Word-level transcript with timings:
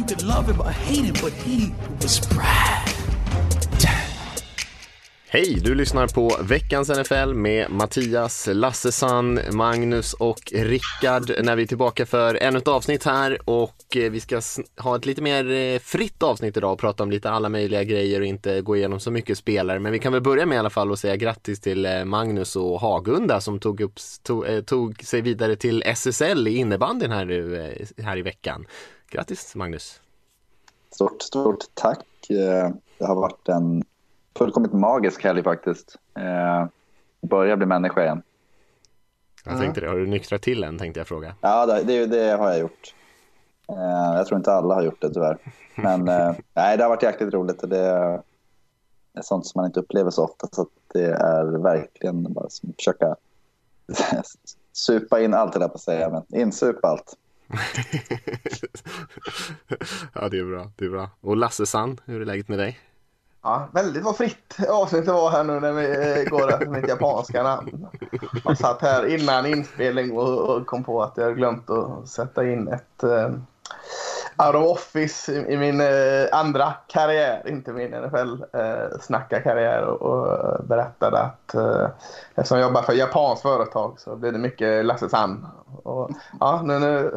You 0.00 0.06
could 0.06 0.22
love 0.22 0.52
him 0.52 0.60
or 0.60 0.70
hate 0.70 1.04
him, 1.04 1.14
but 1.22 1.32
he 1.32 1.72
was 2.00 2.28
Brad. 2.28 2.90
Hej, 5.28 5.60
du 5.64 5.74
lyssnar 5.74 6.06
på 6.06 6.36
veckans 6.42 6.88
NFL 6.88 7.34
med 7.34 7.70
Mattias, 7.70 8.48
Lassesan, 8.52 9.40
Magnus 9.52 10.12
och 10.12 10.52
Rickard 10.52 11.44
när 11.44 11.56
vi 11.56 11.62
är 11.62 11.66
tillbaka 11.66 12.06
för 12.06 12.34
ännu 12.34 12.58
ett 12.58 12.68
avsnitt 12.68 13.04
här 13.04 13.38
och 13.44 13.96
eh, 13.96 14.10
vi 14.10 14.20
ska 14.20 14.40
ha 14.76 14.96
ett 14.96 15.06
lite 15.06 15.22
mer 15.22 15.50
eh, 15.50 15.78
fritt 15.78 16.22
avsnitt 16.22 16.56
idag 16.56 16.72
och 16.72 16.78
prata 16.78 17.02
om 17.02 17.10
lite 17.10 17.30
alla 17.30 17.48
möjliga 17.48 17.84
grejer 17.84 18.20
och 18.20 18.26
inte 18.26 18.60
gå 18.60 18.76
igenom 18.76 19.00
så 19.00 19.10
mycket 19.10 19.38
spelare. 19.38 19.78
Men 19.78 19.92
vi 19.92 19.98
kan 19.98 20.12
väl 20.12 20.22
börja 20.22 20.46
med 20.46 20.56
i 20.56 20.58
alla 20.58 20.70
fall 20.70 20.90
och 20.90 20.98
säga 20.98 21.16
grattis 21.16 21.60
till 21.60 21.86
eh, 21.86 22.04
Magnus 22.04 22.56
och 22.56 22.80
Hagunda 22.80 23.40
som 23.40 23.60
tog, 23.60 23.80
upp, 23.80 23.98
tog, 24.22 24.66
tog 24.66 25.04
sig 25.04 25.20
vidare 25.20 25.56
till 25.56 25.82
SSL 25.86 26.48
i 26.48 26.56
innebandyn 26.56 27.10
här, 27.10 27.24
nu, 27.24 27.74
här 28.02 28.16
i 28.16 28.22
veckan. 28.22 28.66
Grattis 29.10 29.54
Magnus! 29.54 30.00
Stort, 30.90 31.22
stort 31.22 31.64
tack! 31.74 32.06
Det 32.28 33.06
har 33.06 33.14
varit 33.14 33.48
en 33.48 33.84
fullkomligt 34.38 34.72
magisk 34.72 35.24
helg 35.24 35.42
faktiskt. 35.42 35.96
Eh, 36.18 36.66
börjar 37.20 37.56
bli 37.56 37.66
människa 37.66 38.02
igen. 38.02 38.22
Jag 39.44 39.58
tänkte 39.58 39.80
det. 39.80 39.88
Har 39.88 39.96
du 39.96 40.06
nyktrat 40.06 40.42
till 40.42 40.64
än 40.64 40.78
tänkte 40.78 41.00
jag 41.00 41.06
fråga. 41.06 41.34
Ja, 41.40 41.66
det, 41.66 42.06
det, 42.06 42.30
har 42.30 42.50
jag 42.50 42.58
gjort. 42.58 42.94
Eh, 43.68 44.16
jag 44.16 44.26
tror 44.26 44.38
inte 44.38 44.52
alla 44.52 44.74
har 44.74 44.82
gjort 44.82 45.00
det 45.00 45.10
tyvärr. 45.10 45.38
Men 45.74 46.08
eh, 46.08 46.34
nej, 46.54 46.76
det 46.76 46.82
har 46.82 46.88
varit 46.88 47.02
jäkligt 47.02 47.34
roligt. 47.34 47.62
Och 47.62 47.68
det 47.68 47.78
är 49.14 49.22
sånt 49.22 49.46
som 49.46 49.58
man 49.58 49.66
inte 49.66 49.80
upplever 49.80 50.10
så 50.10 50.24
ofta. 50.24 50.48
Så 50.52 50.66
det 50.92 51.04
är 51.04 51.44
verkligen 51.44 52.32
bara 52.32 52.46
att 52.46 52.74
försöka 52.76 53.16
supa 54.72 55.20
in 55.20 55.34
allt 55.34 55.52
det 55.52 55.58
där 55.58 55.68
på 55.68 55.74
att 55.74 55.80
säga. 55.80 56.10
Men 56.10 56.40
insupa 56.40 56.88
allt. 56.88 57.16
ja, 60.14 60.28
det 60.28 60.38
är 60.38 60.44
bra. 60.44 60.70
Det 60.76 60.84
är 60.84 60.90
bra. 60.90 61.10
Och 61.20 61.36
Lasse 61.36 61.66
Sand, 61.66 62.00
hur 62.04 62.20
är 62.20 62.24
läget 62.24 62.48
med 62.48 62.58
dig? 62.58 62.80
Ja, 63.42 63.68
väldigt 63.72 64.04
vad 64.04 64.16
fritt 64.16 64.56
avsnittet 64.68 65.08
var 65.08 65.30
här 65.30 65.44
nu 65.44 65.60
när 65.60 65.72
vi 65.72 66.20
eh, 66.20 66.30
går 66.30 66.52
efter 66.52 66.66
mitt 66.66 66.88
japanska 66.88 67.42
namn. 67.42 67.86
Jag 68.44 68.58
satt 68.58 68.82
här 68.82 69.06
innan 69.06 69.46
inspelning 69.46 70.12
och 70.12 70.66
kom 70.66 70.84
på 70.84 71.02
att 71.02 71.16
jag 71.16 71.36
glömt 71.36 71.70
att 71.70 72.08
sätta 72.08 72.50
in 72.50 72.68
ett 72.68 73.02
eh, 73.02 73.30
out 74.46 74.54
of 74.54 74.66
office 74.66 75.32
i, 75.32 75.52
i 75.52 75.56
min 75.56 75.80
eh, 75.80 76.26
andra 76.32 76.74
karriär, 76.86 77.42
inte 77.48 77.72
min 77.72 77.94
NFL-snackarkarriär 77.94 79.82
eh, 79.82 79.88
och, 79.88 80.02
och 80.02 80.64
berättade 80.64 81.18
att 81.18 81.54
eh, 81.54 81.88
eftersom 82.34 82.58
jag 82.58 82.66
jobbar 82.68 82.82
för 82.82 82.92
japanskt 82.92 83.42
företag 83.42 84.00
så 84.00 84.16
blir 84.16 84.32
det 84.32 84.38
mycket 84.38 84.84
Lasse 84.84 85.08
Sand. 85.08 85.46
Och, 85.82 86.10
ja, 86.40 86.62
nu, 86.64 86.78
nu 86.78 87.10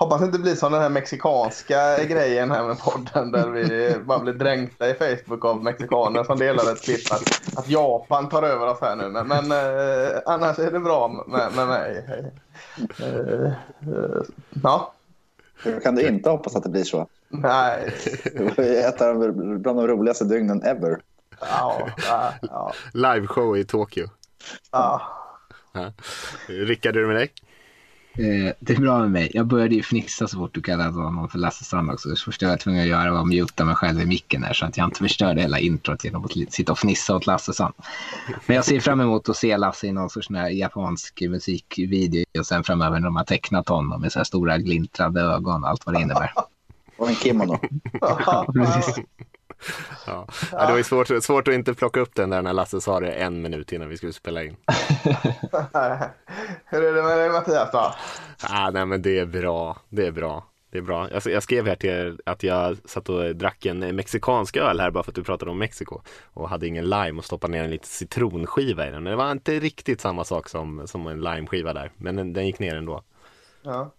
Hoppas 0.00 0.20
det 0.20 0.26
inte 0.26 0.38
blir 0.38 0.54
som 0.54 0.72
den 0.72 0.82
här 0.82 0.88
mexikanska 0.88 2.04
grejen 2.04 2.50
här 2.50 2.64
med 2.64 2.78
podden 2.78 3.32
där 3.32 3.48
vi 3.48 3.94
bara 4.04 4.18
blir 4.18 4.32
dränkta 4.32 4.90
i 4.90 4.94
Facebook 4.94 5.44
av 5.44 5.64
mexikaner 5.64 6.24
som 6.24 6.38
delar 6.38 6.72
ett 6.72 6.82
klipp 6.82 7.12
att, 7.12 7.58
att 7.58 7.68
Japan 7.68 8.28
tar 8.28 8.42
över 8.42 8.66
oss 8.66 8.78
här 8.80 8.96
nu. 8.96 9.08
Men, 9.08 9.28
men 9.28 9.52
eh, 9.52 10.18
annars 10.26 10.58
är 10.58 10.70
det 10.70 10.80
bra 10.80 11.24
med, 11.26 11.52
med 11.56 11.68
mig. 11.68 12.04
Eh, 12.98 13.44
eh, 13.44 14.22
ja. 14.62 14.92
Hur 15.62 15.80
kan 15.80 15.94
du 15.94 16.08
inte 16.08 16.30
hoppas 16.30 16.56
att 16.56 16.62
det 16.62 16.70
blir 16.70 16.84
så? 16.84 17.08
Nej. 17.28 17.94
Det 18.34 18.40
var 18.40 18.64
ett 18.64 19.00
av 19.00 19.20
de, 19.20 19.62
bland 19.62 19.78
de 19.78 19.86
roligaste 19.86 20.24
dygnen 20.24 20.62
ever. 20.62 21.00
Ja, 21.40 21.88
ja, 22.08 22.32
ja. 22.42 22.72
Live-show 22.92 23.58
i 23.58 23.64
Tokyo. 23.64 24.08
Ja. 24.70 25.02
ja. 25.72 25.92
Rickard, 26.46 26.96
är 26.96 27.00
du 27.00 27.06
med 27.06 27.16
dig? 27.16 27.32
Eh, 28.14 28.52
det 28.60 28.72
är 28.72 28.80
bra 28.80 28.98
med 28.98 29.10
mig. 29.10 29.30
Jag 29.34 29.46
började 29.46 29.74
ju 29.74 29.82
fnissa 29.82 30.28
så 30.28 30.36
fort 30.36 30.54
du 30.54 30.62
kallade 30.62 30.90
honom 30.90 31.28
för 31.28 31.38
Lasse 31.38 31.64
Strand 31.64 31.90
också. 31.90 32.08
Det 32.08 32.16
första 32.16 32.44
jag 32.44 32.50
var 32.50 32.58
tvungen 32.58 32.82
att 32.82 32.88
göra 32.88 33.12
var 33.12 33.20
att 33.20 33.28
muta 33.28 33.64
mig 33.64 33.74
själv 33.74 34.00
i 34.00 34.06
micken 34.06 34.42
här 34.42 34.52
så 34.52 34.66
att 34.66 34.76
jag 34.76 34.86
inte 34.86 34.98
förstörde 34.98 35.40
hela 35.40 35.58
introt 35.58 36.04
genom 36.04 36.24
att 36.24 36.32
sitta 36.52 36.72
och 36.72 36.78
fnissa 36.78 37.16
åt 37.16 37.26
Lasse 37.26 37.52
Strand. 37.52 37.74
Men 38.46 38.56
jag 38.56 38.64
ser 38.64 38.80
fram 38.80 39.00
emot 39.00 39.28
att 39.28 39.36
se 39.36 39.56
Lasse 39.56 39.86
i 39.86 39.92
någon 39.92 40.10
sorts 40.10 40.28
japansk 40.50 41.20
musikvideo 41.20 42.24
och 42.38 42.46
sen 42.46 42.64
framöver 42.64 43.00
när 43.00 43.06
de 43.06 43.16
har 43.16 43.24
tecknat 43.24 43.68
honom 43.68 44.00
med 44.00 44.12
så 44.12 44.18
här 44.18 44.24
stora 44.24 44.58
glintrande 44.58 45.20
ögon 45.20 45.64
och 45.64 45.70
allt 45.70 45.86
vad 45.86 45.94
det 45.94 46.00
innebär. 46.00 46.32
Och 46.96 47.08
en 47.08 47.14
kimono. 47.14 47.58
Precis. 48.54 49.04
Ja. 50.06 50.26
ja. 50.52 50.66
det 50.66 50.70
var 50.70 50.76
ju 50.76 50.84
svårt, 50.84 51.24
svårt 51.24 51.48
att 51.48 51.54
inte 51.54 51.74
plocka 51.74 52.00
upp 52.00 52.14
den 52.14 52.30
där 52.30 52.42
när 52.42 52.52
Lasse 52.52 52.80
sa 52.80 53.00
det 53.00 53.12
en 53.12 53.42
minut 53.42 53.72
innan 53.72 53.88
vi 53.88 53.96
skulle 53.96 54.12
spela 54.12 54.44
in. 54.44 54.56
Hur 56.70 56.84
är 56.84 56.94
det 56.94 57.02
med 57.02 57.18
dig 57.18 57.30
Mattias 57.30 57.70
då? 57.72 57.94
Ah, 58.42 58.70
nej 58.70 58.86
men 58.86 59.02
det 59.02 59.18
är 59.18 59.26
bra, 59.26 59.76
det 59.88 60.06
är 60.06 60.10
bra. 60.10 60.46
Det 60.70 60.78
är 60.78 60.82
bra. 60.82 61.10
Jag, 61.10 61.22
jag 61.26 61.42
skrev 61.42 61.66
här 61.66 61.76
till 61.76 61.90
er 61.90 62.16
att 62.26 62.42
jag 62.42 62.76
satt 62.84 63.08
och 63.08 63.36
drack 63.36 63.66
en 63.66 63.96
mexikansk 63.96 64.56
öl 64.56 64.80
här 64.80 64.90
bara 64.90 65.04
för 65.04 65.10
att 65.10 65.14
du 65.14 65.24
pratade 65.24 65.50
om 65.50 65.58
Mexiko 65.58 66.00
och 66.32 66.48
hade 66.48 66.66
ingen 66.66 66.90
lime 66.90 67.18
och 67.18 67.24
stoppade 67.24 67.52
ner 67.52 67.64
en 67.64 67.70
liten 67.70 67.86
citronskiva 67.86 68.88
i 68.88 68.90
den. 68.90 69.04
Det 69.04 69.16
var 69.16 69.32
inte 69.32 69.60
riktigt 69.60 70.00
samma 70.00 70.24
sak 70.24 70.48
som, 70.48 70.86
som 70.86 71.06
en 71.06 71.20
limeskiva 71.20 71.72
där, 71.72 71.92
men 71.96 72.16
den, 72.16 72.32
den 72.32 72.46
gick 72.46 72.58
ner 72.58 72.74
ändå. 72.74 73.02
Ja. 73.62 73.90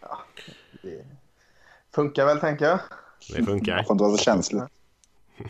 ja, 0.00 0.18
det 0.82 1.04
funkar 1.94 2.26
väl 2.26 2.40
tänker 2.40 2.64
jag. 2.64 2.78
Det 3.36 3.44
funkar. 3.44 3.76
Man 3.76 3.84
får 3.84 3.94
inte 3.94 4.04
vara 4.04 4.16
så 4.16 4.24
känslig. 4.24 4.62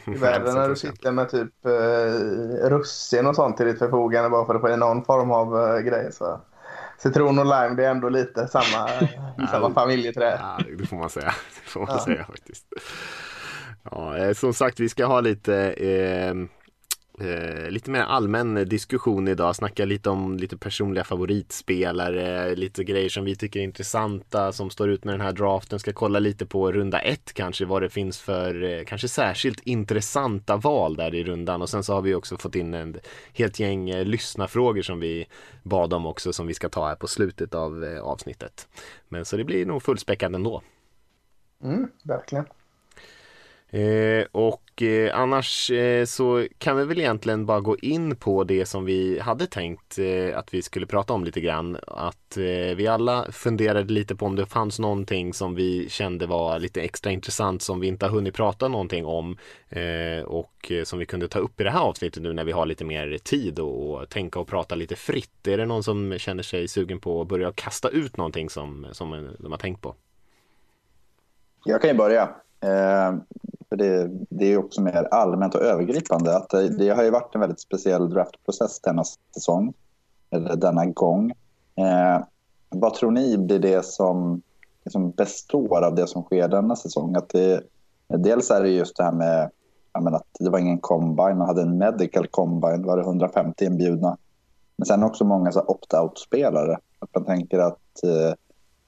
I 0.07 0.15
världen 0.15 0.55
när 0.55 0.69
du 0.69 0.77
sitter 0.77 1.13
med 1.13 1.31
typ 1.31 1.67
eh, 1.67 2.69
russin 2.69 3.27
och 3.27 3.37
sånt 3.37 3.57
till 3.57 3.67
ditt 3.67 3.79
förfogande 3.79 4.31
bara 4.31 4.47
för 4.47 4.55
att 4.55 4.61
få 4.61 4.69
i 4.69 4.77
någon 4.77 5.05
form 5.05 5.31
av 5.31 5.59
eh, 5.59 5.81
grej. 5.81 6.13
Så. 6.13 6.41
Citron 6.99 7.39
och 7.39 7.45
lime 7.45 7.75
det 7.77 7.85
är 7.85 7.91
ändå 7.91 8.09
lite 8.09 8.49
samma, 8.49 8.89
samma 9.51 9.75
familjeträd. 9.75 10.39
Ja, 10.41 10.59
det 10.79 10.87
får 10.87 10.97
man 10.97 11.11
säga. 11.11 11.35
Det 11.65 11.71
får 11.71 11.81
man 11.81 11.89
ja. 11.93 12.05
säga 12.05 12.25
faktiskt. 12.25 12.67
Ja, 13.91 14.17
eh, 14.17 14.33
som 14.33 14.55
sagt, 14.55 14.81
vi 14.81 14.89
ska 14.89 15.07
ha 15.07 15.21
lite 15.21 15.57
eh, 15.73 16.35
Eh, 17.21 17.71
lite 17.71 17.91
mer 17.91 18.01
allmän 18.01 18.55
diskussion 18.69 19.29
idag, 19.29 19.57
snacka 19.57 19.85
lite 19.85 20.11
om 20.11 20.37
lite 20.37 20.57
personliga 20.57 21.05
favoritspelare, 21.05 22.55
lite 22.55 22.85
grejer 22.85 23.09
som 23.09 23.25
vi 23.25 23.37
tycker 23.37 23.61
är 23.61 23.65
intressanta 23.65 24.53
som 24.53 24.71
står 24.71 24.91
ut 24.91 25.05
med 25.05 25.15
den 25.15 25.21
här 25.21 25.33
draften. 25.33 25.79
Ska 25.79 25.93
kolla 25.93 26.19
lite 26.19 26.47
på 26.47 26.73
runda 26.73 27.01
ett 27.01 27.33
kanske, 27.33 27.65
vad 27.65 27.83
det 27.83 27.91
finns 27.91 28.21
för 28.21 28.63
eh, 28.63 28.85
kanske 28.85 29.09
särskilt 29.09 29.61
intressanta 29.61 30.57
val 30.57 30.97
där 30.97 31.15
i 31.15 31.25
rundan. 31.25 31.63
Och 31.63 31.71
sen 31.71 31.85
så 31.85 31.95
har 31.95 32.03
vi 32.03 32.15
också 32.15 32.37
fått 32.37 32.55
in 32.55 32.75
en 32.75 32.97
helt 33.33 33.61
gäng 33.61 33.91
eh, 33.91 34.05
lyssnarfrågor 34.05 34.83
som 34.83 35.01
vi 35.01 35.27
bad 35.63 35.93
om 35.93 36.07
också 36.07 36.33
som 36.33 36.47
vi 36.47 36.55
ska 36.55 36.69
ta 36.69 36.89
här 36.89 36.97
på 36.97 37.09
slutet 37.09 37.55
av 37.55 37.85
eh, 37.85 38.01
avsnittet. 38.01 38.69
Men 39.09 39.25
så 39.25 39.37
det 39.37 39.45
blir 39.45 39.67
nog 39.67 39.83
fullspäckat 39.83 40.35
ändå. 40.35 40.63
Mm, 41.63 41.91
verkligen. 42.03 42.45
Eh, 43.71 44.27
och 44.33 44.63
eh, 44.83 45.21
annars 45.21 45.71
eh, 45.71 46.05
så 46.05 46.47
kan 46.59 46.77
vi 46.77 46.85
väl 46.85 46.99
egentligen 46.99 47.47
bara 47.47 47.61
gå 47.61 47.77
in 47.77 48.17
på 48.17 48.45
det 48.45 48.67
som 48.67 48.85
vi 48.85 49.19
hade 49.19 49.47
tänkt 49.47 49.99
eh, 49.99 50.39
att 50.39 50.55
vi 50.55 50.63
skulle 50.63 50.87
prata 50.87 51.13
om 51.13 51.25
lite 51.25 51.41
grann. 51.41 51.79
Att 51.87 52.37
eh, 52.37 52.77
vi 52.77 52.87
alla 52.87 53.33
funderade 53.33 53.93
lite 53.93 54.17
på 54.17 54.27
om 54.27 54.37
det 54.37 54.47
fanns 54.47 54.79
någonting 54.79 55.35
som 55.35 55.55
vi 55.55 55.89
kände 55.89 56.27
var 56.27 56.59
lite 56.59 56.83
extra 56.83 57.13
intressant 57.13 57.63
som 57.63 57.81
vi 57.81 57.87
inte 57.87 58.07
har 58.07 58.11
hunnit 58.11 58.35
prata 58.35 58.69
någonting 58.69 59.07
om 59.07 59.37
eh, 59.69 60.25
och 60.25 60.73
eh, 60.73 60.85
som 60.85 60.99
vi 60.99 61.07
kunde 61.07 61.29
ta 61.29 61.39
upp 61.39 61.61
i 61.61 61.65
det 61.65 61.71
här 61.71 61.81
avsnittet 61.81 62.23
nu 62.23 62.33
när 62.33 62.45
vi 62.45 62.53
har 62.53 62.67
lite 62.67 62.85
mer 62.85 63.19
tid 63.19 63.59
och, 63.59 63.95
och 63.95 64.09
tänka 64.09 64.41
och 64.41 64.49
prata 64.49 64.75
lite 64.75 64.97
fritt. 64.97 65.47
Är 65.47 65.59
det 65.59 65.67
någon 65.67 65.83
som 65.83 66.19
känner 66.19 66.43
sig 66.43 66.69
sugen 66.69 67.01
på 67.01 67.23
att 67.23 67.29
börja 67.29 67.53
kasta 67.53 67.89
ut 67.89 68.17
någonting 68.17 68.51
som, 68.51 68.87
som 68.93 69.29
de 69.39 69.53
har 69.53 69.59
tänkt 69.59 69.83
på? 69.83 69.95
Jag 71.65 71.81
kan 71.81 71.91
ju 71.91 71.97
börja. 71.97 72.29
Eh, 72.61 73.15
för 73.69 73.77
det, 73.77 74.11
det 74.29 74.53
är 74.53 74.59
också 74.59 74.83
mer 74.83 75.09
allmänt 75.11 75.55
och 75.55 75.63
övergripande. 75.63 76.37
Att 76.37 76.51
det, 76.51 76.69
det, 76.69 76.89
har 76.89 77.03
ju 77.03 77.11
varit 77.11 77.35
en 77.35 77.41
väldigt 77.41 77.61
speciell 77.61 78.11
draftprocess 78.11 78.81
denna 78.81 79.05
säsong, 79.35 79.73
eller 80.31 80.57
denna 80.57 80.87
gång. 80.87 81.31
Eh, 81.77 82.23
vad 82.69 82.95
tror 82.95 83.11
ni 83.11 83.39
blir 83.39 83.59
det 83.59 83.85
som 83.85 84.43
liksom 84.85 85.11
består 85.11 85.85
av 85.85 85.95
det 85.95 86.07
som 86.07 86.23
sker 86.23 86.49
denna 86.49 86.77
säsong? 86.77 87.17
Att 87.17 87.29
det, 87.29 87.63
dels 88.09 88.51
är 88.51 88.63
det 88.63 88.69
just 88.69 88.97
det 88.97 89.05
här 89.05 89.13
med 89.13 89.51
menar, 89.99 90.17
att 90.17 90.27
det 90.39 90.51
var 90.51 90.59
ingen 90.59 90.79
combine, 90.79 91.39
man 91.39 91.47
hade 91.47 91.63
en 91.63 91.79
medical 91.79 92.27
combine, 92.27 92.83
var 92.83 92.97
det 92.97 93.03
150 93.03 93.65
inbjudna. 93.65 94.17
Men 94.77 94.87
sen 94.87 95.05
också 95.05 95.25
många 95.25 95.51
opt-out-spelare. 95.67 96.79
Att 96.99 97.15
man 97.15 97.25
tänker 97.25 97.59
att 97.59 98.05
eh, 98.05 98.35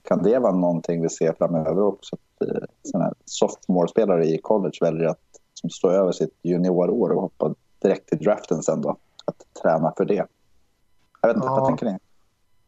kan 0.03 0.23
det 0.23 0.39
vara 0.39 0.53
någonting 0.53 1.03
vi 1.03 1.09
ser 1.09 1.33
framöver 1.33 1.83
också? 1.83 2.17
Eh, 2.41 2.63
såna 2.83 3.05
här 3.05 3.15
sophomore-spelare 3.25 4.25
i 4.25 4.39
college 4.39 4.79
väljer 4.81 5.09
att 5.09 5.19
som 5.55 5.71
stå 5.71 5.91
över 5.91 6.13
sitt 6.13 6.39
juniorår 6.43 7.11
och 7.11 7.23
hoppa 7.23 7.55
direkt 7.83 8.09
till 8.09 8.19
draften 8.19 8.63
sen 8.63 8.81
då. 8.83 8.97
Att 9.25 9.63
träna 9.63 9.93
för 9.97 10.05
det. 10.05 10.27
Jag 11.21 11.29
vet 11.29 11.37
inte, 11.37 11.49
Ja. 11.49 11.57
vad 11.57 11.67
tänker 11.67 11.87
ni? 11.87 11.99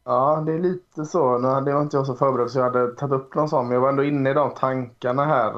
Ja, 0.04 0.42
det 0.46 0.52
är 0.52 0.58
lite 0.58 1.04
så. 1.04 1.38
Hade 1.38 1.70
jag 1.70 1.82
inte 1.82 1.96
jag 1.96 2.06
så 2.06 2.14
förberedd 2.14 2.50
så 2.50 2.58
jag 2.58 2.64
hade 2.64 2.94
tagit 2.94 3.12
upp 3.14 3.34
någon 3.34 3.48
sån. 3.48 3.64
Men 3.66 3.74
jag 3.74 3.80
var 3.80 3.88
ändå 3.88 4.04
inne 4.04 4.30
i 4.30 4.34
de 4.34 4.50
tankarna 4.54 5.24
här 5.24 5.48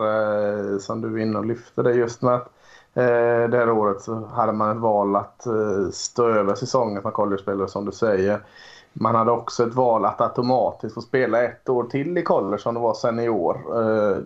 eh, 0.73 0.79
som 0.79 1.01
du 1.01 1.15
är 1.15 1.23
inne 1.23 1.39
och 1.39 1.47
lyfte. 1.47 1.83
Det 1.83 1.93
just 1.93 2.23
med 2.23 2.35
att 2.35 2.49
eh, 2.95 3.49
det 3.51 3.57
här 3.57 3.71
året 3.71 4.03
så 4.03 4.27
hade 4.27 4.53
man 4.53 4.77
ett 4.77 4.83
val 4.83 5.17
att 5.17 5.47
eh, 5.47 5.89
stå 5.93 6.29
över 6.29 6.55
säsongen 6.55 7.03
som 7.03 7.13
college-spelare 7.13 7.69
som 7.69 7.85
du 7.85 7.93
säger. 7.93 8.41
Man 9.01 9.15
hade 9.15 9.31
också 9.31 9.67
ett 9.67 9.75
val 9.75 10.05
att 10.05 10.21
automatiskt 10.21 10.95
få 10.95 11.01
spela 11.01 11.43
ett 11.43 11.69
år 11.69 11.85
till 11.85 12.19
i 12.19 12.23
college 12.23 12.63
om 12.65 12.75
det 12.75 12.81
var 12.81 12.95
senior. 12.95 13.57
Eh, 13.81 14.19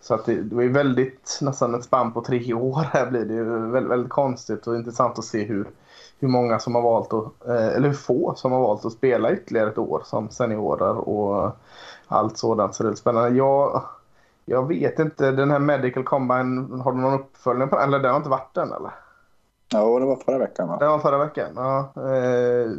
så 0.00 0.14
att 0.14 0.24
det, 0.24 0.42
det 0.42 0.56
var 0.56 0.64
väldigt, 0.64 1.38
nästan 1.42 1.74
ett 1.74 1.84
spann 1.84 2.12
på 2.12 2.20
tre 2.20 2.54
år 2.54 2.86
här 2.92 3.06
blir 3.06 3.24
det 3.24 3.34
ju 3.34 3.44
väldigt, 3.44 3.92
väldigt 3.92 4.10
konstigt 4.12 4.66
och 4.66 4.76
intressant 4.76 5.18
att 5.18 5.24
se 5.24 5.44
hur, 5.44 5.68
hur 6.18 6.28
många 6.28 6.58
som 6.58 6.74
har 6.74 6.82
valt 6.82 7.12
att, 7.12 7.48
eh, 7.48 7.66
eller 7.66 7.88
hur 7.88 7.94
få 7.94 8.34
som 8.36 8.52
har 8.52 8.60
valt 8.60 8.84
att 8.84 8.92
spela 8.92 9.32
ytterligare 9.32 9.70
ett 9.70 9.78
år 9.78 10.02
som 10.04 10.30
seniorer 10.30 11.08
och 11.08 11.56
allt 12.06 12.38
sådant. 12.38 12.74
Så 12.74 12.82
det 12.82 12.88
är 12.88 12.94
spännande. 12.94 13.28
Jag, 13.28 13.82
jag 14.44 14.68
vet 14.68 14.98
inte, 14.98 15.30
den 15.30 15.50
här 15.50 15.58
Medical 15.58 16.04
Combine, 16.04 16.80
har 16.84 16.92
du 16.92 16.98
någon 16.98 17.20
uppföljning 17.20 17.68
på 17.68 17.76
den? 17.76 17.88
Eller 17.88 17.98
den 17.98 18.10
har 18.10 18.16
inte 18.16 18.30
varit 18.30 18.54
den 18.54 18.72
eller? 18.72 18.92
Ja, 19.72 19.98
det 19.98 20.06
var 20.06 20.16
förra 20.16 20.38
veckan 20.38 20.68
va? 20.68 20.76
Den 20.80 20.90
var 20.90 20.98
förra 20.98 21.18
veckan. 21.18 21.52
Ja, 21.56 21.92
eh, 21.96 22.70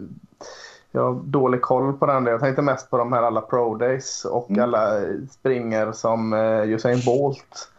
jag 0.91 1.01
har 1.01 1.13
dålig 1.23 1.61
koll 1.61 1.93
på 1.93 2.05
den. 2.05 2.25
Jag 2.25 2.39
tänkte 2.39 2.61
mest 2.61 2.89
på 2.89 2.97
de 2.97 3.13
här 3.13 3.23
alla 3.23 3.41
pro 3.41 3.75
days 3.75 4.25
och 4.25 4.49
Mm. 4.49 4.63
alla 4.63 4.91
springer 5.31 5.91
som 5.91 6.33
eh, 6.33 6.61
Usain 6.69 7.01
Bolt. 7.05 7.69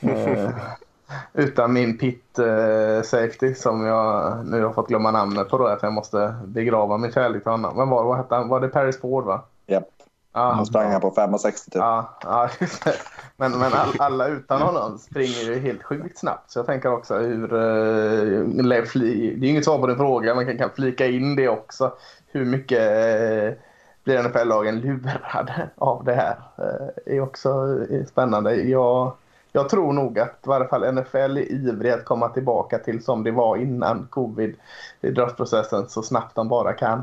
Eh, 0.00 0.50
utan 1.32 1.72
min 1.72 1.98
pit 1.98 2.38
eh, 2.38 3.02
safety 3.02 3.54
som 3.54 3.86
jag 3.86 4.36
nu 4.46 4.64
har 4.64 4.72
fått 4.72 4.88
glömma 4.88 5.10
namnet 5.10 5.48
på 5.48 5.58
då. 5.58 5.66
Att 5.66 5.82
jag 5.82 5.92
måste 5.92 6.34
begrava 6.44 6.96
min 6.98 7.12
kärlek 7.12 7.42
till 7.42 7.52
honom. 7.52 7.76
Men 7.76 7.88
var, 7.88 8.04
vad 8.04 8.16
hette 8.16 8.34
han? 8.34 8.48
Var 8.48 8.60
det 8.60 8.68
Paris 8.68 9.00
Ford 9.00 9.24
va? 9.24 9.42
Japp. 9.66 9.84
Ja, 10.32 10.52
Han 10.52 10.66
sprang 10.66 10.90
här 10.90 11.00
på 11.00 11.10
5,60 11.10 11.52
typ. 11.52 11.74
Ja, 11.74 12.48
just 12.60 12.84
det. 12.84 12.92
Men, 13.36 13.52
men 13.58 13.72
all, 13.72 13.88
alla 13.98 14.26
utan 14.28 14.62
honom 14.62 14.98
springer 14.98 15.42
ju 15.42 15.58
helt 15.58 15.82
sjukt 15.82 16.18
snabbt. 16.18 16.50
Så 16.50 16.58
jag 16.58 16.66
tänker 16.66 16.92
också 16.92 17.18
hur... 17.18 17.54
Eh, 17.54 18.40
det 18.44 18.76
är 18.76 19.44
inget 19.44 19.64
svar 19.64 19.78
på 19.78 19.86
din 19.86 19.96
fråga, 19.96 20.34
men 20.34 20.46
kan, 20.46 20.58
kan 20.58 20.70
flika 20.70 21.06
in 21.06 21.36
det 21.36 21.48
också. 21.48 21.92
Hur 22.32 22.44
mycket 22.44 22.78
eh, 22.80 23.58
blir 24.04 24.22
NFL-lagen 24.22 24.80
lurade 24.80 25.70
av 25.76 26.04
det 26.04 26.14
här? 26.14 26.36
Eh, 26.58 27.14
är 27.16 27.20
också 27.20 27.48
eh, 27.90 28.04
spännande. 28.06 28.54
Jag, 28.54 29.12
jag 29.52 29.68
tror 29.68 29.92
nog 29.92 30.18
att 30.18 30.40
i 30.44 30.48
varje 30.48 30.68
fall 30.68 30.92
NFL 30.94 31.16
är 31.16 31.52
ivrig 31.52 31.90
att 31.90 32.04
komma 32.04 32.28
tillbaka 32.28 32.78
till 32.78 33.04
som 33.04 33.24
det 33.24 33.30
var 33.30 33.56
innan 33.56 34.06
covid 34.10 34.54
i 35.00 35.10
draftprocessen 35.10 35.88
så 35.88 36.02
snabbt 36.02 36.34
de 36.36 36.48
bara 36.48 36.72
kan. 36.72 37.02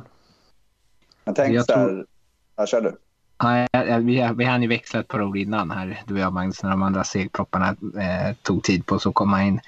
Jag 1.23 1.35
så 1.65 1.73
här... 1.73 1.85
tror- 1.85 2.05
Ja, 2.55 2.65
kör 2.65 2.81
du. 2.81 2.97
Ja, 3.39 3.67
vi, 3.99 4.29
vi 4.37 4.45
hann 4.45 4.61
ju 4.61 4.67
växla 4.67 4.99
ett 4.99 5.07
par 5.07 5.21
ord 5.23 5.37
innan 5.37 5.71
här, 5.71 6.01
du 6.07 6.13
och 6.13 6.19
jag 6.19 6.33
Magnus, 6.33 6.63
när 6.63 6.69
de 6.69 6.81
andra 6.83 7.03
segpropparna 7.03 7.67
eh, 8.01 8.35
tog 8.41 8.63
tid 8.63 8.85
på 8.85 8.99
sig 8.99 9.09
att 9.09 9.15
komma 9.15 9.43
in 9.43 9.59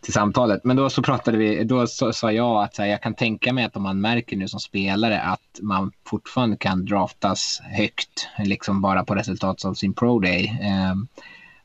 till 0.00 0.12
samtalet. 0.12 0.64
Men 0.64 0.76
då 0.76 0.90
så 0.90 1.02
pratade 1.02 1.38
vi, 1.38 1.64
då 1.64 1.86
så, 1.86 2.12
sa 2.12 2.32
jag 2.32 2.62
att 2.62 2.74
så 2.74 2.82
här, 2.82 2.88
jag 2.88 3.02
kan 3.02 3.14
tänka 3.14 3.52
mig 3.52 3.64
att 3.64 3.76
om 3.76 3.82
man 3.82 4.00
märker 4.00 4.36
nu 4.36 4.48
som 4.48 4.60
spelare 4.60 5.20
att 5.20 5.58
man 5.62 5.92
fortfarande 6.06 6.56
kan 6.56 6.84
draftas 6.84 7.60
högt, 7.64 8.28
liksom 8.38 8.80
bara 8.80 9.04
på 9.04 9.14
resultat 9.14 9.64
av 9.64 9.74
sin 9.74 9.94
pro 9.94 10.18
day. 10.18 10.60
Eh, 10.62 10.94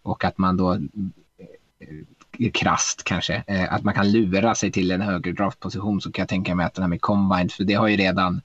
och 0.02 0.26
att 0.26 0.38
man 0.38 0.58
då 0.58 0.74
eh, 0.74 0.80
krast 2.38 2.54
krasst 2.54 3.04
kanske, 3.04 3.44
eh, 3.48 3.74
att 3.74 3.84
man 3.84 3.94
kan 3.94 4.12
lura 4.12 4.56
sig 4.56 4.72
till 4.72 4.92
en 4.92 5.02
högre 5.02 5.32
draftposition 5.32 6.02
så 6.02 6.12
kan 6.12 6.24
jag 6.24 6.30
tänka 6.30 6.56
mig 6.56 6.66
att 6.66 6.74
den 6.74 6.84
här 6.84 6.90
med 6.90 7.02
combine, 7.02 7.50
för 7.50 7.64
det 7.64 7.74
har 7.74 7.88
ju 7.88 7.98
redan 7.98 8.42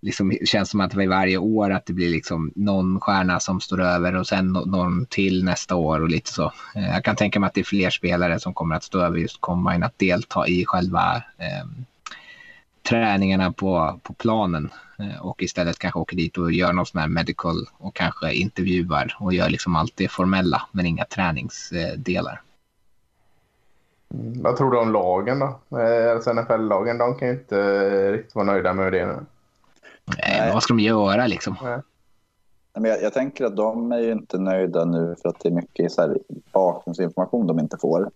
liksom 0.00 0.32
känns 0.44 0.70
som 0.70 0.80
att 0.80 0.90
det 0.90 1.02
är 1.02 1.08
varje 1.08 1.38
år 1.38 1.70
att 1.70 1.86
det 1.86 1.92
blir 1.92 2.08
liksom 2.08 2.52
någon 2.54 3.00
stjärna 3.00 3.40
som 3.40 3.60
står 3.60 3.80
över 3.80 4.16
och 4.16 4.26
sen 4.26 4.52
någon 4.52 5.06
till 5.06 5.44
nästa 5.44 5.74
år 5.76 6.00
och 6.00 6.08
lite 6.08 6.32
så. 6.32 6.52
Eh, 6.74 6.88
jag 6.88 7.04
kan 7.04 7.16
tänka 7.16 7.40
mig 7.40 7.46
att 7.46 7.54
det 7.54 7.60
är 7.60 7.64
fler 7.64 7.90
spelare 7.90 8.40
som 8.40 8.54
kommer 8.54 8.76
att 8.76 8.84
stå 8.84 9.00
över 9.00 9.18
just 9.18 9.40
combine 9.40 9.82
att 9.82 9.98
delta 9.98 10.46
i 10.46 10.64
själva 10.64 11.16
eh, 11.16 11.66
träningarna 12.88 13.52
på, 13.52 14.00
på 14.02 14.12
planen 14.12 14.70
eh, 14.98 15.26
och 15.26 15.42
istället 15.42 15.78
kanske 15.78 15.98
åker 15.98 16.16
dit 16.16 16.38
och 16.38 16.52
gör 16.52 16.72
någon 16.72 16.86
sån 16.86 17.00
här 17.00 17.08
medical 17.08 17.66
och 17.78 17.94
kanske 17.94 18.32
intervjuar 18.32 19.16
och 19.18 19.34
gör 19.34 19.50
liksom 19.50 19.76
allt 19.76 19.96
det 19.96 20.08
formella 20.08 20.62
men 20.72 20.86
inga 20.86 21.04
träningsdelar. 21.04 22.40
Mm. 24.14 24.42
Vad 24.42 24.56
tror 24.56 24.70
du 24.70 24.78
om 24.78 24.92
lagen 24.92 25.38
då? 25.38 25.78
Eh, 25.78 26.12
alltså 26.12 26.32
NFL-lagen, 26.32 26.98
de 26.98 27.14
kan 27.14 27.28
ju 27.28 27.34
inte 27.34 28.12
riktigt 28.12 28.34
vara 28.34 28.46
nöjda 28.46 28.72
med 28.72 28.92
det 28.92 29.06
nu. 29.06 29.16
Eh, 30.18 30.44
men 30.44 30.54
vad 30.54 30.62
ska 30.62 30.74
de 30.74 30.80
göra 30.80 31.26
liksom? 31.26 31.56
Nej, 31.62 31.80
men 32.82 32.90
jag, 32.90 33.02
jag 33.02 33.12
tänker 33.12 33.44
att 33.44 33.56
de 33.56 33.92
är 33.92 33.98
ju 33.98 34.12
inte 34.12 34.38
nöjda 34.38 34.84
nu 34.84 35.16
för 35.22 35.28
att 35.28 35.40
det 35.40 35.48
är 35.48 35.52
mycket 35.52 35.92
så 35.92 36.02
här 36.02 36.18
bakgrundsinformation 36.52 37.46
de 37.46 37.58
inte 37.58 37.76
får. 37.80 38.10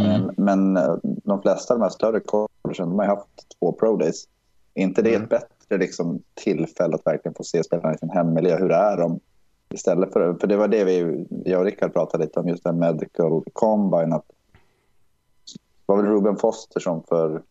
Mm. 0.00 0.22
Men, 0.22 0.34
men 0.36 0.76
eh, 0.76 0.96
de 1.02 1.42
flesta 1.42 1.74
av 1.74 1.80
de 1.80 1.82
här 1.82 1.90
större 1.90 2.20
collegen, 2.20 2.88
de 2.88 2.98
har 2.98 3.06
haft 3.06 3.58
två 3.60 3.72
pro 3.72 3.96
days. 3.96 4.28
Inte 4.74 5.02
det 5.02 5.14
ett 5.14 5.28
bättre 5.28 5.78
liksom, 5.78 6.22
tillfälle 6.34 6.94
att 6.94 7.06
verkligen 7.06 7.34
få 7.34 7.44
se 7.44 7.64
spelarna 7.64 7.94
i 7.94 7.98
sin 7.98 8.10
hemmiljö? 8.10 8.58
Hur 8.58 8.72
är 8.72 8.96
de? 8.96 9.20
Istället 9.74 10.12
för, 10.12 10.34
för 10.34 10.46
det 10.46 10.56
var 10.56 10.68
det 10.68 10.84
vi, 10.84 11.26
jag 11.44 11.60
och 11.60 11.64
Rickard 11.64 11.92
pratade 11.92 12.24
lite 12.24 12.40
om, 12.40 12.48
just 12.48 12.64
den 12.64 12.78
medical 12.78 13.42
combine. 13.52 14.12
Att, 14.12 14.24
det 14.26 15.92
var 15.92 15.96
väl 15.96 16.06
Ruben 16.06 16.36
Foster 16.36 16.80
som 16.80 17.02
för 17.02 17.42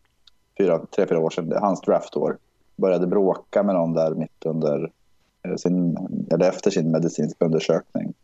fyra, 0.58 0.86
tre, 0.96 1.06
fyra 1.06 1.18
år 1.18 1.30
sedan, 1.30 1.52
hans 1.60 1.80
draftår, 1.80 2.38
började 2.78 3.06
bråka 3.06 3.62
med 3.62 3.74
någon 3.74 3.92
där 3.92 4.14
mitt 4.14 4.46
under 4.46 4.90
eh, 5.42 5.56
sin, 5.56 5.96
eller 6.30 6.48
efter 6.48 6.70
sin 6.70 6.90
medicinska 6.90 7.44
undersökning. 7.44 8.14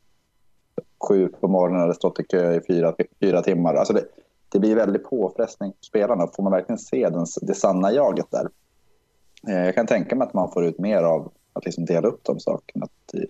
Sju 1.09 1.29
på 1.29 1.49
morgonen 1.49 1.81
hade 1.81 1.95
stått 1.95 2.21
i 2.21 2.25
kö 2.25 2.55
i 2.55 2.61
fyra, 2.67 2.95
fyra 3.21 3.43
timmar. 3.43 3.75
Alltså 3.75 3.93
det, 3.93 4.05
det 4.49 4.59
blir 4.59 4.77
väldigt 4.77 5.05
påfrestning 5.05 5.73
på 5.73 5.85
spelarna. 5.85 6.27
Får 6.27 6.43
man 6.43 6.53
verkligen 6.53 6.79
se 6.79 7.09
den, 7.09 7.27
det 7.43 7.55
sanna 7.55 7.93
jaget 7.93 8.27
där? 8.31 8.49
Eh, 9.49 9.65
jag 9.65 9.75
kan 9.75 9.87
tänka 9.87 10.17
mig 10.17 10.27
att 10.27 10.35
man 10.35 10.51
får 10.51 10.65
ut 10.65 10.79
mer 10.79 11.03
av 11.03 11.33
att 11.53 11.65
liksom 11.65 11.85
dela 11.85 12.09
upp 12.09 12.21
de 12.25 12.41
sakerna. 12.41 12.85
Att, 12.85 13.15
eh, 13.15 13.29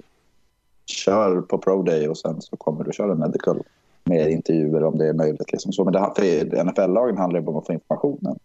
kör 0.86 1.40
på 1.40 1.58
Pro 1.58 1.82
Day 1.82 2.08
och 2.08 2.18
sen 2.18 2.42
så 2.42 2.56
kommer 2.56 2.84
du 2.84 2.92
köra 2.92 3.14
medical 3.14 3.62
med 4.04 4.30
intervjuer 4.30 4.84
om 4.84 4.98
det 4.98 5.08
är 5.08 5.12
möjligt. 5.12 5.52
Liksom 5.52 5.72
så. 5.72 5.84
Men 5.84 5.92
det, 5.92 6.12
för 6.16 6.64
NFL-lagen 6.64 7.18
handlar 7.18 7.40
ju 7.40 7.46
bara 7.46 7.52
om 7.52 7.58
att 7.58 7.66
få 7.66 7.72
informationen. 7.72 8.38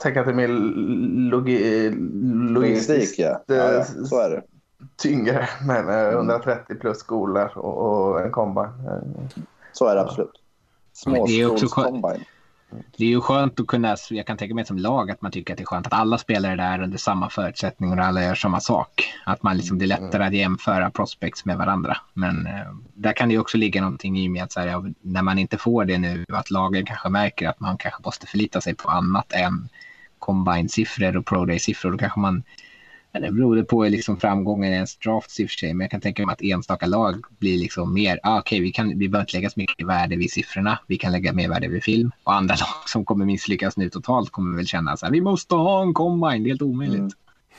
Tänk 0.00 0.16
att 0.16 0.26
det 0.26 0.32
är 0.32 0.34
mer 0.34 0.48
logi, 1.30 1.90
Logistik, 2.50 3.18
ja. 3.18 3.42
ja, 3.46 3.72
ja. 3.72 3.84
Så 3.84 4.20
är 4.20 4.30
det. 4.30 4.42
tyngre 4.96 5.48
med 5.66 5.84
med 5.84 6.12
130 6.12 6.76
plus 6.80 6.98
skolor 6.98 7.58
och, 7.58 8.10
och 8.10 8.20
en 8.20 8.30
combine. 8.30 8.64
Eh, 8.64 9.42
Så 9.72 9.86
är 9.86 9.94
det 9.94 10.00
absolut. 10.00 10.32
Men 11.06 11.26
det 12.96 13.04
är 13.04 13.08
är 13.08 13.10
ju 13.10 13.20
skönt 13.20 13.60
att 13.60 13.66
kunna, 13.66 13.96
jag 14.10 14.26
kan 14.26 14.36
tänka 14.36 14.54
mig 14.54 14.66
som 14.66 14.78
lag 14.78 15.10
att 15.10 15.22
man 15.22 15.32
tycker 15.32 15.52
att 15.52 15.58
det 15.58 15.62
är 15.62 15.66
skönt 15.66 15.86
att 15.86 15.92
alla 15.92 16.18
spelar 16.18 16.56
där 16.56 16.82
under 16.82 16.98
samma 16.98 17.30
förutsättningar 17.30 17.96
och 17.96 18.04
alla 18.04 18.22
gör 18.22 18.34
samma 18.34 18.60
sak. 18.60 19.14
Att 19.24 19.42
man 19.42 19.56
liksom, 19.56 19.78
det 19.78 19.84
är 19.84 19.86
lättare 19.86 20.24
att 20.24 20.34
jämföra 20.34 20.90
prospects 20.90 21.44
med 21.44 21.58
varandra. 21.58 21.96
Men 22.14 22.46
eh, 22.46 22.72
där 22.94 23.12
kan 23.12 23.28
det 23.28 23.34
ju 23.34 23.40
också 23.40 23.56
ligga 23.58 23.80
någonting 23.80 24.18
i 24.18 24.28
med 24.28 24.42
att 24.42 24.52
så 24.52 24.60
här, 24.60 24.94
när 25.00 25.22
man 25.22 25.38
inte 25.38 25.58
får 25.58 25.84
det 25.84 25.98
nu, 25.98 26.24
att 26.28 26.50
lagen 26.50 26.86
kanske 26.86 27.08
märker 27.08 27.48
att 27.48 27.60
man 27.60 27.78
kanske 27.78 28.02
måste 28.04 28.26
förlita 28.26 28.60
sig 28.60 28.74
på 28.74 28.90
annat 28.90 29.32
än 29.32 29.68
combine-siffror 30.18 31.16
och 31.16 31.26
pro 31.26 31.44
day-siffror. 31.44 31.90
Då 31.90 31.98
kanske 31.98 32.20
man 32.20 32.42
men 33.12 33.22
det 33.22 33.32
beror 33.32 33.62
på 33.62 33.84
liksom 33.84 34.16
framgången 34.16 34.72
i 34.72 34.74
ens 34.74 34.96
drafts 34.96 35.40
i 35.40 35.46
och 35.46 35.50
för 35.50 35.56
sig, 35.56 35.74
men 35.74 35.84
jag 35.84 35.90
kan 35.90 36.00
tänka 36.00 36.26
mig 36.26 36.32
att 36.32 36.42
enstaka 36.42 36.86
lag 36.86 37.24
blir 37.38 37.58
liksom 37.58 37.94
mer, 37.94 38.20
ah, 38.22 38.38
okej 38.38 38.60
vi, 38.60 38.72
kan, 38.72 38.88
vi 38.88 39.08
behöver 39.08 39.20
inte 39.20 39.36
lägga 39.36 39.50
så 39.50 39.60
mycket 39.60 39.86
värde 39.86 40.16
vid 40.16 40.32
siffrorna, 40.32 40.78
vi 40.86 40.98
kan 40.98 41.12
lägga 41.12 41.32
mer 41.32 41.48
värde 41.48 41.68
vid 41.68 41.82
film. 41.82 42.10
Och 42.24 42.34
andra 42.34 42.54
lag 42.60 42.88
som 42.88 43.04
kommer 43.04 43.24
misslyckas 43.24 43.76
nu 43.76 43.90
totalt 43.90 44.30
kommer 44.30 44.56
väl 44.56 44.66
känna 44.66 44.96
så 44.96 45.06
här, 45.06 45.12
vi 45.12 45.20
måste 45.20 45.54
ha 45.54 45.82
en 45.82 45.94
combine, 45.94 46.42
det 46.42 46.48
är 46.48 46.50
helt 46.50 46.62
omöjligt. 46.62 46.98
Mm. 46.98 47.10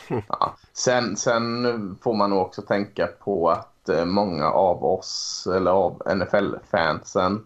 Ja. 0.27 0.55
Sen, 0.73 1.15
sen 1.17 1.97
får 2.03 2.13
man 2.13 2.29
nog 2.29 2.41
också 2.41 2.61
tänka 2.61 3.07
på 3.07 3.49
att 3.49 3.89
eh, 3.89 4.05
många 4.05 4.49
av 4.49 4.83
oss, 4.83 5.47
eller 5.55 5.71
av 5.71 6.01
NFL-fansen, 6.15 7.45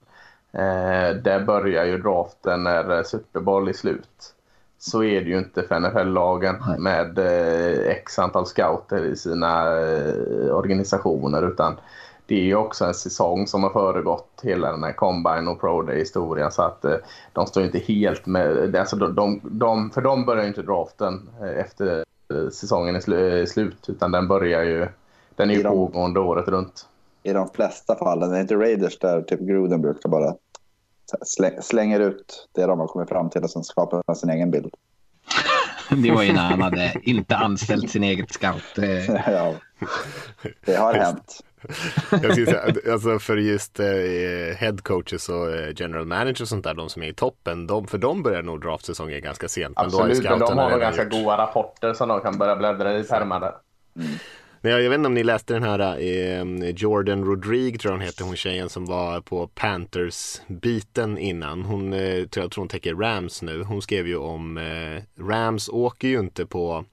eh, 0.52 1.16
där 1.24 1.46
börjar 1.46 1.86
ju 1.86 1.98
draften 1.98 2.64
när 2.64 3.04
Super 3.04 3.40
Bowl 3.40 3.68
är 3.68 3.74
slut. 3.74 4.35
Så 4.88 5.04
är 5.04 5.22
det 5.22 5.30
ju 5.30 5.38
inte 5.38 5.64
för 5.64 5.80
NFL-lagen 5.80 6.56
med 6.80 7.18
eh, 7.20 7.88
x 7.92 8.20
antal 8.20 8.46
scouter 8.46 9.06
i 9.06 9.16
sina 9.16 9.80
eh, 9.80 10.56
organisationer 10.56 11.48
utan 11.48 11.74
det 12.28 12.36
är 12.36 12.44
ju 12.44 12.56
också 12.56 12.86
en 12.86 12.94
säsong 12.94 13.48
som 13.48 13.64
har 13.64 13.70
föregått 13.70 14.40
hela 14.44 14.72
den 14.72 14.84
här 14.84 14.92
Combine 14.92 15.48
och 15.48 15.60
Pro 15.62 15.82
Day-historien 15.82 16.52
så 16.52 16.62
att 16.62 16.86
eh, 16.86 16.96
de 17.34 17.48
står 17.48 17.64
ju 17.64 17.68
inte 17.68 17.94
helt 17.94 18.26
med, 18.26 18.76
alltså 18.76 18.96
de, 18.96 19.16
de, 19.16 19.40
de, 19.44 19.90
för 19.92 20.02
de 20.02 20.26
börjar 20.26 20.44
ju 20.44 20.48
inte 20.48 20.62
draften 20.62 21.30
eh, 21.42 21.60
efter 21.60 22.04
eh, 22.34 22.50
säsongen 22.50 22.96
är 22.96 23.00
slu, 23.00 23.42
är 23.42 23.46
slut 23.46 23.86
utan 23.90 24.12
den 24.12 24.28
börjar 24.28 24.64
ju, 24.64 24.88
den 25.36 25.50
är 25.50 25.54
ju 25.54 25.60
I 25.60 25.64
de- 25.64 25.70
pågående 25.70 26.20
året 26.20 26.48
runt. 26.48 26.86
i 27.24 27.34
de 27.34 27.50
flesta 27.50 27.96
fallen. 27.96 28.30
Det 28.30 28.38
är 28.38 28.42
inte 28.42 28.56
Raiders 28.56 29.00
där 29.00 29.22
typ 29.22 29.40
Gruden 29.40 29.82
brukar 29.82 30.10
bara 30.10 30.36
slänger 31.62 32.00
ut 32.00 32.48
det 32.56 32.66
de 32.66 32.80
har 32.80 32.88
kommit 32.88 33.10
fram 33.10 33.30
till 33.30 33.44
och 33.44 33.50
sen 33.50 33.64
skapar 33.64 34.02
man 34.08 34.16
sin 34.16 34.30
egen 34.30 34.52
bild. 34.52 34.74
Det 36.04 36.12
var 36.12 36.24
ju 36.24 36.34
när 36.34 36.42
han 36.42 36.62
hade 36.62 36.94
inte 37.04 37.36
anställt 37.36 37.90
sin 37.90 38.04
eget 38.04 38.32
scout. 38.32 38.78
eh, 38.78 39.06
ja, 39.32 39.54
det 40.66 40.76
har 40.76 40.94
hänt. 40.94 41.40
Jag 42.12 42.32
skulle 42.32 42.46
säga, 42.46 42.64
alltså 42.94 43.20
för 43.20 43.38
just 43.38 43.80
eh, 43.80 43.86
head 44.58 44.78
coaches 44.84 45.30
och 45.30 45.52
eh, 45.56 45.74
general 45.76 46.06
managers 46.06 46.42
och 46.42 46.48
sånt 46.48 46.64
där, 46.64 46.74
de 46.74 46.90
som 46.90 47.04
är 47.04 47.08
i 47.08 47.14
toppen, 47.14 47.68
de, 47.68 47.88
för 47.88 47.98
de 47.98 48.24
börjar 48.24 48.44
nog 48.44 48.62
draftsäsongen 48.62 49.22
ganska 49.22 49.48
sent. 49.48 49.76
Men 49.82 49.90
då 49.90 49.98
har 49.98 50.06
ju 50.08 50.12
Absolut, 50.12 50.30
men 50.30 50.40
de 50.40 50.58
har 50.58 50.70
nog 50.72 50.80
ganska 50.80 51.04
gjort- 51.04 51.12
goda 51.14 51.38
rapporter 51.38 51.94
som 51.94 52.10
de 52.10 52.22
kan 52.22 52.38
börja 52.38 52.56
bläddra 52.56 52.98
i 53.00 53.04
pärmarna. 53.04 53.52
Men 54.66 54.72
jag, 54.72 54.84
jag 54.84 54.90
vet 54.90 54.98
inte 54.98 55.08
om 55.08 55.14
ni 55.14 55.24
läste 55.24 55.54
den 55.54 55.64
här 55.64 56.00
eh, 56.00 56.70
Jordan 56.70 57.26
Rodrigue 57.26 57.80
tror 57.80 57.92
jag 57.92 57.98
hon 57.98 58.06
heter, 58.06 58.24
hon 58.24 58.36
tjejen 58.36 58.70
som 58.70 58.86
var 58.86 59.22
på 59.22 59.48
Panthers-biten 59.48 61.18
innan. 61.18 61.62
Hon, 61.62 61.94
eh, 61.94 62.26
tror 62.26 62.44
jag 62.44 62.52
tror 62.52 62.62
hon 62.62 62.68
täcker 62.68 62.96
Rams 62.96 63.42
nu. 63.42 63.64
Hon 63.64 63.82
skrev 63.82 64.08
ju 64.08 64.16
om 64.16 64.58
eh, 64.58 65.24
Rams 65.24 65.70
åker 65.70 66.08
ju 66.08 66.20
inte 66.20 66.46
på 66.46 66.86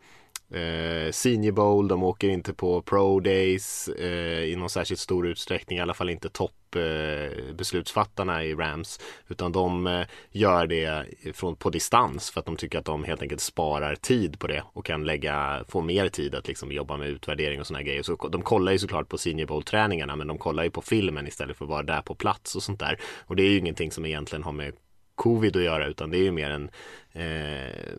eh, 0.53 1.11
Senior 1.11 1.53
Bowl, 1.53 1.89
de 1.89 2.03
åker 2.03 2.29
inte 2.29 2.55
på 2.55 2.83
Pro 2.83 3.21
Days 3.21 3.89
eh, 3.89 4.45
i 4.45 4.57
någon 4.57 4.71
särskilt 4.71 5.01
stor 5.01 5.27
utsträckning, 5.27 5.79
i 5.79 5.83
alla 5.83 5.95
fall 5.95 6.11
inte 6.11 6.29
toppbeslutsfattarna 6.29 8.43
eh, 8.43 8.49
i 8.49 8.55
Rams, 8.55 9.01
utan 9.29 9.53
de 9.53 9.87
eh, 9.87 10.07
gör 10.31 10.67
det 10.67 11.05
från, 11.35 11.57
på 11.57 11.71
distans 11.71 12.31
för 12.31 12.41
att 12.41 12.47
de 12.47 12.57
tycker 12.57 12.79
att 12.79 12.85
de 12.85 13.05
helt 13.05 13.23
enkelt 13.23 13.41
sparar 13.41 13.95
tid 13.95 14.39
på 14.39 14.47
det 14.47 14.63
och 14.73 14.87
kan 14.87 15.05
lägga, 15.05 15.65
få 15.69 15.81
mer 15.81 16.09
tid 16.09 16.35
att 16.35 16.49
liksom 16.49 16.73
jobba 16.73 16.97
med 16.97 17.09
utvärdering 17.09 17.61
och 17.61 17.67
sådana 17.67 17.83
grejer. 17.83 18.03
Så 18.03 18.29
de 18.29 18.43
kollar 18.43 18.73
ju 18.73 18.79
såklart 18.79 19.09
på 19.09 19.19
Senior 19.19 19.47
Bowl-träningarna, 19.47 20.17
men 20.17 20.27
de 20.27 20.39
kollar 20.39 20.65
ju 20.65 20.71
på 20.71 20.83
filmen 20.83 21.27
istället 21.27 21.57
för 21.57 21.65
att 21.65 21.69
vara 21.69 21.83
där 21.83 22.03
på 22.03 22.15
plats 22.15 22.57
och 22.57 22.63
sånt 22.63 22.81
där. 22.81 23.01
Och 23.27 23.37
det 23.37 23.43
är 23.43 23.49
ju 23.49 23.59
ingenting 23.59 23.93
som 23.93 24.07
egentligen 24.07 24.43
har 24.43 24.53
med 24.53 24.73
covid 25.15 25.57
att 25.57 25.63
göra, 25.63 25.87
utan 25.87 26.11
det 26.11 26.19
är 26.19 26.23
ju 26.23 26.33
mer 26.33 26.51
en 26.51 26.71
eh, 27.13 27.93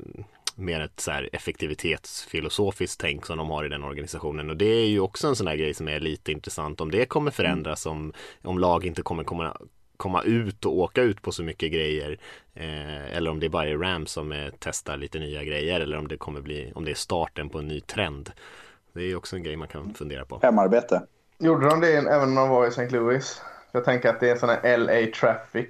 mer 0.56 0.82
ett 0.82 1.00
så 1.00 1.12
här 1.12 1.30
effektivitetsfilosofiskt 1.34 3.02
tänk 3.02 3.26
som 3.26 3.38
de 3.38 3.50
har 3.50 3.66
i 3.66 3.70
den 3.70 3.84
organisationen 3.84 4.50
och 4.50 4.58
det 4.58 4.66
är 4.66 4.88
ju 4.88 5.00
också 5.00 5.28
en 5.28 5.36
sån 5.36 5.48
här 5.48 5.56
grej 5.56 5.74
som 5.74 5.88
är 5.88 6.00
lite 6.00 6.32
intressant 6.32 6.82
om 6.82 6.92
det 6.92 7.06
kommer 7.06 7.32
förändras 7.32 7.86
om, 7.86 8.14
om 8.42 8.60
lag 8.60 8.86
inte 8.86 9.02
kommer 9.02 9.24
komma 9.24 9.58
komma 9.98 10.24
ut 10.24 10.66
och 10.66 10.78
åka 10.78 11.02
ut 11.02 11.22
på 11.22 11.32
så 11.32 11.44
mycket 11.44 11.72
grejer 11.72 12.20
eh, 12.54 13.18
eller 13.18 13.32
om 13.32 13.40
det 13.40 13.50
bara 13.50 13.70
är 13.70 13.78
Rams 13.78 14.12
som 14.12 14.32
eh, 14.32 14.54
testar 14.60 14.98
lite 14.98 15.20
nya 15.20 15.44
grejer 15.44 15.80
eller 15.80 15.98
om 15.98 16.08
det 16.08 16.18
kommer 16.18 16.42
bli 16.42 16.72
om 16.76 16.86
det 16.86 16.92
är 16.92 16.96
starten 16.96 17.50
på 17.50 17.60
en 17.60 17.68
ny 17.68 17.82
trend. 17.82 18.32
Det 18.94 19.04
är 19.04 19.16
också 19.16 19.36
en 19.36 19.44
grej 19.44 19.56
man 19.56 19.68
kan 19.68 19.94
fundera 19.94 20.26
på. 20.26 20.40
Hemarbete. 20.42 21.02
Gjorde 21.40 21.70
de 21.70 21.80
det 21.80 21.94
även 21.94 22.36
när 22.36 22.42
de 22.42 22.50
var 22.50 22.66
i 22.66 22.68
St. 22.68 22.90
Louis? 22.90 23.42
Jag 23.72 23.86
tänker 23.86 24.10
att 24.10 24.20
det 24.20 24.28
är 24.28 24.32
en 24.32 24.40
sån 24.40 24.50
här 24.50 24.78
LA 24.78 25.12
traffic 25.12 25.68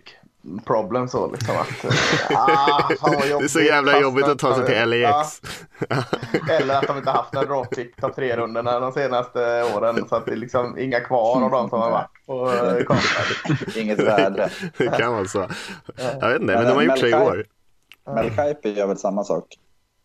problem 0.66 1.08
så 1.08 1.32
liksom 1.32 1.56
att... 1.56 1.86
ah, 2.36 2.90
fan 3.00 3.14
vad 3.16 3.40
Det 3.40 3.46
är 3.46 3.48
så 3.48 3.60
jävla 3.60 4.00
jobbigt 4.00 4.26
att 4.26 4.40
ta 4.40 4.56
sig 4.56 4.66
till 4.66 4.90
LAX. 4.90 5.42
Ja, 5.90 6.04
eller 6.60 6.76
att 6.76 6.88
de 6.88 6.98
inte 6.98 7.12
haft 7.12 7.34
några 7.34 7.48
droppick 7.48 7.96
topp 7.96 8.16
tre 8.16 8.38
rundorna 8.38 8.80
de 8.80 8.92
senaste 8.92 9.64
åren 9.76 10.06
så 10.10 10.16
att 10.16 10.26
det 10.26 10.32
är 10.32 10.36
liksom 10.36 10.80
inga 10.80 11.00
kvar 11.00 11.44
av 11.44 11.52
de 11.52 11.70
som 11.70 11.82
har 11.82 11.92
varit 11.92 12.26
på 12.26 12.52
eh, 12.52 12.86
kartan. 12.86 13.58
Inget 13.76 14.00
värde. 14.00 14.50
Det 14.78 14.88
kan 14.88 15.14
vara 15.14 15.26
så. 15.26 15.48
Jag 16.20 16.30
vet 16.30 16.42
inte, 16.42 16.56
men 16.56 16.66
de 16.66 16.74
har 16.74 16.84
gjort 16.84 17.00
så 17.00 17.08
i 17.08 17.14
år. 17.14 17.46
Mel 18.16 18.30
Kiper 18.30 18.70
gör 18.70 18.88
väl 18.88 18.98
samma 18.98 19.24
sak. 19.24 19.46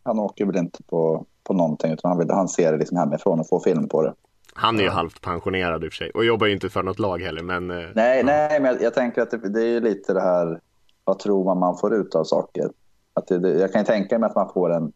Han 0.05 0.19
åker 0.19 0.45
väl 0.45 0.57
inte 0.57 0.83
på, 0.83 1.25
på 1.45 1.55
någonting 1.55 1.93
utan 1.93 2.09
han, 2.09 2.19
vill, 2.19 2.31
han 2.31 2.49
ser 2.49 2.73
det 2.73 2.79
liksom 2.79 2.97
hemifrån 2.97 3.41
och 3.41 3.49
får 3.49 3.61
film 3.61 3.89
på 3.89 4.03
det. 4.03 4.15
Han 4.59 4.79
är 4.79 4.83
ju 4.83 4.91
halvt 4.91 5.21
pensionerad 5.21 5.85
i 5.85 5.89
och 5.89 5.93
för 5.93 5.97
sig 5.97 6.11
och 6.11 6.25
jobbar 6.25 6.47
ju 6.47 6.53
inte 6.53 6.69
för 6.69 6.83
något 6.83 6.99
lag 6.99 7.23
heller 7.23 7.43
men 7.43 7.71
eh, 7.71 7.87
Nej, 7.95 8.23
nej, 8.25 8.61
men 8.61 8.79
jag 8.81 8.95
tänker 8.95 9.23
att 9.23 9.31
det, 9.31 9.49
det 9.49 9.61
är 9.61 9.67
ju 9.67 9.81
lite 9.81 10.13
det 10.13 10.21
här, 10.21 10.61
vad 11.05 11.19
tror 11.19 11.45
man 11.45 11.59
man 11.59 11.77
får 11.79 11.95
ut 11.95 12.15
av 12.15 12.25
saker? 12.25 12.71
Att 13.15 13.27
det, 13.27 13.39
det, 13.39 13.59
jag 13.59 13.73
kan 13.73 13.81
ju 13.81 13.87
tänka 13.87 14.19
mig 14.19 14.27
att 14.27 14.37
man 14.37 14.53
får 14.53 14.73
en 14.73 14.93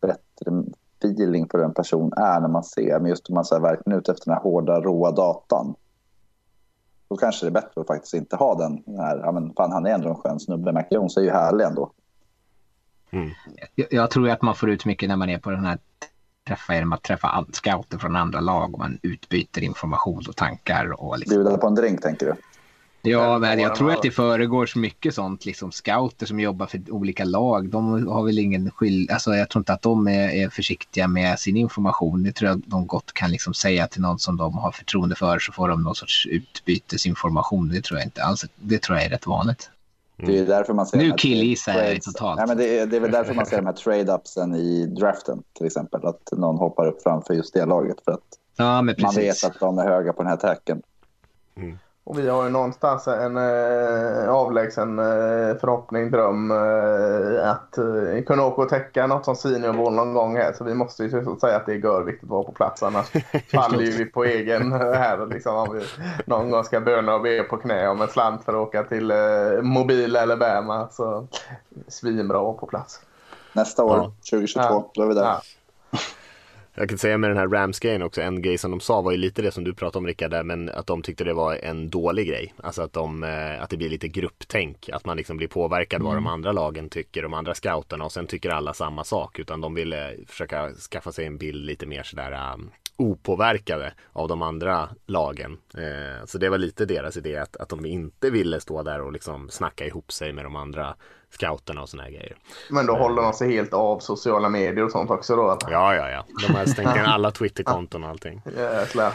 bättre 0.00 0.64
feeling 0.98 1.48
på 1.48 1.56
hur 1.56 1.64
en 1.64 1.74
person 1.74 2.12
är 2.12 2.40
när 2.40 2.48
man 2.48 2.64
ser, 2.64 3.00
men 3.00 3.06
just 3.06 3.28
om 3.28 3.34
man 3.34 3.44
så 3.44 3.54
här, 3.54 3.62
verkligen 3.62 3.96
är 3.96 4.00
ute 4.00 4.12
efter 4.12 4.26
den 4.26 4.34
här 4.34 4.42
hårda, 4.42 4.80
råa 4.80 5.10
datan. 5.10 5.74
Då 7.08 7.16
kanske 7.16 7.46
det 7.46 7.50
är 7.50 7.62
bättre 7.62 7.80
att 7.80 7.86
faktiskt 7.86 8.14
inte 8.14 8.36
ha 8.36 8.54
den, 8.54 8.82
den 8.86 8.98
här, 8.98 9.18
ja 9.18 9.32
men 9.32 9.54
fan 9.54 9.72
han 9.72 9.86
är 9.86 9.90
ändå 9.90 10.08
en 10.08 10.14
skön 10.14 10.40
snubbe, 10.40 10.72
Mac 10.72 10.84
Jones 10.90 11.16
är 11.16 11.22
ju 11.22 11.30
härlig 11.30 11.64
ändå. 11.64 11.92
Jag, 13.74 13.86
jag 13.90 14.10
tror 14.10 14.30
att 14.30 14.42
man 14.42 14.54
får 14.54 14.70
ut 14.70 14.86
mycket 14.86 15.08
när 15.08 15.16
man 15.16 15.30
är 15.30 15.38
på 15.38 15.50
den 15.50 15.64
här 15.64 15.78
träffa 16.48 16.74
genom 16.74 16.92
att 16.92 17.02
träffa 17.02 17.44
scouter 17.52 17.98
från 17.98 18.16
andra 18.16 18.40
lag 18.40 18.74
och 18.74 18.78
man 18.78 18.98
utbyter 19.02 19.62
information 19.62 20.24
och 20.28 20.36
tankar. 20.36 21.02
Och 21.02 21.18
liksom. 21.18 21.36
Bjuda 21.36 21.58
på 21.58 21.66
en 21.66 21.74
drink 21.74 22.02
tänker 22.02 22.26
du? 22.26 22.34
Ja, 23.02 23.38
men 23.38 23.58
jag 23.58 23.74
tror 23.74 23.92
att 23.92 24.02
det 24.02 24.10
föregår 24.10 24.66
så 24.66 24.78
mycket 24.78 25.14
sånt. 25.14 25.44
Liksom 25.44 25.72
scouter 25.72 26.26
som 26.26 26.40
jobbar 26.40 26.66
för 26.66 26.80
olika 26.90 27.24
lag, 27.24 27.68
de 27.68 28.06
har 28.06 28.24
väl 28.24 28.38
ingen 28.38 28.70
skill... 28.70 29.10
Alltså, 29.10 29.34
jag 29.34 29.48
tror 29.48 29.60
inte 29.60 29.72
att 29.72 29.82
de 29.82 30.08
är, 30.08 30.30
är 30.30 30.48
försiktiga 30.48 31.08
med 31.08 31.38
sin 31.38 31.56
information. 31.56 32.22
Det 32.22 32.32
tror 32.32 32.50
jag 32.50 32.62
de 32.66 32.86
gott 32.86 33.12
kan 33.12 33.30
liksom 33.30 33.54
säga 33.54 33.86
till 33.86 34.00
någon 34.00 34.18
som 34.18 34.36
de 34.36 34.54
har 34.54 34.72
förtroende 34.72 35.14
för 35.14 35.38
så 35.38 35.52
får 35.52 35.68
de 35.68 35.82
någon 35.82 35.94
sorts 35.94 36.26
utbytesinformation. 36.26 37.68
Det 37.68 37.84
tror 37.84 37.98
jag 37.98 38.06
inte 38.06 38.22
alls. 38.22 38.46
Det 38.56 38.82
tror 38.82 38.98
jag 38.98 39.06
är 39.06 39.10
rätt 39.10 39.26
vanligt. 39.26 39.70
Det 40.26 40.32
är 40.32 40.36
ju 40.36 40.46
därför 40.46 40.72
man 40.72 40.86
ser 40.86 40.98
Nu 40.98 41.12
killgissar 41.12 41.72
jag 41.72 42.02
totalt. 42.02 42.38
Nej, 42.38 42.48
men 42.48 42.56
det, 42.56 42.78
är, 42.78 42.86
det 42.86 42.96
är 42.96 43.00
väl 43.00 43.10
därför 43.10 43.34
man 43.34 43.46
ser 43.46 43.56
de 43.56 43.66
här 43.66 43.72
trade-upsen 43.84 44.54
i 44.54 44.86
draften 44.86 45.42
till 45.56 45.66
exempel. 45.66 46.06
Att 46.06 46.32
någon 46.32 46.56
hoppar 46.56 46.86
upp 46.86 47.02
framför 47.02 47.34
just 47.34 47.54
det 47.54 47.66
laget 47.66 47.96
för 48.04 48.12
att 48.12 48.20
Ja, 48.56 48.82
man 48.82 49.14
vet 49.16 49.44
att 49.44 49.60
de 49.60 49.78
är 49.78 49.84
höga 49.88 50.12
på 50.12 50.22
den 50.22 50.30
här 50.30 50.36
tacken. 50.36 50.82
Och 52.10 52.18
vi 52.18 52.28
har 52.28 52.44
ju 52.44 52.50
någonstans 52.50 53.08
en 53.08 53.36
eh, 53.36 54.28
avlägsen 54.30 54.98
eh, 54.98 55.56
förhoppning, 55.60 56.10
dröm 56.10 56.50
eh, 56.50 57.50
att 57.50 57.78
eh, 57.78 58.24
kunna 58.26 58.44
åka 58.44 58.62
och 58.62 58.68
täcka 58.68 59.06
något 59.06 59.24
som 59.24 59.36
senior 59.36 59.72
bowl 59.72 59.92
någon 59.92 60.14
gång 60.14 60.36
här. 60.36 60.52
Så 60.52 60.64
vi 60.64 60.74
måste 60.74 61.02
ju 61.02 61.24
så 61.24 61.36
säga 61.36 61.56
att 61.56 61.66
det 61.66 61.72
är 61.72 61.76
görviktigt 61.76 62.24
att 62.24 62.30
vara 62.30 62.42
på 62.42 62.52
plats. 62.52 62.82
Annars 62.82 63.06
faller 63.52 63.80
ju 63.80 63.90
vi 63.90 64.04
på 64.04 64.24
egen 64.24 64.72
eh, 64.72 64.78
här. 64.78 65.26
Liksom, 65.26 65.56
om 65.56 65.74
vi 65.74 65.84
någon 66.26 66.50
gång 66.50 66.64
ska 66.64 66.80
böna 66.80 67.14
och 67.14 67.22
be 67.22 67.42
på 67.42 67.56
knä 67.56 67.88
om 67.88 68.00
en 68.00 68.08
slant 68.08 68.44
för 68.44 68.52
att 68.52 68.68
åka 68.68 68.82
till 68.82 69.10
eh, 69.10 69.16
mobil 69.62 70.16
Alabama. 70.16 70.88
Så 70.90 71.26
svinbra 71.88 72.38
att 72.38 72.44
vara 72.44 72.54
på 72.54 72.66
plats. 72.66 73.00
Nästa 73.52 73.84
år, 73.84 73.96
Ja. 73.96 74.12
2022, 74.30 74.62
Ja. 74.62 74.90
då 74.94 75.02
är 75.02 75.06
vi 75.06 75.14
där. 75.14 75.22
Ja. 75.22 75.40
Jag 76.80 76.88
kan 76.88 76.98
säga 76.98 77.18
med 77.18 77.30
den 77.30 77.36
här 77.36 77.48
Rams-grejen 77.48 78.02
också, 78.02 78.22
en 78.22 78.42
grej 78.42 78.58
som 78.58 78.70
de 78.70 78.80
sa 78.80 79.00
var 79.00 79.12
ju 79.12 79.16
lite 79.16 79.42
det 79.42 79.50
som 79.50 79.64
du 79.64 79.74
pratade 79.74 79.98
om 79.98 80.06
Rickard, 80.06 80.30
där, 80.30 80.42
men 80.42 80.68
att 80.68 80.86
de 80.86 81.02
tyckte 81.02 81.24
det 81.24 81.32
var 81.32 81.54
en 81.54 81.90
dålig 81.90 82.28
grej. 82.28 82.54
Alltså 82.56 82.82
att, 82.82 82.92
de, 82.92 83.24
eh, 83.24 83.62
att 83.62 83.70
det 83.70 83.76
blir 83.76 83.88
lite 83.88 84.08
grupptänk, 84.08 84.88
att 84.92 85.04
man 85.04 85.16
liksom 85.16 85.36
blir 85.36 85.48
påverkad 85.48 86.02
vad 86.02 86.14
de 86.14 86.26
andra 86.26 86.52
lagen 86.52 86.88
tycker, 86.88 87.22
de 87.22 87.34
andra 87.34 87.54
scouterna 87.54 88.04
och 88.04 88.12
sen 88.12 88.26
tycker 88.26 88.50
alla 88.50 88.74
samma 88.74 89.04
sak. 89.04 89.38
Utan 89.38 89.60
de 89.60 89.74
ville 89.74 90.16
försöka 90.26 90.72
skaffa 90.72 91.12
sig 91.12 91.26
en 91.26 91.38
bild 91.38 91.64
lite 91.64 91.86
mer 91.86 92.02
sådär 92.02 92.52
um, 92.54 92.70
opåverkade 92.96 93.92
av 94.12 94.28
de 94.28 94.42
andra 94.42 94.88
lagen. 95.06 95.58
Eh, 95.74 96.26
så 96.26 96.38
det 96.38 96.48
var 96.48 96.58
lite 96.58 96.84
deras 96.84 97.16
idé 97.16 97.36
att, 97.36 97.56
att 97.56 97.68
de 97.68 97.86
inte 97.86 98.30
ville 98.30 98.60
stå 98.60 98.82
där 98.82 99.00
och 99.00 99.12
liksom 99.12 99.50
snacka 99.50 99.86
ihop 99.86 100.12
sig 100.12 100.32
med 100.32 100.44
de 100.44 100.56
andra 100.56 100.94
scouterna 101.30 101.82
och 101.82 101.88
sådana 101.88 102.04
här 102.04 102.10
grejer. 102.10 102.36
Men 102.70 102.86
då 102.86 102.96
håller 102.96 103.22
de 103.22 103.32
sig 103.32 103.52
helt 103.52 103.74
av 103.74 103.98
sociala 103.98 104.48
medier 104.48 104.84
och 104.84 104.90
sånt 104.90 105.10
också 105.10 105.36
då? 105.36 105.42
eller? 105.42 105.72
Ja, 105.72 105.94
ja, 105.94 106.10
ja. 106.10 106.24
De 106.46 106.54
har 106.54 106.66
stängt 106.66 106.94
ner 106.94 107.02
alla 107.06 107.30
Twitterkonton 107.30 108.04
och 108.04 108.10
allting. 108.10 108.42
Jäkla 108.56 109.12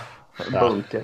bunker. 0.51 1.03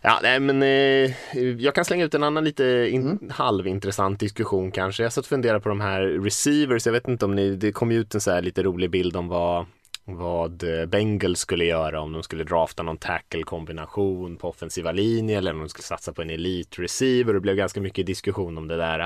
Ja, 0.00 0.20
nej, 0.22 0.40
men 0.40 0.62
eh, 0.62 1.58
jag 1.58 1.74
kan 1.74 1.84
slänga 1.84 2.04
ut 2.04 2.14
en 2.14 2.22
annan 2.22 2.44
lite 2.44 2.88
in, 2.90 3.30
halvintressant 3.34 4.20
diskussion 4.20 4.70
kanske. 4.70 5.02
Jag 5.02 5.12
satt 5.12 5.24
och 5.24 5.28
funderade 5.28 5.60
på 5.60 5.68
de 5.68 5.80
här 5.80 6.02
receivers. 6.02 6.86
Jag 6.86 6.92
vet 6.92 7.08
inte 7.08 7.24
om 7.24 7.34
ni, 7.34 7.56
det 7.56 7.72
kom 7.72 7.90
ut 7.90 8.14
en 8.14 8.20
så 8.20 8.30
här 8.30 8.42
lite 8.42 8.62
rolig 8.62 8.90
bild 8.90 9.16
om 9.16 9.28
vad 9.28 9.66
vad 10.04 10.80
eh, 10.80 10.86
Bengals 10.86 11.40
skulle 11.40 11.64
göra 11.64 12.00
om 12.00 12.12
de 12.12 12.22
skulle 12.22 12.44
drafta 12.44 12.82
någon 12.82 12.98
tackle-kombination 12.98 14.36
på 14.36 14.48
offensiva 14.48 14.92
linjer 14.92 15.38
eller 15.38 15.52
om 15.52 15.60
de 15.60 15.68
skulle 15.68 15.84
satsa 15.84 16.12
på 16.12 16.22
en 16.22 16.30
elite 16.30 16.82
receiver. 16.82 17.34
Det 17.34 17.40
blev 17.40 17.56
ganska 17.56 17.80
mycket 17.80 18.06
diskussion 18.06 18.58
om 18.58 18.68
det 18.68 18.76
där. 18.76 19.00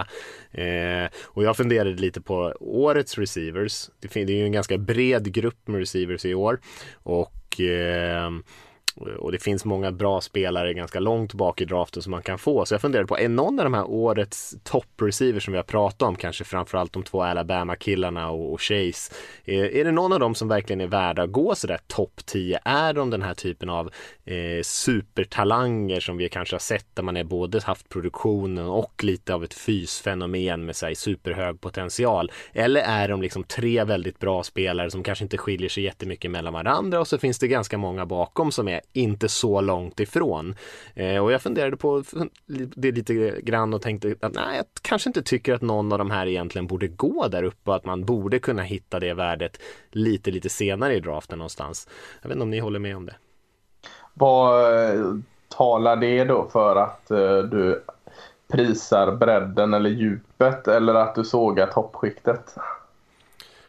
Eh, 0.51 1.11
och 1.25 1.45
jag 1.45 1.57
funderade 1.57 1.91
lite 1.91 2.21
på 2.21 2.55
årets 2.61 3.19
receivers. 3.19 3.91
Det, 4.01 4.09
det 4.15 4.33
är 4.33 4.37
ju 4.37 4.45
en 4.45 4.53
ganska 4.53 4.79
bred 4.79 5.33
grupp 5.33 5.69
med 5.69 5.81
receivers 5.81 6.25
i 6.25 6.35
år 6.35 6.61
och 7.03 7.61
eh, 7.61 8.31
Eh, 9.07 9.15
och 9.15 9.33
det 9.33 9.39
finns 9.39 9.65
många 9.65 9.93
bra 9.93 10.21
spelare 10.21 10.75
ganska 10.75 11.01
långt 11.01 11.35
bak 11.35 11.61
i 11.61 11.65
draften 11.65 12.03
som 12.03 12.11
man 12.11 12.23
kan 12.23 12.39
få. 12.39 12.65
Så 12.65 12.75
jag 12.75 12.81
funderar 12.81 13.05
på, 13.05 13.19
är 13.19 13.29
någon 13.29 13.59
av 13.59 13.65
de 13.65 13.75
här 13.75 13.91
årets 13.91 14.57
topp-receivers 14.65 15.45
som 15.45 15.53
vi 15.53 15.59
har 15.59 15.65
pratat 15.65 16.03
om, 16.03 16.17
kanske 16.17 16.45
framförallt 16.45 16.93
de 16.93 17.03
två 17.03 17.23
Alabama-killarna 17.23 18.31
och, 18.31 18.53
och 18.53 18.61
Chase, 18.61 19.15
är, 19.45 19.65
är 19.65 19.85
det 19.85 19.93
någon 19.93 20.13
av 20.13 20.21
dem 20.21 20.35
som 20.35 20.49
verkligen 20.49 20.81
är 20.81 20.87
värda 20.87 21.23
att 21.23 21.33
gå 21.33 21.55
sådär 21.55 21.79
topp 21.87 22.21
10? 22.27 22.59
Är 22.65 22.93
de 22.93 23.11
den 23.11 23.23
här 23.23 23.35
typen 23.35 23.69
av 23.69 23.91
eh, 24.25 24.63
supertalanger 24.63 26.01
som 26.01 26.17
vi 26.17 26.29
kanske 26.29 26.55
har 26.55 26.61
sett 26.61 26.87
där 26.95 27.03
man 27.03 27.17
är 27.17 27.25
både 27.25 27.61
haft 27.61 27.89
produktionen 27.89 28.67
och 28.67 29.05
lite 29.05 29.35
av 29.35 29.45
ett 29.45 29.55
fysfenomen 29.55 30.65
med 30.65 30.77
sig 30.77 30.95
superhög 30.95 31.61
potential? 31.61 32.33
Eller 32.53 32.81
är 32.81 33.09
de 33.09 33.23
liksom 33.23 33.45
tre 33.45 33.85
väldigt 33.85 34.19
bra 34.19 34.43
spelare 34.43 34.91
som 34.91 35.03
kanske 35.03 35.25
inte 35.25 35.39
skiljer 35.39 35.69
sig 35.69 35.83
jättemycket 35.83 36.31
mellan 36.31 36.53
varandra 36.53 37.01
och 37.01 37.09
så 37.09 37.19
finns 37.19 37.39
det 37.39 37.49
ganska 37.49 37.79
många 37.79 38.07
bakom 38.07 38.53
som 38.53 38.69
är 38.69 38.81
inte 38.93 39.29
så 39.29 39.61
långt 39.61 40.01
ifrån. 40.01 40.55
Eh, 40.95 41.25
och 41.25 41.33
jag 41.33 41.43
funderade 41.43 41.77
på 41.77 42.03
det 42.47 42.93
lite 42.93 43.41
grann 43.41 43.75
och 43.75 43.83
tänkte 43.83 44.15
att 44.21 44.35
nej, 44.35 44.57
jag 44.57 44.67
kanske 44.83 45.09
inte 45.09 45.23
tycker 45.23 45.55
att 45.55 45.63
någon 45.63 45.93
av 45.93 45.99
de 45.99 46.11
här 46.11 46.27
egentligen 46.27 46.67
borde 46.67 46.89
gå 46.89 47.29
där 47.29 47.43
uppe 47.43 47.71
och 47.71 47.77
att 47.77 47.85
man 47.85 48.05
borde 48.05 48.39
kunna 48.39 48.63
hitta 48.63 49.01
det 49.01 49.15
värdet 49.15 49.61
lite, 49.91 50.31
lite 50.31 50.49
senare 50.49 50.95
i 50.95 51.01
draften 51.01 51.39
någonstans. 51.39 51.89
Jag 52.23 52.29
vet 52.29 52.37
inte 52.37 52.43
om 52.43 52.51
ni 52.51 52.59
håller 52.59 52.79
med 52.79 52.97
om 52.97 53.07
det. 53.07 53.15
Vad 54.15 54.75
eh, 54.75 55.15
talar 55.49 55.97
det 55.97 56.25
då 56.25 56.49
för 56.53 56.77
att 56.77 57.11
uh, 57.11 57.39
du 57.39 57.85
prisar 58.49 59.13
bredden 59.13 59.75
eller 59.75 59.91
djupet 59.91 60.69
eller 60.69 60.95
att 60.95 61.15
du 61.15 61.25
sågar 61.25 61.67
toppskiktet? 61.67 62.57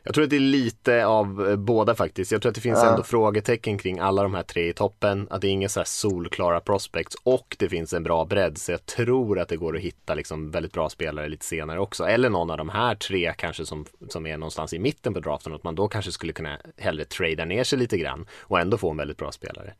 Jag 0.03 0.13
tror 0.13 0.24
att 0.24 0.29
det 0.29 0.36
är 0.36 0.39
lite 0.39 1.06
av 1.06 1.50
eh, 1.50 1.56
båda 1.56 1.96
faktiskt. 1.96 2.32
Jag 2.32 2.41
tror 2.41 2.50
att 2.50 2.56
det 2.56 2.62
finns 2.62 2.79
ja. 2.84 2.89
ändå 2.89 3.03
frågetecken 3.03 3.77
kring 3.77 4.00
alla 4.00 4.24
de 4.24 4.34
här 4.34 4.44
tre 4.44 4.70
i 4.70 4.74
toppen. 4.74 5.27
Att 5.29 5.41
det 5.41 5.48
är 5.48 5.51
inga 5.51 5.70
så 5.70 5.79
här 5.79 5.86
solklara 5.86 6.60
prospects 6.60 7.15
och 7.24 7.56
det 7.60 7.70
finns 7.70 7.94
en 7.94 8.03
bra 8.03 8.25
bredd. 8.25 8.58
Så 8.58 8.72
jag 8.72 8.86
tror 8.86 9.39
att 9.39 9.48
det 9.48 9.58
går 9.58 9.75
att 9.75 9.82
hitta 9.82 10.13
liksom 10.13 10.51
väldigt 10.51 10.74
bra 10.74 10.89
spelare 10.89 11.29
lite 11.29 11.46
senare 11.46 11.79
också. 11.79 12.03
Eller 12.03 12.29
någon 12.29 12.51
av 12.51 12.58
de 12.58 12.70
här 12.70 12.96
tre 12.96 13.34
kanske 13.38 13.65
som, 13.65 13.86
som 14.10 14.25
är 14.25 14.38
någonstans 14.38 14.74
i 14.74 14.79
mitten 14.79 15.13
på 15.13 15.20
draften. 15.20 15.53
Att 15.53 15.63
man 15.63 15.75
då 15.75 15.88
kanske 15.88 16.12
skulle 16.12 16.34
kunna 16.34 16.58
hellre 16.77 17.06
trada 17.06 17.46
ner 17.46 17.63
sig 17.63 17.79
lite 17.79 17.98
grann 17.98 18.25
och 18.39 18.60
ändå 18.60 18.77
få 18.77 18.91
en 18.91 18.98
väldigt 18.98 19.18
bra 19.18 19.32
spelare. 19.32 19.74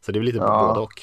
Så 0.00 0.12
det 0.12 0.18
är 0.18 0.22
lite 0.22 0.38
ja. 0.38 0.66
både 0.68 0.80
och. 0.80 1.02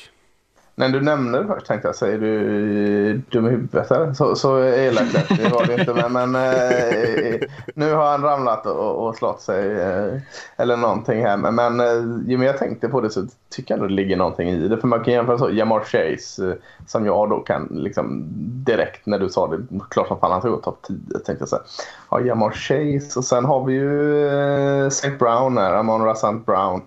När 0.82 0.90
du 0.90 1.02
nämnde 1.02 1.42
det 1.42 1.48
först 1.48 1.68
tänkte 1.68 1.88
jag, 1.88 1.96
säger 1.96 2.18
du 2.18 3.18
dum 3.18 3.48
i 3.48 3.50
huvudet 3.50 3.92
eller? 3.92 4.14
Så, 4.14 4.36
så 4.36 4.64
elakt 4.64 5.30
det 5.30 5.50
var 5.50 5.66
det 5.66 5.74
inte. 5.74 5.94
Men, 5.94 6.32
men 6.32 6.36
eh, 6.36 7.40
nu 7.76 7.94
har 7.94 8.12
han 8.12 8.22
ramlat 8.22 8.66
och, 8.66 9.08
och 9.08 9.16
slått 9.16 9.42
sig 9.42 9.72
eh, 9.72 10.14
eller 10.58 10.78
någonting 10.78 11.26
här. 11.26 11.38
Men, 11.38 11.56
men 11.56 11.80
eh, 11.80 12.30
ju 12.30 12.38
mer 12.38 12.46
jag 12.46 12.58
tänkte 12.58 12.88
på 12.90 13.02
det 13.02 13.10
så 13.10 13.28
tycker 13.50 13.74
jag 13.74 13.78
ändå 13.78 13.88
det 13.88 13.94
ligger 13.94 14.18
någonting 14.18 14.50
i 14.50 14.68
det. 14.68 14.78
För 14.78 14.88
man 14.88 15.04
kan 15.04 15.14
jämföra 15.14 15.38
så, 15.38 15.50
Jamar 15.50 15.80
Chase 15.80 16.50
eh, 16.50 16.56
som 16.88 17.06
jag 17.06 17.30
då 17.30 17.40
kan 17.40 17.68
liksom 17.72 18.28
direkt 18.66 19.06
när 19.06 19.20
du 19.20 19.30
sa 19.30 19.48
det, 19.48 19.58
klart 19.90 20.08
som 20.08 20.20
fan 20.20 20.32
han 20.32 20.42
tog 20.42 20.64
topp 20.64 20.86
10 20.88 20.98
tänkte 21.26 21.46
jag 21.50 21.58
här. 21.58 21.66
Ja, 22.12 22.22
Jamar 22.22 22.52
Chase 22.52 23.20
och 23.20 23.26
sen 23.26 23.46
har 23.46 23.66
vi 23.66 23.74
ju 23.74 24.28
eh, 24.28 24.88
St. 24.88 25.10
Brown 25.10 25.58
här, 25.58 25.74
Amon 25.74 26.06
Rassant 26.06 26.46
Brown. 26.46 26.82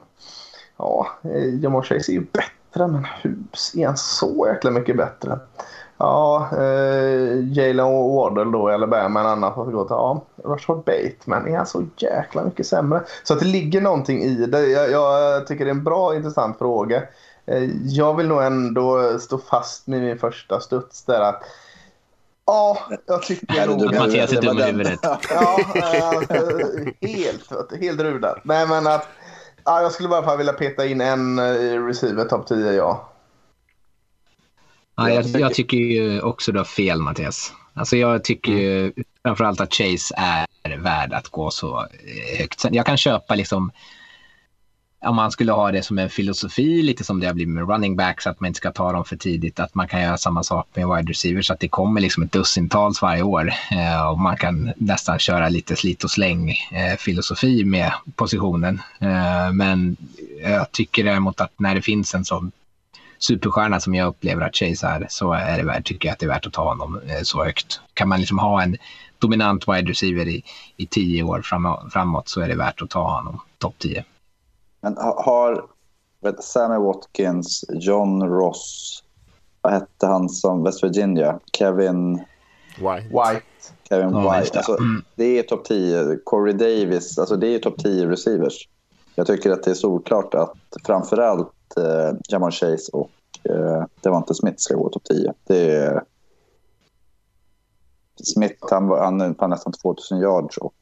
Ja, 0.77 1.07
eh, 1.23 1.55
Jamar 1.63 1.83
Chase 1.83 2.13
är 2.13 2.15
ju 2.15 2.21
bättre 2.21 2.63
bättre, 2.75 2.87
men 2.87 3.04
hus 3.04 3.75
är 3.76 3.87
han 3.87 3.97
så 3.97 4.47
jäkla 4.49 4.71
mycket 4.71 4.97
bättre? 4.97 5.38
Ja, 5.99 6.49
eh, 6.52 7.52
Jalen 7.52 7.87
Wardle 7.87 8.45
då, 8.45 8.69
eller 8.69 8.75
Alabama, 8.75 9.21
en 9.21 9.26
annan 9.26 9.54
får 9.54 9.64
gå 9.64 9.85
till. 9.85 9.90
Ja, 9.90 10.25
Rashard 10.45 10.85
Bateman, 10.85 11.49
är 11.49 11.57
han 11.57 11.66
så 11.66 11.87
jäkla 11.97 12.45
mycket 12.45 12.66
sämre? 12.66 13.02
Så 13.23 13.35
att 13.35 13.40
det 13.40 13.47
ligger 13.47 13.81
någonting 13.81 14.23
i 14.23 14.47
det. 14.47 14.66
Jag, 14.66 14.90
jag 14.90 15.47
tycker 15.47 15.64
det 15.64 15.71
är 15.71 15.75
en 15.75 15.85
bra, 15.85 16.16
intressant 16.16 16.59
fråga. 16.59 17.02
Eh, 17.47 17.64
jag 17.85 18.16
vill 18.16 18.28
nog 18.28 18.43
ändå 18.43 19.19
stå 19.19 19.38
fast 19.38 19.87
med 19.87 20.00
min 20.00 20.19
första 20.19 20.61
studs 20.61 21.04
där 21.04 21.21
att 21.21 21.43
Ja, 22.47 22.78
jag 23.07 23.23
tycker 23.23 23.66
nog... 23.66 23.95
Mattias 23.95 24.33
är 24.33 24.43
dum 24.43 24.59
i 24.59 24.62
huvudet. 24.62 24.99
Ja, 25.02 25.19
alltså, 25.31 26.59
helt, 27.00 27.81
helt 27.81 28.00
rudad. 28.00 28.40
Nej, 28.43 28.66
men 28.66 28.87
att 28.87 29.09
Ja, 29.64 29.83
jag 29.83 29.92
skulle 29.92 30.09
bara 30.09 30.37
vilja 30.37 30.52
peta 30.52 30.87
in 30.87 31.00
en 31.00 31.38
i 31.38 31.78
receiver 31.78 32.25
topp 32.25 32.47
10, 32.47 32.73
ja. 32.73 33.11
Ja, 34.97 35.11
jag, 35.11 35.26
jag, 35.26 35.54
tycker 35.54 35.76
ju 35.76 36.21
också 36.21 36.52
du 36.52 36.59
har 36.59 36.64
fel, 36.64 37.00
Mattias. 37.00 37.52
Alltså 37.75 37.97
jag 37.97 38.25
tycker 38.25 38.52
ju 38.52 38.92
framförallt 39.23 39.61
att 39.61 39.75
Chase 39.75 40.14
är 40.16 40.78
värd 40.78 41.12
att 41.12 41.28
gå 41.28 41.50
så 41.50 41.80
eh, 41.80 42.38
högt. 42.38 42.64
Jag 42.71 42.87
kan 42.87 42.97
köpa 42.97 43.35
liksom 43.35 43.73
om 45.05 45.17
man 45.17 45.31
skulle 45.31 45.53
ha 45.53 45.73
det 45.73 45.83
som 45.83 45.99
en 45.99 46.11
filosofi, 46.11 46.83
lite 46.83 47.05
som 47.05 47.21
det 47.21 47.27
har 47.27 47.35
blivit 47.35 47.55
med 47.55 47.69
running 47.69 47.97
backs, 47.97 48.27
att 48.27 48.41
man 48.41 48.49
inte 48.49 48.59
ska 48.59 48.73
ta 48.73 48.93
dem 48.93 49.05
för 49.05 49.17
tidigt, 49.17 49.61
att 49.61 49.75
man 49.75 49.89
kan 49.89 50.03
göra 50.03 50.17
samma 50.17 50.43
sak 50.43 50.69
med 50.75 50.89
wide 50.89 51.11
receivers, 51.11 51.51
att 51.51 51.61
det 51.61 51.69
kommer 51.69 52.01
liksom 52.01 52.23
ett 52.23 52.33
dussintals 52.33 53.03
varje 53.03 53.23
år 53.23 53.53
eh, 53.71 54.09
och 54.09 54.19
man 54.19 54.37
kan 54.37 54.73
nästan 54.77 55.19
köra 55.19 55.49
lite 55.49 55.77
slit 55.77 56.05
och 56.05 56.11
släng 56.11 56.51
eh, 56.51 56.97
filosofi 56.99 57.64
med 57.64 57.93
positionen. 58.17 58.81
Eh, 58.99 59.53
men 59.53 59.97
jag 60.43 60.73
tycker 60.73 61.05
däremot 61.05 61.40
att 61.40 61.53
när 61.57 61.75
det 61.75 61.83
finns 61.83 62.14
en 62.14 62.25
sån 62.25 62.53
superstjärna 63.19 63.81
som 63.81 63.95
jag 63.95 64.09
upplever 64.09 64.43
att 64.43 64.57
Chase 64.57 64.87
är, 64.87 65.07
så 65.09 65.33
är 65.33 65.59
det 65.59 65.64
värt, 65.64 65.85
tycker 65.85 66.09
jag 66.09 66.12
att 66.12 66.19
det 66.19 66.27
är 66.27 66.31
värt 66.31 66.47
att 66.47 66.53
ta 66.53 66.69
honom 66.69 67.01
eh, 67.09 67.23
så 67.23 67.45
högt. 67.45 67.81
Kan 67.95 68.09
man 68.09 68.21
liksom 68.21 68.38
ha 68.38 68.62
en 68.62 68.77
dominant 69.19 69.69
wide 69.69 69.90
receiver 69.90 70.29
i, 70.29 70.43
i 70.77 70.87
tio 70.87 71.23
år 71.23 71.43
framåt 71.90 72.29
så 72.29 72.40
är 72.40 72.49
det 72.49 72.57
värt 72.57 72.83
att 72.83 72.90
ta 72.90 73.17
honom 73.17 73.40
topp 73.59 73.75
10. 73.79 74.05
Men 74.85 74.97
har 74.99 75.66
vet, 76.20 76.44
Sammy 76.44 76.77
Watkins, 76.77 77.64
John 77.68 78.23
Ross, 78.23 79.03
vad 79.62 79.73
hette 79.73 80.07
han 80.07 80.29
som 80.29 80.64
West 80.64 80.85
Virginia? 80.85 81.40
Kevin... 81.53 82.14
White. 82.79 83.09
White. 83.09 83.47
Kevin 83.88 84.09
White. 84.09 84.59
Alltså, 84.59 84.79
mm. 84.79 85.03
Det 85.14 85.38
är 85.38 85.42
topp 85.42 85.64
10. 85.64 86.18
Corey 86.25 86.53
Davis, 86.53 87.18
alltså 87.18 87.37
det 87.37 87.47
är 87.47 87.59
topp 87.59 87.79
10 87.79 88.09
receivers. 88.09 88.68
Jag 89.14 89.27
tycker 89.27 89.51
att 89.51 89.62
det 89.62 89.70
är 89.70 89.75
solklart 89.75 90.35
att 90.35 90.57
framförallt 90.87 91.77
eh, 91.77 92.18
Jamar 92.29 92.51
Chase 92.51 92.92
och 92.92 93.11
eh, 93.51 93.85
Devante 94.01 94.35
Smith 94.35 94.57
ska 94.59 94.75
gå 94.75 94.88
topp 94.88 95.05
10. 95.05 95.33
Det 95.47 95.77
är... 95.77 96.03
Smith 98.25 98.66
han, 98.70 98.90
han 98.90 99.20
är 99.20 99.49
nästan 99.49 99.73
2000 99.73 100.18
yards 100.18 100.57
och 100.57 100.75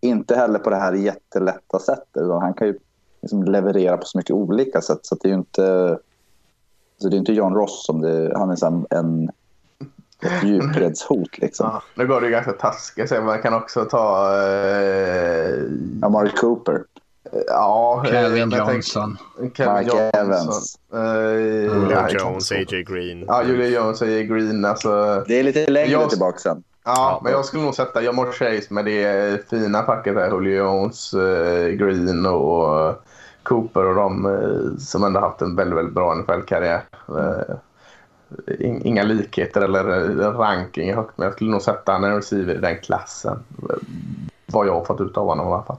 inte 0.00 0.36
heller 0.36 0.58
på 0.58 0.70
det 0.70 0.76
här 0.76 0.92
jättelätta 0.92 1.78
sättet. 1.78 2.22
Han 2.40 2.54
kan 2.54 2.66
ju 2.66 2.78
liksom 3.22 3.44
leverera 3.44 3.96
på 3.96 4.04
så 4.04 4.18
mycket 4.18 4.34
olika 4.34 4.80
sätt. 4.80 4.98
Så 5.02 5.14
det 5.14 5.28
är 5.28 5.30
ju 5.30 5.38
inte, 5.38 5.98
så 6.98 7.08
det 7.08 7.16
är 7.16 7.18
inte 7.18 7.32
John 7.32 7.54
Ross 7.54 7.86
som 7.86 8.00
det, 8.00 8.32
han 8.36 8.50
är 8.50 8.56
så 8.56 8.86
en, 8.90 9.30
ett 10.22 10.44
djupredshot. 10.44 11.38
Liksom. 11.38 11.66
Ja, 11.66 11.82
nu 11.94 12.06
går 12.06 12.20
det 12.20 12.30
ganska 12.30 12.52
taskigt. 12.52 13.08
Så 13.08 13.20
man 13.20 13.42
kan 13.42 13.54
också 13.54 13.84
ta... 13.84 14.36
Eh... 14.42 15.62
Amari 16.02 16.30
Cooper. 16.30 16.84
Ja, 17.46 18.04
Kevin 18.08 18.50
Johnson. 18.50 19.16
Kevin 19.54 19.74
Mike 19.74 19.96
Johnson. 19.96 20.20
Evans. 20.20 20.78
Uh, 20.94 21.00
Julia 21.40 22.10
Jones, 22.10 22.52
AJ 22.52 22.84
Green. 22.84 23.24
Ja, 23.28 23.44
Julia 23.44 23.68
Jones, 23.68 24.02
AJ 24.02 24.24
Green. 24.24 24.64
Alltså, 24.64 25.24
det 25.28 25.38
är 25.38 25.42
lite 25.42 25.70
längre 25.70 25.90
jag... 25.90 26.10
tillbaka 26.10 26.38
sen. 26.38 26.62
Ja, 26.84 27.20
men 27.22 27.32
jag 27.32 27.44
skulle 27.44 27.62
nog 27.62 27.74
sätta 27.74 28.02
Jamar 28.02 28.32
Chase 28.32 28.74
med 28.74 28.84
det 28.84 29.48
fina 29.50 29.82
packet 29.82 30.14
där. 30.14 30.30
Julio 30.30 30.56
Jones, 30.56 31.14
uh, 31.14 31.68
Green 31.68 32.26
och 32.26 32.94
Cooper 33.42 33.86
och 33.86 33.94
de 33.94 34.26
uh, 34.26 34.76
som 34.76 35.04
ändå 35.04 35.20
haft 35.20 35.42
en 35.42 35.56
väldigt, 35.56 35.78
väldigt 35.78 35.94
bra 35.94 36.14
NFL-karriär. 36.14 36.82
inga 38.58 39.02
likheter 39.02 39.60
eller 39.60 39.84
ranking 40.32 40.94
högt, 40.94 41.18
men 41.18 41.24
jag 41.24 41.34
skulle 41.34 41.50
nog 41.50 41.62
sätta 41.62 41.94
en 41.94 42.14
receiver 42.14 42.54
i 42.54 42.58
den 42.58 42.78
klassen. 42.78 43.38
Vad 44.46 44.66
jag 44.66 44.74
har 44.74 44.84
fått 44.84 45.00
ut 45.00 45.16
av 45.16 45.26
honom 45.26 45.48
i 45.48 45.52
alla 45.52 45.62
fall. 45.62 45.76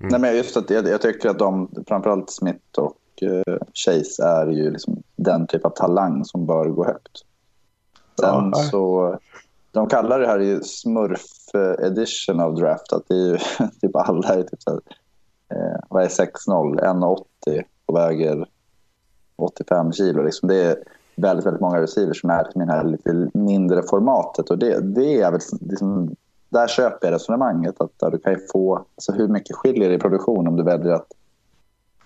Mm. 0.00 0.10
Nej, 0.10 0.20
men 0.20 0.36
just 0.36 0.56
att 0.56 0.70
jag, 0.70 0.88
jag, 0.88 1.00
tycker 1.00 1.28
att 1.28 1.38
de, 1.38 1.70
framförallt 1.88 2.30
Smith 2.30 2.78
och 2.78 2.96
uh, 3.22 3.56
Chase 3.74 4.24
är 4.24 4.46
ju 4.46 4.70
liksom 4.70 5.02
den 5.16 5.46
typ 5.46 5.64
av 5.64 5.70
talang 5.70 6.24
som 6.24 6.46
bör 6.46 6.64
gå 6.64 6.84
högt. 6.84 7.24
Sen 8.20 8.52
ja, 8.54 8.62
så 8.62 9.18
de 9.74 9.88
kallar 9.88 10.20
det 10.20 10.26
här 10.26 10.38
ju 10.38 10.60
smurf 10.60 11.54
eh, 11.54 11.86
edition 11.86 12.40
av 12.40 12.54
draft. 12.54 12.92
Att 12.92 13.08
det 13.08 13.14
är 13.14 13.28
ju 13.28 13.38
typ 13.80 13.96
alla 13.96 14.28
är 14.28 14.42
typ 14.42 14.62
så 14.62 14.70
här, 14.70 14.80
eh, 15.48 15.80
vad 15.88 16.02
är 16.02 16.08
6-0? 16.08 16.80
1,80 16.80 17.62
och 17.86 17.96
väger 17.96 18.48
85 19.36 19.92
kilo. 19.92 20.22
Liksom 20.22 20.48
det 20.48 20.62
är 20.62 20.76
väldigt, 21.16 21.46
väldigt 21.46 21.60
många 21.60 21.80
receivers 21.80 22.20
som 22.20 22.30
är 22.30 22.44
i 22.44 22.58
det 22.58 22.72
här 22.72 22.84
lite 22.84 23.30
mindre 23.34 23.82
formatet. 23.82 24.50
Och 24.50 24.58
det, 24.58 24.80
det 24.80 25.20
är 25.20 25.30
väl 25.30 25.40
liksom, 25.60 26.16
där 26.48 26.66
köper 26.66 27.06
jag 27.06 27.14
resonemanget. 27.14 27.80
Att 27.80 27.98
där 27.98 28.10
du 28.10 28.18
kan 28.18 28.36
få, 28.52 28.76
alltså 28.76 29.12
hur 29.12 29.28
mycket 29.28 29.56
skiljer 29.56 29.88
det 29.88 29.94
i 29.94 29.98
produktion 29.98 30.48
om 30.48 30.56
du 30.56 30.62
väljer 30.62 30.92
att 30.92 31.08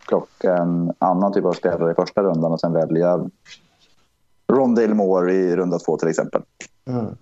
plocka 0.09 0.57
en 0.57 0.93
annan 0.99 1.33
typ 1.33 1.45
av 1.45 1.53
spelare 1.53 1.93
i 1.93 1.95
första 1.95 2.23
rundan 2.23 2.53
och 2.53 2.61
sen 2.61 2.73
välja 2.73 3.29
Rondale 4.53 4.95
Moore 4.95 5.35
i 5.35 5.57
runda 5.57 5.79
två 5.79 5.97
till 5.97 6.09
exempel. 6.09 6.43
Mm. 6.87 7.17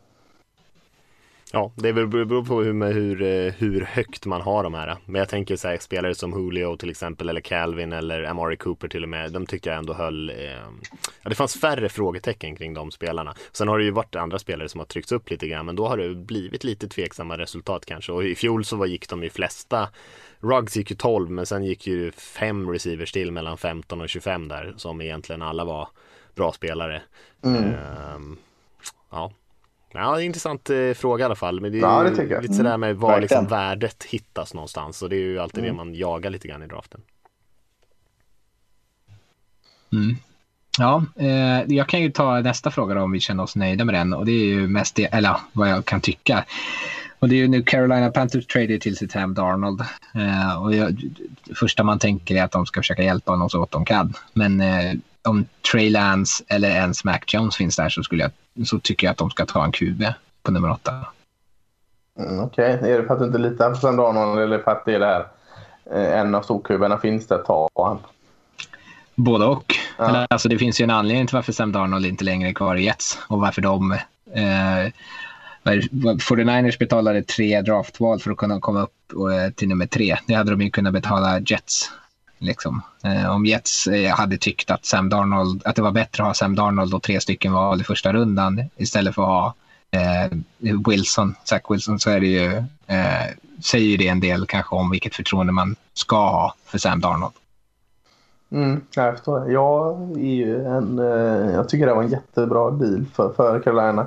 Ja, 1.56 1.72
det 1.74 1.92
beror 1.92 2.44
på 2.44 2.62
hur, 2.62 2.92
hur, 2.92 3.22
eh, 3.22 3.52
hur 3.52 3.80
högt 3.80 4.26
man 4.26 4.40
har 4.40 4.62
de 4.62 4.74
här. 4.74 4.96
Men 5.04 5.18
jag 5.18 5.28
tänker 5.28 5.56
så 5.56 5.68
här, 5.68 5.78
spelare 5.78 6.14
som 6.14 6.42
Julio 6.42 6.76
till 6.76 6.90
exempel 6.90 7.28
eller 7.28 7.40
Calvin 7.40 7.92
eller 7.92 8.22
Amari 8.24 8.56
Cooper 8.56 8.88
till 8.88 9.02
och 9.02 9.08
med. 9.08 9.32
De 9.32 9.46
tyckte 9.46 9.68
jag 9.68 9.78
ändå 9.78 9.92
höll. 9.92 10.30
Eh, 10.30 10.36
ja, 11.22 11.28
det 11.28 11.34
fanns 11.34 11.60
färre 11.60 11.88
frågetecken 11.88 12.56
kring 12.56 12.74
de 12.74 12.90
spelarna. 12.90 13.34
Sen 13.52 13.68
har 13.68 13.78
det 13.78 13.84
ju 13.84 13.90
varit 13.90 14.16
andra 14.16 14.38
spelare 14.38 14.68
som 14.68 14.80
har 14.80 14.86
tryckts 14.86 15.12
upp 15.12 15.30
lite 15.30 15.48
grann, 15.48 15.66
men 15.66 15.76
då 15.76 15.88
har 15.88 15.96
det 15.96 16.14
blivit 16.14 16.64
lite 16.64 16.88
tveksamma 16.88 17.38
resultat 17.38 17.86
kanske. 17.86 18.12
Och 18.12 18.24
i 18.24 18.34
fjol 18.34 18.64
så 18.64 18.76
var, 18.76 18.86
gick 18.86 19.08
de 19.08 19.22
ju 19.22 19.30
flesta. 19.30 19.88
Rugs 20.40 20.76
gick 20.76 20.90
ju 20.90 20.96
12, 20.96 21.30
men 21.30 21.46
sen 21.46 21.64
gick 21.64 21.86
ju 21.86 22.12
fem 22.12 22.70
receivers 22.70 23.12
till 23.12 23.32
mellan 23.32 23.58
15 23.58 24.00
och 24.00 24.08
25 24.08 24.48
där 24.48 24.74
som 24.76 25.00
egentligen 25.00 25.42
alla 25.42 25.64
var 25.64 25.88
bra 26.34 26.52
spelare. 26.52 27.02
Mm. 27.44 27.74
Um, 28.14 28.36
ja, 29.10 29.32
Ja, 29.92 30.00
det 30.00 30.16
är 30.16 30.16
en 30.16 30.22
intressant 30.22 30.70
eh, 30.70 30.92
fråga 30.92 31.22
i 31.22 31.24
alla 31.24 31.34
fall. 31.34 31.60
Men 31.60 31.72
det 31.72 31.78
är 31.78 31.82
ja, 31.82 32.02
det 32.02 32.10
lite 32.10 32.34
mm. 32.34 32.52
sådär 32.52 32.76
med 32.76 32.96
var 32.96 33.20
liksom 33.20 33.46
värdet 33.46 34.04
hittas 34.04 34.54
någonstans. 34.54 35.02
Och 35.02 35.08
det 35.08 35.16
är 35.16 35.20
ju 35.20 35.38
alltid 35.38 35.64
mm. 35.64 35.70
det 35.70 35.76
man 35.76 35.94
jagar 35.94 36.30
lite 36.30 36.48
grann 36.48 36.62
i 36.62 36.66
draften. 36.66 37.00
Mm. 39.92 40.16
Ja, 40.78 41.04
eh, 41.16 41.74
jag 41.76 41.88
kan 41.88 42.02
ju 42.02 42.10
ta 42.10 42.40
nästa 42.40 42.70
fråga 42.70 42.94
då, 42.94 43.00
om 43.00 43.12
vi 43.12 43.20
känner 43.20 43.42
oss 43.42 43.56
nöjda 43.56 43.84
med 43.84 43.94
den. 43.94 44.12
Och 44.12 44.26
det 44.26 44.32
är 44.32 44.44
ju 44.44 44.68
mest 44.68 44.94
det, 44.94 45.04
eller 45.04 45.36
vad 45.52 45.70
jag 45.70 45.84
kan 45.84 46.00
tycka. 46.00 46.44
Och 47.18 47.28
det 47.28 47.34
är 47.34 47.38
ju 47.38 47.48
nu 47.48 47.62
Carolina 47.62 48.10
Panthers 48.10 48.46
traded 48.46 48.80
till 48.80 48.96
sig 48.96 49.08
Sam 49.08 49.34
Darnold. 49.34 49.80
Eh, 50.14 50.62
och 50.62 50.74
jag, 50.74 51.10
det 51.44 51.54
första 51.54 51.82
man 51.82 51.98
tänker 51.98 52.36
är 52.36 52.42
att 52.42 52.52
de 52.52 52.66
ska 52.66 52.80
försöka 52.80 53.02
hjälpa 53.02 53.32
honom 53.32 53.50
så 53.50 53.58
gott 53.58 53.70
de 53.70 53.84
kan. 53.84 54.14
Men 54.32 54.60
eh, 54.60 54.92
om 55.26 55.46
Trey 55.72 55.90
Lance 55.90 56.44
eller 56.48 56.68
ens 56.68 57.04
Mac 57.04 57.18
Jones 57.26 57.56
finns 57.56 57.76
där 57.76 57.88
så, 57.88 58.02
skulle 58.02 58.22
jag, 58.22 58.66
så 58.66 58.78
tycker 58.78 59.06
jag 59.06 59.12
att 59.12 59.18
de 59.18 59.30
ska 59.30 59.46
ta 59.46 59.64
en 59.64 59.72
QB 59.72 60.04
på 60.42 60.52
nummer 60.52 60.70
åtta. 60.70 60.92
Mm, 62.18 62.40
Okej, 62.40 62.74
okay. 62.74 62.90
är 62.90 62.98
det 62.98 63.06
för 63.06 63.14
att 63.14 63.20
du 63.20 63.26
inte 63.26 63.38
litar 63.38 63.70
på 63.70 63.76
Sam 63.76 63.96
Darnold 63.96 64.40
eller 64.40 64.58
för 64.58 64.70
att 64.70 64.84
det 64.84 64.94
är 64.94 65.00
det 65.00 65.06
här 65.06 65.26
eh, 65.92 66.20
en 66.20 66.34
av 66.34 66.42
storkuberna 66.42 66.98
finns 66.98 67.26
där, 67.26 67.38
ta 67.38 67.68
han? 67.74 67.98
Både 69.14 69.44
och. 69.44 69.74
Ja. 69.98 70.08
Eller, 70.08 70.26
alltså, 70.30 70.48
det 70.48 70.58
finns 70.58 70.80
ju 70.80 70.82
en 70.82 70.90
anledning 70.90 71.26
till 71.26 71.36
varför 71.36 71.52
Sam 71.52 71.72
Darnold 71.72 72.06
inte 72.06 72.24
längre 72.24 72.48
är 72.48 72.52
kvar 72.52 72.76
i 72.76 72.84
Jets 72.84 73.18
och 73.28 73.40
varför 73.40 73.62
de 73.62 73.92
eh, 74.34 74.92
49ers 75.64 76.78
betalade 76.78 77.22
tre 77.22 77.62
draftval 77.62 78.20
för 78.20 78.30
att 78.30 78.36
kunna 78.36 78.60
komma 78.60 78.82
upp 78.82 79.12
eh, 79.12 79.52
till 79.54 79.68
nummer 79.68 79.86
tre. 79.86 80.16
Det 80.26 80.34
hade 80.34 80.50
de 80.50 80.60
ju 80.60 80.70
kunnat 80.70 80.92
betala 80.92 81.40
Jets. 81.40 81.90
Liksom. 82.38 82.82
Eh, 83.04 83.34
om 83.34 83.46
Jets 83.46 83.86
eh, 83.86 84.14
hade 84.14 84.36
tyckt 84.36 84.70
att, 84.70 84.84
Sam 84.84 85.08
Darnold, 85.08 85.62
att 85.64 85.76
det 85.76 85.82
var 85.82 85.90
bättre 85.90 86.22
att 86.22 86.26
ha 86.26 86.34
Sam 86.34 86.54
Darnold 86.54 86.94
och 86.94 87.02
tre 87.02 87.20
stycken 87.20 87.52
val 87.52 87.80
i 87.80 87.84
första 87.84 88.12
rundan 88.12 88.64
istället 88.76 89.14
för 89.14 89.22
att 89.22 89.28
ha 89.28 89.54
eh, 89.90 90.38
Wilson, 90.88 91.34
Zach 91.44 91.62
Wilson, 91.68 91.98
så 91.98 92.10
är 92.10 92.20
det 92.20 92.26
ju, 92.26 92.56
eh, 92.86 93.26
säger 93.64 93.98
det 93.98 94.08
en 94.08 94.20
del 94.20 94.46
kanske 94.46 94.76
om 94.76 94.90
vilket 94.90 95.14
förtroende 95.14 95.52
man 95.52 95.76
ska 95.94 96.16
ha 96.16 96.54
för 96.64 96.78
Sam 96.78 97.00
Darnold. 97.00 97.34
Mm, 98.50 98.80
jag 98.94 99.14
förstår. 99.14 99.50
Jag, 99.50 99.96
är 100.16 100.34
ju 100.34 100.64
en, 100.64 100.98
eh, 100.98 101.54
jag 101.54 101.68
tycker 101.68 101.86
det 101.86 101.94
var 101.94 102.02
en 102.02 102.10
jättebra 102.10 102.70
deal 102.70 103.04
för, 103.14 103.32
för 103.32 103.60
Carolina. 103.60 104.06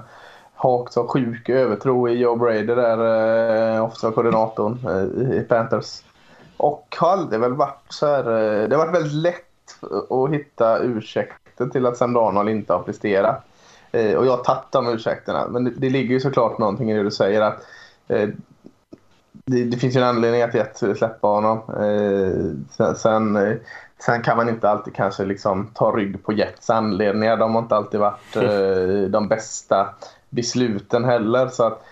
Hawks 0.55 0.95
har 0.95 1.07
sjuk 1.07 1.49
övertro 1.49 2.09
i 2.09 2.17
Joe 2.17 2.35
Brady 2.35 2.65
där, 2.65 3.75
eh, 3.75 3.83
offensiva 3.83 4.11
koordinatorn 4.13 4.79
eh, 4.87 5.37
i 5.37 5.41
Panthers. 5.49 6.01
Och 6.59 6.95
har 6.99 7.09
aldrig 7.09 7.41
väl 7.41 7.53
varit 7.53 7.85
så 7.89 8.05
här, 8.05 8.19
eh, 8.19 8.69
det 8.69 8.75
har 8.75 8.85
varit 8.85 8.95
väldigt 8.95 9.13
lätt 9.13 9.45
att 10.09 10.31
hitta 10.31 10.79
ursäkter 10.79 11.67
till 11.67 11.85
att 11.85 11.97
Sam 11.97 12.13
Darnold 12.13 12.49
inte 12.49 12.73
har 12.73 12.83
presterat. 12.83 13.45
Eh, 13.91 14.13
och 14.13 14.25
jag 14.25 14.31
har 14.31 14.43
tagit 14.43 14.71
de 14.71 14.87
ursäkterna. 14.87 15.47
Men 15.49 15.63
det, 15.63 15.71
det, 15.77 15.89
ligger 15.89 16.13
ju 16.13 16.19
såklart 16.19 16.57
någonting 16.57 16.91
i 16.91 16.93
det 16.93 17.03
du 17.03 17.11
säger 17.11 17.41
att 17.41 17.65
eh, 18.07 18.29
det, 19.31 19.63
det, 19.63 19.77
finns 19.77 19.95
ju 19.95 19.99
en 19.99 20.07
anledning 20.07 20.41
att 20.41 20.55
vill 20.87 20.95
släppa 20.95 21.27
honom. 21.27 21.57
Eh, 21.57 22.75
sen, 22.77 22.95
sen, 22.95 23.35
eh, 23.35 23.55
sen, 24.05 24.21
kan 24.21 24.37
man 24.37 24.49
inte 24.49 24.69
alltid 24.69 24.95
kanske 24.95 25.25
liksom 25.25 25.71
ta 25.73 25.91
rygg 25.91 26.23
på 26.23 26.33
Jets 26.33 26.69
anledningar. 26.69 27.37
De 27.37 27.55
har 27.55 27.61
inte 27.61 27.75
alltid 27.75 27.99
varit 27.99 28.35
eh, 28.35 29.09
de 29.09 29.27
bästa 29.27 29.89
besluten 30.29 31.05
heller. 31.05 31.47
Så 31.47 31.63
att 31.63 31.83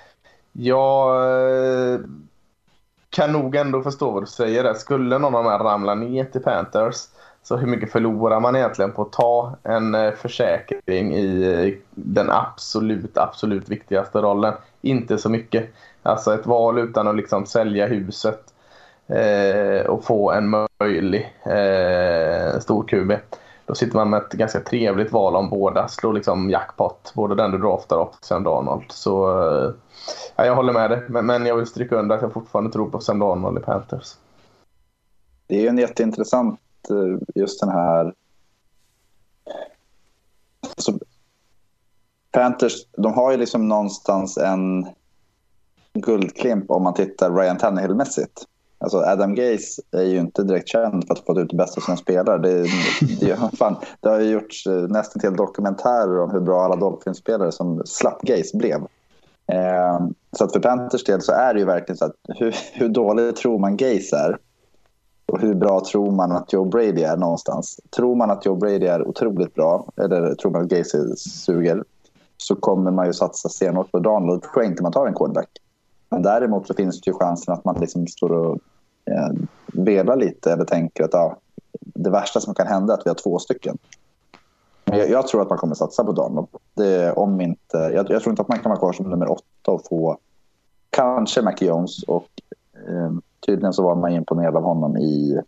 jag 0.52 1.16
kan 3.18 3.32
nog 3.32 3.56
ändå 3.56 3.82
förstå 3.82 4.12
vad 4.12 4.24
du 4.24 4.28
säger 4.28 4.64
där. 4.64 4.74
Skulle 4.74 5.18
någon 5.18 5.36
av 5.36 5.44
de 5.44 5.50
här 5.50 5.60
ramla 5.60 5.96
ner 5.96 6.26
till 6.26 6.42
Panthers 6.42 6.96
så 7.44 7.58
hur 7.58 7.68
mycket 7.68 7.92
förlorar 7.92 8.40
man 8.40 8.56
egentligen 8.56 8.92
på 8.92 9.02
att 9.02 9.12
ta 9.12 9.56
en 9.64 9.96
eh, 9.96 10.14
försäkring 10.14 11.14
i 11.16 11.44
eh, 11.44 11.74
den 11.96 12.32
absolut, 12.32 13.18
absolut 13.18 13.70
viktigaste 13.70 14.22
rollen? 14.22 14.54
Inte 14.82 15.18
så 15.18 15.30
mycket. 15.30 15.70
Alltså 16.04 16.34
ett 16.34 16.46
val 16.46 16.80
utan 16.80 17.08
att 17.08 17.16
liksom 17.16 17.46
sälja 17.46 17.88
huset 17.88 18.54
eh, 19.08 19.86
och 19.88 20.04
få 20.04 20.32
en 20.32 20.68
möjlig 20.80 21.36
eh, 21.46 22.60
stor 22.60 22.88
QB. 22.88 23.12
Då 23.66 23.76
sitter 23.76 23.96
man 23.96 24.10
med 24.10 24.22
ett 24.22 24.32
ganska 24.32 24.60
trevligt 24.60 25.12
val 25.12 25.36
om 25.36 25.50
båda 25.50 25.88
slår 25.88 26.14
liksom 26.14 26.50
jackpot. 26.50 27.12
Både 27.16 27.36
den 27.36 27.52
du 27.52 27.58
draftar 27.58 27.98
och 27.98 28.16
sen 28.22 28.44
Donald. 28.44 28.84
Så 28.90 29.42
eh, 29.48 29.72
ja, 30.36 30.46
jag 30.46 30.56
håller 30.56 30.74
med 30.74 30.90
dig. 30.90 31.04
Men, 31.10 31.26
men 31.26 31.46
jag 31.46 31.56
vill 31.56 31.66
stryka 31.66 31.96
under 31.96 32.16
att 32.16 32.22
jag 32.22 32.34
fortfarande 32.34 32.72
tror 32.72 32.90
på 32.90 33.00
Sam 33.00 33.20
Darnold 33.20 33.58
i 33.58 33.62
Panthers. 33.62 34.16
Det 35.48 35.58
är 35.58 35.62
ju 35.62 35.68
en 35.68 35.78
jätteintressant 35.78 36.60
eh, 36.90 37.20
just 37.36 37.60
den 37.60 37.70
här... 37.70 38.14
Alltså, 40.70 41.00
Panthers, 42.32 42.74
de 42.98 43.14
har 43.14 43.32
ju 43.32 43.38
liksom 43.38 43.68
någonstans 43.68 44.38
en 44.38 44.88
guldklimp 45.94 46.72
om 46.72 46.84
man 46.84 46.94
tittar 46.94 47.32
Ryan 47.32 47.58
Tannehill-mässigt. 47.58 48.46
Alltså 48.80 48.98
Adam 48.98 49.36
Gaze 49.36 49.82
är 49.92 50.04
ju 50.04 50.18
inte 50.18 50.44
direkt 50.44 50.68
känd 50.68 51.08
för 51.08 51.14
att 51.14 51.20
ha 51.20 51.26
fått 51.26 51.38
ut 51.38 51.50
det 51.50 51.58
bästa 51.58 51.82
av 51.82 51.84
sina 51.84 51.98
spelare. 51.98 52.38
Det, 52.38 52.68
det, 53.20 53.58
fan, 53.58 53.76
det 54.00 54.10
har 54.10 54.20
ju 54.20 54.30
gjorts 54.30 54.68
eh, 54.68 54.88
nästan 54.88 55.20
till 55.20 55.36
dokumentärer 55.36 56.20
om 56.20 56.32
hur 56.32 56.40
bra 56.40 56.64
alla 56.64 56.76
Dolphins-spelare 56.76 57.52
som 57.52 57.82
slapp 57.86 58.22
Gaze 58.22 58.58
blev. 58.58 58.88
Eh, 59.52 60.00
så 60.38 60.44
att 60.44 60.54
för 60.54 60.60
Panthers 60.60 61.04
del 61.04 61.22
så 61.22 61.32
är 61.32 61.54
det 61.54 61.60
ju 61.60 61.66
verkligen 61.66 61.98
så 61.98 62.06
att 62.06 62.16
hur, 62.28 62.56
hur 62.74 62.90
dålig 62.90 63.36
tror 63.36 63.60
man 63.60 63.78
Gays 63.78 64.14
är? 64.14 64.38
Och 65.26 65.42
hur 65.42 65.54
bra 65.54 65.84
tror 65.92 66.12
man 66.12 66.32
att 66.32 66.54
Joe 66.54 66.66
Brady 66.66 67.04
är 67.04 67.18
någonstans? 67.18 67.80
Tror 67.96 68.16
man 68.16 68.32
att 68.32 68.46
Joe 68.46 68.56
Brady 68.56 68.86
är 68.86 69.08
otroligt 69.08 69.54
bra, 69.54 69.86
eller 69.98 70.36
tror 70.36 70.52
man 70.52 70.62
att 70.62 70.70
Gays 70.70 70.96
suger, 71.46 71.84
så 72.38 72.56
kommer 72.56 72.92
man 72.92 73.06
ju 73.06 73.14
satsa 73.14 73.50
stenhårt 73.50 73.92
på 73.92 74.00
Donald. 74.00 74.42
Då 74.42 74.50
tror 74.50 74.64
jag 74.64 74.72
inte 74.72 74.84
man 74.84 74.92
tar 74.92 75.08
en 75.08 75.14
quarterback. 75.14 75.50
Men 76.10 76.22
däremot 76.22 76.68
så 76.68 76.74
finns 76.74 77.02
det 77.02 77.12
ju 77.12 77.18
chansen 77.18 77.54
att 77.54 77.66
man 77.66 77.80
liksom 77.80 78.08
står 78.08 78.32
och 78.32 78.60
eh, 79.06 79.32
velar 79.74 80.16
lite 80.16 80.52
eller 80.52 80.66
tänker 80.66 81.04
att 81.04 81.14
ja, 81.14 81.38
det 81.80 82.10
värsta 82.10 82.40
som 82.40 82.54
kan 82.54 82.68
hända 82.68 82.94
är 82.94 82.98
att 82.98 83.06
vi 83.06 83.10
har 83.10 83.16
två 83.16 83.40
stycken. 83.40 83.78
Men 84.98 85.10
jag, 85.10 85.20
jag 85.20 85.28
tror 85.28 85.42
att 85.42 85.50
man 85.50 85.58
kommer 85.58 85.76
satsa 85.76 86.04
på 86.04 86.12
Donald. 86.12 86.48
Det, 86.74 87.12
om 87.12 87.42
inte, 87.42 87.78
jag, 87.78 88.10
jag, 88.10 88.22
tror 88.22 88.30
inte 88.30 88.42
att 88.42 88.48
man 88.48 88.60
kan 88.60 88.70
vara 88.70 88.80
kvar 88.80 88.94
som 88.94 89.10
nummer 89.10 89.32
åtta 89.32 89.72
och 89.72 89.86
få 89.90 90.18
kanske 90.90 91.42
Mac 91.42 91.56
Jones 91.60 92.04
och 92.04 92.30
eh, 92.74 93.12
tydligen 93.46 93.74
så 93.74 93.84
var 93.84 93.96
man 93.96 94.14
imponerad 94.14 94.56
av 94.56 94.64
honom 94.64 94.98
i 94.98 95.42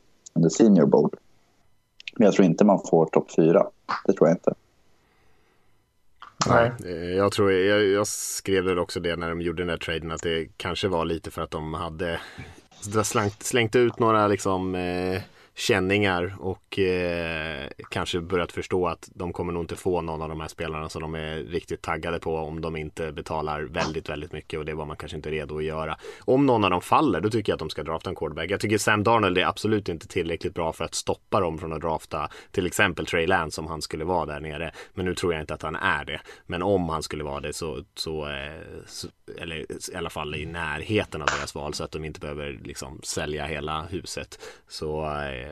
The 0.43 0.49
Senior 0.49 0.85
Bowl. 0.85 1.09
Men 2.15 2.25
jag 2.25 2.33
tror 2.33 2.45
inte 2.45 2.65
man 2.65 2.79
får 2.89 3.05
topp 3.05 3.31
fyra. 3.35 3.67
Det 4.05 4.13
tror 4.13 4.29
jag 4.29 4.35
inte. 4.35 4.53
Nej, 6.49 6.71
jag 7.15 7.31
tror, 7.31 7.51
jag, 7.51 7.85
jag 7.85 8.07
skrev 8.07 8.63
väl 8.63 8.79
också 8.79 8.99
det 8.99 9.15
när 9.15 9.29
de 9.29 9.41
gjorde 9.41 9.61
den 9.61 9.67
där 9.67 9.77
traden 9.77 10.11
att 10.11 10.21
det 10.21 10.47
kanske 10.57 10.87
var 10.87 11.05
lite 11.05 11.31
för 11.31 11.41
att 11.41 11.51
de 11.51 11.73
hade 11.73 12.19
slängt, 13.03 13.43
slängt 13.43 13.75
ut 13.75 13.99
några 13.99 14.27
liksom 14.27 14.75
eh, 14.75 15.21
känningar 15.59 16.35
och 16.39 16.79
eh, 16.79 17.67
kanske 17.89 18.21
börjat 18.21 18.51
förstå 18.51 18.87
att 18.87 19.09
de 19.15 19.33
kommer 19.33 19.53
nog 19.53 19.63
inte 19.63 19.75
få 19.75 20.01
någon 20.01 20.21
av 20.21 20.29
de 20.29 20.41
här 20.41 20.47
spelarna 20.47 20.89
som 20.89 21.01
de 21.01 21.15
är 21.15 21.37
riktigt 21.37 21.81
taggade 21.81 22.19
på 22.19 22.35
om 22.35 22.61
de 22.61 22.75
inte 22.75 23.11
betalar 23.11 23.61
väldigt, 23.61 24.09
väldigt 24.09 24.31
mycket 24.31 24.59
och 24.59 24.65
det 24.65 24.73
var 24.73 24.85
man 24.85 24.97
kanske 24.97 25.15
inte 25.15 25.31
redo 25.31 25.57
att 25.57 25.63
göra. 25.63 25.97
Om 26.19 26.45
någon 26.45 26.63
av 26.63 26.69
dem 26.69 26.81
faller, 26.81 27.21
då 27.21 27.29
tycker 27.29 27.51
jag 27.51 27.55
att 27.55 27.59
de 27.59 27.69
ska 27.69 27.83
drafta 27.83 28.09
en 28.09 28.15
quarterback. 28.15 28.51
Jag 28.51 28.59
tycker 28.59 28.77
Sam 28.77 29.03
Darnold 29.03 29.37
är 29.37 29.45
absolut 29.45 29.89
inte 29.89 30.07
tillräckligt 30.07 30.53
bra 30.53 30.73
för 30.73 30.85
att 30.85 30.95
stoppa 30.95 31.39
dem 31.39 31.57
från 31.57 31.73
att 31.73 31.81
drafta 31.81 32.29
till 32.51 32.65
exempel 32.65 33.05
Trey 33.05 33.27
Lance 33.27 33.61
om 33.61 33.67
han 33.67 33.81
skulle 33.81 34.05
vara 34.05 34.25
där 34.25 34.39
nere. 34.39 34.71
Men 34.93 35.05
nu 35.05 35.15
tror 35.15 35.33
jag 35.33 35.41
inte 35.43 35.53
att 35.53 35.61
han 35.61 35.75
är 35.75 36.05
det. 36.05 36.21
Men 36.45 36.61
om 36.61 36.89
han 36.89 37.03
skulle 37.03 37.23
vara 37.23 37.39
det 37.39 37.53
så, 37.53 37.83
så, 37.95 38.29
eh, 38.29 38.61
så 38.87 39.07
eller 39.37 39.55
i 39.91 39.95
alla 39.95 40.09
fall 40.09 40.35
i 40.35 40.45
närheten 40.45 41.21
av 41.21 41.27
deras 41.37 41.55
val 41.55 41.73
så 41.73 41.83
att 41.83 41.91
de 41.91 42.05
inte 42.05 42.19
behöver 42.19 42.59
liksom 42.63 42.99
sälja 43.03 43.45
hela 43.45 43.81
huset. 43.81 44.39
Så 44.67 45.05
eh, 45.05 45.48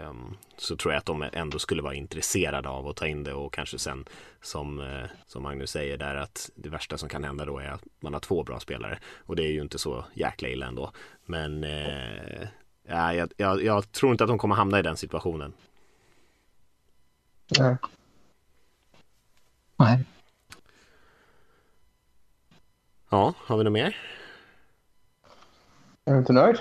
så 0.58 0.76
tror 0.76 0.94
jag 0.94 1.00
att 1.00 1.06
de 1.06 1.26
ändå 1.34 1.60
skulle 1.60 1.82
vara 1.82 1.94
intresserade 1.94 2.70
av 2.70 2.88
att 2.88 2.96
ta 2.96 3.08
in 3.08 3.24
det 3.24 3.34
och 3.34 3.54
kanske 3.54 3.80
sen 3.80 4.06
som, 4.42 4.80
eh, 4.80 5.10
som 5.28 5.44
Magnus 5.44 5.72
säger 5.72 5.98
där 5.98 6.16
att 6.16 6.50
det 6.56 6.70
värsta 6.70 6.98
som 6.98 7.10
kan 7.10 7.24
hända 7.24 7.46
då 7.46 7.60
är 7.60 7.70
att 7.70 7.84
man 8.00 8.14
har 8.14 8.20
två 8.20 8.44
bra 8.44 8.60
spelare 8.60 9.00
och 9.26 9.36
det 9.36 9.44
är 9.44 9.52
ju 9.52 9.62
inte 9.62 9.80
så 9.80 10.06
jäkla 10.14 10.50
illa 10.50 10.66
ändå. 10.66 10.92
Men 11.26 11.64
eh, 11.64 12.48
ja, 12.88 13.14
jag, 13.14 13.32
jag, 13.38 13.64
jag 13.64 13.92
tror 13.92 14.12
inte 14.12 14.24
att 14.24 14.30
de 14.30 14.38
kommer 14.38 14.56
hamna 14.56 14.80
i 14.80 14.82
den 14.82 14.98
situationen. 14.98 15.54
Nej. 17.60 17.78
Nej. 19.78 20.04
Ja, 23.10 23.34
har 23.38 23.58
vi 23.58 23.64
något 23.64 23.74
mer? 23.74 23.98
Är 26.06 26.14
du 26.14 26.20
inte 26.20 26.34
nöjd? 26.34 26.58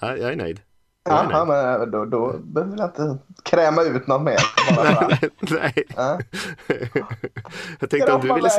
Ja, 0.00 0.16
jag 0.16 0.32
är 0.32 0.36
nöjd. 0.36 0.60
Jag 1.04 1.24
är 1.24 1.30
ja, 1.30 1.44
men 1.44 1.90
då, 1.90 2.04
då 2.04 2.34
behöver 2.42 2.78
jag 2.78 2.88
inte 2.88 3.18
kräma 3.42 3.82
ut 3.82 4.06
något 4.06 4.22
mer. 4.22 4.38
Nej. 5.40 5.84
Ja. 5.96 6.18
jag 7.80 7.90
tänkte 7.90 8.12
om 8.12 8.20
du 8.20 8.34
ville, 8.34 8.50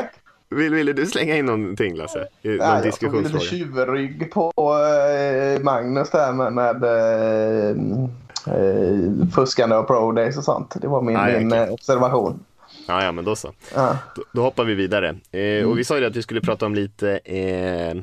vill, 0.50 0.74
ville 0.74 0.94
du 0.94 1.06
slänga 1.06 1.36
in 1.36 1.46
någonting 1.46 1.96
Lasse? 1.96 2.28
I 2.42 2.48
någon 2.48 2.58
ja, 2.58 2.86
jag 2.86 3.00
tog 3.00 3.16
lite 3.24 3.40
tjuvrygg 3.40 4.32
på 4.32 4.52
eh, 4.58 5.62
Magnus 5.64 6.10
där 6.10 6.32
med, 6.32 6.54
med 6.54 6.84
eh, 6.84 7.70
eh, 8.56 9.28
fuskande 9.36 9.76
och 9.76 9.88
pro 9.88 10.12
days 10.12 10.38
och 10.38 10.44
sånt. 10.44 10.76
Det 10.82 10.88
var 10.88 11.02
min, 11.02 11.18
ah, 11.18 11.26
min 11.26 11.48
okay. 11.48 11.70
observation. 11.70 12.40
Ja, 12.88 13.04
ja 13.04 13.12
men 13.12 13.26
då 13.26 13.36
så. 13.36 13.54
Ja. 13.76 13.98
Då, 14.16 14.24
då, 14.32 14.42
hoppar 14.42 14.64
vi 14.64 14.74
vidare. 14.74 15.10
Eh, 15.32 15.42
mm. 15.42 15.70
Och 15.70 15.80
vi 15.80 15.84
sa 15.84 15.98
ju 15.98 16.06
att 16.06 16.16
vi 16.16 16.22
skulle 16.22 16.42
prata 16.42 16.66
om 16.66 16.76
lite 16.76 17.18
eh, 17.18 17.96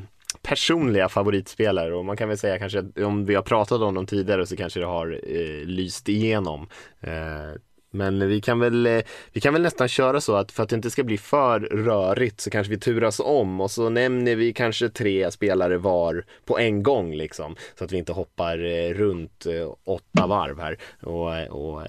personliga 0.43 1.09
favoritspelare 1.09 1.95
och 1.95 2.05
man 2.05 2.16
kan 2.16 2.29
väl 2.29 2.38
säga 2.38 2.59
kanske 2.59 2.79
att 2.79 2.99
om 2.99 3.27
vi 3.27 3.35
har 3.35 3.43
pratat 3.43 3.81
om 3.81 3.95
dem 3.95 4.07
tidigare 4.07 4.47
så 4.47 4.57
kanske 4.57 4.81
det 4.81 4.87
har 4.87 5.21
eh, 5.27 5.66
lyst 5.66 6.09
igenom. 6.09 6.69
Eh, 7.01 7.61
men 7.93 8.29
vi 8.29 8.40
kan, 8.40 8.59
väl, 8.59 8.87
eh, 8.87 9.03
vi 9.33 9.40
kan 9.40 9.53
väl 9.53 9.62
nästan 9.62 9.88
köra 9.88 10.21
så 10.21 10.37
att 10.37 10.53
för 10.53 10.62
att 10.62 10.69
det 10.69 10.77
inte 10.77 10.90
ska 10.90 11.05
bli 11.05 11.19
för 11.19 11.61
rörigt 11.61 12.40
så 12.40 12.51
kanske 12.51 12.71
vi 12.71 12.79
turas 12.81 13.21
om 13.21 13.61
och 13.61 13.71
så 13.71 13.88
nämner 13.88 14.37
vi 14.37 14.53
kanske 14.53 14.88
tre 14.88 15.31
spelare 15.31 15.79
var 15.79 16.25
på 16.45 16.59
en 16.59 16.83
gång 16.83 17.14
liksom. 17.14 17.57
Så 17.79 17.85
att 17.85 17.93
vi 17.93 17.99
inte 17.99 18.12
hoppar 18.12 18.64
eh, 18.64 18.95
runt 18.95 19.47
eh, 19.47 19.75
åtta 19.85 20.27
varv 20.27 20.61
här 20.61 20.79
och, 21.03 21.49
och, 21.49 21.83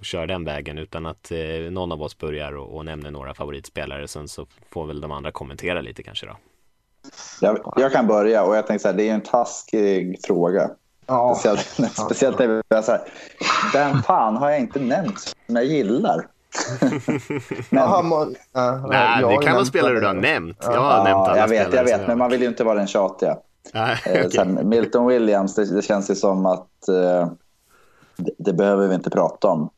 och 0.00 0.06
kör 0.06 0.26
den 0.26 0.44
vägen 0.44 0.78
utan 0.78 1.06
att 1.06 1.32
någon 1.70 1.92
av 1.92 2.02
oss 2.02 2.18
börjar 2.18 2.56
och, 2.56 2.76
och 2.76 2.84
nämner 2.84 3.10
några 3.10 3.34
favoritspelare. 3.34 4.08
Sen 4.08 4.28
så 4.28 4.46
får 4.70 4.86
väl 4.86 5.00
de 5.00 5.12
andra 5.12 5.32
kommentera 5.32 5.80
lite 5.80 6.02
kanske 6.02 6.26
då. 6.26 6.36
Jag, 7.40 7.74
jag 7.76 7.92
kan 7.92 8.06
börja 8.06 8.44
och 8.44 8.56
jag 8.56 8.66
tänker 8.66 8.82
så 8.82 8.88
här, 8.88 8.96
det 8.96 9.08
är 9.08 9.14
en 9.14 9.20
taskig 9.20 10.20
fråga. 10.24 10.70
Ja. 11.06 11.34
Speciellt, 11.34 11.92
speciellt 11.92 12.38
när 12.38 12.46
vi 12.48 12.62
är 12.68 12.82
så 12.82 12.92
här, 12.92 13.00
vem 13.72 14.02
fan 14.02 14.36
har 14.36 14.50
jag 14.50 14.60
inte 14.60 14.78
nämnt 14.78 15.20
som 15.20 15.56
jag 15.56 15.64
gillar? 15.64 16.26
men, 17.70 17.82
Aha, 17.82 18.26
uh, 18.56 18.86
Nej, 18.88 19.36
det 19.36 19.44
kan 19.44 19.54
vara 19.54 19.64
spelare 19.64 20.00
du 20.00 20.06
har 20.06 20.14
nämnt. 20.14 20.58
Jag 20.60 20.80
har 20.80 20.96
ja, 20.96 21.04
nämnt 21.04 21.28
alla 21.28 21.38
jag 21.38 21.48
vet, 21.48 21.74
jag 21.74 21.84
vet, 21.84 22.06
men 22.06 22.18
man 22.18 22.30
vill 22.30 22.42
ju 22.42 22.48
inte 22.48 22.64
vara 22.64 22.78
den 22.78 22.86
tjatiga. 22.86 23.36
Ah, 23.74 23.94
okay. 24.26 24.44
Milton 24.64 25.06
Williams, 25.06 25.54
det, 25.54 25.74
det, 25.74 25.82
känns 25.82 26.10
ju 26.10 26.14
som 26.14 26.46
att 26.46 26.68
uh, 26.88 27.28
det, 28.16 28.32
det, 28.38 28.52
behöver 28.52 28.88
vi 28.88 28.94
inte 28.94 29.10
prata 29.10 29.48
om. 29.48 29.70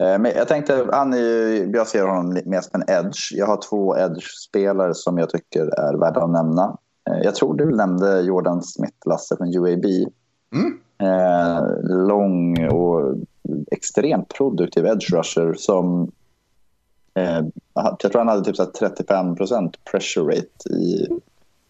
Uh, 0.00 0.18
men 0.18 0.32
jag 0.36 0.48
tänkte, 0.48 0.86
ju, 1.16 1.70
jag 1.74 1.86
ser 1.86 2.06
honom 2.06 2.40
mest 2.44 2.70
som 2.70 2.82
en 2.82 2.94
edge. 2.96 3.32
Jag 3.32 3.46
har 3.46 3.60
två 3.70 3.96
edge-spelare 3.96 4.94
som 4.94 5.18
jag 5.18 5.30
tycker 5.30 5.60
är 5.60 5.98
värda 5.98 6.20
att 6.20 6.30
nämna. 6.30 6.76
Jag 7.22 7.34
tror 7.34 7.54
du 7.54 7.76
nämnde 7.76 8.20
Jordan 8.20 8.62
Smith, 8.62 8.96
Lasse 9.06 9.36
från 9.36 9.56
UAB. 9.56 9.84
Mm. 10.54 10.80
Eh, 11.02 11.62
lång 11.82 12.68
och 12.68 13.14
extremt 13.70 14.28
produktiv 14.28 14.86
edge 14.86 15.10
rusher 15.12 15.54
som 15.54 16.12
eh, 17.14 17.40
jag 17.74 17.98
tror 17.98 18.18
han 18.18 18.28
hade 18.28 18.44
typ 18.44 18.56
35% 18.56 19.74
pressure 19.90 20.24
rate 20.24 20.68
i, 20.70 21.08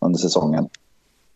under 0.00 0.18
säsongen. 0.18 0.68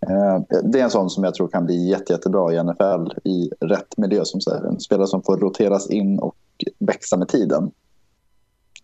Eh, 0.09 0.41
det 0.63 0.81
är 0.81 0.85
en 0.85 0.91
sån 0.91 1.11
som 1.11 1.25
jag 1.25 1.35
tror 1.35 1.49
kan 1.49 1.65
bli 1.65 1.89
jätte, 1.89 2.13
jättebra 2.13 2.53
i 2.53 2.63
NFL 2.63 3.19
i 3.25 3.51
rätt 3.61 3.97
miljö. 3.97 4.25
Som 4.25 4.41
säger. 4.41 4.65
En 4.65 4.81
spelare 4.81 5.07
som 5.07 5.23
får 5.23 5.37
roteras 5.37 5.91
in 5.91 6.19
och 6.19 6.37
växa 6.79 7.17
med 7.17 7.29
tiden. 7.29 7.71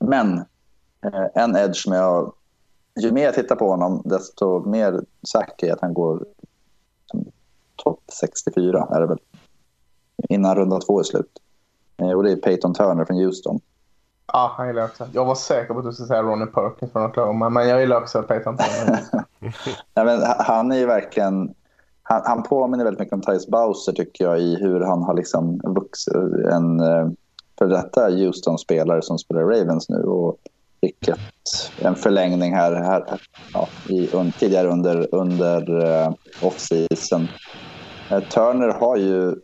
Men 0.01 0.39
eh, 1.05 1.27
en 1.35 1.57
edge 1.57 1.77
som 1.77 1.93
jag... 1.93 2.33
Ju 3.01 3.13
mer 3.13 3.25
jag 3.25 3.35
tittar 3.35 3.57
på 3.57 3.71
honom, 3.71 4.03
desto 4.05 4.69
mer 4.69 5.05
säker 5.33 5.67
är 5.67 5.69
jag 5.69 5.75
att 5.75 5.81
han 5.81 5.95
går 5.95 6.25
topp 7.77 8.01
64 8.21 8.89
är 8.91 9.01
det 9.01 9.07
väl. 9.07 9.19
Innan 10.29 10.57
runda 10.57 10.81
två 10.81 10.99
är 10.99 11.03
slut. 11.03 11.39
Eh, 11.97 12.11
och 12.11 12.23
det 12.23 12.33
är 12.33 12.37
Peyton 12.37 12.75
Turner 12.75 13.05
från 13.05 13.17
Houston. 13.17 13.61
Ja, 14.33 14.55
han 14.57 14.67
gillar 14.67 14.85
också. 14.85 15.09
Jag 15.13 15.25
var 15.25 15.35
säker 15.35 15.75
på 15.75 15.79
att 15.79 15.85
du 15.85 15.93
skulle 15.93 16.09
säga 16.09 16.23
Ronnie 16.23 16.47
Perkins 16.47 16.93
från 16.93 17.07
Oklahoma, 17.07 17.49
men 17.49 17.69
jag 17.69 17.81
gillar 17.81 17.97
också 17.97 18.23
Peyton 18.23 18.57
Nej, 19.95 20.05
men 20.05 20.23
han 20.39 20.73
är 20.73 20.77
ju 20.77 20.87
verkligen... 20.87 21.55
Han, 22.03 22.23
han 22.25 22.43
påminner 22.43 22.85
väldigt 22.85 23.01
mycket 23.01 23.15
om 23.15 23.23
Tyus 23.23 23.47
Bowser 23.47 23.93
tycker 23.93 24.25
jag 24.25 24.41
i 24.41 24.57
hur 24.57 24.81
han 24.81 25.03
har 25.03 25.15
liksom 25.15 25.61
vuxit. 25.65 26.15
En 26.53 26.81
eh, 26.81 27.09
för 27.59 27.67
detta 27.67 28.09
Houston-spelare 28.09 29.03
som 29.03 29.19
spelar 29.19 29.43
Ravens 29.43 29.89
nu 29.89 30.03
och 30.03 30.37
vilket 30.81 31.19
en 31.79 31.95
förlängning 31.95 32.55
här, 32.55 32.75
här 32.75 33.21
ja, 33.53 33.69
i, 33.89 34.09
un, 34.13 34.33
tidigare 34.33 34.69
under, 34.69 35.15
under 35.15 35.85
uh, 35.85 36.13
off-season. 36.43 37.29
Uh, 38.13 38.21
Turner 38.21 38.69
har 38.69 38.97
ju 38.97 39.35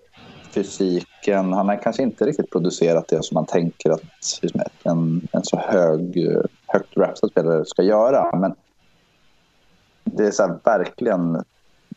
fysiken, 0.57 1.53
han 1.53 1.69
har 1.69 1.83
kanske 1.83 2.03
inte 2.03 2.25
riktigt 2.25 2.51
producerat 2.51 3.09
det 3.09 3.25
som 3.25 3.35
man 3.35 3.47
tänker 3.47 3.91
att 3.91 4.03
liksom, 4.43 4.61
en, 4.83 5.29
en 5.33 5.45
så 5.45 5.57
hög, 5.57 6.29
högt 6.67 6.97
rapsad 6.97 7.31
spelare 7.31 7.65
ska 7.65 7.83
göra. 7.83 8.37
Men 8.37 8.55
det 10.05 10.27
är 10.27 10.31
så 10.31 10.59
verkligen 10.65 11.43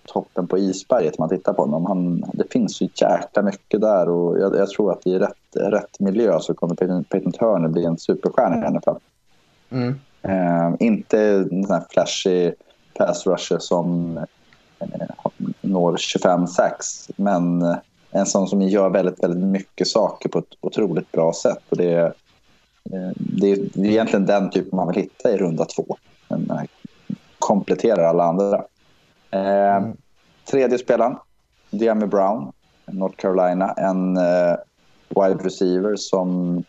toppen 0.06 0.48
på 0.48 0.58
isberget 0.58 1.20
man 1.20 1.30
tittar 1.30 1.54
på 1.54 1.62
honom. 1.62 1.86
Han, 1.86 2.24
det 2.34 2.52
finns 2.52 2.82
ju 2.82 2.90
jäkla 2.96 3.42
mycket 3.42 3.82
där 3.82 4.10
och 4.10 4.40
jag, 4.40 4.56
jag 4.56 4.70
tror 4.70 4.92
att 4.92 5.08
i 5.08 5.20
rätt, 5.20 5.56
rätt 5.56 6.00
miljö 6.00 6.40
så 6.40 6.54
kommer 6.54 6.76
Peyton, 6.76 7.04
Peyton 7.04 7.32
Turner 7.32 7.68
bli 7.68 7.86
en 7.86 7.98
superstjärna 7.98 8.78
i 8.78 8.82
fall. 8.82 9.00
Mm. 9.70 10.00
Eh, 10.22 10.76
inte 10.80 11.22
en 11.22 11.64
sån 11.66 11.76
här 11.76 11.86
flashy 11.90 12.52
pass 12.98 13.28
rusher 13.28 13.60
som 13.60 14.18
eh, 14.80 14.88
når 15.62 15.98
25 15.98 16.48
6 16.48 17.10
men 17.16 17.76
en 18.12 18.26
sån 18.26 18.48
som 18.48 18.62
gör 18.62 18.90
väldigt, 18.90 19.24
väldigt 19.24 19.44
mycket 19.44 19.88
saker 19.88 20.30
på 20.30 20.40
ett 20.40 20.54
otroligt 20.62 21.12
bra 21.12 21.34
sätt. 21.34 21.64
Och 21.70 21.78
det, 21.78 21.94
är, 21.94 22.06
eh, 22.06 23.12
det, 23.16 23.52
är, 23.52 23.86
egentligen 23.86 24.26
den 24.26 24.50
typen 24.50 24.78
man 24.78 24.88
vill 24.88 24.96
hitta 24.96 25.32
i 25.32 25.38
runda 25.38 25.66
två. 25.66 25.98
Eh, 26.30 26.62
kompletterar 27.40 28.04
alla 28.04 28.24
andra. 28.24 28.66
Eh, 29.32 29.76
mm. 29.76 29.98
Tredje 30.52 30.78
spelaren, 30.78 31.16
Diami 31.70 32.06
Brown, 32.06 32.52
North 32.86 33.16
Carolina. 33.16 33.72
En 33.72 34.18
eh, 34.18 34.56
wide 35.10 35.44
receiver 35.44 35.96
som 35.96 36.64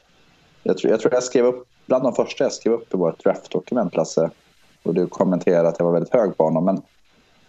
jag 0.62 0.78
tror, 0.78 0.90
jag 0.90 1.00
tror 1.00 1.14
jag 1.14 1.22
skrev 1.22 1.44
upp 1.44 1.68
bland 1.86 2.04
de 2.04 2.14
första 2.14 2.44
jag 2.44 2.52
skrev 2.52 2.72
upp 2.72 2.94
i 2.94 2.96
vårt 2.96 3.24
draftdokument, 3.24 3.96
Lasse. 3.96 4.30
Och 4.82 4.94
du 4.94 5.06
kommenterade 5.06 5.68
att 5.68 5.78
jag 5.78 5.86
var 5.86 5.92
väldigt 5.92 6.14
hög 6.14 6.36
på 6.36 6.44
honom. 6.44 6.64
Men 6.64 6.82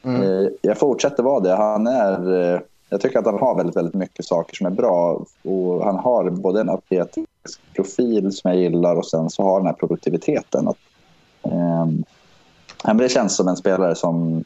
mm. 0.04 0.54
jag 0.62 0.78
fortsätter 0.78 1.24
vara 1.24 1.40
det. 1.40 1.56
Han 1.56 1.88
är, 1.88 2.64
jag 2.92 3.02
tycker 3.02 3.20
att 3.20 3.26
han 3.26 3.40
har 3.40 3.56
väldigt, 3.56 3.76
väldigt 3.76 3.94
mycket 3.94 4.26
saker 4.26 4.56
som 4.56 4.66
är 4.66 4.72
bra. 4.72 5.26
Och 5.44 5.86
han 5.86 5.96
har 5.96 6.30
både 6.30 6.62
en 6.62 6.70
atletisk 6.70 7.60
profil 7.76 8.32
som 8.32 8.52
jag 8.52 8.60
gillar 8.60 8.96
och 8.96 9.06
sen 9.06 9.30
så 9.30 9.44
har 9.44 9.60
den 9.60 9.68
här 9.68 9.74
produktiviteten. 9.74 10.68
Att, 10.68 10.78
eh, 11.44 12.94
det 12.94 13.10
känns 13.10 13.36
som 13.36 13.48
en 13.48 13.56
spelare 13.56 13.96
som 13.96 14.44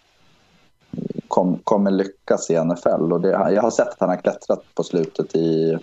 kom, 1.28 1.60
kommer 1.64 1.92
lyckas 1.92 2.50
i 2.50 2.56
NFL. 2.64 3.14
Och 3.14 3.22
det, 3.22 3.30
jag 3.30 3.62
har 3.62 3.72
sett 3.72 3.88
att 3.88 4.00
han 4.00 4.10
har 4.10 4.18
klättrat 4.18 4.64
på 4.76 4.84
slutet 4.84 5.36
i 5.36 5.78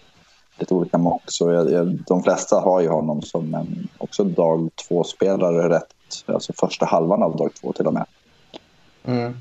lite 0.58 0.74
olika 0.74 0.98
mock. 0.98 1.22
Så 1.26 1.52
jag, 1.52 1.70
jag, 1.70 1.98
de 2.06 2.22
flesta 2.22 2.60
har 2.60 2.80
ju 2.80 2.88
honom 2.88 3.22
som 3.22 3.54
en 3.54 3.88
också 3.98 4.24
dag 4.24 4.70
två-spelare 4.88 5.68
rätt. 5.68 5.94
Alltså 6.26 6.52
första 6.52 6.86
halvan 6.86 7.22
av 7.22 7.36
dag 7.36 7.50
två 7.60 7.72
till 7.72 7.86
och 7.86 7.94
med. 7.94 8.06
Mm. 9.04 9.36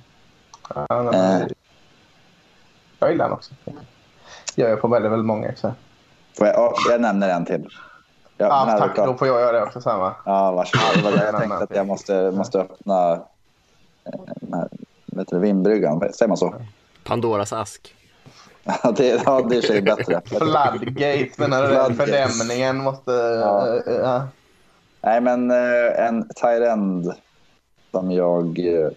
Ja, 0.75 1.13
eh. 1.13 1.47
Jag 3.01 3.11
gillar 3.11 3.25
honom 3.25 3.37
också. 3.37 3.53
Jag 4.55 4.69
gör 4.69 4.77
på 4.77 4.87
väldigt, 4.87 5.11
väldigt 5.11 5.25
många 5.25 5.49
också. 5.49 5.73
Får 6.37 6.47
jag, 6.47 6.73
jag 6.89 7.01
nämner 7.01 7.29
en 7.29 7.45
till. 7.45 7.67
Jag, 8.37 8.47
ja, 8.47 8.75
tack. 8.79 8.95
Då 8.95 9.17
får 9.17 9.27
jag 9.27 9.41
göra 9.41 9.51
det 9.51 9.63
också. 9.63 9.81
Samma. 9.81 10.15
Ja, 10.25 10.51
varsågod. 10.51 11.13
Jag 11.13 11.35
tänkte 11.39 11.57
att 11.57 11.75
jag 11.75 11.87
måste, 11.87 12.31
måste 12.31 12.59
öppna 12.59 13.13
eh, 13.13 14.19
den 14.35 14.53
här, 14.53 14.69
vet 15.05 15.27
du, 15.27 15.39
vindbryggan. 15.39 15.99
Säger 16.13 16.27
man 16.27 16.37
så? 16.37 16.55
Pandoras 17.03 17.53
ask. 17.53 17.95
Ja, 18.63 18.91
det, 18.91 19.21
ja, 19.25 19.41
det 19.49 19.57
är 19.57 19.61
sig 19.61 19.81
bättre. 19.81 20.21
Floodgate, 20.25 21.29
menar 21.37 21.89
du? 21.89 21.95
Fördämningen 21.95 22.77
måste... 22.83 23.11
Ja. 23.11 23.81
Uh, 23.87 23.93
uh. 23.93 24.23
Nej, 25.01 25.21
men 25.21 25.51
uh, 25.51 25.99
en 26.07 26.29
tight-end 26.35 27.13
som 27.91 28.11
jag 28.11 28.59
uh, 28.59 28.89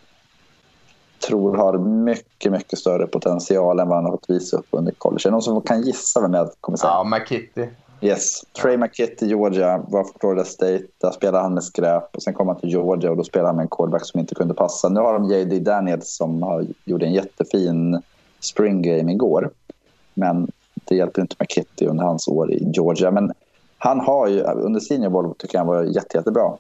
tror 1.29 1.57
har 1.57 1.79
mycket, 1.79 2.53
mycket 2.53 2.79
större 2.79 3.07
potential 3.07 3.81
än 3.81 3.89
vad 3.89 3.97
han 3.97 4.05
har 4.05 4.13
fått 4.13 4.31
visa 4.31 4.57
upp 4.57 4.67
under 4.71 4.93
college. 4.93 5.21
Är 5.25 5.29
det 5.29 5.31
någon 5.31 5.43
som 5.43 5.61
kan 5.61 5.83
gissa 5.83 6.21
vem 6.21 6.35
jag 6.35 6.51
kommer 6.61 6.79
säga? 6.79 6.91
Ja, 6.91 7.05
McKitty. 7.05 7.67
Yes, 8.01 8.43
Trey. 8.63 8.77
McKitty, 8.77 9.27
Georgia, 9.27 9.79
var 9.89 10.05
från 10.05 10.13
Florida 10.21 10.45
State. 10.45 10.83
Där 11.01 11.11
spelade 11.11 11.43
han 11.43 11.55
med 11.55 11.65
skräp 11.65 12.17
och 12.17 12.23
sen 12.23 12.35
kom 12.35 12.49
han 12.49 12.61
till 12.61 12.71
Georgia 12.71 13.11
och 13.11 13.17
då 13.17 13.25
spelade 13.25 13.49
han 13.49 13.57
med 13.57 13.63
en 13.63 13.69
quarterback 13.69 14.07
som 14.07 14.21
inte 14.21 14.35
kunde 14.35 14.55
passa. 14.55 14.89
Nu 14.89 15.01
har 15.01 15.13
de 15.13 15.25
J.D. 15.25 15.59
Daniels 15.59 16.17
som 16.17 16.43
har, 16.43 16.67
gjorde 16.85 17.07
en 17.07 17.13
jättefin 17.13 18.03
spring 18.41 18.83
game 18.83 19.13
igår. 19.13 19.51
Men 20.15 20.51
det 20.85 20.97
hjälper 20.97 21.23
inte 21.23 21.37
med 21.39 21.49
Kitty 21.51 21.87
under 21.87 22.05
hans 22.05 22.29
år 22.29 22.53
i 22.53 22.71
Georgia. 22.75 23.11
Men 23.11 23.33
han 23.79 24.01
har 24.01 24.29
ju, 24.29 24.43
under 24.43 24.81
senior 24.81 25.11
bowl 25.11 25.35
tycker 25.39 25.59
jag 25.59 25.61
han 25.61 25.67
var 25.67 25.83
jätte, 25.83 26.17
jättebra 26.17 26.53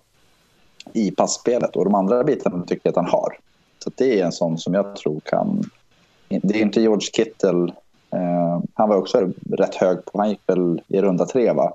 i 0.92 1.11
passspelet 1.11 1.77
och 1.77 1.85
de 1.85 1.94
andra 1.94 2.24
bitarna 2.24 2.64
tycker 2.66 2.81
jag 2.83 2.90
att 2.90 2.96
han 2.96 3.20
har. 3.20 3.38
Så 3.84 3.90
det 3.94 4.20
är 4.20 4.24
en 4.24 4.32
sån 4.32 4.58
som 4.58 4.74
jag 4.74 4.96
tror 4.96 5.20
kan... 5.20 5.70
Det 6.28 6.58
är 6.58 6.62
inte 6.62 6.80
George 6.80 7.08
Kittle. 7.12 7.72
Eh, 8.10 8.60
han 8.74 8.88
var 8.88 8.96
också 8.96 9.32
rätt 9.50 9.74
hög 9.74 10.04
på, 10.04 10.18
han 10.18 10.30
gick 10.30 10.40
väl 10.46 10.80
i 10.88 11.00
runda 11.00 11.26
tre 11.26 11.52
va? 11.52 11.74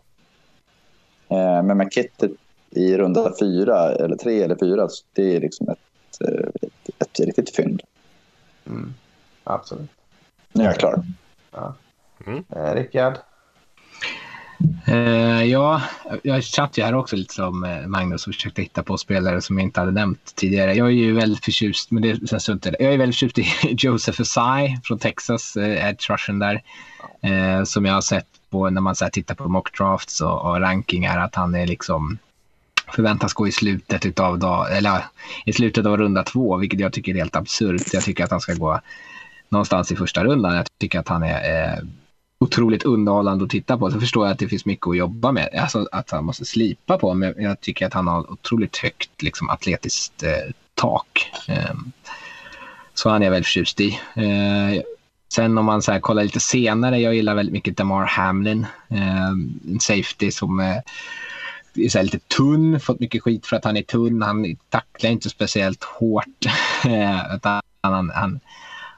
Eh, 1.28 1.64
men 1.64 1.78
med 1.78 1.94
Kittle 1.94 2.30
i 2.70 2.98
runda 2.98 3.34
fyra, 3.40 3.92
eller 3.92 4.16
tre 4.16 4.44
eller 4.44 4.56
fyra, 4.56 4.88
det 5.14 5.36
är 5.36 5.42
liksom 5.42 5.70
ett, 5.70 6.22
ett, 6.22 7.00
ett 7.00 7.20
riktigt 7.20 7.56
fynd. 7.56 7.82
Mm, 8.68 8.94
absolut. 9.44 9.90
Nu 10.54 10.64
är 10.64 10.68
jag 10.68 10.76
klar. 10.76 11.04
Ja. 11.52 11.74
Mm. 12.26 12.44
Eh, 12.50 12.74
Rickard? 12.74 13.18
Uh, 14.88 15.44
ja, 15.44 15.82
jag 16.24 16.44
satt 16.44 16.78
ju 16.78 16.84
här 16.84 16.96
också 16.96 17.16
lite 17.16 17.34
som 17.34 17.64
eh, 17.64 17.88
Magnus 17.88 18.28
och 18.28 18.34
försökte 18.34 18.62
hitta 18.62 18.84
på 18.84 18.98
spelare 18.98 19.42
som 19.42 19.58
jag 19.58 19.64
inte 19.64 19.80
hade 19.80 19.92
nämnt 19.92 20.36
tidigare. 20.36 20.74
Jag 20.74 20.88
är 20.88 20.92
ju 20.92 21.14
väldigt 21.14 21.46
förtjust, 21.46 21.92
men 21.92 22.04
det 22.04 22.30
känns 22.30 22.50
inte 22.50 22.76
Jag 22.80 22.94
är 22.94 22.98
väldigt 22.98 23.20
förtjust 23.20 23.38
i 23.38 23.76
Joseph 23.78 24.22
Asai 24.22 24.80
från 24.84 25.00
Texas, 25.00 25.58
eh, 25.58 25.64
uh, 25.64 25.90
edge 25.90 26.10
rushen 26.10 26.40
där. 26.40 26.62
Uh, 27.26 27.64
som 27.64 27.86
jag 27.86 27.94
har 27.94 28.02
sett 28.02 28.28
på 28.50 28.70
när 28.70 28.82
man 28.82 28.96
så 28.96 29.06
här, 29.06 29.12
tittar 29.12 29.36
på 29.36 29.48
mock 29.48 29.78
drafts 29.78 30.22
och, 30.22 30.42
och 30.42 30.60
rankingar 30.60 31.18
att 31.18 31.36
han 31.36 31.56
är 31.56 31.68
liksom 31.68 32.18
förväntas 32.96 33.34
gå 33.34 33.48
i 33.48 33.52
slutet 33.52 34.20
av 34.20 34.40
dag, 34.40 34.78
eller 34.78 35.04
i 35.46 35.54
slutet 35.54 35.86
av 35.86 35.98
runda 35.98 36.24
två, 36.24 36.58
vilket 36.58 36.80
jag 36.80 36.94
tycker 36.94 37.12
är 37.12 37.18
helt 37.18 37.36
absurt. 37.36 37.94
Jag 37.94 38.04
tycker 38.04 38.24
att 38.24 38.32
han 38.32 38.42
ska 38.42 38.54
gå 38.54 38.80
någonstans 39.50 39.92
i 39.92 39.96
första 39.96 40.24
rundan. 40.24 40.56
Jag 40.56 40.66
tycker 40.80 41.00
att 41.00 41.08
han 41.08 41.24
är 41.24 41.64
eh, 41.64 41.84
otroligt 42.40 42.84
underhållande 42.84 43.44
att 43.44 43.50
titta 43.50 43.78
på. 43.78 43.92
Så 43.92 44.00
förstår 44.00 44.26
jag 44.26 44.34
att 44.34 44.40
det 44.40 44.48
finns 44.48 44.66
mycket 44.66 44.88
att 44.88 44.98
jobba 44.98 45.32
med, 45.32 45.50
alltså 45.62 45.88
att 45.92 46.12
han 46.12 46.26
måste 46.26 46.46
slipa 46.46 46.98
på. 46.98 47.14
Men 47.14 47.34
jag 47.38 47.62
tycker 47.62 47.88
att 47.88 47.94
han 47.94 48.08
har 48.08 48.32
otroligt 48.32 48.78
högt 48.78 49.22
liksom, 49.22 49.50
atletiskt 49.50 50.24
eh, 50.24 50.54
tak. 50.76 51.32
Eh, 51.48 51.76
så 52.94 53.10
han 53.10 53.22
är 53.22 53.26
jag 53.26 53.32
väldigt 53.32 53.48
förtjust 53.48 53.82
i. 53.82 54.00
Eh, 54.16 54.82
sen 55.34 55.58
om 55.58 55.66
man 55.66 55.82
så 55.82 55.92
här, 55.92 56.00
kollar 56.00 56.24
lite 56.24 56.40
senare, 56.40 57.00
jag 57.00 57.16
gillar 57.16 57.36
väldigt 57.36 57.54
mycket 57.54 57.78
Damar 57.78 58.06
Hamlin, 58.06 58.66
eh, 58.90 59.30
en 59.68 59.80
safety 59.80 60.32
som 60.32 60.60
eh, 60.60 60.78
är 61.76 61.90
så 61.90 62.02
lite 62.02 62.20
tunn, 62.20 62.80
fått 62.80 63.00
mycket 63.00 63.24
skit 63.24 63.46
för 63.46 63.56
att 63.56 63.66
han 63.66 63.78
är 63.78 63.82
tunn. 63.82 64.22
Han 64.22 64.56
tacklar 64.70 65.10
inte 65.10 65.30
speciellt 65.30 65.84
hårt. 65.84 66.46
utan 67.36 67.62
han, 67.82 68.12
han, 68.16 68.40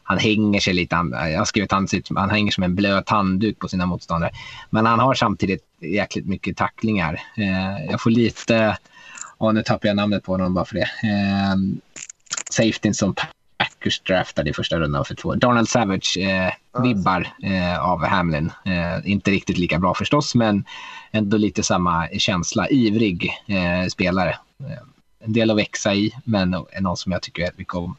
han 0.03 0.17
hänger 0.17 0.59
sig 0.59 0.73
lite. 0.73 0.95
Han, 0.95 1.11
jag 1.11 1.37
har 1.37 1.45
skrivit 1.45 1.71
han, 1.71 1.87
han 2.15 2.29
hänger 2.29 2.51
som 2.51 2.63
en 2.63 2.75
blöt 2.75 3.09
handduk 3.09 3.59
på 3.59 3.67
sina 3.67 3.85
motståndare. 3.85 4.31
Men 4.69 4.85
han 4.85 4.99
har 4.99 5.13
samtidigt 5.13 5.63
jäkligt 5.79 6.27
mycket 6.27 6.57
tacklingar. 6.57 7.21
Eh, 7.37 7.85
jag 7.91 8.01
får 8.01 8.09
lite, 8.09 8.77
oh, 9.37 9.53
nu 9.53 9.63
tappar 9.63 9.87
jag 9.87 9.95
namnet 9.95 10.23
på 10.23 10.31
honom 10.31 10.53
bara 10.53 10.65
för 10.65 10.75
det. 10.75 10.89
Eh, 11.03 11.55
Safetyn 12.49 12.93
som 12.93 13.15
Packers 13.57 14.01
draftade 14.01 14.49
i 14.49 14.53
första 14.53 14.79
rundan 14.79 15.05
för 15.05 15.15
två. 15.15 15.35
Donald 15.35 15.69
Savage 15.69 16.17
eh, 16.17 16.81
vibbar 16.83 17.27
eh, 17.43 17.79
av 17.79 18.05
Hamlin. 18.05 18.51
Eh, 18.65 19.11
inte 19.11 19.31
riktigt 19.31 19.57
lika 19.57 19.79
bra 19.79 19.93
förstås, 19.93 20.35
men 20.35 20.65
ändå 21.11 21.37
lite 21.37 21.63
samma 21.63 22.07
känsla. 22.17 22.69
Ivrig 22.69 23.31
eh, 23.47 23.87
spelare. 23.87 24.29
Eh, 24.59 24.77
en 25.23 25.33
del 25.33 25.51
att 25.51 25.57
växa 25.57 25.93
i, 25.93 26.11
men 26.23 26.55
någon 26.79 26.97
som 26.97 27.11
jag 27.11 27.21
tycker 27.21 27.41
väldigt 27.41 27.59
mycket 27.59 27.73
om. 27.73 27.95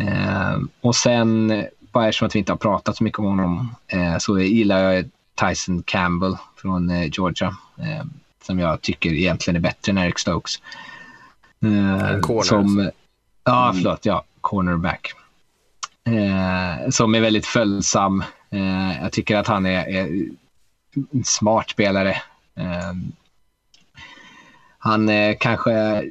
Eh, 0.00 0.58
och 0.80 0.96
sen, 0.96 1.48
bara 1.92 2.08
eftersom 2.08 2.26
att 2.26 2.34
vi 2.34 2.38
inte 2.38 2.52
har 2.52 2.56
pratat 2.56 2.96
så 2.96 3.04
mycket 3.04 3.18
om 3.18 3.24
honom, 3.24 3.74
eh, 3.86 4.18
så 4.18 4.40
gillar 4.40 4.92
jag 4.92 5.10
Tyson 5.34 5.82
Campbell 5.82 6.36
från 6.56 6.90
eh, 6.90 7.06
Georgia. 7.12 7.56
Eh, 7.78 8.04
som 8.42 8.58
jag 8.58 8.80
tycker 8.80 9.12
egentligen 9.12 9.56
är 9.56 9.60
bättre 9.60 9.90
än 9.90 9.98
Eric 9.98 10.18
Stokes. 10.18 10.60
en 11.60 12.22
corner. 12.22 12.42
Som, 12.42 12.90
ja, 13.44 13.64
mm. 13.70 13.76
förlåt. 13.82 14.06
Ja, 14.06 14.24
cornerback. 14.40 15.12
som 16.90 17.14
är 17.14 17.20
väldigt 17.20 17.46
följsam. 17.46 18.24
jag 19.00 19.12
tycker 19.12 19.36
att 19.36 19.46
han 19.46 19.66
är, 19.66 19.88
är 19.88 20.28
en 21.12 21.24
smart 21.24 21.70
spelare. 21.70 22.22
han 24.78 25.10
kanske 25.40 26.04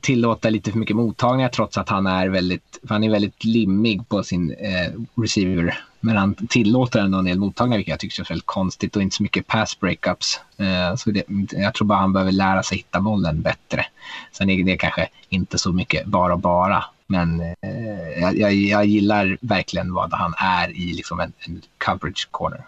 tillåta 0.00 0.50
lite 0.50 0.72
för 0.72 0.78
mycket 0.78 0.96
mottagningar 0.96 1.48
trots 1.48 1.78
att 1.78 1.88
han 1.88 2.06
är 2.06 2.28
väldigt, 2.28 2.78
han 2.88 3.04
är 3.04 3.10
väldigt 3.10 3.44
limmig 3.44 4.08
på 4.08 4.22
sin 4.22 4.50
eh, 4.50 4.92
receiver. 5.22 5.78
Men 6.00 6.16
han 6.16 6.34
tillåter 6.34 7.00
ändå 7.00 7.18
en 7.18 7.24
del 7.24 7.38
mottagningar 7.38 7.78
vilket 7.78 7.90
jag 7.90 8.00
tycker 8.00 8.22
är 8.22 8.28
väldigt 8.28 8.46
konstigt 8.46 8.96
och 8.96 9.02
inte 9.02 9.16
så 9.16 9.22
mycket 9.22 9.46
pass 9.46 9.80
breakups. 9.80 10.40
Eh, 10.56 10.96
så 10.96 11.10
det, 11.10 11.24
jag 11.50 11.74
tror 11.74 11.86
bara 11.86 11.98
han 11.98 12.12
behöver 12.12 12.32
lära 12.32 12.62
sig 12.62 12.78
hitta 12.78 13.00
bollen 13.00 13.42
bättre. 13.42 13.86
Sen 14.32 14.50
är 14.50 14.64
det 14.64 14.76
kanske 14.76 15.08
inte 15.28 15.58
så 15.58 15.72
mycket 15.72 16.06
bara 16.06 16.36
bara. 16.36 16.84
Men 17.06 17.40
eh, 17.40 18.20
jag, 18.20 18.54
jag, 18.54 18.86
gillar 18.86 19.38
verkligen 19.40 19.94
vad 19.94 20.12
han 20.12 20.34
är 20.38 20.70
i 20.70 20.92
liksom 20.92 21.20
en, 21.20 21.32
en 21.38 21.62
coverage 21.78 22.28
corner. 22.30 22.66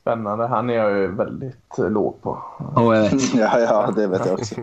Spännande. 0.00 0.46
Han 0.46 0.70
är 0.70 0.74
jag 0.74 0.98
ju 0.98 1.14
väldigt 1.14 1.78
eh, 1.78 1.90
låg 1.90 2.22
på. 2.22 2.38
Oh, 2.76 2.94
ja, 3.34 3.60
ja, 3.60 3.92
det 3.96 4.06
vet 4.06 4.26
jag 4.26 4.34
också. 4.34 4.54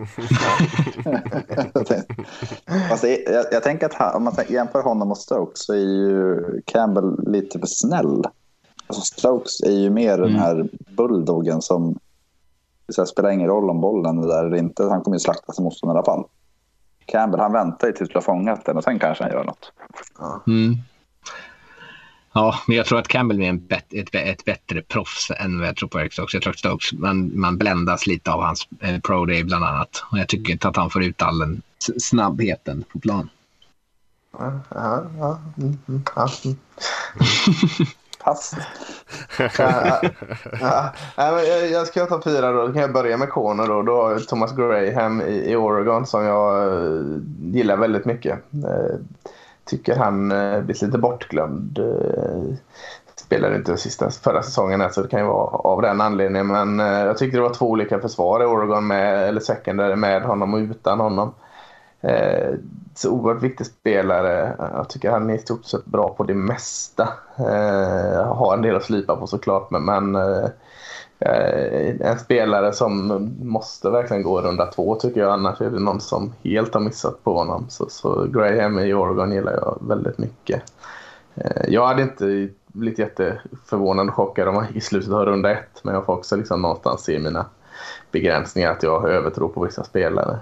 alltså, 2.90 3.06
jag, 3.06 3.44
jag, 3.52 3.62
tänker 3.62 3.86
att 3.86 3.94
han, 3.94 4.14
om 4.14 4.24
man 4.24 4.34
jämför 4.48 4.82
honom 4.82 5.10
och 5.10 5.18
Stokes 5.18 5.64
så 5.64 5.72
är 5.72 5.76
ju 5.76 6.42
Campbell 6.64 7.16
lite 7.26 7.58
för 7.58 7.66
snäll. 7.66 8.24
Alltså, 8.86 9.02
Stokes 9.02 9.60
är 9.60 9.72
ju 9.72 9.90
mer 9.90 10.18
mm. 10.18 10.32
den 10.32 10.40
här 10.40 10.68
bulldoggen 10.96 11.62
som 11.62 11.98
det 12.86 13.06
spelar 13.06 13.30
ingen 13.30 13.48
roll 13.48 13.70
om 13.70 13.80
bollen 13.80 14.18
är 14.18 14.28
där 14.28 14.44
eller 14.44 14.56
inte. 14.56 14.84
Han 14.84 15.02
kommer 15.02 15.16
ju 15.16 15.20
slakta 15.20 15.52
sin 15.52 15.64
motståndare 15.64 15.96
i 15.96 15.98
alla 15.98 16.04
fall. 16.04 16.24
Campbell 17.06 17.40
han 17.40 17.52
väntar 17.52 17.86
ju 17.86 17.92
tills 17.92 18.08
du 18.08 18.14
har 18.14 18.22
fångat 18.22 18.64
den 18.64 18.76
och 18.76 18.84
sen 18.84 18.98
kanske 18.98 19.24
han 19.24 19.32
gör 19.32 19.44
något. 19.44 19.72
Mm. 20.46 20.74
Ja, 22.38 22.54
men 22.66 22.76
jag 22.76 22.86
tror 22.86 22.98
att 22.98 23.08
Campbell 23.08 23.42
är 23.42 23.48
en 23.48 23.66
bet, 23.66 23.84
ett, 23.92 24.14
ett 24.14 24.44
bättre 24.44 24.82
proffs 24.82 25.30
än 25.30 25.58
vad 25.58 25.68
jag 25.68 25.76
tror 25.76 25.88
på 25.88 26.00
Eric 26.00 26.12
Stokes. 26.12 26.34
Jag 26.34 26.42
tror 26.42 26.52
att 26.52 26.58
Stokes, 26.58 26.92
man, 26.92 27.40
man 27.40 27.58
bländas 27.58 28.06
lite 28.06 28.32
av 28.32 28.42
hans 28.42 28.68
eh, 28.80 29.00
pro 29.00 29.26
day 29.26 29.44
bland 29.44 29.64
annat. 29.64 30.04
Och 30.12 30.18
jag 30.18 30.28
tycker 30.28 30.52
inte 30.52 30.68
att 30.68 30.76
han 30.76 30.90
får 30.90 31.04
ut 31.04 31.22
all 31.22 31.38
den 31.38 31.62
snabbheten 31.98 32.84
på 32.92 32.98
plan. 32.98 33.28
Ja, 34.38 34.60
ja, 34.70 35.04
ja. 35.18 35.38
Ja. 36.14 36.28
Pass. 38.24 38.54
ja, 39.58 40.00
ja. 40.60 40.92
jag, 41.16 41.70
jag 41.70 41.86
ska 41.86 42.06
ta 42.06 42.22
fyra 42.22 42.52
då. 42.52 42.66
Då 42.66 42.72
kan 42.72 42.82
jag 42.82 42.92
börja 42.92 43.16
med 43.16 43.28
corner 43.28 43.66
då. 43.66 43.82
Då 43.82 44.02
har 44.02 44.18
Thomas 44.18 44.56
Graham 44.56 45.20
i, 45.20 45.50
i 45.52 45.56
Oregon 45.56 46.06
som 46.06 46.24
jag 46.24 46.72
uh, 46.72 47.18
gillar 47.42 47.76
väldigt 47.76 48.04
mycket. 48.04 48.38
Uh, 48.54 48.96
tycker 49.68 49.96
han 49.96 50.32
eh, 50.32 50.60
blir 50.60 50.84
lite 50.86 50.98
bortglömd. 50.98 51.78
Eh, 51.78 52.54
spelade 53.16 53.56
inte 53.56 53.76
sista 53.76 54.10
förra 54.10 54.42
säsongen 54.42 54.92
så 54.92 55.02
det 55.02 55.08
kan 55.08 55.20
ju 55.20 55.26
vara 55.26 55.46
av 55.46 55.82
den 55.82 56.00
anledningen. 56.00 56.46
Men 56.46 56.80
eh, 56.80 56.86
jag 56.86 57.18
tyckte 57.18 57.36
det 57.36 57.42
var 57.42 57.54
två 57.54 57.70
olika 57.70 58.00
försvar 58.00 58.42
i 58.42 58.46
Oregon 58.46 58.86
med, 58.86 59.28
eller 59.28 59.40
secondary 59.40 59.96
med 59.96 60.22
honom 60.22 60.54
och 60.54 60.58
utan 60.58 61.00
honom. 61.00 61.34
Eh, 62.00 62.54
så 62.94 63.10
oerhört 63.10 63.42
viktig 63.42 63.66
spelare. 63.66 64.56
Jag 64.58 64.88
tycker 64.88 65.10
han 65.10 65.30
är 65.30 65.34
i 65.34 65.38
stort 65.38 65.64
sett 65.64 65.84
bra 65.84 66.08
på 66.08 66.24
det 66.24 66.34
mesta. 66.34 67.08
Eh, 67.38 68.34
har 68.34 68.54
en 68.54 68.62
del 68.62 68.76
att 68.76 68.84
slipa 68.84 69.16
på 69.16 69.26
såklart 69.26 69.70
men, 69.70 69.84
men 69.84 70.14
eh, 70.14 70.48
Eh, 71.20 71.94
en 72.00 72.18
spelare 72.18 72.72
som 72.72 73.28
måste 73.42 73.90
verkligen 73.90 74.22
gå 74.22 74.40
runda 74.40 74.66
två 74.66 74.94
tycker 74.94 75.20
jag. 75.20 75.32
Annars 75.32 75.60
är 75.60 75.70
det 75.70 75.80
någon 75.80 76.00
som 76.00 76.32
helt 76.44 76.74
har 76.74 76.80
missat 76.80 77.24
på 77.24 77.34
honom. 77.34 77.66
Så, 77.68 77.88
så 77.88 78.24
Graham 78.24 78.78
i 78.78 78.94
Oregon 78.94 79.32
gillar 79.32 79.52
jag 79.52 79.78
väldigt 79.80 80.18
mycket. 80.18 80.62
Eh, 81.34 81.62
jag 81.68 81.86
hade 81.86 82.02
inte 82.02 82.48
blivit 82.66 82.98
jätteförvånad 82.98 84.08
och 84.08 84.14
chockad 84.14 84.48
om 84.48 84.54
han 84.54 84.66
i 84.74 84.80
slutet 84.80 85.12
av 85.12 85.26
runda 85.26 85.50
ett. 85.50 85.80
Men 85.82 85.94
jag 85.94 86.04
får 86.04 86.12
också 86.12 86.36
liksom 86.36 86.62
någonstans 86.62 87.04
se 87.04 87.18
mina 87.18 87.46
begränsningar 88.10 88.72
att 88.72 88.82
jag 88.82 89.08
övertror 89.08 89.48
på 89.48 89.64
vissa 89.64 89.84
spelare. 89.84 90.38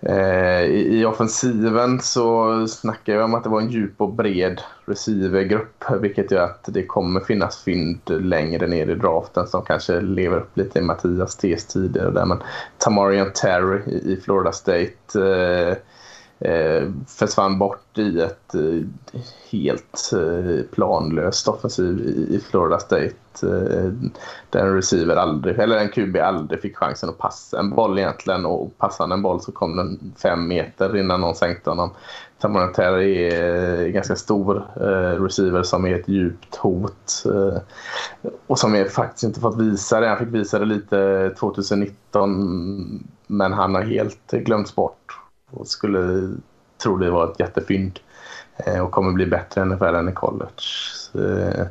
Eh, 0.00 0.60
I, 0.60 1.00
I 1.00 1.04
offensiven 1.04 2.00
så 2.00 2.66
snackar 2.68 3.14
jag 3.14 3.24
om 3.24 3.34
att 3.34 3.44
det 3.44 3.50
var 3.50 3.60
en 3.60 3.70
djup 3.70 4.00
och 4.00 4.12
bred 4.12 4.60
receivergrupp 4.84 5.84
vilket 6.00 6.30
gör 6.30 6.44
att 6.44 6.64
det 6.66 6.86
kommer 6.86 7.20
finnas 7.20 7.58
fynd 7.64 8.00
längre 8.06 8.66
ner 8.66 8.90
i 8.90 8.94
draften 8.94 9.46
som 9.46 9.62
kanske 9.62 10.00
lever 10.00 10.36
upp 10.36 10.56
lite 10.56 10.78
i 10.78 10.82
Mattias 10.82 11.36
tes 11.36 11.66
tidigare. 11.66 12.10
Där. 12.10 12.24
Men 12.24 12.42
Tamarian 12.78 13.32
Terry 13.32 13.80
i, 13.86 14.12
i 14.12 14.16
Florida 14.16 14.52
State 14.52 14.92
eh, 15.14 15.76
eh, 16.50 16.88
försvann 17.06 17.58
bort 17.58 17.98
i 17.98 18.20
ett 18.20 18.54
eh, 18.54 19.20
helt 19.50 20.12
eh, 20.12 20.64
planlöst 20.74 21.48
offensiv 21.48 22.00
i, 22.00 22.36
i 22.36 22.40
Florida 22.50 22.78
State. 22.78 23.14
Eh, 23.42 23.92
där 24.50 24.60
en 24.60 24.74
receiver 24.74 25.16
aldrig, 25.16 25.58
eller 25.58 25.76
en 25.76 25.88
QB 25.88 26.16
aldrig 26.16 26.60
fick 26.62 26.76
chansen 26.76 27.08
att 27.08 27.18
passa 27.18 27.58
en 27.58 27.70
boll 27.70 27.98
egentligen 27.98 28.46
och 28.46 28.78
passade 28.78 29.14
en 29.14 29.22
boll 29.22 29.40
så 29.40 29.52
kom 29.52 29.76
den 29.76 30.12
fem 30.22 30.48
meter 30.48 30.96
innan 30.96 31.20
någon 31.20 31.34
sänkte 31.34 31.70
honom. 31.70 31.90
Tamonatera 32.38 33.04
är 33.04 33.84
en 33.84 33.92
ganska 33.92 34.16
stor 34.16 34.56
eh, 34.76 35.22
receiver 35.22 35.62
som 35.62 35.86
är 35.86 35.94
ett 35.94 36.08
djupt 36.08 36.56
hot 36.56 37.24
eh, 37.24 37.60
och 38.46 38.58
som 38.58 38.74
är 38.74 38.84
faktiskt 38.84 39.24
inte 39.24 39.40
fått 39.40 39.60
visa 39.60 40.00
det. 40.00 40.08
Han 40.08 40.18
fick 40.18 40.28
visa 40.28 40.58
det 40.58 40.64
lite 40.64 41.30
2019 41.38 43.04
men 43.26 43.52
han 43.52 43.74
har 43.74 43.82
helt 43.82 44.30
glömts 44.30 44.74
bort 44.74 45.18
och 45.50 45.66
skulle 45.66 46.32
tro 46.82 46.96
det 46.96 47.10
var 47.10 47.30
ett 47.30 47.40
jättefynd 47.40 48.00
eh, 48.56 48.80
och 48.80 48.90
kommer 48.90 49.12
bli 49.12 49.26
bättre 49.26 49.60
än 49.60 49.72
än 49.82 50.08
i 50.08 50.12
college. 50.12 50.62
Eh, 51.14 51.66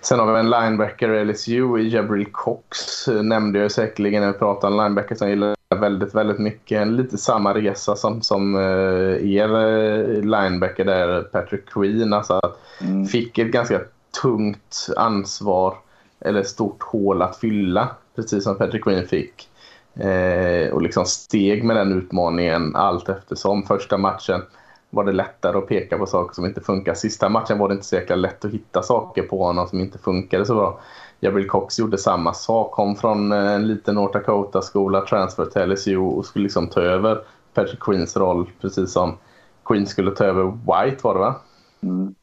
sen 0.00 0.18
har 0.18 0.32
vi 0.32 0.38
en 0.38 0.50
linebacker 0.50 1.14
i 1.14 1.24
LSU 1.24 1.78
i 1.78 1.88
Jabril 1.88 2.26
Cox. 2.32 3.08
Eh, 3.08 3.22
nämnde 3.22 3.58
jag 3.58 3.72
säkerligen 3.72 4.22
när 4.22 4.32
vi 4.32 4.38
pratade 4.38 4.74
om 4.74 4.82
linebacker 4.82 5.14
som 5.14 5.28
gillar 5.28 5.54
väldigt, 5.80 6.14
väldigt 6.14 6.38
mycket. 6.38 6.88
Lite 6.88 7.18
samma 7.18 7.54
resa 7.54 7.96
som, 7.96 8.22
som 8.22 8.56
er 8.56 10.22
linebacker 10.22 10.84
där, 10.84 11.22
Patrick 11.22 11.68
Queen. 11.68 12.12
Alltså 12.12 12.40
mm. 12.80 13.06
fick 13.06 13.38
ett 13.38 13.52
ganska 13.52 13.80
tungt 14.22 14.88
ansvar 14.96 15.74
eller 16.20 16.42
stort 16.42 16.82
hål 16.82 17.22
att 17.22 17.36
fylla 17.36 17.88
precis 18.16 18.44
som 18.44 18.58
Patrick 18.58 18.84
Queen 18.84 19.06
fick. 19.06 19.48
Eh, 19.94 20.72
och 20.72 20.82
liksom 20.82 21.04
steg 21.04 21.64
med 21.64 21.76
den 21.76 21.98
utmaningen 21.98 22.76
allt 22.76 23.08
eftersom. 23.08 23.62
Första 23.62 23.98
matchen 23.98 24.42
var 24.90 25.04
det 25.04 25.12
lättare 25.12 25.58
att 25.58 25.66
peka 25.66 25.98
på 25.98 26.06
saker 26.06 26.34
som 26.34 26.44
inte 26.44 26.60
funkar. 26.60 26.94
Sista 26.94 27.28
matchen 27.28 27.58
var 27.58 27.68
det 27.68 27.72
inte 27.74 27.86
så 27.86 27.94
jäkla 27.94 28.16
lätt 28.16 28.44
att 28.44 28.50
hitta 28.50 28.82
saker 28.82 29.22
på 29.22 29.44
honom 29.44 29.68
som 29.68 29.80
inte 29.80 29.98
funkade 29.98 30.46
så 30.46 30.54
bra. 30.54 30.80
Jabril 31.20 31.48
Cox 31.48 31.78
gjorde 31.78 31.98
samma 31.98 32.34
sak. 32.34 32.72
Kom 32.72 32.96
från 32.96 33.32
en 33.32 33.66
liten 33.66 33.94
North 33.94 34.12
Dakota-skola, 34.12 35.00
transfer 35.00 35.44
till 35.44 35.72
LSU 35.72 35.96
och 35.96 36.26
skulle 36.26 36.42
liksom 36.42 36.68
ta 36.68 36.80
över 36.80 37.22
Patrick 37.54 37.80
Queens 37.80 38.16
roll 38.16 38.50
precis 38.60 38.92
som 38.92 39.16
Queen 39.64 39.86
skulle 39.86 40.10
ta 40.10 40.24
över 40.24 40.44
White 40.44 40.98
var 41.02 41.14
det 41.14 41.20
va? 41.20 41.34
Mm. 41.82 42.14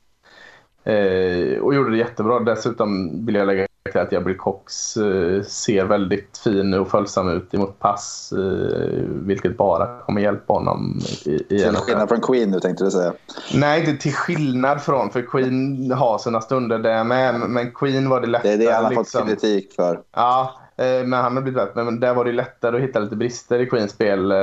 Eh, 0.83 1.59
och 1.59 1.75
gjorde 1.75 1.91
det 1.91 1.97
jättebra. 1.97 2.39
Dessutom 2.39 3.25
vill 3.25 3.35
jag 3.35 3.47
lägga 3.47 3.67
att 3.93 4.11
Jabril 4.11 4.37
Cox 4.37 4.97
eh, 4.97 5.43
ser 5.43 5.85
väldigt 5.85 6.37
fin 6.37 6.73
och 6.73 6.87
följsam 6.87 7.29
ut 7.29 7.53
emot 7.53 7.79
pass. 7.79 8.33
Eh, 8.37 9.03
vilket 9.07 9.57
bara 9.57 9.99
kommer 9.99 10.21
hjälpa 10.21 10.53
honom 10.53 10.99
i, 11.25 11.35
i 11.35 11.39
Till 11.47 11.75
skillnad 11.75 12.09
från 12.09 12.21
Queen 12.21 12.51
nu 12.51 12.59
tänkte 12.59 12.83
du 12.83 12.91
säga. 12.91 13.13
Nej, 13.53 13.79
inte 13.79 14.01
till 14.03 14.13
skillnad 14.13 14.81
från. 14.81 15.09
För 15.09 15.21
Queen 15.21 15.91
har 15.91 16.17
sina 16.17 16.41
stunder 16.41 16.79
där 16.79 17.03
med. 17.03 17.39
Men 17.39 17.71
Queen 17.71 18.09
var 18.09 18.21
det 18.21 18.27
lättare. 18.27 18.57
Det 18.57 18.63
är 18.63 18.67
det 18.67 18.73
han 18.73 18.83
har 18.83 18.91
liksom. 18.91 19.21
fått 19.21 19.29
kritik 19.29 19.73
för. 19.73 19.99
Ja, 20.15 20.55
eh, 20.77 20.85
men 20.85 21.13
han 21.13 21.35
har 21.35 21.41
blivit 21.41 21.57
bättre. 21.57 21.83
Men 21.83 21.99
där 21.99 22.13
var 22.13 22.25
det 22.25 22.31
lättare 22.31 22.75
att 22.75 22.83
hitta 22.83 22.99
lite 22.99 23.15
brister 23.15 23.59
i 23.59 23.65
Queens 23.65 23.91
spel. 23.91 24.33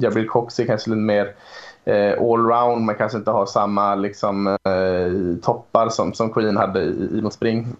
Jabril 0.00 0.28
Cox 0.28 0.60
är 0.60 0.66
kanske 0.66 0.90
lite 0.90 1.00
mer 1.00 1.34
allround 2.18 2.84
men 2.84 2.94
kanske 2.94 3.18
inte 3.18 3.30
har 3.30 3.46
samma 3.46 3.94
liksom, 3.94 4.46
eh, 4.46 5.42
toppar 5.42 5.88
som, 5.88 6.14
som 6.14 6.32
Queen 6.32 6.56
hade 6.56 6.80
i, 6.80 7.18
i 7.18 7.22
mot 7.22 7.32
spring. 7.32 7.76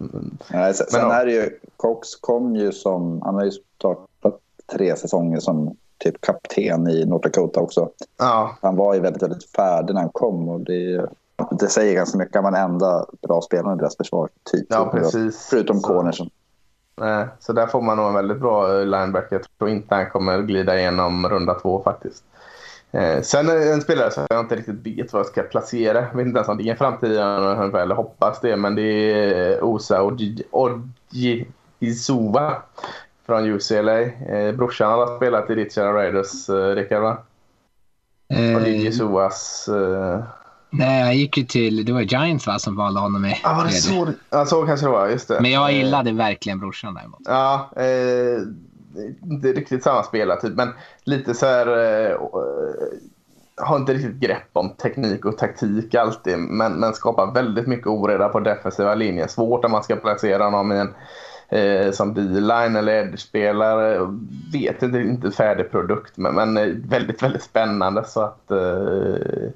Nej, 0.47 0.73
sen 0.73 0.87
Men 0.91 1.01
sen 1.01 1.11
är 1.11 1.25
det 1.25 1.31
ju, 1.31 1.49
Cox 1.77 2.15
kom 2.15 2.55
ju 2.55 2.71
som, 2.71 3.21
han 3.21 3.35
har 3.35 3.43
ju 3.43 3.51
startat 3.51 4.39
tre 4.71 4.95
säsonger 4.95 5.39
som 5.39 5.75
typ 5.97 6.21
kapten 6.21 6.87
i 6.87 7.05
North 7.05 7.23
Dakota 7.23 7.59
också. 7.59 7.89
Ja, 8.17 8.57
Han 8.61 8.75
var 8.75 8.93
ju 8.93 8.99
väldigt, 8.99 9.23
väldigt 9.23 9.51
färdig 9.51 9.93
när 9.93 10.01
han 10.01 10.09
kom 10.09 10.49
och 10.49 10.59
det, 10.59 11.05
det 11.59 11.67
säger 11.67 11.95
ganska 11.95 12.17
mycket. 12.17 12.35
Han 12.35 12.43
var 12.43 12.51
den 12.51 12.71
enda 12.71 13.05
bra 13.21 13.41
spelaren 13.41 13.77
i 13.77 13.79
deras 13.79 13.97
försvar. 13.97 14.29
Typ. 14.51 14.65
ja 14.69 14.89
precis. 14.91 15.47
Förutom 15.49 15.81
cornersen. 15.81 16.29
Nej, 16.97 17.27
så 17.39 17.53
där 17.53 17.67
får 17.67 17.81
man 17.81 17.97
nog 17.97 18.07
en 18.07 18.13
väldigt 18.13 18.39
bra 18.39 18.79
eh, 18.79 18.85
linebacker. 18.85 19.35
Jag 19.35 19.45
tror 19.57 19.69
inte 19.69 19.95
han 19.95 20.09
kommer 20.09 20.41
glida 20.41 20.79
igenom 20.79 21.29
runda 21.29 21.53
två 21.53 21.81
faktiskt. 21.83 22.23
Eh, 22.95 23.21
sen 23.21 23.49
en 23.49 23.81
spelare 23.81 24.11
som 24.11 24.27
jag 24.29 24.39
inte 24.39 24.55
riktigt 24.55 24.85
vet 24.85 25.13
vad 25.13 25.19
jag 25.19 25.27
ska 25.27 25.41
placera. 25.43 26.01
Jag 26.01 26.17
vet 26.17 26.27
inte 26.27 26.37
ens 26.37 26.49
om 26.49 26.57
det 26.57 26.63
är 26.63 26.71
en 26.71 26.77
framtid 26.77 27.11
eller 27.11 27.95
hoppas 27.95 28.41
det. 28.41 28.55
Men 28.55 28.75
det 28.75 29.11
är 29.13 29.63
Osa 29.63 30.11
Ojizuva 31.81 32.55
från 33.25 33.45
UCLA. 33.45 34.01
Eh, 34.01 34.51
brorsan 34.55 34.91
har 34.91 35.17
spelat 35.17 35.49
i 35.49 35.55
ditt 35.55 35.77
Raiders, 35.77 36.49
eh, 36.49 36.75
Rickard 36.75 37.01
va? 37.01 37.17
Eh. 38.33 38.53
Eh... 38.55 40.23
nej, 40.69 40.99
jag 40.99 41.15
gick 41.15 41.37
ju 41.37 41.43
till, 41.43 41.85
det 41.85 41.93
var 41.93 42.01
Giants 42.01 42.47
va, 42.47 42.59
som 42.59 42.75
valde 42.75 42.99
honom 42.99 43.25
i 43.25 43.41
Ah, 43.43 43.57
var 43.57 43.65
det 43.65 43.71
så? 43.71 44.07
Ja, 44.29 44.45
så 44.45 44.65
kanske 44.65 44.85
det 44.85 44.91
var. 44.91 45.07
Just 45.07 45.27
det. 45.27 45.41
Men 45.41 45.51
jag 45.51 45.69
Eh, 45.69 45.77
gillade 45.77 46.11
verkligen 46.11 46.59
brorsan 46.59 46.93
däremot. 46.93 47.19
Ja, 47.25 47.69
eh, 47.75 48.41
inte 49.23 49.47
riktigt 49.47 49.83
samma 49.83 50.03
spelartyp, 50.03 50.53
men 50.55 50.69
lite 51.03 51.33
så 51.33 51.45
här... 51.45 51.67
Eh, 51.67 52.11
eh, 52.11 52.19
har 53.57 53.75
inte 53.75 53.93
riktigt 53.93 54.19
grepp 54.19 54.49
om 54.53 54.69
teknik 54.69 55.25
och 55.25 55.37
taktik 55.37 55.95
alltid, 55.95 56.37
men, 56.37 56.73
men 56.73 56.93
skapar 56.93 57.31
väldigt 57.31 57.67
mycket 57.67 57.87
oreda 57.87 58.29
på 58.29 58.39
defensiva 58.39 58.95
linjer. 58.95 59.27
Svårt 59.27 59.65
om 59.65 59.71
man 59.71 59.83
ska 59.83 59.95
placera 59.95 60.43
honom 60.43 60.71
i 60.71 60.77
en 60.77 60.93
eh, 61.49 61.91
som 61.91 62.13
D-line 62.13 62.75
eller 62.75 62.93
edge-spelare. 62.93 64.17
Vet 64.53 64.83
inte, 64.83 64.99
inte 64.99 65.31
färdig 65.31 65.71
produkt, 65.71 66.17
men, 66.17 66.35
men 66.35 66.57
eh, 66.57 66.67
väldigt, 66.67 67.23
väldigt 67.23 67.43
spännande. 67.43 68.03
Så 68.03 68.21
att 68.21 68.51
eh, 68.51 69.47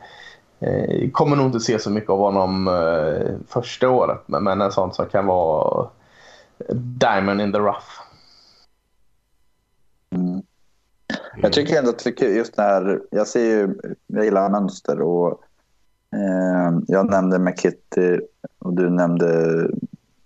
eh, 0.59 1.09
kommer 1.11 1.35
nog 1.35 1.45
inte 1.45 1.59
se 1.59 1.79
så 1.79 1.89
mycket 1.89 2.09
av 2.09 2.19
honom 2.19 2.67
eh, 2.67 3.35
första 3.47 3.89
året, 3.89 4.21
men, 4.25 4.43
men 4.43 4.61
en 4.61 4.71
sån 4.71 4.93
som 4.93 5.05
kan 5.05 5.25
vara 5.25 5.87
diamond 6.73 7.41
in 7.41 7.53
the 7.53 7.59
rough. 7.59 7.89
Mm. 10.15 10.41
Jag 11.41 11.53
tycker 11.53 11.77
ändå 11.77 11.89
att 11.89 12.03
det 12.03 12.09
är 12.09 12.15
kul 12.15 12.35
just 12.35 12.57
när 12.57 13.01
jag 13.11 13.27
ser 13.27 13.43
ju, 13.45 13.75
jag 14.07 14.25
gillar 14.25 14.49
mönster 14.49 15.01
och 15.01 15.41
eh, 16.15 16.79
jag 16.87 17.09
nämnde 17.11 17.39
McKitty 17.39 18.19
och 18.59 18.73
du 18.73 18.89
nämnde 18.89 19.67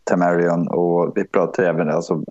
Tamarion 0.04 0.68
och 0.68 1.12
vi 1.18 1.24
pratade 1.24 1.68
även 1.68 1.90
alltså, 1.90 2.24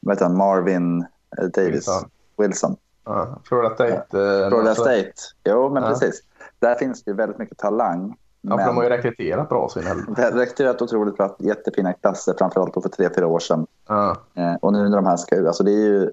vad 0.00 0.14
heter 0.14 0.24
han, 0.26 0.36
Marvin 0.36 1.00
eh, 1.38 1.44
Davis 1.44 1.74
Wilson. 1.74 2.08
Wilson. 2.36 2.76
Ja, 3.04 3.38
Florida 3.44 3.74
State. 3.74 3.94
eh, 3.94 4.48
Florida 4.48 4.74
State. 4.74 5.12
Jo, 5.44 5.68
men 5.70 5.82
Ja. 5.82 5.88
precis. 5.88 6.22
Där 6.58 6.74
finns 6.74 7.02
det 7.02 7.10
ju 7.10 7.16
väldigt 7.16 7.38
mycket 7.38 7.58
talang. 7.58 8.16
Ja, 8.42 8.58
för 8.58 8.66
de 8.66 8.76
har 8.76 8.82
ju 8.82 8.88
men 8.88 8.98
rekryterat 8.98 9.48
bra 9.48 9.68
så 9.68 9.80
rekryterat 10.16 10.82
otroligt 10.82 11.16
bra, 11.16 11.36
jättefina 11.38 11.92
klasser, 11.92 12.34
framförallt 12.38 12.74
för 12.74 12.88
tre, 12.88 13.08
fyra 13.16 13.26
år 13.26 13.38
sedan. 13.38 13.66
Ja. 13.88 14.16
Eh, 14.34 14.54
och 14.54 14.72
nu 14.72 14.88
när 14.88 14.96
de 14.96 15.06
här 15.06 15.16
ska 15.16 15.36
ut, 15.36 15.46
alltså 15.46 15.62
det 15.64 15.70
är 15.70 15.84
ju, 15.86 16.10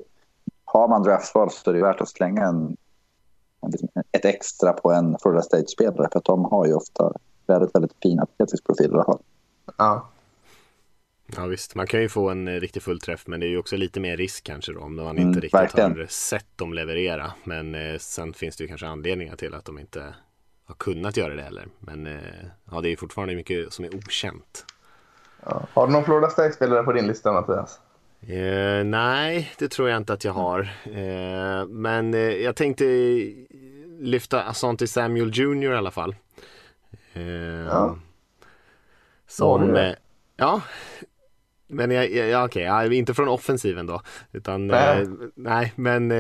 har 0.70 0.88
man 0.88 1.04
draftval 1.04 1.52
så 1.52 1.70
är 1.70 1.74
det 1.74 1.82
värt 1.82 2.02
att 2.02 2.10
slänga 2.10 2.46
en, 2.46 2.78
en, 3.62 4.04
ett 4.12 4.26
extra 4.26 4.74
på 4.74 4.92
en 4.92 5.18
Florida 5.22 5.42
State-spelare 5.42 6.10
för 6.12 6.20
att 6.20 6.26
de 6.26 6.46
har 6.46 6.66
ju 6.66 6.74
ofta 6.74 7.14
väldigt, 7.48 7.76
väldigt 7.76 8.00
profiler 8.66 8.98
att 9.00 9.06
ha. 9.08 9.20
Ja. 9.78 10.08
Ja 11.36 11.46
visst, 11.46 11.76
man 11.76 11.88
kan 11.88 12.02
ju 12.02 12.10
få 12.10 12.30
en 12.30 12.48
eh, 12.48 12.60
riktig 12.60 12.84
fullträff 12.84 13.28
men 13.28 13.40
det 13.40 13.46
är 13.46 13.50
ju 13.50 13.58
också 13.58 13.78
lite 13.78 14.00
mer 14.00 14.18
risk 14.18 14.44
kanske 14.44 14.74
då 14.74 14.80
om 14.80 14.96
man 14.96 15.08
Mm, 15.18 15.28
inte 15.28 15.40
riktigt 15.40 15.54
verkligen. 15.60 15.98
har 15.98 16.06
sett 16.06 16.58
dem 16.58 16.74
leverera. 16.74 17.32
Men 17.44 17.76
eh, 17.76 17.98
sen 17.98 18.34
finns 18.34 18.58
det 18.58 18.64
ju 18.64 18.68
kanske 18.68 18.88
anledningar 18.88 19.36
till 19.36 19.54
att 19.54 19.66
de 19.66 19.80
inte 19.80 20.16
har 20.66 20.76
kunnat 20.76 21.18
göra 21.18 21.36
det 21.36 21.42
heller. 21.42 21.68
Men 21.80 22.08
eh, 22.08 22.14
ja, 22.72 22.82
det 22.82 22.88
är 22.88 22.90
ju 22.90 22.98
fortfarande 22.98 23.36
mycket 23.36 23.74
som 23.74 23.86
är 23.86 23.96
okänt. 23.96 24.66
Ja. 25.46 25.62
Har 25.74 25.88
du 25.88 25.94
någon 25.94 26.04
Florida 26.04 26.30
State-spelare 26.30 26.84
på 26.84 26.92
din 26.94 27.08
lista 27.08 27.32
Mattias? 27.32 27.80
Eh, 28.22 28.84
nej, 28.86 29.52
det 29.58 29.68
tror 29.68 29.90
jag 29.90 29.98
inte 29.98 30.14
att 30.14 30.24
jag 30.24 30.34
har. 30.34 30.60
Eh, 30.86 31.68
men 31.68 32.14
eh, 32.14 32.20
jag 32.20 32.56
tänkte 32.56 32.86
lyfta 34.00 34.44
Asante 34.44 34.88
Samuel 34.88 35.32
Jr 35.34 35.72
i 35.72 35.76
alla 35.76 35.92
fall. 35.92 36.16
Eh, 37.14 37.24
Ja. 37.24 37.98
Som, 39.28 39.74
det? 39.74 39.88
eh, 39.90 39.96
ja. 40.38 40.62
Men 41.68 41.92
jag, 41.92 42.12
jag, 42.12 42.28
ja, 42.30 42.46
okej, 42.46 42.64
ja, 42.64 42.86
inte 42.94 43.14
från 43.14 43.28
offensiven 43.28 43.86
då. 43.88 44.02
Utan, 44.32 44.68
Nej. 44.68 45.02
eh, 45.02 45.08
nej 45.36 45.74
men 45.76 46.12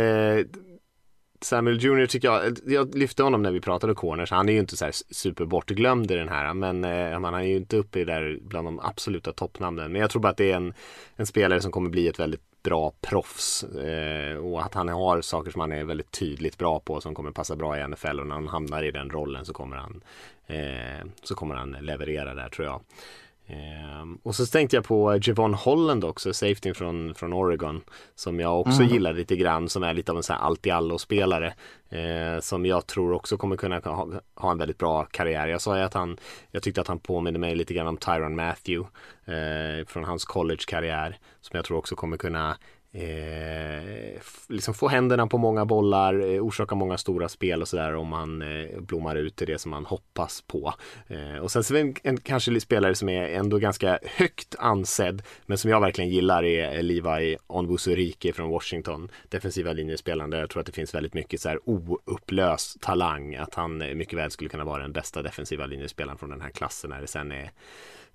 Samuel 1.41 1.83
Jr 1.83 2.05
tycker 2.05 2.27
jag, 2.27 2.57
jag 2.65 2.95
lyfte 2.95 3.23
honom 3.23 3.41
när 3.41 3.51
vi 3.51 3.61
pratade 3.61 3.93
corners. 3.93 4.31
Han 4.31 4.49
är 4.49 4.53
ju 4.53 4.59
inte 4.59 4.77
så 4.77 4.85
här 4.85 4.93
superbortglömd 5.13 6.11
i 6.11 6.15
den 6.15 6.29
här. 6.29 6.53
Men 6.53 6.83
eh, 6.83 7.19
man 7.19 7.33
är 7.33 7.41
ju 7.41 7.57
inte 7.57 7.77
uppe 7.77 7.99
i 7.99 8.05
där 8.05 8.39
bland 8.41 8.67
de 8.67 8.79
absoluta 8.79 9.33
toppnamnen. 9.33 9.91
Men 9.91 10.01
jag 10.01 10.09
tror 10.09 10.21
bara 10.21 10.29
att 10.29 10.38
det 10.38 10.51
är 10.51 10.55
en, 10.55 10.73
en 11.15 11.25
spelare 11.25 11.61
som 11.61 11.71
kommer 11.71 11.89
bli 11.89 12.07
ett 12.07 12.19
väldigt 12.19 12.63
bra 12.63 12.93
proffs. 13.01 13.63
Eh, 13.63 14.38
och 14.38 14.65
att 14.65 14.73
han 14.73 14.89
har 14.89 15.21
saker 15.21 15.51
som 15.51 15.61
han 15.61 15.71
är 15.71 15.83
väldigt 15.83 16.11
tydligt 16.11 16.57
bra 16.57 16.79
på 16.79 17.01
som 17.01 17.15
kommer 17.15 17.31
passa 17.31 17.55
bra 17.55 17.77
i 17.77 17.88
NFL. 17.88 18.19
Och 18.19 18.27
när 18.27 18.35
han 18.35 18.47
hamnar 18.47 18.83
i 18.83 18.91
den 18.91 19.09
rollen 19.09 19.45
så 19.45 19.53
kommer 19.53 19.77
han, 19.77 20.01
eh, 20.47 21.07
så 21.23 21.35
kommer 21.35 21.55
han 21.55 21.71
leverera 21.71 22.33
där 22.33 22.49
tror 22.49 22.67
jag. 22.67 22.81
Ehm, 23.48 24.20
och 24.24 24.36
så 24.36 24.45
tänkte 24.45 24.76
jag 24.76 24.86
på 24.86 25.20
Javon 25.22 25.54
Holland 25.54 26.04
också, 26.04 26.34
safety 26.34 26.74
från, 26.74 27.16
från 27.16 27.34
Oregon. 27.34 27.82
Som 28.16 28.39
jag 28.39 28.60
också 28.60 28.84
gillar 28.84 29.14
lite 29.14 29.36
grann, 29.36 29.70
som 29.70 29.84
är 29.84 29.93
lite 29.93 30.12
av 30.12 30.18
en 30.18 30.24
sån 30.24 30.36
här 30.36 30.43
allt-i-allo-spelare. 30.43 31.54
Eh, 31.89 32.39
som 32.41 32.66
jag 32.66 32.88
tror 32.88 33.14
också 33.14 33.38
kommer 33.38 33.58
kunna 33.58 33.80
ha, 33.80 34.08
ha 34.36 34.52
en 34.52 34.58
väldigt 34.58 34.78
bra 34.78 35.06
karriär. 35.06 35.48
Jag 35.48 35.62
sa 35.62 35.78
ju 35.78 35.84
att 35.84 35.93
han, 35.93 36.18
jag 36.52 36.64
tyckte 36.64 36.82
att 36.82 36.88
han 36.88 37.00
påminner 37.00 37.39
mig 37.39 37.56
lite 37.56 37.74
grann 37.74 37.88
om 37.88 37.98
Tyron 37.98 38.36
Matthew. 38.36 38.89
Eh, 39.26 39.86
från 39.86 40.04
hans 40.04 40.26
college-karriär. 40.26 41.18
Som 41.41 41.58
jag 41.58 41.66
tror 41.66 41.78
också 41.78 41.95
kommer 41.95 42.18
kunna 42.18 42.58
Eh, 42.98 44.22
liksom 44.50 44.74
få 44.74 44.88
händerna 44.88 45.28
på 45.28 45.38
många 45.38 45.66
bollar, 45.66 46.20
eh, 46.20 46.45
orsaka 46.45 46.76
många 46.76 46.98
stora 46.98 47.30
spel 47.30 47.62
och 47.62 47.68
sådär 47.68 47.95
om 47.95 48.14
han 48.14 48.41
eh, 48.41 48.80
blommar 48.80 49.16
ut 49.16 49.36
till 49.36 49.48
det 49.48 49.60
som 49.60 49.72
man 49.72 49.86
hoppas 49.86 50.43
på. 50.48 50.74
Eh, 51.08 51.38
och 51.41 51.52
sen 51.52 51.64
så 51.64 51.76
är 51.76 51.84
det 51.84 51.89
en, 51.89 51.95
en 52.04 52.18
kanske 52.18 52.60
spelare 52.60 52.95
som 52.95 53.10
är 53.10 53.30
ändå 53.30 53.58
ganska 53.58 54.00
högt 54.04 54.56
ansedd 54.60 55.22
men 55.45 55.58
som 55.58 55.72
jag 55.72 55.82
verkligen 55.82 56.10
gillar 56.10 56.43
är 56.43 56.84
Levi 56.84 57.38
Onwuzurike 57.48 58.34
från 58.34 58.50
Washington. 58.50 59.10
Defensiva 59.30 59.74
linjespelaren 59.74 60.30
där 60.30 60.39
jag 60.39 60.50
tror 60.50 60.60
att 60.60 60.66
det 60.66 60.72
finns 60.72 60.95
väldigt 60.95 61.14
mycket 61.14 61.41
så 61.41 61.50
här 61.50 61.60
oupplöst 61.70 62.82
talang. 62.82 63.36
Att 63.36 63.56
han 63.56 63.82
eh, 63.82 63.93
mycket 63.93 64.20
väl 64.20 64.32
skulle 64.32 64.50
kunna 64.50 64.66
vara 64.66 64.82
den 64.82 64.91
bästa 64.91 65.22
defensiva 65.22 65.66
linjespelaren 65.66 66.18
från 66.18 66.30
den 66.30 66.41
här 66.41 66.50
klassen 66.50 66.89
när 66.89 67.02
det 67.02 67.08
sen 67.08 67.32
är 67.32 67.52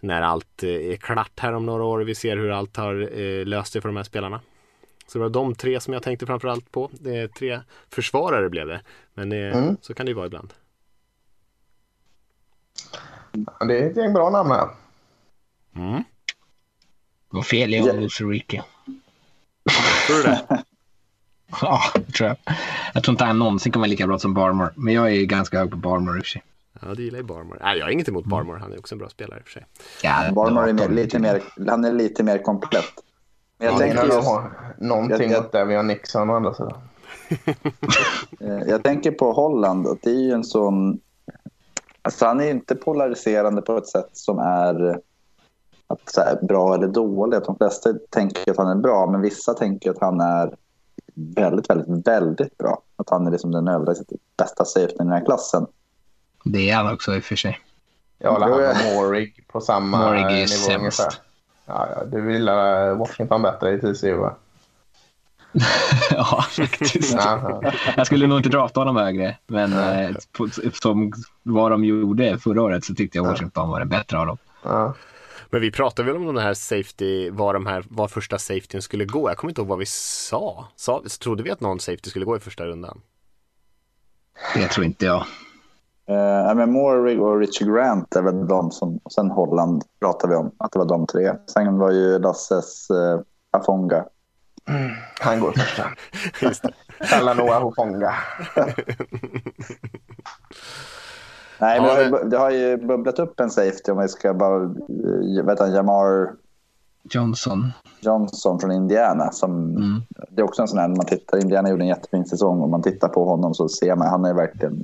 när 0.00 0.22
allt 0.22 0.62
eh, 0.62 0.70
är 0.70 0.96
klart 0.96 1.40
här 1.40 1.52
om 1.52 1.66
några 1.66 1.84
år 1.84 1.98
och 1.98 2.08
vi 2.08 2.14
ser 2.14 2.36
hur 2.36 2.50
allt 2.50 2.76
har 2.76 3.20
eh, 3.20 3.46
löst 3.46 3.72
sig 3.72 3.82
för 3.82 3.88
de 3.88 3.96
här 3.96 4.04
spelarna. 4.04 4.40
Så 5.12 5.18
det 5.18 5.22
var 5.22 5.30
de 5.30 5.54
tre 5.54 5.80
som 5.80 5.94
jag 5.94 6.02
tänkte 6.02 6.26
framförallt 6.26 6.70
på. 6.72 6.90
Det 6.92 7.16
är 7.16 7.28
tre 7.28 7.60
försvarare 7.88 8.48
blev 8.48 8.66
det. 8.66 8.80
Men 9.14 9.32
Mm. 9.32 9.76
så 9.80 9.94
kan 9.94 10.06
det 10.06 10.10
ju 10.10 10.16
vara 10.16 10.26
ibland. 10.26 10.52
Ja, 13.60 13.66
Det 13.66 13.78
är 13.78 13.90
ett 13.90 13.96
gäng 13.96 14.12
bra 14.12 14.30
namn 14.30 14.50
här. 14.50 14.68
Mm. 15.76 16.04
Och 17.28 17.46
fel 17.46 17.74
i 17.74 17.78
Ja. 17.78 17.92
Ulrike. 17.94 18.64
Tror 20.06 20.16
du 20.16 20.22
det? 20.22 20.46
Ja, 21.60 21.80
det 21.94 22.12
tror 22.12 22.28
jag. 22.28 22.36
Jag 22.94 23.04
tror 23.04 23.12
inte 23.12 23.24
han 23.24 23.38
någonsin 23.38 23.72
kommer 23.72 23.82
vara 23.82 23.90
lika 23.90 24.06
bra 24.06 24.18
som 24.18 24.34
Barmore. 24.34 24.70
Men 24.76 24.94
jag 24.94 25.06
är 25.06 25.10
ju 25.14 25.26
ganska 25.26 25.58
hög 25.58 25.70
på 25.70 25.76
Barmore 25.76 26.18
i 26.18 26.20
och 26.20 26.24
för 26.24 26.30
sig. 26.30 26.42
Ja, 26.80 26.94
du 26.94 27.04
gillar 27.04 27.18
ju 27.18 27.24
Barmore. 27.24 27.58
Nej, 27.62 27.78
jag 27.78 27.86
har 27.86 27.90
inget 27.90 28.08
emot 28.08 28.24
Barmore. 28.24 28.58
Han 28.58 28.72
är 28.72 28.78
också 28.78 28.94
en 28.94 28.98
bra 28.98 29.08
spelare 29.08 29.38
i 29.38 29.42
och 29.42 29.44
för 29.46 29.52
sig. 29.52 29.66
Ja, 30.02 30.30
Barmore 30.32 30.68
är 30.68 30.72
mer, 30.72 30.82
18. 30.82 30.94
lite 30.96 31.18
mer, 31.18 31.42
han 31.68 31.84
är 31.84 31.92
lite 31.92 32.22
mer 32.22 32.38
komplett. 32.38 32.84
Men 33.62 33.70
jag 33.70 33.74
Ja, 33.74 33.78
tänker 33.78 34.04
just, 34.16 34.28
har 34.28 34.50
någonting 34.78 35.20
Jag- 35.20 35.30
jag- 35.30 35.42
mot 35.42 35.52
Davion 35.52 35.86
Nixon 35.86 36.30
å 36.30 36.34
andra 36.36 36.54
sidan. 36.54 36.72
Eh, 38.40 38.58
Jag 38.68 38.82
tänker 38.82 39.10
på 39.12 39.32
Holland. 39.32 39.86
Att 39.86 40.02
det 40.02 40.10
är 40.10 40.20
ju 40.22 40.32
en 40.32 40.44
sån... 40.44 41.00
Alltså 42.02 42.26
han 42.26 42.40
är 42.40 42.50
inte 42.50 42.74
polariserande 42.74 43.62
på 43.62 43.76
ett 43.76 43.86
sätt 43.88 44.08
som 44.12 44.38
är 44.38 45.00
att 45.86 46.00
så 46.10 46.20
här, 46.20 46.38
bra 46.42 46.74
eller 46.74 46.88
dålig. 46.88 47.36
Att 47.36 47.44
de 47.44 47.56
flesta 47.56 47.90
tänker 48.10 48.50
att 48.50 48.56
han 48.56 48.78
är 48.78 48.82
bra, 48.82 49.06
men 49.10 49.20
vissa 49.20 49.54
tänker 49.54 49.90
att 49.90 50.00
han 50.00 50.20
är 50.20 50.54
väldigt, 51.14 51.70
väldigt, 51.70 52.06
väldigt 52.08 52.58
bra. 52.58 52.82
Att 52.96 53.10
han 53.10 53.26
är 53.26 53.30
liksom 53.30 53.50
den 53.50 53.68
överlägset 53.68 54.06
bästa 54.38 54.64
safetyn 54.64 54.94
i 54.94 54.98
den 54.98 55.12
här 55.12 55.24
klassen. 55.24 55.66
Det 56.44 56.70
är 56.70 56.76
han 56.76 56.94
också 56.94 57.14
i 57.14 57.18
och 57.18 57.24
för 57.24 57.36
sig. 57.36 57.58
Jag 58.18 58.32
håller 58.32 58.48
Jo, 58.48 58.54
han 58.74 58.96
och 58.96 59.02
Morig 59.04 59.44
på 59.48 59.60
samma 59.60 59.98
Morig 59.98 60.22
är 60.22 60.28
nivå 60.28 60.46
sämst. 60.46 60.70
ungefär. 60.78 61.12
Ja, 61.66 61.88
ja, 61.96 62.04
du 62.04 62.32
gillar 62.32 62.94
Washington 62.94 63.42
bättre 63.42 63.72
i 63.72 63.78
TCU 63.80 64.16
va? 64.16 64.34
ja, 66.10 66.42
faktiskt. 66.50 67.14
Ja, 67.14 67.60
ja. 67.62 67.72
Jag 67.96 68.06
skulle 68.06 68.26
nog 68.26 68.38
inte 68.38 68.48
drafta 68.48 68.80
honom 68.80 68.96
högre, 68.96 69.36
men 69.46 69.72
eh, 69.72 70.16
på, 70.32 70.48
som 70.72 71.12
vad 71.42 71.70
de 71.70 71.84
gjorde 71.84 72.38
förra 72.38 72.62
året 72.62 72.84
så 72.84 72.94
tyckte 72.94 73.18
jag 73.18 73.24
Washington 73.24 73.70
var 73.70 73.78
den 73.78 73.88
bättre 73.88 74.18
av 74.18 74.26
dem. 74.26 74.38
Ja. 74.62 74.94
Men 75.50 75.60
vi 75.60 75.70
pratade 75.70 76.12
väl 76.12 76.16
om 76.16 76.26
den 76.26 76.44
här 76.44 76.54
safety, 76.54 77.30
var, 77.30 77.54
de 77.54 77.66
här, 77.66 77.84
var 77.88 78.08
första 78.08 78.38
safetyn 78.38 78.82
skulle 78.82 79.04
gå. 79.04 79.30
Jag 79.30 79.36
kommer 79.36 79.50
inte 79.50 79.60
ihåg 79.60 79.68
vad 79.68 79.78
vi 79.78 79.86
sa. 79.86 80.68
sa. 80.76 81.02
Trodde 81.20 81.42
vi 81.42 81.50
att 81.50 81.60
någon 81.60 81.80
safety 81.80 82.10
skulle 82.10 82.24
gå 82.24 82.36
i 82.36 82.40
första 82.40 82.66
rundan? 82.66 83.00
Det 84.54 84.68
tror 84.68 84.86
inte 84.86 85.04
jag. 85.04 85.24
Uh, 86.12 86.54
men 86.54 86.72
Morrig 86.72 87.22
och 87.22 87.38
Richie 87.38 87.68
Grant 87.68 88.16
är 88.16 88.22
väl 88.22 88.48
de 88.48 88.70
som... 88.70 89.00
Och 89.02 89.12
sen 89.12 89.30
Holland 89.30 89.84
pratar 90.00 90.28
vi 90.28 90.34
om, 90.34 90.50
att 90.56 90.72
det 90.72 90.78
var 90.78 90.86
de 90.86 91.06
tre. 91.06 91.32
Sen 91.46 91.78
var 91.78 91.90
ju 91.90 92.18
Lasses 92.18 92.90
uh, 92.90 93.20
Afonga. 93.50 94.04
Han 95.20 95.40
går 95.40 95.52
första. 95.52 95.82
Det. 96.40 97.06
Talanoa 97.06 97.58
Hofonga. 97.58 98.12
Nej, 101.58 101.80
men 101.80 101.88
det, 101.88 101.94
har 101.94 102.02
ju, 102.02 102.28
det 102.28 102.38
har 102.38 102.50
ju 102.50 102.76
bubblat 102.76 103.18
upp 103.18 103.40
en 103.40 103.50
safety 103.50 103.92
om 103.92 103.98
vi 103.98 104.08
ska 104.08 104.34
bara... 104.34 104.58
Uh, 104.58 105.44
vet 105.44 105.58
han, 105.58 105.72
Jamar 105.72 106.32
Johnson. 107.02 107.72
Johnson 108.00 108.60
från 108.60 108.72
Indiana. 108.72 109.32
Som, 109.32 109.76
Mm. 109.76 110.02
Det 110.30 110.40
är 110.40 110.44
också 110.44 110.62
en 110.62 110.68
sån 110.68 110.78
här, 110.78 110.88
när 110.88 110.96
man 110.96 111.06
tittar, 111.06 111.38
Indiana 111.38 111.70
gjorde 111.70 111.82
en 111.84 111.88
jättefin 111.88 112.24
säsong 112.24 112.60
och 112.60 112.68
man 112.68 112.82
tittar 112.82 113.08
på 113.08 113.24
honom 113.24 113.54
så 113.54 113.68
ser 113.68 113.96
man, 113.96 114.08
han 114.08 114.24
är 114.24 114.34
verkligen 114.34 114.82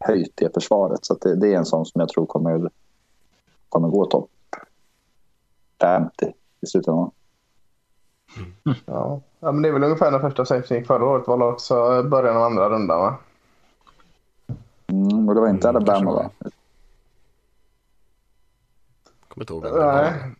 höjt 0.00 0.32
det 0.34 0.54
försvaret. 0.54 1.04
Så 1.04 1.12
att 1.12 1.20
det, 1.20 1.36
det 1.36 1.52
är 1.54 1.56
en 1.56 1.66
sån 1.66 1.86
som 1.86 2.00
jag 2.00 2.08
tror 2.08 2.26
kommer, 2.26 2.70
kommer 3.68 3.88
gå 3.88 4.04
topp 4.04 4.30
50 5.80 6.32
i 6.60 6.66
slutändan. 6.66 7.10
Ja. 8.86 9.20
ja, 9.40 9.52
men 9.52 9.62
det 9.62 9.68
är 9.68 9.72
väl 9.72 9.84
ungefär 9.84 10.10
den 10.10 10.20
första 10.20 10.44
safety 10.44 10.74
gick 10.74 10.86
förra 10.86 11.04
året. 11.04 11.28
var 11.28 11.52
också 11.52 12.02
början 12.02 12.36
av 12.36 12.42
andra 12.42 12.70
rundan 12.70 12.98
va? 13.00 13.16
Mm, 14.86 15.28
och 15.28 15.34
det 15.34 15.40
var 15.40 15.48
inte 15.48 15.68
Mm, 15.68 15.76
Alabama 15.76 16.12
va? 16.12 16.30
Kommer 19.28 19.42
inte 19.42 19.52
ihåg 19.52 19.62
vem 19.62 19.72
det 19.72 19.78
var. 19.78 20.02
Nej. 20.02 20.34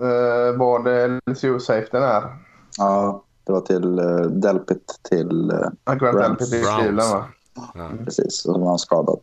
Uh, 0.00 0.58
var 0.58 0.84
det 0.84 1.20
LSU-safetyn 1.26 2.02
här? 2.02 2.36
Ja, 2.78 3.22
det 3.44 3.52
var 3.52 3.60
till 3.60 3.98
uh, 3.98 4.26
Delpit 4.26 5.00
till... 5.02 5.50
Uh, 5.50 5.94
Grant 5.94 6.00
Browns. 6.00 6.26
Elpit 6.26 6.52
i 6.52 6.62
Browns. 6.62 6.76
Cleveland 6.76 7.10
va? 7.10 7.24
Ja, 7.54 7.90
precis, 8.04 8.42
så 8.42 8.58
var 8.58 8.68
han 8.68 8.78
skadad. 8.78 9.20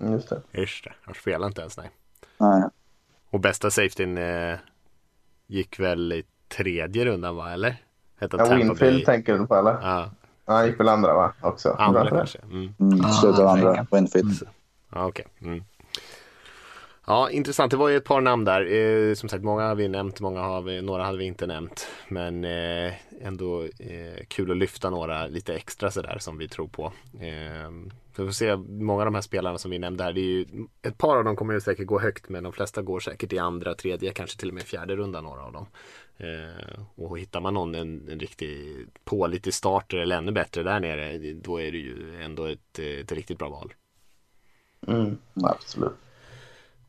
Mm, 0.00 0.12
Just 0.12 0.28
det. 0.28 0.42
just 0.52 0.84
det. 0.84 0.92
Han 1.04 1.14
spelar 1.14 1.46
inte 1.46 1.60
ens, 1.60 1.76
nej. 1.76 1.90
Nej. 2.38 2.62
Och 3.30 3.40
bästa 3.40 3.70
safetyn 3.70 4.18
eh, 4.18 4.58
gick 5.46 5.80
väl 5.80 6.12
i 6.12 6.24
tredje 6.48 7.04
rundan, 7.04 7.36
va? 7.36 7.52
Eller? 7.52 7.76
Hette 8.20 8.36
Ja, 8.36 8.54
Winfield 8.56 9.04
tänker 9.06 9.38
du 9.38 9.46
på 9.46 9.54
eller? 9.54 9.72
Ja, 9.72 10.10
Ja, 10.46 10.52
han 10.54 10.66
gick 10.66 10.80
väl 10.80 10.88
andra 10.88 11.14
va? 11.14 11.32
Också. 11.40 11.72
andra 11.78 12.08
kanske. 12.10 12.38
Mm. 12.38 12.74
Mm, 12.80 13.00
Ah, 13.04 13.08
slutet 13.12 13.40
av 13.40 13.46
andra. 13.48 13.86
Winfield. 13.92 14.48
Ja, 14.94 15.06
okej. 15.06 15.26
Mm. 15.40 15.64
Ja, 17.08 17.30
intressant. 17.30 17.70
Det 17.70 17.76
var 17.76 17.88
ju 17.88 17.96
ett 17.96 18.04
par 18.04 18.20
namn 18.20 18.44
där. 18.44 18.72
Eh, 18.72 19.14
som 19.14 19.28
sagt, 19.28 19.44
många 19.44 19.62
har 19.62 19.74
vi 19.74 19.88
nämnt, 19.88 20.20
många 20.20 20.40
har 20.40 20.62
vi, 20.62 20.82
några 20.82 21.04
hade 21.04 21.18
vi 21.18 21.24
inte 21.24 21.46
nämnt. 21.46 21.88
Men 22.08 22.44
eh, 22.44 22.92
ändå 23.20 23.62
eh, 23.62 24.24
kul 24.28 24.50
att 24.50 24.56
lyfta 24.56 24.90
några 24.90 25.26
lite 25.26 25.54
extra 25.54 25.90
sådär 25.90 26.18
som 26.20 26.38
vi 26.38 26.48
tror 26.48 26.68
på. 26.68 26.92
Eh, 27.20 27.70
vi 28.16 28.24
får 28.24 28.30
se, 28.30 28.56
många 28.56 29.00
av 29.00 29.04
de 29.04 29.14
här 29.14 29.22
spelarna 29.22 29.58
som 29.58 29.70
vi 29.70 29.78
nämnde 29.78 30.04
här, 30.04 30.12
det 30.12 30.20
är 30.20 30.22
ju, 30.22 30.46
ett 30.82 30.98
par 30.98 31.16
av 31.16 31.24
dem 31.24 31.36
kommer 31.36 31.54
ju 31.54 31.60
säkert 31.60 31.86
gå 31.86 31.98
högt, 31.98 32.28
men 32.28 32.44
de 32.44 32.52
flesta 32.52 32.82
går 32.82 33.00
säkert 33.00 33.32
i 33.32 33.38
andra, 33.38 33.74
tredje, 33.74 34.12
kanske 34.12 34.38
till 34.38 34.48
och 34.48 34.54
med 34.54 34.62
fjärde 34.62 34.96
runda 34.96 35.20
några 35.20 35.42
av 35.42 35.52
dem. 35.52 35.66
Eh, 36.16 36.80
och 36.94 37.18
hittar 37.18 37.40
man 37.40 37.54
någon, 37.54 37.74
en, 37.74 38.08
en 38.08 38.20
riktig 38.20 38.86
pålitlig 39.04 39.54
starter 39.54 39.98
eller 39.98 40.16
ännu 40.16 40.32
bättre 40.32 40.62
där 40.62 40.80
nere, 40.80 41.32
då 41.34 41.60
är 41.60 41.72
det 41.72 41.78
ju 41.78 42.22
ändå 42.22 42.44
ett, 42.44 42.78
ett 42.78 43.12
riktigt 43.12 43.38
bra 43.38 43.48
val. 43.48 43.74
Mm, 44.86 45.18
absolut. 45.34 45.92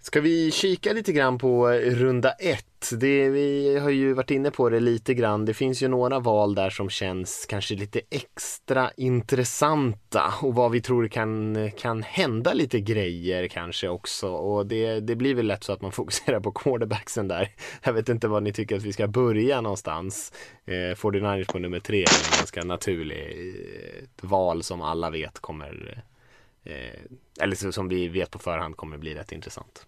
Ska 0.09 0.21
vi 0.21 0.51
kika 0.51 0.93
lite 0.93 1.11
grann 1.11 1.37
på 1.37 1.69
eh, 1.69 1.95
runda 1.95 2.31
ett? 2.31 2.89
Det, 2.99 3.29
vi 3.29 3.77
har 3.79 3.89
ju 3.89 4.13
varit 4.13 4.31
inne 4.31 4.51
på 4.51 4.69
det 4.69 4.79
lite 4.79 5.13
grann. 5.13 5.45
Det 5.45 5.53
finns 5.53 5.83
ju 5.83 5.87
några 5.87 6.19
val 6.19 6.55
där 6.55 6.69
som 6.69 6.89
känns 6.89 7.45
kanske 7.49 7.75
lite 7.75 8.01
extra 8.09 8.91
intressanta 8.97 10.33
och 10.41 10.55
vad 10.55 10.71
vi 10.71 10.81
tror 10.81 11.07
kan, 11.07 11.71
kan 11.71 12.03
hända 12.03 12.53
lite 12.53 12.79
grejer 12.79 13.47
kanske 13.47 13.89
också. 13.89 14.29
Och 14.29 14.65
det, 14.65 14.99
det 14.99 15.15
blir 15.15 15.35
väl 15.35 15.47
lätt 15.47 15.63
så 15.63 15.73
att 15.73 15.81
man 15.81 15.91
fokuserar 16.01 16.39
på 16.39 16.51
quarterbacksen 16.51 17.27
där. 17.27 17.51
Jag 17.83 17.93
vet 17.93 18.09
inte 18.09 18.27
var 18.27 18.41
ni 18.41 18.53
tycker 18.53 18.75
att 18.75 18.83
vi 18.83 18.93
ska 18.93 19.07
börja 19.07 19.61
någonstans. 19.61 20.33
Eh, 20.65 20.95
49 20.95 21.45
på 21.51 21.59
nummer 21.59 21.79
tre 21.79 21.97
är 22.03 22.31
en 22.31 22.37
ganska 22.37 22.63
naturlig 22.63 23.53
ett 24.03 24.23
val 24.23 24.63
som 24.63 24.81
alla 24.81 25.09
vet 25.09 25.39
kommer 25.39 26.03
eh, 26.63 26.99
eller 27.39 27.71
som 27.71 27.87
vi 27.87 28.07
vet 28.07 28.31
på 28.31 28.39
förhand 28.39 28.77
kommer 28.77 28.97
bli 28.97 29.13
rätt 29.15 29.31
intressant. 29.31 29.85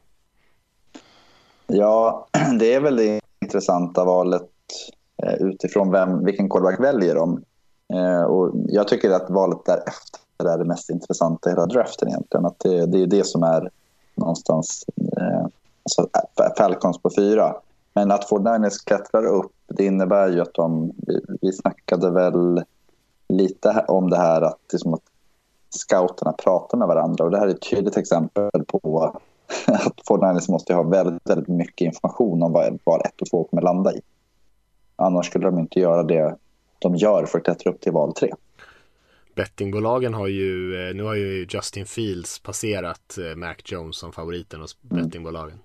Ja, 1.73 2.27
det 2.59 2.73
är 2.73 2.79
väl 2.79 2.95
det 2.95 3.19
intressanta 3.41 4.05
valet 4.05 4.49
eh, 5.23 5.33
utifrån 5.33 5.91
vem, 5.91 6.25
vilken 6.25 6.49
quarterback 6.49 6.79
väljer 6.79 7.15
de. 7.15 7.43
Eh, 7.93 8.23
och 8.23 8.51
jag 8.67 8.87
tycker 8.87 9.11
att 9.11 9.29
valet 9.29 9.65
därefter 9.65 10.53
är 10.53 10.57
det 10.57 10.65
mest 10.65 10.89
intressanta 10.89 11.49
i 11.49 11.53
hela 11.53 11.65
draften 11.65 12.07
egentligen. 12.07 12.45
Att 12.45 12.59
det, 12.59 12.85
det 12.85 13.01
är 13.01 13.07
det 13.07 13.25
som 13.25 13.43
är 13.43 13.69
någonstans 14.15 14.85
eh, 15.17 15.45
alltså 15.83 16.07
Falcons 16.57 16.97
på 17.01 17.09
fyra. 17.15 17.55
Men 17.93 18.11
att 18.11 18.29
Ford 18.29 18.43
Niners 18.43 18.77
klättrar 18.77 19.25
upp, 19.25 19.51
det 19.67 19.85
innebär 19.85 20.29
ju 20.29 20.41
att 20.41 20.53
de... 20.53 20.91
Vi, 20.97 21.21
vi 21.41 21.51
snackade 21.53 22.11
väl 22.11 22.63
lite 23.29 23.85
om 23.87 24.09
det 24.09 24.17
här 24.17 24.41
att, 24.41 24.59
liksom 24.71 24.93
att 24.93 25.03
scouterna 25.69 26.31
pratar 26.31 26.77
med 26.77 26.87
varandra. 26.87 27.25
Och 27.25 27.31
det 27.31 27.37
här 27.37 27.47
är 27.47 27.51
ett 27.51 27.69
tydligt 27.69 27.97
exempel 27.97 28.65
på 28.67 29.15
att 29.67 30.01
49ers 30.09 30.51
måste 30.51 30.73
ha 30.73 30.83
väldigt, 30.83 31.29
väldigt 31.29 31.47
mycket 31.47 31.85
information 31.85 32.43
om 32.43 32.53
vad 32.53 32.79
val 32.83 33.01
1 33.05 33.21
och 33.21 33.27
2 33.27 33.43
kommer 33.43 33.61
landa 33.61 33.93
i. 33.93 34.01
Annars 34.95 35.25
skulle 35.25 35.45
de 35.45 35.59
inte 35.59 35.79
göra 35.79 36.03
det 36.03 36.35
de 36.79 36.95
gör 36.95 37.25
för 37.25 37.37
att 37.37 37.43
klättra 37.43 37.71
upp 37.71 37.81
till 37.81 37.91
val 37.91 38.13
3. 38.13 38.31
Bettingbolagen 39.35 40.13
har 40.13 40.27
ju, 40.27 40.75
eh, 40.89 40.95
nu 40.95 41.03
har 41.03 41.15
ju 41.15 41.47
Justin 41.49 41.85
Fields 41.85 42.39
passerat 42.39 43.17
eh, 43.17 43.35
Mac 43.35 43.55
Jones 43.65 43.97
som 43.97 44.11
favoriten 44.11 44.61
hos 44.61 44.81
bettingbolagen. 44.81 45.59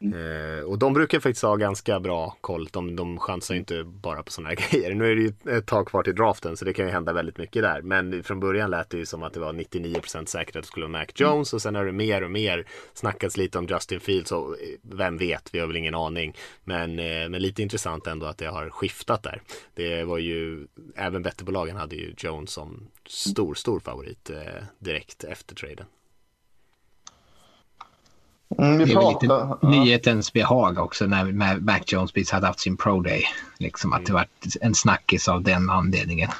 Eh, 0.00 0.64
och 0.64 0.78
de 0.78 0.94
brukar 0.94 1.20
faktiskt 1.20 1.42
ha 1.42 1.56
ganska 1.56 2.00
bra 2.00 2.36
koll. 2.40 2.68
De, 2.72 2.96
de 2.96 3.18
chansar 3.18 3.54
ju 3.54 3.58
inte 3.58 3.84
bara 3.84 4.22
på 4.22 4.30
sådana 4.30 4.48
här 4.48 4.56
grejer. 4.70 4.94
Nu 4.94 5.10
är 5.10 5.16
det 5.16 5.22
ju 5.22 5.58
ett 5.58 5.66
tag 5.66 5.86
kvar 5.88 6.02
till 6.02 6.14
draften 6.14 6.56
så 6.56 6.64
det 6.64 6.72
kan 6.72 6.86
ju 6.86 6.92
hända 6.92 7.12
väldigt 7.12 7.38
mycket 7.38 7.62
där. 7.62 7.82
Men 7.82 8.22
från 8.22 8.40
början 8.40 8.70
lät 8.70 8.90
det 8.90 8.96
ju 8.96 9.06
som 9.06 9.22
att 9.22 9.32
det 9.32 9.40
var 9.40 9.52
99% 9.52 10.26
säkert 10.26 10.56
att 10.56 10.62
det 10.62 10.66
skulle 10.66 10.86
vara 10.86 10.98
Mac 10.98 11.06
Jones 11.14 11.52
och 11.52 11.62
sen 11.62 11.74
har 11.74 11.84
det 11.84 11.92
mer 11.92 12.24
och 12.24 12.30
mer 12.30 12.66
snackats 12.94 13.36
lite 13.36 13.58
om 13.58 13.66
Justin 13.66 14.00
Fields 14.00 14.32
och 14.32 14.50
eh, 14.50 14.68
vem 14.82 15.18
vet, 15.18 15.48
vi 15.52 15.58
har 15.58 15.66
väl 15.66 15.76
ingen 15.76 15.94
aning. 15.94 16.36
Men, 16.64 16.98
eh, 16.98 17.28
men 17.28 17.42
lite 17.42 17.62
intressant 17.62 18.06
ändå 18.06 18.26
att 18.26 18.38
det 18.38 18.46
har 18.46 18.70
skiftat 18.70 19.22
där. 19.22 19.42
Det 19.74 20.04
var 20.04 20.18
ju, 20.18 20.66
även 20.96 21.22
bettingbolagen 21.22 21.76
hade 21.76 21.96
ju 21.96 22.14
Jones 22.18 22.50
som 22.50 22.88
stor, 23.06 23.54
stor 23.54 23.80
favorit 23.80 24.30
eh, 24.30 24.64
direkt 24.78 25.24
efter 25.24 25.54
traden. 25.54 25.86
Mm, 28.58 28.78
vi 28.78 28.84
Det 28.84 28.92
är 28.92 28.96
väl 28.96 29.08
lite. 29.08 29.26
Ja. 29.26 29.58
nyhetens 29.62 30.32
behag 30.32 30.78
också 30.78 31.06
när 31.06 31.60
Mac 31.60 31.80
Jones 31.86 32.12
precis 32.12 32.30
hade 32.30 32.46
haft 32.46 32.60
sin 32.60 32.76
pro 32.76 33.00
day. 33.00 33.24
Liksom 33.58 33.92
att 33.92 34.06
det 34.06 34.12
var 34.12 34.26
en 34.60 34.74
snackis 34.74 35.28
av 35.28 35.42
den 35.42 35.70
anledningen. 35.70 36.30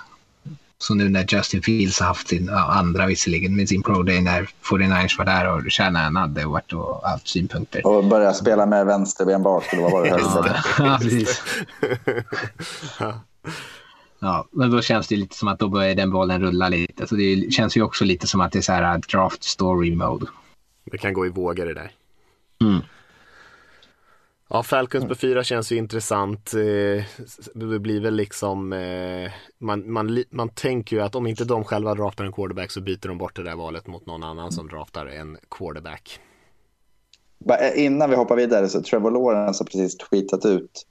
Så 0.78 0.94
nu 0.94 1.08
när 1.08 1.26
Justin 1.28 1.62
Fields 1.62 2.00
har 2.00 2.06
haft 2.06 2.28
sin, 2.28 2.48
andra 2.50 3.06
visserligen, 3.06 3.56
med 3.56 3.68
sin 3.68 3.82
pro 3.82 4.02
day 4.02 4.20
när 4.20 4.48
49ers 4.62 5.18
var 5.18 5.24
där 5.24 5.54
och 5.54 5.72
Shanahan 5.72 6.16
hade 6.16 6.46
varit 6.46 6.72
och 6.72 7.08
haft 7.08 7.28
synpunkter. 7.28 7.86
Och 7.86 8.04
börja 8.04 8.32
spela 8.32 8.66
med 8.66 8.86
vänsterben 8.86 9.42
bak, 9.42 9.72
eller 9.72 9.82
vad 9.82 9.92
var 9.92 10.04
det? 10.04 10.10
Högerben? 10.10 10.54
Ja, 10.78 10.98
precis. 11.02 11.42
Ja, 14.18 14.46
men 14.50 14.70
då 14.70 14.82
känns 14.82 15.08
det 15.08 15.16
lite 15.16 15.36
som 15.36 15.48
att 15.48 15.58
då 15.58 15.68
börjar 15.68 15.94
den 15.94 16.10
bollen 16.10 16.40
rulla 16.40 16.68
lite. 16.68 17.06
Så 17.06 17.14
det 17.14 17.52
känns 17.52 17.76
ju 17.76 17.82
också 17.82 18.04
lite 18.04 18.26
som 18.26 18.40
att 18.40 18.52
det 18.52 18.58
är 18.58 18.62
så 18.62 18.72
här 18.72 18.98
draft 18.98 19.44
story 19.44 19.94
mode. 19.94 20.26
Det 20.84 20.98
kan 20.98 21.12
gå 21.12 21.26
i 21.26 21.28
vågor 21.28 21.66
det 21.66 21.74
där. 21.74 21.90
Mm. 22.64 22.82
Ja, 24.48 24.62
Falcons 24.62 25.04
på 25.04 25.14
fyra 25.14 25.44
känns 25.44 25.72
ju 25.72 25.76
intressant. 25.76 26.54
Eh, 26.54 27.04
Det 27.54 27.78
blir 27.78 28.00
väl 28.00 28.14
liksom, 28.14 28.72
eh, 28.72 29.32
man, 29.58 29.92
man, 29.92 30.24
man 30.30 30.48
tänker 30.48 30.96
ju 30.96 31.02
att 31.02 31.14
om 31.14 31.26
inte 31.26 31.44
de 31.44 31.64
själva 31.64 31.94
draftar 31.94 32.24
en 32.24 32.32
quarterback 32.32 32.70
så 32.70 32.80
byter 32.80 33.08
de 33.08 33.18
bort 33.18 33.36
det 33.36 33.42
där 33.42 33.56
valet 33.56 33.86
mot 33.86 34.06
någon 34.06 34.22
annan 34.22 34.52
som 34.52 34.68
draftar 34.68 35.06
en 35.06 35.36
quarterback. 35.50 36.20
Eh, 37.60 37.84
Innan 37.84 38.10
vi 38.10 38.16
hoppar 38.16 38.36
vidare 38.36 38.68
så 38.68 38.82
Trevor 38.82 39.10
Lawrence 39.10 39.60
har 39.62 39.66
precis 39.66 39.96
tweetat 39.96 40.46
ut 40.46 40.86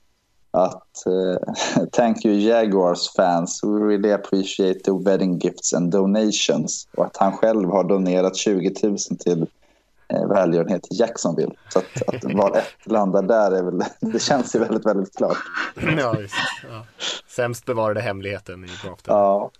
att 0.50 1.06
eh, 1.06 1.86
Thank 1.92 2.24
you 2.24 2.34
Jaguars 2.34 3.12
fans, 3.16 3.60
we 3.64 3.68
really 3.68 4.12
appreciate 4.12 4.80
the 4.80 4.92
wedding 5.04 5.38
gifts 5.38 5.74
and 5.74 5.90
donations. 5.90 6.88
Och 6.96 7.04
att 7.06 7.16
han 7.16 7.32
själv 7.32 7.68
har 7.70 7.84
donerat 7.84 8.36
20 8.36 8.74
000 8.82 8.98
till 8.98 9.46
välgörenhet 10.08 10.86
i 10.90 10.94
Jacksonville. 10.94 11.52
Så 11.68 11.78
att, 11.78 12.08
att 12.08 12.24
val 12.24 12.56
ett 12.56 12.86
landar 12.92 13.22
där 13.22 13.50
är 13.50 13.62
väl, 13.62 13.82
det 14.12 14.18
känns 14.18 14.54
ju 14.54 14.58
väldigt, 14.58 14.86
väldigt 14.86 15.16
klart. 15.16 15.38
ja, 15.98 16.12
visst. 16.12 16.34
Ja. 16.70 16.86
Sämst 17.26 17.66
bevarade 17.66 18.00
hemligheten 18.00 18.64
i 18.64 18.68
draften. 18.68 19.14
Ja, 19.14 19.50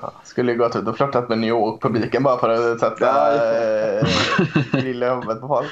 Ja, 0.00 0.12
skulle 0.24 0.52
ju 0.52 0.58
gått 0.58 0.76
ut 0.76 0.88
och 0.88 0.96
flörtat 0.96 1.28
med 1.28 1.38
New 1.38 1.48
York-publiken 1.48 2.22
bara 2.22 2.38
för 2.38 2.48
att 2.48 2.80
sätta 2.80 3.34
eh, 3.34 4.06
grill 4.72 5.02
i 5.02 5.06
huvudet 5.06 5.40
på 5.40 5.48
folk. 5.48 5.70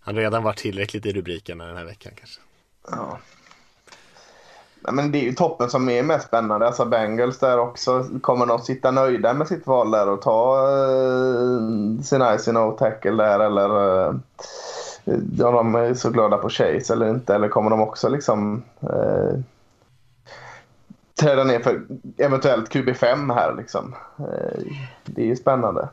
Han 0.00 0.14
har 0.14 0.22
redan 0.22 0.42
varit 0.42 0.58
tillräckligt 0.58 1.06
i 1.06 1.12
rubrikerna 1.12 1.66
den 1.66 1.76
här 1.76 1.84
veckan 1.84 2.12
kanske. 2.16 2.40
Ja. 2.90 3.18
Nej, 4.80 4.94
men 4.94 5.12
det 5.12 5.18
är 5.18 5.22
ju 5.22 5.32
toppen 5.32 5.70
som 5.70 5.88
är 5.88 6.02
mest 6.02 6.26
spännande. 6.26 6.66
Alltså 6.66 6.84
Bengals 6.84 7.38
där 7.38 7.58
också. 7.58 8.04
Kommer 8.20 8.46
de 8.46 8.58
sitta 8.58 8.90
nöjda 8.90 9.34
med 9.34 9.48
sitt 9.48 9.66
val 9.66 9.90
där 9.90 10.08
och 10.08 10.22
ta 10.22 10.68
uh, 10.70 12.00
sin 12.00 12.38
ice 12.38 12.46
no 12.46 12.76
tackle 12.78 13.24
där 13.24 13.40
eller 13.40 14.04
eh, 14.06 14.14
uh, 15.08 15.18
ja, 15.38 15.50
de 15.50 15.74
är 15.74 15.94
så 15.94 16.10
glada 16.10 16.36
på 16.36 16.48
Chase 16.48 16.92
eller 16.92 17.08
inte? 17.10 17.34
Eller 17.34 17.48
kommer 17.48 17.70
de 17.70 17.80
också 17.80 18.08
liksom 18.08 18.62
uh, 18.82 19.40
träda 21.20 21.44
ner 21.44 21.60
för 21.60 21.82
eventuellt 22.16 22.70
QB5 22.70 23.34
här 23.34 23.54
liksom? 23.56 23.94
Uh, 24.20 24.72
det 25.04 25.22
är 25.22 25.26
ju 25.26 25.36
spännande. 25.36 25.88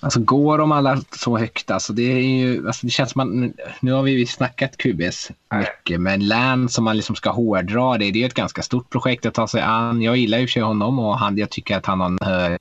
Alltså 0.00 0.20
går 0.20 0.58
de 0.58 0.72
alla 0.72 1.02
så 1.12 1.38
högt, 1.38 1.70
alltså 1.70 1.92
det 1.92 2.02
är 2.02 2.20
ju, 2.20 2.66
alltså 2.66 2.86
det 2.86 2.90
känns 2.90 3.10
som 3.10 3.20
att, 3.20 3.54
nu 3.80 3.92
har 3.92 4.02
vi 4.02 4.26
snackat 4.26 4.76
QBs 4.76 5.30
mycket, 5.54 6.00
men 6.00 6.28
Län 6.28 6.68
som 6.68 6.84
man 6.84 6.96
liksom 6.96 7.16
ska 7.16 7.30
hårdra 7.30 7.98
det, 7.98 8.10
det 8.10 8.22
är 8.22 8.26
ett 8.26 8.34
ganska 8.34 8.62
stort 8.62 8.90
projekt 8.90 9.26
att 9.26 9.34
ta 9.34 9.48
sig 9.48 9.60
an. 9.60 10.02
Jag 10.02 10.16
gillar 10.16 10.38
ju 10.38 10.42
i 10.42 10.46
och 10.46 10.50
för 10.50 10.52
sig 10.52 10.62
honom 10.62 10.98
och 10.98 11.18
han, 11.18 11.38
jag 11.38 11.50
tycker 11.50 11.76
att 11.76 11.86
han 11.86 12.00
har 12.00 12.06
en 12.06 12.18
hög, 12.22 12.58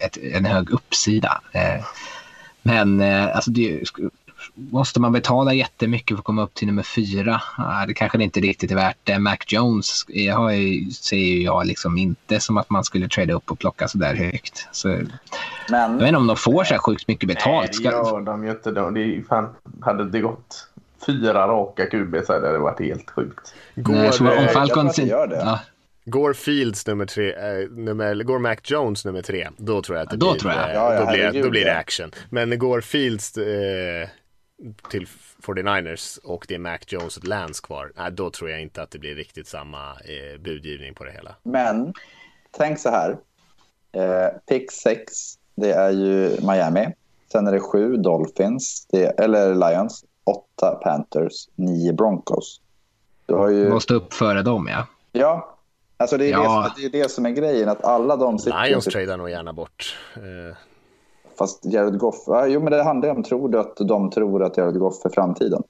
ett, 0.00 0.16
en 0.16 0.44
hög 0.44 0.70
uppsida. 0.70 1.40
Eh, 1.52 1.84
Men 2.62 3.00
eh, 3.00 3.36
alltså 3.36 3.50
det, 3.50 3.80
måste 4.56 5.00
man 5.00 5.12
betala 5.12 5.52
jättemycket 5.54 6.16
för 6.16 6.18
att 6.20 6.24
komma 6.24 6.42
upp 6.42 6.54
till 6.54 6.66
nummer 6.66 6.82
fyra? 6.82 7.42
Det 7.86 7.94
kanske 7.94 8.22
inte 8.22 8.40
riktigt 8.40 8.70
är 8.70 8.74
värt 8.74 8.96
det. 9.04 9.18
Mac 9.18 9.36
Jones 9.46 10.04
jag 10.08 10.36
har 10.36 10.50
ju, 10.50 10.90
ser 10.90 11.16
ju 11.16 11.42
jag 11.42 11.66
liksom 11.66 11.98
inte 11.98 12.40
som 12.40 12.56
att 12.56 12.70
man 12.70 12.84
skulle 12.84 13.08
trada 13.08 13.34
upp 13.34 13.50
och 13.50 13.58
plocka 13.58 13.88
så 13.88 13.98
där 13.98 14.14
högt. 14.14 14.68
Så, 14.72 14.88
jag 14.88 15.08
men 15.70 15.98
vet 15.98 16.08
inte 16.08 16.18
om 16.18 16.26
de 16.26 16.36
får 16.36 16.64
så 16.64 16.74
här 16.74 16.78
sjukt 16.78 17.08
mycket 17.08 17.26
Nej, 17.26 17.34
betalt. 17.34 17.66
det 17.68 17.74
Ska, 17.74 17.90
gör 17.90 18.20
de 18.20 18.44
ju 18.44 18.50
inte. 18.50 18.70
De- 18.70 18.94
Det 18.94 19.00
är 19.00 19.22
fan, 19.28 19.48
hade 19.80 20.10
det 20.10 20.20
gått 20.20 20.68
fyra 21.06 21.46
raka 21.48 21.86
QB 21.86 22.16
så 22.26 22.32
hade 22.32 22.52
det 22.52 22.58
varit 22.58 22.80
helt 22.80 23.10
sjukt. 23.10 23.54
Går, 23.74 23.92
Nej, 23.94 24.12
så 24.12 24.24
om 24.24 24.30
eh, 24.30 24.42
jag 24.42 24.52
Falcons... 24.52 24.96
det 24.96 25.02
gör 25.02 25.26
det. 25.26 25.36
Ja, 25.36 25.60
går 26.04 26.32
Fields 26.32 26.86
nummer 26.86 27.06
tre, 27.06 27.32
eh, 27.32 27.68
nummer, 27.70 28.06
eller 28.06 28.24
går 28.24 28.38
Mac 28.38 28.56
Jones 28.64 29.04
nummer 29.04 29.22
tre, 29.22 29.48
då 29.56 29.82
tror 29.82 29.98
jag 29.98 30.04
att 30.04 30.10
det 30.10 30.16
Då 30.16 30.32
blir, 30.32 30.40
jag. 30.52 30.68
eh, 30.70 30.74
Ja, 30.74 31.32
då, 31.32 31.40
då 31.42 31.50
det 31.64 31.76
action. 31.76 32.10
Men 32.30 32.58
går 32.58 32.80
Fields 32.80 33.36
eh, 33.36 34.08
till 34.90 35.06
49ers 35.42 36.18
och 36.24 36.44
det 36.48 36.54
är 36.54 36.58
Mac 36.58 36.78
Jones 36.86 37.16
och 37.16 37.24
Lance 37.24 37.62
kvar, 37.62 37.92
nej, 37.96 38.12
då 38.12 38.30
tror 38.30 38.50
jag 38.50 38.62
inte 38.62 38.82
att 38.82 38.90
det 38.90 38.98
blir 38.98 39.14
riktigt 39.14 39.48
samma 39.48 39.90
eh, 39.90 40.40
budgivning 40.40 40.94
på 40.94 41.04
det 41.04 41.12
hela. 41.12 41.34
Men 41.42 41.94
tänk 42.50 42.78
så 42.78 42.90
här. 42.90 43.18
Eh, 43.92 44.28
pick 44.48 44.72
6, 44.72 45.12
det 45.54 45.72
är 45.72 45.90
ju 45.90 46.40
Miami. 46.40 46.94
Sen 47.32 47.46
är 47.46 47.52
det 47.52 47.60
7 47.60 47.96
Dolphins, 47.96 48.86
det, 48.90 49.20
eller 49.20 49.54
Lions. 49.54 50.04
8 50.24 50.74
Panthers, 50.82 51.48
9 51.54 51.92
Broncos. 51.92 52.60
Du 53.26 53.34
har 53.34 53.48
ju... 53.48 53.68
måste 53.68 53.94
upp 53.94 54.14
före 54.14 54.42
dem, 54.42 54.68
ja. 54.70 54.86
Ja, 55.12 55.58
alltså 55.96 56.16
det 56.16 56.26
är, 56.26 56.30
Ja. 56.30 56.72
Det, 56.76 56.82
som, 56.82 56.90
det 56.90 56.98
är 56.98 57.02
det 57.02 57.08
som 57.08 57.26
är 57.26 57.30
grejen. 57.30 57.68
Att 57.68 57.84
alla 57.84 58.16
de 58.16 58.38
sitter... 58.38 58.66
Lions 58.66 58.84
tradar 58.84 59.16
nog 59.16 59.30
gärna 59.30 59.52
bort. 59.52 59.96
Eh, 60.14 60.56
Fast 61.38 61.64
Jared 61.64 61.98
Goff... 61.98 62.16
Jo, 62.46 62.60
men 62.60 62.72
det 62.72 62.82
handlar 62.82 63.08
ju 63.08 63.14
om, 63.14 63.22
tror 63.22 63.48
du 63.48 63.58
att 63.60 63.76
de 63.76 64.10
tror 64.10 64.44
att 64.44 64.56
Jared 64.56 64.78
Goff 64.78 65.04
är 65.04 65.10
framtiden? 65.10 65.62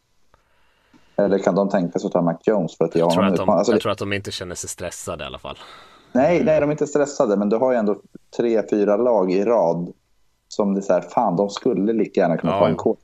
Eller 1.16 1.38
kan 1.38 1.54
de 1.54 1.68
tänka 1.68 1.98
sig 1.98 2.06
att 2.06 2.12
ta 2.12 2.22
Mac 2.22 2.36
Jones 2.44 2.76
för 2.76 2.84
att 2.84 2.94
ge 2.94 3.00
jag, 3.00 3.10
tror 3.10 3.22
honom 3.22 3.32
att 3.34 3.46
de? 3.46 3.48
Alltså, 3.48 3.72
jag 3.72 3.80
tror 3.80 3.92
att 3.92 3.98
de 3.98 4.12
inte 4.12 4.30
känner 4.30 4.54
sig 4.54 4.68
stressade 4.70 5.24
i 5.24 5.26
alla 5.26 5.38
fall. 5.38 5.58
Nej, 6.12 6.44
nej, 6.44 6.60
de 6.60 6.66
är 6.70 6.72
inte 6.72 6.86
stressade, 6.86 7.36
men 7.36 7.48
du 7.48 7.56
har 7.56 7.72
ju 7.72 7.78
ändå 7.78 7.96
tre, 8.36 8.62
fyra 8.70 8.96
lag 8.96 9.32
i 9.32 9.44
rad 9.44 9.92
som 10.48 10.74
det 10.74 10.80
är 10.80 10.82
så 10.82 10.92
här, 10.92 11.00
fan, 11.00 11.36
de 11.36 11.50
skulle 11.50 11.92
lika 11.92 12.20
gärna 12.20 12.36
kunna 12.36 12.52
Ja, 12.52 12.58
få 12.58 12.64
en 12.64 12.76
kort. 12.76 12.98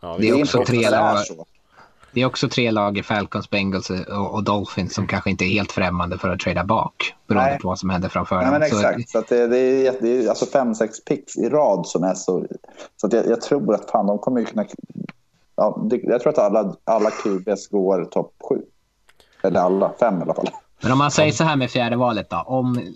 Ja, 0.00 0.16
Det 0.20 0.28
är 0.28 0.34
vi- 0.34 0.42
också 0.42 0.58
inte 0.58 0.70
tre 0.72 0.78
det 0.80 0.86
är 0.86 0.90
lag. 1.14 1.18
så. 1.26 1.46
Det 2.18 2.22
är 2.22 2.26
också 2.26 2.48
tre 2.48 2.70
lag 2.70 2.98
i 2.98 3.02
Falcons, 3.02 3.50
Bengals 3.50 3.90
och, 3.90 4.34
och 4.34 4.44
Dolphins 4.44 4.94
som 4.94 5.06
kanske 5.06 5.30
inte 5.30 5.44
är 5.44 5.48
helt 5.48 5.72
främmande 5.72 6.18
för 6.18 6.28
att 6.28 6.40
trada 6.40 6.64
bak. 6.64 7.14
Beroende 7.26 7.50
Nej. 7.50 7.58
på 7.58 7.68
vad 7.68 7.78
som 7.78 7.90
händer 7.90 8.08
framför 8.08 8.36
Nej, 8.36 8.50
men. 8.50 8.70
Så- 8.70 8.76
exakt. 8.76 9.10
Så 9.10 9.18
att 9.18 9.28
det, 9.28 9.46
det, 9.46 9.86
är, 9.86 9.94
det 10.00 10.24
är 10.24 10.28
alltså 10.28 10.46
fem, 10.46 10.74
sex 10.74 11.04
picks 11.04 11.36
i 11.36 11.48
rad 11.48 11.86
som 11.86 12.04
är 12.04 12.14
så... 12.14 12.46
Så 12.96 13.06
att 13.06 13.12
jag, 13.12 13.26
jag 13.26 13.40
tror 13.40 13.74
att 13.74 13.90
fan, 13.90 14.06
de 14.06 14.18
kommer 14.18 14.40
ju 14.40 14.46
kunna... 14.46 14.64
Ja, 15.56 15.86
det, 15.90 15.96
jag 16.02 16.20
tror 16.20 16.32
att 16.32 16.38
alla, 16.38 16.74
alla 16.84 17.10
QBs 17.10 17.68
går 17.68 18.04
topp 18.04 18.34
sju. 18.48 18.62
Eller 19.42 19.60
alla, 19.60 19.92
fem 20.00 20.18
i 20.18 20.22
alla 20.22 20.34
fall. 20.34 20.50
Men 20.82 20.92
om 20.92 20.98
man 20.98 21.10
säger 21.10 21.32
så 21.32 21.44
här 21.44 21.56
med 21.56 21.70
fjärde 21.70 21.96
valet 21.96 22.30
då. 22.30 22.36
Om, 22.46 22.94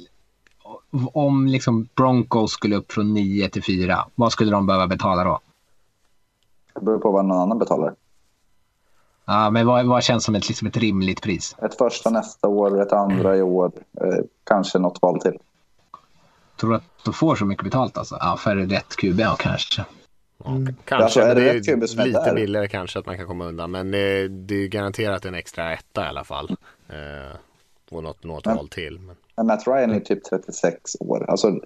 om 1.12 1.46
liksom 1.46 1.88
Broncos 1.96 2.52
skulle 2.52 2.76
upp 2.76 2.92
från 2.92 3.14
9 3.14 3.48
till 3.48 3.62
4, 3.62 4.04
vad 4.14 4.32
skulle 4.32 4.50
de 4.50 4.66
behöva 4.66 4.86
betala 4.86 5.24
då? 5.24 5.40
Det 6.74 6.80
beror 6.80 6.98
på 6.98 7.10
vad 7.10 7.24
någon 7.24 7.38
annan 7.38 7.58
betalar. 7.58 7.94
Ja, 9.24 9.50
men 9.50 9.66
vad, 9.66 9.86
vad 9.86 10.02
känns 10.02 10.24
som 10.24 10.34
ett, 10.34 10.48
liksom 10.48 10.68
ett 10.68 10.76
rimligt 10.76 11.22
pris? 11.22 11.56
Ett 11.62 11.74
första 11.78 12.10
nästa 12.10 12.48
år, 12.48 12.82
ett 12.82 12.92
andra 12.92 13.36
i 13.36 13.42
år. 13.42 13.72
Eh, 14.00 14.18
kanske 14.44 14.78
något 14.78 14.98
val 15.02 15.20
till. 15.20 15.38
Tror 16.60 16.70
du 16.70 16.76
att 16.76 16.82
de 17.04 17.14
får 17.14 17.36
så 17.36 17.44
mycket 17.44 17.64
betalt 17.64 17.98
alltså? 17.98 18.16
Ja, 18.20 18.36
för 18.38 18.56
rätt 18.56 18.96
QB 18.96 19.20
ja, 19.20 19.36
kanske. 19.38 19.84
Ja, 20.44 20.50
kanske, 20.84 21.04
Alltså, 21.04 21.20
är 21.20 21.34
det 21.34 21.40
det 21.60 21.68
är 21.72 21.76
lite 22.04 22.24
där? 22.24 22.34
billigare 22.34 22.68
kanske 22.68 22.98
att 22.98 23.06
man 23.06 23.16
kan 23.16 23.26
komma 23.26 23.44
undan. 23.44 23.70
Men 23.70 23.86
eh, 23.94 24.24
det 24.30 24.54
är 24.54 24.68
garanterat 24.68 25.24
en 25.24 25.34
extra 25.34 25.72
etta 25.72 26.04
i 26.04 26.08
alla 26.08 26.24
fall. 26.24 26.56
Eh, 26.88 27.36
och 27.90 28.02
något, 28.02 28.24
något 28.24 28.46
Men- 28.46 28.56
val 28.56 28.68
till. 28.68 28.98
Men, 28.98 29.16
Men 29.36 29.46
Matt 29.46 29.66
Ryan 29.66 29.90
är 29.90 30.00
typ 30.00 30.24
36 30.24 30.96
år. 31.00 31.30
Alltså, 31.30 31.60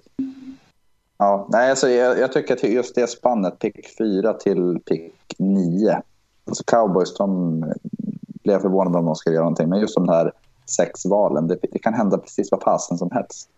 ja, 1.17 1.47
nej, 1.51 1.69
alltså, 1.69 1.89
jag, 1.89 2.19
jag 2.19 2.33
tycker 2.33 2.53
att 2.53 2.63
just 2.63 2.95
det 2.95 3.07
spannet, 3.07 3.59
pick 3.59 3.97
4 3.97 4.33
till 4.33 4.79
pick 4.85 5.13
9. 5.37 6.01
Alltså 6.47 6.63
Cowboys, 6.67 7.13
de 7.17 7.59
blir 8.43 8.53
jag 8.53 8.61
förvånad 8.61 8.95
om 8.95 9.05
de 9.05 9.15
ska 9.15 9.31
göra 9.31 9.43
någonting. 9.43 9.69
Men 9.69 9.79
just 9.79 9.95
de 9.95 10.09
här 10.09 10.31
sex 10.77 11.05
valen, 11.05 11.47
det, 11.47 11.57
det 11.71 11.79
kan 11.79 11.93
hända 11.93 12.17
precis 12.17 12.51
vad 12.51 12.61
fasen 12.63 12.97
som 12.97 13.11
helst. 13.11 13.49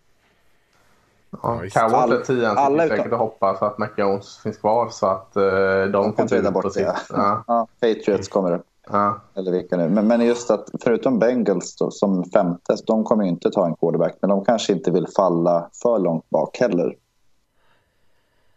Ja, 1.42 1.62
All- 1.74 2.12
inte 2.12 2.24
tian 2.26 2.58
alla 2.58 2.82
sitter 2.82 2.96
säkert 2.96 3.12
och 3.12 3.18
hoppas 3.18 3.62
att 3.62 3.78
Mac 3.78 3.88
Jones 3.96 4.38
finns 4.38 4.56
kvar 4.56 4.88
så 4.90 5.06
att 5.06 5.32
uh, 5.36 5.42
de, 5.42 5.90
De 5.92 6.12
kan 6.12 6.28
på 6.44 6.50
bort 6.50 6.72
sitt. 6.72 6.82
det. 6.86 6.96
Ja, 7.10 7.44
Ja, 7.46 7.66
Patriots 7.80 8.28
kommer 8.28 8.52
upp. 8.54 8.66
ja. 8.90 9.20
Eller 9.34 9.52
vilka 9.52 9.76
nu. 9.76 9.88
Men, 9.88 10.06
men 10.06 10.20
just 10.20 10.50
att 10.50 10.68
förutom 10.80 11.18
Bengals 11.18 11.76
då, 11.76 11.90
som 11.90 12.24
femte, 12.24 12.76
de 12.86 13.04
kommer 13.04 13.24
ju 13.24 13.30
inte 13.30 13.50
ta 13.50 13.66
en 13.66 13.74
quarterback. 13.74 14.16
Men 14.20 14.30
de 14.30 14.44
kanske 14.44 14.72
inte 14.72 14.90
vill 14.90 15.06
falla 15.16 15.68
för 15.82 15.98
långt 15.98 16.30
bak 16.30 16.58
heller. 16.58 16.96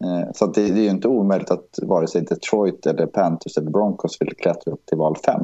Eh, 0.04 0.32
Så 0.36 0.46
att 0.46 0.54
det, 0.54 0.62
det 0.62 0.80
är 0.80 0.84
ju 0.84 0.90
inte 0.90 1.08
omöjligt 1.08 1.52
att 1.52 1.80
vare 1.82 2.08
sig 2.08 2.22
Detroit, 2.22 2.86
eller 2.86 3.06
Panthers 3.06 3.58
eller 3.58 3.72
Broncos 3.72 4.22
vill 4.22 4.36
klättra 4.36 4.74
upp 4.74 4.86
till 4.86 4.98
val 4.98 5.16
fem. 5.26 5.42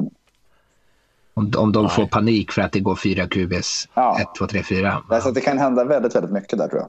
Om, 1.34 1.52
om 1.58 1.72
de 1.72 1.88
får 1.88 2.06
panik 2.06 2.52
för 2.52 2.62
att 2.62 2.72
det 2.72 2.80
går 2.80 2.96
fyra 2.96 3.26
QBs. 3.26 3.88
Ja. 3.94 4.20
1, 4.20 4.26
2, 4.38 4.46
3, 4.46 4.62
4. 4.62 5.02
Nej, 5.10 5.20
Så 5.20 5.30
det 5.30 5.40
kan 5.40 5.58
hända 5.58 5.84
väldigt, 5.84 6.14
väldigt 6.14 6.32
mycket 6.32 6.58
där 6.58 6.68
tror 6.68 6.80
jag. 6.80 6.88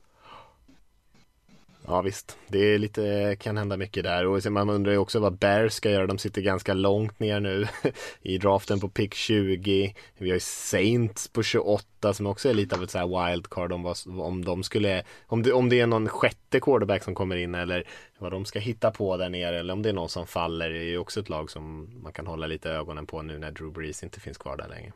Ja 1.88 2.01
visst, 2.01 2.38
det 2.47 2.59
är 2.59 2.77
lite, 2.77 3.36
kan 3.39 3.57
hända 3.57 3.77
mycket 3.77 4.03
där. 4.03 4.25
Och 4.25 4.51
man 4.51 4.69
undrar 4.69 4.91
ju 4.91 4.97
också 4.97 5.19
vad 5.19 5.38
Bears 5.38 5.73
ska 5.73 5.89
göra. 5.89 6.07
De 6.07 6.17
sitter 6.17 6.41
ganska 6.41 6.73
långt 6.73 7.19
ner 7.19 7.39
nu 7.39 7.67
i 8.21 8.38
draften 8.38 8.79
på 8.79 8.89
pick 8.89 9.13
20. 9.13 9.95
Vi 10.17 10.29
har 10.29 10.34
ju 10.34 10.39
Saints 10.39 11.27
på 11.27 11.43
28 11.43 12.13
som 12.13 12.27
också 12.27 12.49
är 12.49 12.53
lite 12.53 12.75
av 12.75 12.84
ett 12.84 12.91
så 12.91 12.97
här 12.97 13.29
wildcard 13.29 13.71
om, 13.71 13.84
vad, 13.84 13.97
om 14.07 14.45
de 14.45 14.63
skulle, 14.63 15.03
om 15.27 15.43
det, 15.43 15.53
om 15.53 15.69
det 15.69 15.79
är 15.79 15.88
någon 15.88 16.09
sjätte 16.09 16.59
quarterback 16.59 17.03
som 17.03 17.15
kommer 17.15 17.36
in 17.36 17.55
eller 17.55 17.88
vad 18.17 18.32
de 18.32 18.45
ska 18.45 18.59
hitta 18.59 18.91
på 18.91 19.17
där 19.17 19.29
nere 19.29 19.59
eller 19.59 19.73
om 19.73 19.82
det 19.82 19.89
är 19.89 19.93
någon 19.93 20.09
som 20.09 20.27
faller. 20.27 20.69
Det 20.69 20.79
är 20.79 20.89
ju 20.89 20.97
också 20.97 21.19
ett 21.19 21.29
lag 21.29 21.51
som 21.51 21.89
man 22.03 22.13
kan 22.13 22.27
hålla 22.27 22.47
lite 22.47 22.69
ögonen 22.69 23.05
på 23.05 23.21
nu 23.21 23.38
när 23.38 23.51
Drew 23.51 23.71
Brees 23.71 24.03
inte 24.03 24.19
finns 24.19 24.38
kvar 24.38 24.57
där 24.57 24.67
längre. 24.67 24.91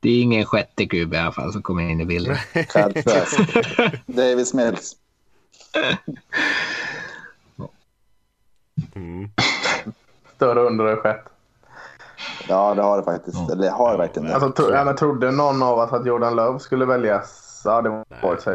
Det 0.00 0.10
är 0.10 0.22
ingen 0.22 0.44
sjätte 0.44 0.86
QB 0.86 1.14
i 1.14 1.16
alla 1.16 1.32
fall 1.32 1.52
som 1.52 1.62
kommer 1.62 1.82
in 1.82 2.00
i 2.00 2.04
bilden. 2.04 2.36
Davis 4.06 4.54
Mills. 4.54 4.96
Mm. 8.94 9.30
Större 10.36 10.60
under 10.60 10.84
har 10.84 10.96
skett. 10.96 11.24
Ja, 12.48 12.74
det 12.74 12.82
har 12.82 12.98
det 12.98 13.04
faktiskt. 13.04 13.50
Eller 13.50 13.70
har 13.70 13.92
det 13.92 13.98
verkligen 13.98 14.28
det? 14.28 14.34
Alltså, 14.34 14.52
tro, 14.52 14.74
ja, 14.74 14.84
men 14.84 14.96
trodde 14.96 15.30
någon 15.30 15.62
av 15.62 15.78
oss 15.78 15.92
att 15.92 16.06
Jordan 16.06 16.36
Love 16.36 16.58
skulle 16.58 16.84
väljas? 16.84 17.62
Ja, 17.64 17.82
det 17.82 17.88
var 17.88 18.04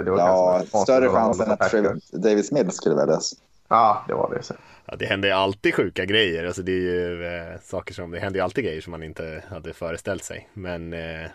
det. 0.03 0.11
var 0.11 0.19
Ja, 0.19 0.61
större 0.83 1.09
chans 1.09 1.39
än 1.39 1.51
att. 1.51 1.71
Davis 2.11 2.51
Mills 2.51 2.75
skulle 2.75 2.95
väljas. 2.95 3.33
Ja, 3.67 4.03
det 4.07 4.13
var 4.13 4.35
det. 4.35 4.43
Så. 4.43 4.53
Ja, 4.85 4.95
det 4.95 5.05
händer 5.05 5.29
ju 5.29 5.35
alltid 5.35 5.75
sjuka 5.75 6.05
grejer. 6.05 6.45
Alltså 6.45 6.61
det 6.61 6.71
är 6.71 6.81
ju 6.81 7.25
eh, 7.25 7.59
saker 7.63 7.93
som, 7.93 8.11
det 8.11 8.19
händer 8.19 8.39
ju 8.39 8.43
alltid 8.43 8.63
grejer 8.63 8.81
som 8.81 8.91
man 8.91 9.03
inte 9.03 9.43
hade 9.49 9.73
föreställt 9.73 10.23
sig. 10.23 10.49
Men 10.53 10.93
eh, 10.93 11.29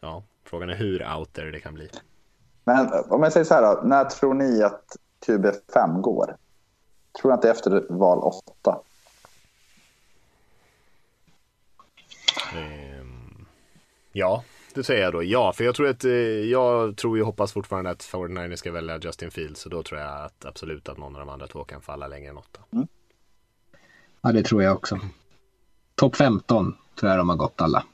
ja, 0.00 0.22
frågan 0.44 0.70
är 0.70 0.74
hur 0.74 1.16
out 1.18 1.32
there 1.32 1.50
det 1.50 1.60
kan 1.60 1.74
bli. 1.74 1.90
Men 2.64 2.88
om 3.08 3.22
jag 3.22 3.32
säger 3.32 3.44
så 3.44 3.54
här 3.54 3.62
då. 3.62 3.80
När 3.84 4.04
tror 4.04 4.34
ni 4.34 4.62
att 4.62 4.96
QB5 5.26 6.00
går? 6.00 6.36
Tror 7.20 7.30
ni 7.30 7.34
att 7.34 7.42
det 7.42 7.48
är 7.48 7.52
efter 7.52 7.86
val 7.88 8.18
8? 8.18 8.78
Ehm, 12.54 13.46
ja, 14.12 14.44
det 14.74 14.84
säger 14.84 15.02
jag 15.02 15.12
då. 15.12 15.22
Ja, 15.22 15.52
för 15.52 15.64
jag 15.64 15.74
tror 15.74 15.88
att 15.88 16.04
eh, 16.04 16.12
jag 16.50 16.96
tror 16.96 17.16
ju 17.16 17.22
hoppas 17.22 17.52
fortfarande 17.52 17.90
att 17.90 18.02
49 18.02 18.56
ska 18.56 18.72
välja 18.72 18.98
Justin 18.98 19.30
Fields. 19.30 19.60
Så 19.60 19.68
då 19.68 19.82
tror 19.82 20.00
jag 20.00 20.24
att 20.24 20.44
absolut 20.44 20.88
att 20.88 20.98
någon 20.98 21.14
av 21.14 21.20
de 21.20 21.28
andra 21.28 21.46
två 21.46 21.64
kan 21.64 21.80
falla 21.80 22.08
längre 22.08 22.30
än 22.30 22.38
åtta. 22.38 22.60
Ja, 24.20 24.32
det 24.32 24.42
tror 24.42 24.62
jag 24.62 24.76
också. 24.76 24.98
Topp 25.94 26.16
15 26.16 26.76
tror 27.00 27.10
jag 27.10 27.18
de 27.18 27.28
har 27.28 27.36
gått 27.36 27.60
alla. 27.60 27.84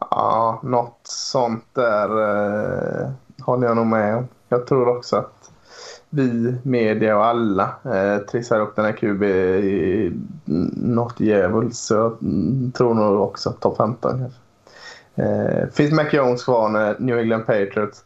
Ja, 0.00 0.60
något 0.62 1.00
sånt 1.02 1.64
där 1.72 2.08
eh, 2.08 3.10
håller 3.40 3.66
jag 3.66 3.76
nog 3.76 3.86
med 3.86 4.16
om. 4.16 4.28
Jag 4.48 4.66
tror 4.66 4.96
också 4.96 5.16
att 5.16 5.50
vi, 6.10 6.56
media 6.62 7.16
och 7.16 7.24
alla 7.24 7.74
eh, 7.84 8.18
trissar 8.18 8.60
upp 8.60 8.76
den 8.76 8.84
här 8.84 8.92
QB 8.92 9.22
i 9.22 10.12
något 10.76 11.20
djävulskt. 11.20 11.84
Så 11.84 11.94
jag 11.94 12.18
tror 12.74 12.94
nog 12.94 13.20
också 13.20 13.52
topp 13.52 13.76
15 13.76 14.18
kanske. 14.18 14.38
Eh, 15.14 15.68
finns 15.72 15.92
Mac 15.92 16.08
Jones 16.12 16.44
kvar 16.44 16.68
när 16.68 16.96
New 16.98 17.18
England 17.18 17.46
Patriots 17.46 18.04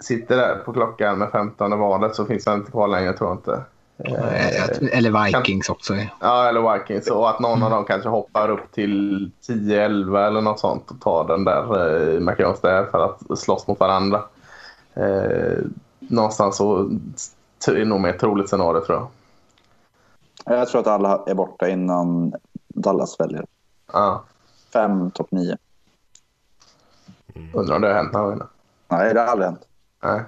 sitter 0.00 0.36
där 0.36 0.62
på 0.64 0.72
klockan 0.72 1.18
med 1.18 1.30
15 1.30 1.78
valet 1.78 2.14
så 2.14 2.24
finns 2.24 2.46
han 2.46 2.58
inte 2.58 2.70
kvar 2.70 2.88
längre 2.88 3.12
tror 3.12 3.30
jag 3.30 3.36
inte. 3.36 3.62
Eh, 4.04 4.98
Eller 4.98 5.24
Vikings 5.26 5.68
också. 5.68 5.94
Ja, 6.20 6.48
eller 6.48 6.78
Vikings. 6.78 7.10
Och 7.10 7.30
att 7.30 7.40
någon 7.40 7.62
av 7.62 7.70
dem 7.70 7.84
kanske 7.84 8.08
hoppar 8.08 8.48
upp 8.48 8.72
till 8.72 9.30
10-11 9.48 10.26
eller 10.26 10.40
något 10.40 10.60
sånt 10.60 10.90
och 10.90 11.00
tar 11.00 11.28
den 11.28 11.44
där 11.44 12.14
eh, 12.14 12.20
McJones 12.20 12.60
där 12.60 12.84
för 12.86 13.04
att 13.04 13.38
slåss 13.38 13.66
mot 13.66 13.80
varandra. 13.80 14.24
Eh, 14.94 15.58
någonstans 15.98 16.56
så 16.56 16.90
är 17.68 17.74
det 17.74 17.84
nog 17.84 18.00
mer 18.00 18.12
troligt 18.12 18.48
scenario 18.48 18.80
tror 18.80 18.98
jag. 18.98 19.08
Jag 20.58 20.68
tror 20.68 20.80
att 20.80 20.86
alla 20.86 21.22
är 21.26 21.34
borta 21.34 21.68
innan 21.68 22.32
Dallas 22.68 23.20
väljer. 23.20 23.44
Ja, 23.92 24.24
Fem 24.72 25.10
topp 25.10 25.30
nio. 25.30 25.56
undrar 27.54 27.74
om 27.76 27.82
det 27.82 27.88
har 27.88 27.94
hänt 27.94 28.12
någon 28.12 28.38
gång. 28.38 28.48
Nej, 28.88 29.14
det 29.14 29.20
har 29.20 29.26
aldrig 29.26 29.46
hänt. 29.48 29.60
Nej. 30.02 30.20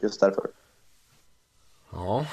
Just 0.00 0.20
därför. 0.20 0.44
Ja, 1.92 2.26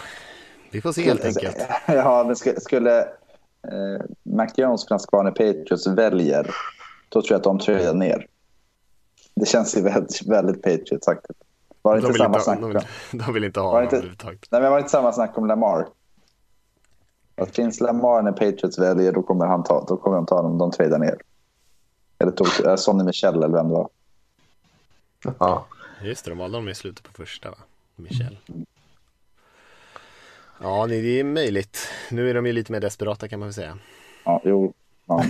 vi 0.71 0.81
får 0.81 0.91
se 0.93 1.01
helt 1.03 1.25
enkelt. 1.25 1.57
Ja, 1.87 2.23
men 2.25 2.35
sk- 2.35 2.59
skulle 2.59 2.99
eh, 3.01 4.01
Mac 4.23 4.47
Jones 4.57 4.87
finnas 4.87 5.05
kvar 5.05 5.23
när 5.23 5.31
Patriots 5.31 5.87
väljer, 5.87 6.55
då 7.09 7.21
tror 7.21 7.31
jag 7.31 7.37
att 7.37 7.43
de 7.43 7.59
tradar 7.59 7.93
ner. 7.93 8.27
Det 9.35 9.45
känns 9.45 9.77
ju 9.77 9.81
väldigt, 9.81 10.27
väldigt 10.27 10.61
Patriots 10.63 11.05
sagt. 11.05 11.25
Var 11.81 11.95
det 11.95 12.01
De 12.01 12.07
inte 12.07 12.11
vill 12.13 12.21
samma 12.21 12.35
inte, 12.37 12.43
snack 12.43 12.59
de, 12.61 12.67
vill, 12.73 13.19
de 13.25 13.33
vill 13.33 13.43
inte 13.43 13.59
ha 13.59 13.65
Var 13.67 13.71
honom 13.73 13.83
inte- 13.83 13.95
överhuvudtaget. 13.95 14.47
Nej, 14.51 14.61
men 14.61 14.69
var 14.71 14.77
det 14.77 14.81
inte 14.81 14.91
samma 14.91 15.11
snack 15.13 15.37
om 15.37 15.45
Lamar? 15.47 15.87
Att 17.35 17.55
finns 17.55 17.79
Lamar 17.79 18.21
när 18.21 18.31
Patriots 18.31 18.79
väljer, 18.79 19.11
då 19.11 19.21
kommer, 19.23 19.45
han 19.45 19.63
ta, 19.63 19.85
då 19.87 19.97
kommer 19.97 20.15
de 20.17 20.25
ta 20.25 20.35
honom. 20.35 20.57
De 20.57 20.71
tradar 20.71 20.99
ner. 20.99 21.17
Eller 22.19 22.31
tog 22.31 22.65
äh, 22.67 22.75
Sonny 22.75 23.03
Michel 23.03 23.35
eller 23.35 23.47
vem 23.47 23.67
det 23.67 23.73
var. 23.73 23.89
Ja. 25.39 25.65
Just 26.03 26.25
det, 26.25 26.31
de 26.31 26.37
valde 26.37 26.57
honom 26.57 26.69
i 26.69 26.75
slutet 26.75 27.03
på 27.03 27.11
första 27.13 27.49
va? 27.49 27.57
Michel. 27.95 28.37
Ja, 30.61 30.87
det 30.87 31.01
det 31.01 31.19
är 31.19 31.23
möjligt. 31.23 31.87
Nu 32.09 32.29
är 32.29 32.33
de 32.33 32.45
ju 32.45 32.51
lite 32.53 32.71
mer 32.71 32.79
desperata 32.79 33.27
kan 33.27 33.39
man 33.39 33.47
väl 33.47 33.53
säga. 33.53 33.77
Ja, 34.23 34.41
jo. 34.45 34.73
Ja. 35.07 35.23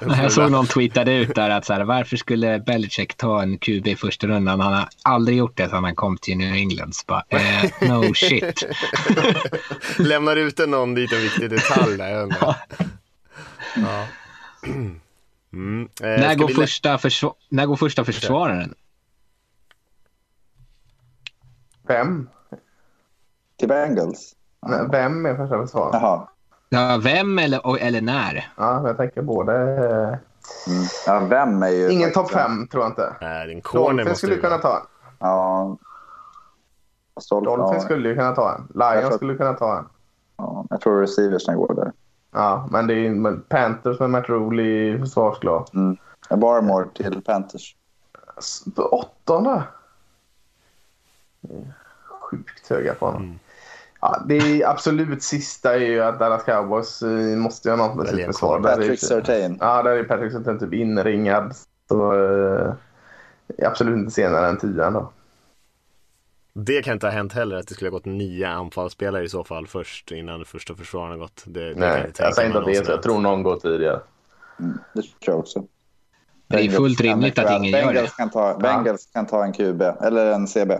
Jag 0.22 0.32
såg 0.32 0.50
någon 0.50 0.66
tweetade 0.66 1.12
ut 1.14 1.34
där 1.34 1.50
att 1.50 1.64
så 1.64 1.72
här, 1.72 1.84
varför 1.84 2.16
skulle 2.16 2.58
Belichick 2.58 3.14
ta 3.14 3.42
en 3.42 3.58
QB 3.58 3.86
i 3.86 3.96
första 3.96 4.26
rundan? 4.26 4.60
Han 4.60 4.72
har 4.72 4.88
aldrig 5.02 5.38
gjort 5.38 5.56
det 5.56 5.68
sedan 5.68 5.84
han 5.84 5.94
kom 5.94 6.16
till 6.18 6.36
New 6.36 6.54
England. 6.54 6.94
Så 6.94 7.04
bara, 7.06 7.24
eh, 7.28 7.64
no 7.80 8.14
shit. 8.14 8.62
Lämnar 9.98 10.36
ut 10.36 10.60
en 10.60 10.70
någon 10.70 10.94
liten 10.94 11.18
viktig 11.20 11.50
detalj 11.50 11.96
där. 11.96 12.36
Ja. 13.76 14.06
Mm. 15.52 15.88
Eh, 16.00 16.06
när, 16.08 16.34
går 16.34 16.48
första 16.48 16.96
försva- 16.96 17.34
när 17.48 17.66
går 17.66 17.76
första 17.76 18.04
försvararen? 18.04 18.74
Vem? 21.88 22.28
Till 23.64 23.68
Bengals. 23.68 24.34
Vem 24.90 25.26
är 25.26 25.36
första 25.36 25.58
försvararen? 25.58 26.00
Jaha. 26.02 26.28
Ja, 26.68 27.00
vem 27.02 27.38
eller, 27.38 27.78
eller 27.78 28.00
när? 28.00 28.52
Ja, 28.56 28.86
jag 28.86 28.96
tänker 28.96 29.22
både... 29.22 29.54
Mm. 30.66 30.84
Ja, 31.06 31.20
vem 31.20 31.62
är 31.62 31.68
ju... 31.68 31.90
Ingen 31.90 32.12
topp 32.12 32.30
fem 32.30 32.66
tror 32.66 32.82
jag 32.82 32.90
inte. 32.90 33.16
Nej, 33.20 33.46
din 33.46 33.60
corner 33.60 34.04
måste 34.04 34.18
skulle 34.18 34.34
ju 34.34 34.40
kunna 34.40 34.58
ta 34.58 34.76
en. 34.76 34.86
Ja. 35.18 35.76
Dolphins 37.30 37.72
ja. 37.74 37.80
skulle 37.80 38.08
ju 38.08 38.14
kunna 38.14 38.34
ta 38.34 38.54
en. 38.54 38.68
Lions 38.74 39.08
tror- 39.08 39.16
skulle 39.16 39.34
kunna 39.34 39.52
ta 39.52 39.78
en. 39.78 39.84
Ja, 40.36 40.66
jag 40.70 40.80
tror 40.80 41.00
receiversna 41.00 41.54
går 41.54 41.74
där. 41.74 41.92
Ja, 42.32 42.68
men 42.70 42.86
det 42.86 42.94
är 42.94 42.98
ju 42.98 43.40
Panthers 43.48 44.00
med 44.00 44.10
Matt 44.10 44.28
Rule 44.28 44.62
i 44.62 44.98
försvarsglad. 44.98 45.70
Mm. 45.74 45.96
Barmore 46.30 46.88
till 46.94 47.22
Panthers. 47.22 47.76
Åttonde? 48.76 49.62
Sjukt 52.20 52.68
höga 52.68 52.94
på 52.94 53.06
honom. 53.06 53.22
Mm. 53.22 53.38
Ja, 54.06 54.22
det 54.26 54.36
är 54.36 54.68
absolut 54.68 55.22
sista 55.22 55.74
är 55.74 55.78
ju 55.78 56.02
att 56.02 56.18
Dallas 56.18 56.42
Cowboys 56.42 57.02
eh, 57.02 57.36
måste 57.36 57.68
göra 57.68 57.76
något 57.76 57.96
med 57.96 58.08
sitt 58.08 58.26
försvar. 58.26 58.60
Patrick 58.60 59.00
Surtain. 59.00 59.58
Ja, 59.60 59.82
där 59.82 59.90
är 59.90 60.04
Patrick 60.04 60.32
Surtain 60.32 60.58
typ 60.58 60.72
inringad. 60.72 61.54
Så 61.88 62.24
eh, 62.24 62.72
absolut 63.66 63.96
inte 63.96 64.10
senare 64.10 64.48
än 64.48 64.58
tian 64.58 64.92
då. 64.92 65.12
Det 66.52 66.82
kan 66.82 66.92
inte 66.92 67.06
ha 67.06 67.12
hänt 67.12 67.32
heller 67.32 67.56
att 67.56 67.68
det 67.68 67.74
skulle 67.74 67.90
ha 67.90 67.96
gått 67.96 68.04
nio 68.04 68.48
anfallsspelare 68.48 69.24
i 69.24 69.28
så 69.28 69.44
fall 69.44 69.66
först 69.66 70.12
innan 70.12 70.44
första 70.44 70.74
försvararen 70.74 71.10
har 71.10 71.18
gått. 71.18 71.42
Det, 71.46 71.60
det 71.60 71.72
kan 71.72 71.80
Nej, 71.80 72.12
jag 72.18 72.34
säger 72.34 72.48
inte 72.48 72.58
att 72.58 72.66
det 72.66 72.76
är 72.76 72.84
så. 72.84 72.92
Jag 72.92 73.02
tror 73.02 73.20
någon 73.20 73.42
går 73.42 73.56
tidigare. 73.56 74.00
Mm, 74.58 74.78
det 74.92 75.02
tror 75.02 75.12
jag 75.26 75.38
också. 75.38 75.64
Det 76.46 76.56
är 76.56 76.70
fullt 76.70 77.00
rimligt 77.00 77.38
att 77.38 77.50
ingen 77.50 77.72
gör 77.72 77.80
det. 77.80 77.86
Bengals 77.86 78.14
kan 78.14 78.30
ta, 78.30 78.58
Bengals 78.58 79.08
kan 79.12 79.26
ta 79.26 79.44
en 79.44 79.52
QB 79.52 79.82
eller 79.82 80.32
en 80.32 80.46
CB. 80.46 80.74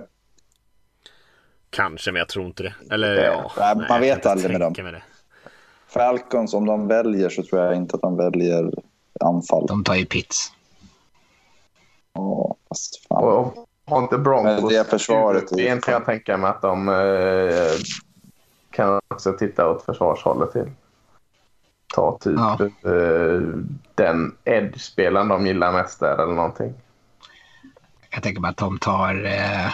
Kanske, 1.75 2.13
men 2.13 2.19
jag 2.19 2.29
tror 2.29 2.47
inte 2.47 2.63
det. 2.63 2.75
Eller 2.91 3.15
Nej, 3.17 3.25
ja, 3.25 3.51
nej, 3.57 3.77
man 3.77 3.87
kan 3.87 4.01
vet 4.01 4.27
aldrig 4.27 4.51
med 4.53 4.61
dem. 4.61 4.75
mig 4.85 4.93
det. 4.93 5.03
Falcons, 5.89 6.55
om 6.55 6.67
de 6.67 6.89
väljer 6.89 7.29
så 7.29 7.43
tror 7.43 7.63
jag 7.65 7.75
inte 7.77 7.97
att 7.97 8.03
de 8.03 8.17
väljer 8.17 8.71
anfall. 9.21 9.67
De 9.67 9.85
tar 9.85 9.95
ju 9.95 10.07
pits. 10.07 10.53
Åh, 12.13 12.55
fast 12.69 13.07
fan. 13.09 13.25
Och 13.25 13.55
har 13.87 14.03
inte 14.03 14.19
Broncos... 14.19 14.61
Men 14.63 14.69
det 14.69 14.91
försvaret 14.91 15.53
är- 15.53 15.61
Egentligen 15.61 15.81
kan 15.81 15.93
jag 15.93 16.05
tänka 16.05 16.37
mig 16.37 16.51
att 16.51 16.63
de 16.63 16.89
eh, 16.89 17.73
kan 18.71 19.01
också 19.09 19.33
titta 19.33 19.69
åt 19.71 19.83
försvarshållet 19.85 20.53
till. 20.53 20.71
Ta 21.95 22.19
typ 22.21 22.35
Ja. 22.37 22.59
eh, 22.91 23.41
den 23.95 24.37
edge-spelaren 24.45 25.29
de 25.29 25.47
gillar 25.47 25.73
mest 25.73 26.01
där 26.01 26.23
eller 26.23 26.35
någonting. 26.35 26.75
Jag 28.11 28.23
tänker 28.23 28.41
bara 28.41 28.49
att 28.49 28.57
de 28.57 28.79
tar 28.79 29.25
eh, 29.25 29.73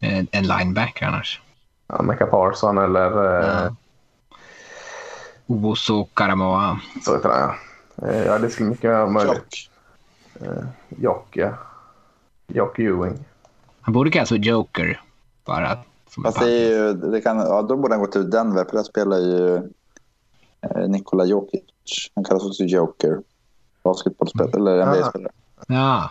en 0.00 0.28
en 0.32 0.42
linebacker 0.46 1.06
annars. 1.06 1.40
Ja, 1.86 2.02
Mecca 2.02 2.26
Parson 2.26 2.78
eller 2.78 3.40
eh, 3.40 3.46
Ja. 3.48 3.76
Owoso 5.46 6.04
Karamoa. 6.14 6.80
så 7.04 7.14
heter 7.16 7.28
han 7.28 7.40
ja. 7.40 7.54
Eh, 8.08 8.22
ja, 8.26 8.38
det 8.38 8.50
skulle 8.50 8.68
mycket 8.68 8.90
vara 8.90 9.06
möjligt. 9.06 9.54
Jock, 10.88 11.36
ja. 11.36 11.52
Jock 12.46 12.78
Ewing. 12.78 13.24
Han 13.80 13.94
borde 13.94 14.10
kallas 14.10 14.28
för 14.28 14.36
Joker. 14.36 15.00
Bara 15.44 15.78
som 16.08 16.24
Fast 16.24 16.38
det 16.40 16.50
är 16.50 16.70
ju, 16.70 16.92
det 16.92 17.20
kan, 17.20 17.38
ja, 17.38 17.62
då 17.62 17.76
borde 17.76 17.94
han 17.94 18.00
gå 18.00 18.06
till 18.06 18.30
Denver, 18.30 18.64
för 18.64 18.76
där 18.76 18.82
spelar 18.82 19.18
ju 19.18 19.56
eh, 20.60 20.88
Nikola 20.88 21.24
Jokic. 21.24 21.62
Han 22.14 22.24
kallas 22.24 22.44
också 22.44 22.62
Joker. 22.64 23.18
Basketbollspelare, 23.82 24.50
eller 24.54 24.86
NBA-spelare. 24.86 25.32
Ja, 25.68 26.10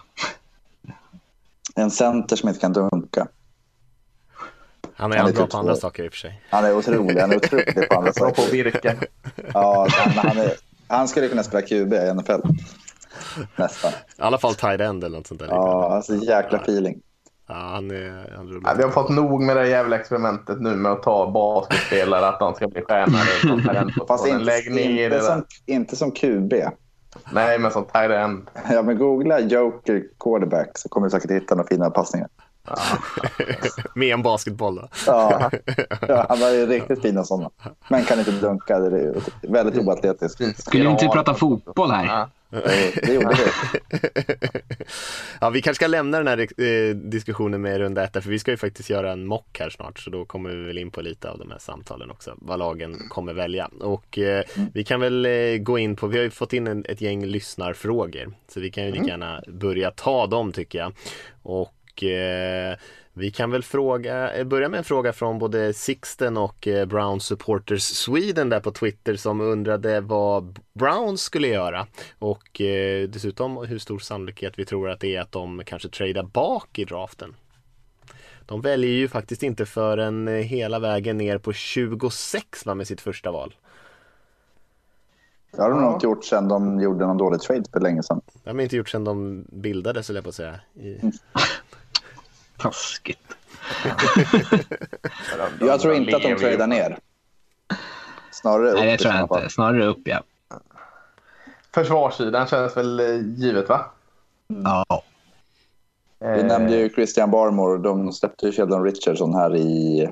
En 1.75 1.91
center 1.91 2.35
som 2.35 2.49
inte 2.49 2.61
kan 2.61 2.73
dunka. 2.73 3.27
Han 4.99 5.11
är, 5.11 5.17
Han 5.17 5.27
är 5.29 5.33
bra 5.33 5.43
typ 5.43 5.51
på 5.51 5.57
andra 5.57 5.73
två. 5.73 5.79
saker 5.81 6.03
i 6.03 6.07
och 6.07 6.11
för 6.13 6.17
sig. 6.19 6.41
Han 6.49 6.65
är 6.65 6.75
otrolig. 6.77 7.19
Han 7.21 7.31
är 7.31 7.35
otrolig 7.35 7.89
på 7.89 7.95
andra 7.97 8.11
Bra 8.19 8.25
på 8.25 8.29
att 8.29 8.35
saker. 8.37 8.51
virka. 8.51 8.95
Ja, 9.53 9.87
han, 9.91 10.11
han, 10.27 10.37
är, 10.37 10.51
han 10.87 11.07
skulle 11.07 11.27
kunna 11.27 11.43
spela 11.43 11.61
QB 11.67 11.93
i 11.93 12.13
NFL. 12.13 12.41
nästan. 13.55 13.91
I 13.91 14.21
alla 14.21 14.37
fall 14.37 14.55
tight 14.55 14.81
end 14.81 15.03
eller 15.03 15.17
något 15.17 15.27
sånt 15.27 15.39
där. 15.39 15.47
Ja, 15.47 15.89
alltså 15.95 16.15
jäkla 16.15 16.57
feeling. 16.59 16.99
Ja, 17.47 17.55
han 17.55 17.91
är, 17.91 18.33
han 18.37 18.47
är 18.47 18.61
Ja, 18.63 18.73
vi 18.77 18.83
har 18.83 18.89
fått 18.89 19.09
nog 19.09 19.41
med 19.41 19.57
det 19.57 19.67
jävla 19.67 19.95
experimentet 19.99 20.61
nu 20.61 20.75
med 20.75 20.91
att 20.91 21.03
ta 21.03 21.31
basketspelare, 21.31 22.27
att 22.27 22.39
de 22.39 22.53
ska 22.55 22.67
bli 22.67 22.81
stjärnor. 22.81 24.05
Fast 24.07 24.27
inte, 24.27 24.39
Lägg 24.43 24.71
ner 24.71 25.05
inte, 25.05 25.21
som, 25.21 25.45
inte 25.65 25.95
som 25.95 26.11
QB. 26.11 26.53
Nej, 27.31 27.59
men 27.59 27.71
som 27.71 27.85
tight 27.85 28.11
end. 28.11 28.47
Ja, 28.71 28.81
men 28.81 28.97
googla 28.97 29.39
Joker 29.39 30.03
quarterback 30.19 30.77
så 30.77 30.89
kommer 30.89 31.07
du 31.07 31.11
säkert 31.11 31.31
hitta 31.31 31.55
några 31.55 31.67
fina 31.67 31.89
passningar. 31.89 32.27
Med 33.95 34.13
en 34.13 34.23
basketboll 34.23 34.75
då. 34.75 34.87
Ja, 35.07 35.51
ja 36.07 36.25
han 36.29 36.39
var 36.39 36.49
ju 36.49 36.65
riktigt 36.65 37.01
fina 37.01 37.23
sådana. 37.23 37.49
Men 37.87 38.03
kan 38.03 38.19
inte 38.19 38.31
dunka. 38.31 38.79
Det 38.79 38.99
är 38.99 39.15
väldigt 39.41 39.87
oatletiskt. 39.87 40.61
Skulle 40.61 40.89
inte 40.89 41.07
prata 41.07 41.33
fotboll 41.33 41.91
här? 41.91 42.27
Det, 42.49 42.91
det 43.03 43.13
gjorde 43.13 43.35
vi. 43.35 43.51
Ja, 45.41 45.49
vi 45.49 45.61
kanske 45.61 45.75
ska 45.75 45.87
lämna 45.87 46.17
den 46.17 46.27
här 46.27 46.63
eh, 46.63 46.95
diskussionen 46.95 47.61
med 47.61 47.77
runda 47.77 48.03
ett, 48.03 48.23
för 48.23 48.29
vi 48.29 48.39
ska 48.39 48.51
ju 48.51 48.57
faktiskt 48.57 48.89
göra 48.89 49.11
en 49.11 49.25
mock 49.25 49.59
här 49.59 49.69
snart, 49.69 49.99
så 49.99 50.09
då 50.09 50.25
kommer 50.25 50.49
vi 50.49 50.63
väl 50.63 50.77
in 50.77 50.91
på 50.91 51.01
lite 51.01 51.29
av 51.29 51.39
de 51.39 51.51
här 51.51 51.59
samtalen 51.59 52.11
också, 52.11 52.35
vad 52.37 52.59
lagen 52.59 52.95
kommer 53.09 53.33
välja. 53.33 53.69
Och 53.79 54.19
eh, 54.19 54.43
vi 54.73 54.83
kan 54.83 54.99
väl 54.99 55.25
eh, 55.25 55.57
gå 55.57 55.79
in 55.79 55.95
på, 55.95 56.07
vi 56.07 56.17
har 56.17 56.23
ju 56.23 56.29
fått 56.29 56.53
in 56.53 56.67
en, 56.67 56.85
ett 56.89 57.01
gäng 57.01 57.25
lyssnarfrågor, 57.25 58.33
så 58.47 58.59
vi 58.59 58.71
kan 58.71 58.85
ju 58.85 58.91
lika 58.91 59.05
gärna 59.05 59.43
börja 59.47 59.91
ta 59.91 60.27
dem 60.27 60.51
tycker 60.51 60.79
jag. 60.79 60.93
Och 61.41 61.73
eh, 62.03 62.77
vi 63.13 63.31
kan 63.31 63.51
väl 63.51 63.63
fråga, 63.63 64.33
eh, 64.33 64.43
börja 64.45 64.69
med 64.69 64.77
en 64.77 64.83
fråga 64.83 65.13
från 65.13 65.39
både 65.39 65.73
Sixten 65.73 66.37
och 66.37 66.67
eh, 66.67 66.85
Brown 66.85 67.19
Supporters 67.19 67.83
Sweden 67.83 68.49
där 68.49 68.59
på 68.59 68.71
Twitter 68.71 69.15
som 69.15 69.41
undrade 69.41 70.01
vad 70.01 70.59
Browns 70.73 71.21
skulle 71.21 71.47
göra 71.47 71.87
och 72.19 72.61
eh, 72.61 73.09
dessutom 73.09 73.57
hur 73.57 73.79
stor 73.79 73.99
sannolikhet 73.99 74.59
vi 74.59 74.65
tror 74.65 74.89
att 74.89 74.99
det 74.99 75.15
är 75.15 75.21
att 75.21 75.31
de 75.31 75.61
kanske 75.65 75.89
tradar 75.89 76.23
bak 76.23 76.79
i 76.79 76.85
draften. 76.85 77.35
De 78.45 78.61
väljer 78.61 78.91
ju 78.91 79.07
faktiskt 79.07 79.43
inte 79.43 79.65
förrän 79.65 80.27
eh, 80.27 80.33
hela 80.33 80.79
vägen 80.79 81.17
ner 81.17 81.37
på 81.37 81.53
26 81.53 82.65
va, 82.65 82.75
med 82.75 82.87
sitt 82.87 83.01
första 83.01 83.31
val. 83.31 83.55
Det 85.51 85.61
har 85.61 85.69
de 85.69 85.81
nog 85.81 85.93
inte 85.93 86.05
gjort 86.05 86.25
sedan 86.25 86.47
de 86.47 86.81
gjorde 86.81 87.05
någon 87.05 87.17
dålig 87.17 87.41
trade 87.41 87.63
för 87.73 87.79
länge 87.79 88.03
sedan. 88.03 88.21
Det 88.33 88.49
har 88.49 88.57
de 88.57 88.63
inte 88.63 88.75
gjort 88.75 88.89
sedan 88.89 89.03
de 89.03 89.45
bildades, 89.51 90.07
höll 90.07 90.15
jag 90.15 90.23
på 90.23 90.29
att 90.29 90.35
säga. 90.35 90.59
I... 90.73 91.11
Taskigt. 92.59 93.35
Jag 95.59 95.79
tror 95.79 95.93
inte 95.93 96.15
att 96.15 96.21
de 96.21 96.35
tradar 96.35 96.67
ner. 96.67 96.97
Snarare 98.31 98.71
upp 98.71 98.79
Nej, 98.79 98.91
det 98.91 98.97
tror 98.97 99.13
jag 99.13 99.23
inte. 99.23 99.49
Snarare 99.49 99.85
upp, 99.85 100.01
ja. 100.03 100.21
Försvarssidan 101.73 102.47
känns 102.47 102.77
väl 102.77 102.99
eh, 102.99 103.15
givet, 103.15 103.69
va? 103.69 103.85
Ja. 104.47 105.03
Vi 106.19 106.43
nämnde 106.43 106.75
ju 106.77 106.89
Christian 106.89 107.31
Barmore. 107.31 107.77
De 107.77 108.13
släppte 108.13 108.45
ju 108.45 108.51
Sheldon 108.51 108.83
Richardson 108.83 109.35
här 109.35 109.55
i... 109.55 110.09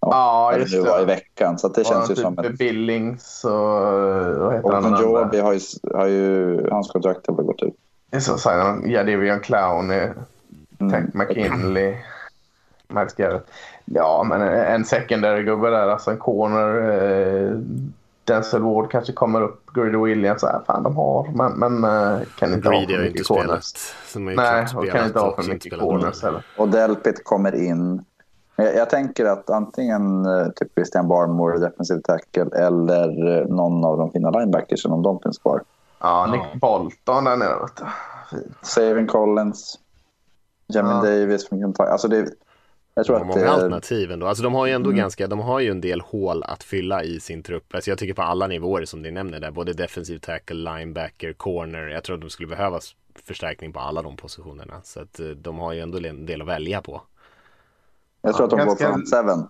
Ja, 0.00 0.50
det 0.54 0.60
just 0.60 0.74
nu 0.74 0.80
var 0.80 0.98
i 0.98 1.00
det. 1.00 1.06
veckan. 1.06 1.58
Så 1.58 1.68
det 1.68 1.84
känns 1.84 2.10
ju 2.10 2.14
typ 2.14 2.22
som 2.22 2.38
ett... 2.38 2.58
Billings 2.58 3.44
och 3.44 3.50
vad 3.50 4.54
heter 4.54 4.64
Och 4.64 4.72
han? 4.72 4.94
Konjobi 4.94 5.40
har 5.40 5.52
ju, 5.52 5.60
har 5.94 6.06
ju... 6.06 6.68
Hans 6.70 6.90
kontrakt 6.90 7.26
har 7.26 7.34
väl 7.34 7.44
gått 7.46 7.62
ut. 7.62 7.74
Det 8.10 8.16
är 8.16 8.20
Simon 8.20 8.90
Jadavion 8.90 9.40
Clown, 9.40 9.90
eh. 9.90 10.10
Tank 10.90 11.14
McKinley, 11.14 11.96
Miles 12.88 13.14
Garrett. 13.14 13.50
Ja, 13.84 14.26
men 14.28 14.42
en 14.42 14.84
secondary 14.84 15.42
gubbe 15.42 15.70
där, 15.70 15.88
alltså 15.88 16.10
en 16.10 16.18
corner. 16.18 16.90
Eh, 16.90 17.58
Denzel 18.24 18.62
Ward 18.62 18.90
kanske 18.90 19.12
kommer 19.12 19.42
upp. 19.42 19.74
Greedy 19.74 19.98
Williams, 19.98 20.42
äh, 20.42 20.60
fan 20.66 20.82
de 20.82 20.96
har. 20.96 21.28
Men, 21.34 21.52
men 21.52 21.82
kan 22.38 22.52
inte 22.52 22.68
ha 22.68 22.80
Greedy 22.80 22.92
för 22.92 22.94
har 22.94 23.02
ju 23.02 23.06
inte 23.06 23.12
mycket 23.12 23.26
corners. 23.26 23.72
Nej, 24.36 24.66
och 24.76 24.88
kan 24.88 25.06
inte 25.06 25.18
ha 25.18 25.36
för 25.36 25.48
mycket 25.52 25.80
corners 25.80 26.22
heller. 26.22 26.42
Och 26.56 26.68
Delpit 26.68 27.24
kommer 27.24 27.54
in. 27.54 28.04
Jag, 28.56 28.76
jag 28.76 28.90
tänker 28.90 29.24
att 29.24 29.50
antingen 29.50 30.26
eh, 30.26 30.48
typ 30.56 30.74
Christian 30.74 31.08
Barmore, 31.08 31.58
defensive 31.58 32.00
tackle, 32.00 32.46
eller 32.56 33.38
eh, 33.38 33.46
någon 33.46 33.84
av 33.84 33.98
de 33.98 34.12
fina 34.12 34.30
linebackersen 34.30 34.92
om 34.92 35.02
de 35.02 35.20
finns 35.20 35.38
kvar. 35.38 35.62
Ja, 35.98 36.26
Nick 36.26 36.60
Bolton 36.60 37.24
där 37.24 37.36
nere. 37.36 37.56
Fint. 38.30 38.56
Savin 38.62 39.06
Collins, 39.06 39.78
Jamin 40.74 40.92
Ja. 40.92 41.02
Davis 41.02 41.48
från 41.48 41.60
Kentucky. 41.60 41.88
Alltså 41.90 42.08
det, 42.08 42.26
jag 42.94 43.06
tror 43.06 43.18
De 43.18 43.22
har 43.22 43.30
att 43.30 43.36
många 43.36 43.46
det, 43.46 43.52
alternativ 43.52 44.12
ändå. 44.12 44.26
Alltså 44.26 44.42
de 44.42 44.54
har 44.54 44.66
ju 44.66 44.72
ändå 44.72 44.90
Mm. 44.90 44.98
ganska, 44.98 45.26
de 45.26 45.38
har 45.38 45.60
ju 45.60 45.70
en 45.70 45.80
del 45.80 46.00
hål 46.00 46.42
att 46.42 46.62
fylla 46.62 47.04
i 47.04 47.20
sin 47.20 47.42
trupp. 47.42 47.74
Alltså 47.74 47.90
jag 47.90 47.98
tycker 47.98 48.14
på 48.14 48.22
alla 48.22 48.46
nivåer 48.46 48.84
som 48.84 49.02
ni 49.02 49.10
nämner 49.10 49.40
där, 49.40 49.50
både 49.50 49.72
defensiv 49.72 50.18
tackle, 50.18 50.56
linebacker, 50.76 51.32
corner. 51.32 51.86
Jag 51.88 52.04
tror 52.04 52.14
att 52.16 52.20
de 52.20 52.30
skulle 52.30 52.48
behöva 52.48 52.80
förstärkning 53.24 53.72
på 53.72 53.80
alla 53.80 54.02
de 54.02 54.16
positionerna. 54.16 54.74
Så 54.82 55.00
att 55.00 55.20
eh, 55.20 55.26
de 55.26 55.58
har 55.58 55.72
ju 55.72 55.80
ändå 55.80 55.98
en 55.98 56.26
del 56.26 56.42
att 56.42 56.48
välja 56.48 56.80
på. 56.82 57.02
jag 58.22 58.34
tror 58.34 58.44
att 58.44 58.50
de 58.50 58.58
går 58.58 58.66
Ganska- 58.66 58.88
från 58.92 59.06
seven. 59.06 59.48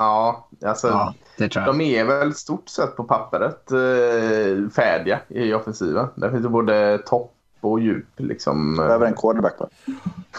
Ja, 0.00 0.48
alltså 0.64 0.88
ja, 0.88 1.14
det 1.36 1.48
tror 1.48 1.64
jag. 1.66 1.74
de 1.74 1.80
är 1.80 2.04
väl 2.04 2.34
stort 2.34 2.68
sett 2.68 2.96
på 2.96 3.04
pappret 3.04 3.70
eh, 3.70 4.68
färdiga 4.74 5.20
i 5.28 5.54
offensiven. 5.54 6.06
Där 6.14 6.30
finns 6.30 6.42
det 6.42 6.48
både 6.48 6.98
topp 6.98 7.34
och 7.60 7.80
djup. 7.80 8.06
Liksom. 8.16 8.76
Behöver 8.76 9.06
en 9.06 9.14
quarterback 9.14 9.54
va? 9.60 9.68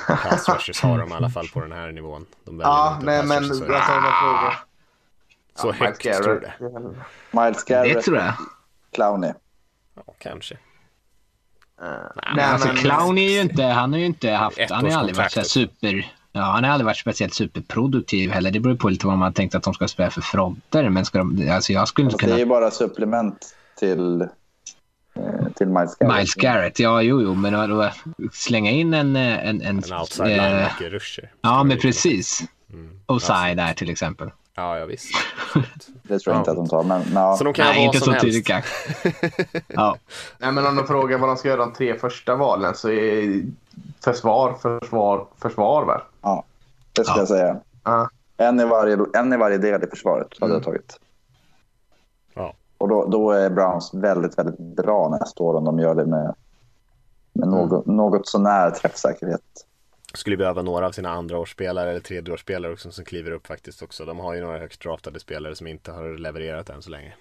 Pass 0.07 0.49
rushers 0.49 0.81
har 0.81 0.97
de 0.99 1.09
i 1.11 1.13
alla 1.15 1.29
fall 1.29 1.47
på 1.53 1.59
den 1.61 1.71
här 1.71 1.91
nivån. 1.91 2.25
De 2.45 2.59
Ja, 2.59 2.93
inte 2.93 3.05
nej, 3.05 3.25
men 3.25 3.37
alltså, 3.37 3.53
så- 3.53 3.59
frågar. 3.65 4.59
Så 5.55 5.67
Ja, 5.67 5.71
högt 5.71 6.05
Miles 6.05 6.17
tror 6.19 6.33
du 6.33 6.39
Garrett 6.39 6.59
det? 7.31 7.39
Miles 7.39 7.65
Det 7.65 7.73
Garrett, 7.73 8.05
tror 8.05 8.17
jag. 8.17 8.33
Clowney. 8.93 9.31
Ja, 9.95 10.13
kanske. 10.17 10.57
Nej, 11.81 11.89
Men 12.35 12.49
alltså, 12.53 12.67
men- 12.67 12.77
Clown 12.77 13.17
är 13.17 13.29
ju 13.29 13.41
inte, 13.41 13.63
han 13.63 13.91
har 13.93 13.99
ju 13.99 14.05
inte 14.05 14.31
haft, 14.31 14.59
han 14.69 14.91
har 14.91 14.99
aldrig 14.99 15.15
varit 15.17 15.31
så 15.31 15.43
super, 15.43 16.11
ja, 16.31 16.41
han 16.41 16.63
har 16.63 16.71
aldrig 16.71 16.85
varit 16.85 16.97
speciellt 16.97 17.33
superproduktiv 17.33 18.31
heller. 18.31 18.51
Det 18.51 18.59
beror 18.59 18.75
på 18.75 18.89
lite 18.89 19.07
vad 19.07 19.17
man 19.17 19.25
har 19.25 19.31
tänkt 19.33 19.55
att 19.55 19.63
de 19.63 19.73
ska 19.73 19.87
spela 19.87 20.09
för 20.09 20.21
fronter. 20.21 20.89
Men 20.89 21.05
ska 21.05 21.17
de, 21.17 21.49
alltså 21.51 21.73
jag 21.73 21.87
skulle 21.87 22.05
inte 22.05 22.13
Fast 22.13 22.19
det 22.19 22.25
är 22.25 22.27
kunna... 22.29 22.39
ju 22.39 22.45
bara 22.45 22.71
supplement 22.71 23.55
till, 23.79 24.27
till 25.55 25.67
Miles 25.67 25.95
Garrett. 25.95 26.15
Miles 26.15 26.33
Garrett, 26.35 26.79
ja 26.79 27.01
jo, 27.01 27.21
jo, 27.21 27.33
men 27.35 27.55
att- 27.55 27.69
att 27.87 27.93
slänga 28.33 28.71
in 28.71 28.93
en... 28.93 29.15
en, 29.15 29.61
en, 29.61 29.61
En 29.61 29.93
outside 29.99 30.27
eh, 30.31 30.35
linebacker 30.49 30.89
rusher. 30.89 31.31
Ja, 31.41 31.63
men 31.63 31.77
precis. 31.77 32.41
Mm. 32.73 32.99
Osai 33.05 33.55
där 33.55 33.73
till 33.73 33.89
exempel. 33.89 34.31
Ja, 34.55 34.77
ja 34.77 34.85
visst. 34.85 35.09
Det 36.03 36.19
tror 36.19 36.35
jag 36.35 36.35
Ja. 36.35 36.39
inte 36.39 36.51
att 36.51 36.57
de 36.57 36.67
tar. 36.69 36.83
Men, 36.83 37.01
men, 37.01 37.23
ja. 37.23 37.37
Så 37.37 37.43
de 37.43 37.53
kan 37.53 37.65
Nej, 37.65 37.85
inte 37.85 37.99
som 37.99 38.13
så 38.13 38.19
tydligt 38.19 38.47
kanske. 38.47 38.71
Ja, 39.67 39.97
Nej, 40.37 40.51
men 40.51 40.65
om 40.67 40.75
de 40.75 40.87
frågar 40.87 41.17
vad 41.17 41.29
de 41.29 41.37
ska 41.37 41.47
göra 41.47 41.59
de 41.65 41.73
tre 41.73 41.99
första 41.99 42.35
valen 42.35 42.75
så 42.75 42.89
är 42.89 43.41
försvar, 44.03 44.53
försvar, 44.61 45.25
försvar 45.41 45.85
väl? 45.85 46.01
ja, 46.21 46.43
det 46.93 47.03
skulle 47.03 47.17
Ja. 47.17 47.21
jag 47.21 47.27
säga. 47.27 47.57
Ja. 47.83 48.09
En 48.37 48.59
i, 48.59 48.65
varje, 48.65 48.97
en 49.13 49.33
i 49.33 49.37
varje 49.37 49.57
del 49.57 49.83
i 49.83 49.87
försvaret 49.87 50.27
hade 50.41 50.53
jag 50.53 50.63
tagit. 50.63 50.99
Och 52.79 52.89
då, 52.89 53.05
då 53.05 53.31
är 53.31 53.49
Browns 53.49 53.93
väldigt, 53.93 54.37
väldigt 54.37 54.59
bra 54.59 55.17
nästa 55.21 55.43
år 55.43 55.53
om 55.53 55.65
de 55.65 55.79
gör 55.79 55.95
det 55.95 56.05
med, 56.05 56.35
med 57.33 57.47
något, 57.47 57.85
något 57.85 58.27
sånär 58.27 58.71
träffsäkerhet. 58.71 59.65
Skulle 60.13 60.37
behöva 60.37 60.61
några 60.61 60.87
av 60.87 60.91
sina 60.91 61.09
andraårsspelare 61.09 61.89
eller 61.89 61.99
tredjeårsspelare 61.99 62.73
också 62.73 62.91
som 62.91 63.05
kliver 63.05 63.31
upp 63.31 63.47
faktiskt 63.47 63.81
också. 63.81 64.05
De 64.05 64.19
har 64.19 64.33
ju 64.33 64.41
några 64.41 64.59
högst 64.59 64.81
draftade 64.81 65.19
spelare 65.19 65.55
som 65.55 65.67
inte 65.67 65.91
har 65.91 66.17
levererat 66.17 66.69
än 66.69 66.81
så 66.81 66.89
länge. 66.89 67.13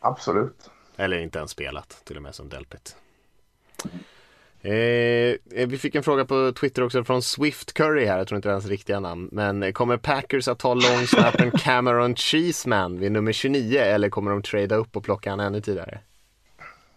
Absolut. 0.00 0.70
Eller 0.96 1.18
inte 1.18 1.38
ens 1.38 1.50
spelat, 1.50 2.00
till 2.04 2.16
och 2.16 2.22
med 2.22 2.34
som 2.34 2.48
Delpit. 2.48 2.96
Eh, 4.66 5.66
vi 5.66 5.78
fick 5.78 5.94
en 5.94 6.02
fråga 6.02 6.24
på 6.24 6.52
Twitter 6.52 6.84
också 6.84 7.04
från 7.04 7.22
Swift 7.22 7.72
Curry 7.72 8.06
här, 8.06 8.18
jag 8.18 8.28
tror 8.28 8.36
inte 8.36 8.48
det 8.48 8.50
är 8.50 8.54
hans 8.54 8.66
riktiga 8.66 9.00
namn. 9.00 9.28
Men 9.32 9.72
kommer 9.72 9.96
Packers 9.96 10.48
att 10.48 10.58
ta 10.58 10.74
långsnappen 10.74 11.50
Cameron 11.50 12.16
Cheeseman 12.16 12.98
vid 12.98 13.12
nummer 13.12 13.32
29 13.32 13.78
eller 13.80 14.08
kommer 14.08 14.30
de 14.30 14.42
trada 14.42 14.76
upp 14.76 14.96
och 14.96 15.04
plocka 15.04 15.30
han 15.30 15.40
ännu 15.40 15.60
tidigare? 15.60 15.98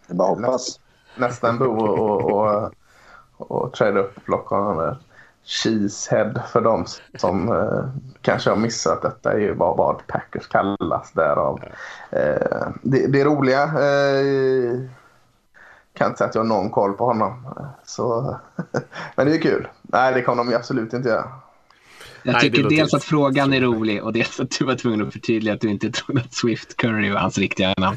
Det 0.06 0.12
är 0.12 0.16
bara 0.16 0.28
hoppas. 0.28 0.80
Nästan 1.16 1.58
bo 1.58 1.64
och, 1.64 2.30
och, 2.30 2.72
och, 3.36 3.50
och 3.50 3.72
träda 3.72 4.00
upp 4.00 4.16
och 4.16 4.24
plocka 4.24 4.54
honom 4.54 4.76
där. 4.78 4.96
Cheesehead 5.44 6.42
för 6.52 6.60
dem 6.60 6.86
som 7.18 7.48
eh, 7.48 7.84
kanske 8.22 8.50
har 8.50 8.56
missat 8.56 9.02
detta 9.02 9.32
är 9.32 9.38
ju 9.38 9.54
bara 9.54 9.74
vad 9.74 10.06
Packers 10.06 10.46
kallas 10.46 11.12
därav. 11.12 11.60
Eh, 12.10 12.68
det, 12.82 13.06
det 13.06 13.24
roliga 13.24 13.62
eh, 13.62 14.80
kan 16.00 16.08
inte 16.08 16.18
säga 16.18 16.28
att 16.28 16.34
jag 16.34 16.42
har 16.42 16.48
någon 16.48 16.70
koll 16.70 16.92
på 16.92 17.04
honom. 17.04 17.54
Så, 17.84 18.36
men 19.16 19.26
det 19.26 19.34
är 19.34 19.40
kul. 19.40 19.68
Nej, 19.82 20.14
det 20.14 20.22
kommer 20.22 20.44
de 20.44 20.50
ju 20.50 20.56
absolut 20.56 20.92
inte 20.92 21.08
göra. 21.08 21.18
jag 22.22 22.32
Nej, 22.32 22.34
det 22.34 22.40
tycker 22.40 22.62
låter 22.62 22.76
dels 22.76 22.94
att 22.94 23.04
frågan 23.04 23.52
är 23.52 23.60
rolig 23.60 24.02
och 24.04 24.12
dels 24.12 24.40
att 24.40 24.50
du 24.58 24.64
var 24.64 24.74
tvungen 24.74 25.06
att 25.06 25.12
förtydliga 25.12 25.54
att 25.54 25.60
du 25.60 25.68
inte 25.70 25.90
trodde 25.90 26.20
att 26.20 26.34
Swift 26.34 26.76
Curry 26.76 27.10
var 27.10 27.20
hans 27.20 27.38
riktiga 27.38 27.74
namn. 27.78 27.96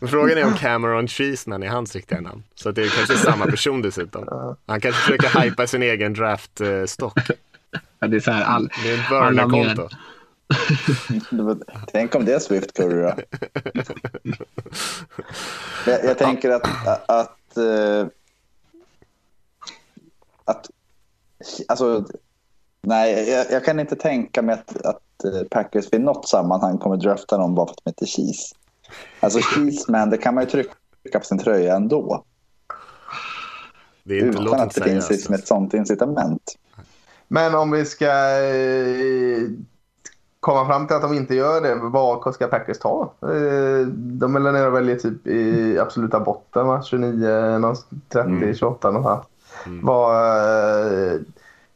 Frågan 0.10 0.38
är 0.38 0.44
om 0.44 0.54
Cameron 0.54 1.08
Cheeseman 1.08 1.62
är 1.62 1.68
hans 1.68 1.94
riktiga 1.94 2.20
namn. 2.20 2.42
Så 2.54 2.68
att 2.68 2.74
det 2.74 2.82
är 2.82 2.88
kanske 2.88 3.16
samma 3.16 3.46
person 3.46 3.82
dessutom. 3.82 4.56
Han 4.66 4.80
kanske 4.80 5.00
försöker 5.00 5.40
hypa 5.40 5.66
sin 5.66 5.82
egen 5.82 6.14
draftstock. 6.14 7.18
Ja, 7.98 8.08
Det 8.08 8.16
är 8.16 8.20
så 8.20 8.30
här, 8.30 8.44
all, 8.44 8.68
Det 8.84 8.90
är 8.90 8.94
ett 8.94 9.12
alla 9.12 9.46
burnerkonto. 9.48 9.82
med- 9.82 9.90
Tänk 11.92 12.14
om 12.14 12.24
det 12.24 12.34
är 12.34 12.38
Swift 12.38 12.72
Curry 12.72 13.02
då. 13.02 13.14
Jag, 15.86 16.04
jag 16.04 16.18
tänker 16.18 16.50
att, 16.50 16.66
att, 16.86 17.10
att, 17.10 17.56
eh, 17.56 18.06
att 20.44 20.70
alltså, 21.68 22.04
nej, 22.80 23.30
jag, 23.30 23.50
jag 23.50 23.64
kan 23.64 23.80
inte 23.80 23.96
tänka 23.96 24.42
mig 24.42 24.54
att, 24.54 24.76
att 24.86 25.24
eh, 25.24 25.42
Packers 25.50 25.92
vid 25.92 26.00
något 26.00 26.28
sammanhang 26.28 26.78
kommer 26.78 26.96
drafta 26.96 27.38
någon 27.38 27.54
bara 27.54 27.66
för 27.66 27.72
att 27.72 27.80
de 27.84 27.90
heter 27.90 28.06
Cheese. 28.06 28.54
Alltså 29.20 29.40
Cheeseman, 29.40 30.10
det 30.10 30.18
kan 30.18 30.34
man 30.34 30.44
ju 30.44 30.50
trycka 30.50 31.18
på 31.18 31.24
sin 31.24 31.38
tröja 31.38 31.76
ändå. 31.76 32.24
Det 34.04 34.18
är 34.18 34.26
inte, 34.26 34.42
Utan 34.42 34.54
att 34.54 34.62
inte 34.62 34.80
det 34.80 34.90
finns 34.90 35.04
seriöst. 35.04 35.10
liksom 35.10 35.34
ett 35.34 35.46
sånt 35.46 35.74
incitament. 35.74 36.58
Men 37.28 37.54
om 37.54 37.70
vi 37.70 37.84
ska 37.84 38.06
eh, 38.06 39.48
komma 40.42 40.66
fram 40.66 40.86
till 40.86 40.96
att 40.96 41.02
de 41.02 41.14
inte 41.14 41.34
gör 41.34 41.60
det, 41.60 41.74
vad 41.74 42.34
ska 42.34 42.46
Packers 42.46 42.78
ta? 42.78 43.12
Eh, 43.22 43.86
de 43.96 44.36
är 44.36 44.40
nere 44.40 44.66
och 44.66 44.74
väljer 44.74 44.96
typ 44.96 45.26
i 45.26 45.78
absoluta 45.78 46.20
botten, 46.20 46.66
va? 46.66 46.82
29, 46.82 47.58
någon 47.58 47.76
30, 48.08 48.28
Mm. 48.30 48.54
28 48.54 48.90
någonstans. 48.90 49.26
Vad, 49.82 50.16
eh, 50.16 51.12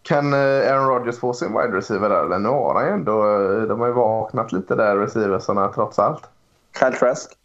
kan 0.02 0.32
eh, 0.34 0.72
Aaron 0.72 0.88
Rodgers 0.88 1.18
få 1.18 1.32
sin 1.32 1.48
wide 1.48 1.76
receiver 1.76 2.08
där? 2.08 2.24
Eller 2.24 2.38
nu 2.38 2.48
har 2.48 2.74
han 2.74 2.84
ju 2.86 2.90
ändå, 2.92 3.22
de 3.68 3.80
har 3.80 3.86
ju 3.86 3.92
vaknat 3.92 4.52
lite 4.52 4.74
där, 4.74 4.96
receiversarna 4.96 5.68
trots 5.68 5.98
allt. 5.98 6.22
Kyle 6.78 6.92
Trask. 6.92 7.30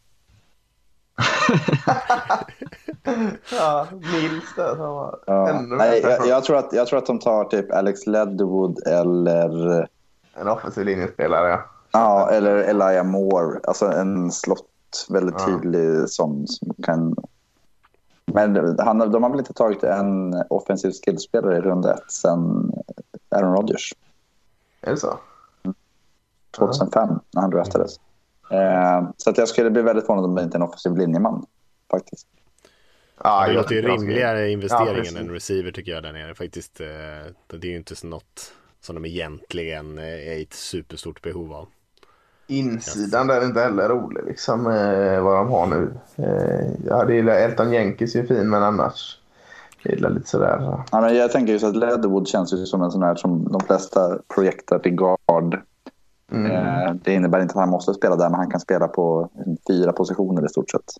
Ja, 3.52 3.88
Nils 3.92 4.56
där. 4.56 4.76
Ja. 4.78 5.50
ännu 5.50 5.76
Nej, 5.76 6.02
bättre. 6.02 6.10
jag, 6.12 6.28
jag, 6.28 6.44
tror 6.44 6.58
att, 6.58 6.74
jag 6.74 6.88
tror 6.88 7.00
att 7.00 7.06
de 7.06 7.20
tar 7.20 7.44
typ 7.44 7.72
Alex 7.72 8.08
Leatherwood 8.08 8.88
eller, 8.88 9.88
En 10.34 10.48
offensiv 10.48 10.86
linjespelare, 10.86 11.50
ja. 11.50 11.62
ja, 11.92 12.30
eller 12.32 12.56
Elijah 12.58 13.06
Moore. 13.06 13.60
Alltså 13.64 13.86
en 13.86 14.32
slott, 14.32 15.06
väldigt 15.10 15.36
Ja. 15.40 15.46
tydlig 15.46 16.10
sån 16.10 16.48
som 16.48 16.74
kan... 16.84 17.16
Men 18.26 18.80
han, 18.80 19.12
de 19.12 19.24
har 19.24 19.30
väl 19.30 19.40
inte 19.40 19.54
tagit 19.54 19.84
en 19.84 20.34
offensiv 20.50 20.92
skillspelare 21.06 21.58
i 21.58 21.62
runda 21.62 21.94
ett 21.94 22.12
sen 22.12 22.72
Aaron 23.30 23.54
Rodgers 23.56 23.94
Är 24.82 24.92
det 24.92 24.98
så? 24.98 25.20
2005 26.58 27.10
när 27.34 27.42
han 27.42 27.50
draftades. 27.52 27.96
Eh, 28.52 29.10
så 29.18 29.30
att 29.30 29.38
jag 29.38 29.48
skulle 29.48 29.70
bli 29.70 29.82
väldigt 29.82 30.06
förvånad 30.06 30.26
om 30.30 30.36
det 30.36 30.44
inte 30.44 30.56
är 30.58 30.60
en 30.60 30.68
offensiv 30.68 30.98
linjeman 30.98 31.46
faktiskt. 31.92 32.28
Ja, 33.24 33.42
det 33.42 33.48
jag 33.48 33.56
låter 33.56 33.76
ju 33.76 33.82
rimligare 33.82 34.40
Ja, 34.42 34.48
investering 34.48 34.96
precis. 34.96 35.16
än 35.16 35.22
en 35.28 35.34
receiver 35.34 35.72
tycker 35.72 35.92
jag 35.92 36.04
där 36.04 36.12
nere 36.14 36.36
faktiskt. 36.36 36.82
eh, 36.82 36.88
Det 37.48 37.68
är 37.68 37.72
ju 37.72 37.76
inte 37.76 37.96
så 37.96 38.08
något 38.08 38.54
som 38.82 38.96
de 38.96 39.06
egentligen 39.06 39.98
eh, 39.98 40.04
är 40.04 40.38
i 40.38 40.44
ett 40.44 40.54
superstort 40.54 41.22
behov 41.22 41.54
av. 41.54 41.68
Insidan 42.48 43.28
där 43.28 43.42
är 43.42 43.46
inte 43.46 43.60
heller 43.60 43.90
rolig 43.90 44.24
liksom 44.26 44.68
eh, 44.68 45.22
vad 45.22 45.38
de 45.38 45.50
har 45.50 45.68
nu. 45.68 45.94
Eh, 46.16 46.72
ja, 46.86 47.06
det 47.06 47.16
gillar 47.16 47.34
Elton 47.34 47.74
Jenkins 47.74 48.16
är 48.16 48.20
ju 48.20 48.28
fin 48.28 48.50
men 48.50 48.64
annars 48.64 49.18
jag 49.84 49.94
gillar 49.94 50.10
lite 50.10 50.28
sådär. 50.28 50.84
Ja, 50.92 51.02
men 51.02 51.16
jag 51.16 51.32
tänker 51.32 51.54
just 51.54 51.66
att 51.66 51.76
Leatherwood 51.76 52.28
känns 52.28 52.54
ju 52.54 52.66
som 52.66 52.82
en 52.82 52.92
sån 52.92 53.04
här 53.04 53.16
som 53.16 53.52
de 53.52 53.62
flesta 53.62 54.18
projektar 54.36 54.80
till 54.80 54.96
guard. 54.96 55.62
Mm. 56.32 56.52
Eh, 56.52 56.94
det 56.94 57.14
innebär 57.14 57.42
inte 57.42 57.52
att 57.52 57.60
han 57.60 57.70
måste 57.70 57.94
spela 57.94 58.16
där, 58.16 58.30
men 58.30 58.40
han 58.40 58.52
kan 58.52 58.60
spela 58.60 58.88
på 58.88 59.30
fyra 59.68 59.94
positioner 59.94 60.46
i 60.46 60.50
stort 60.50 60.72
sett. 60.72 60.94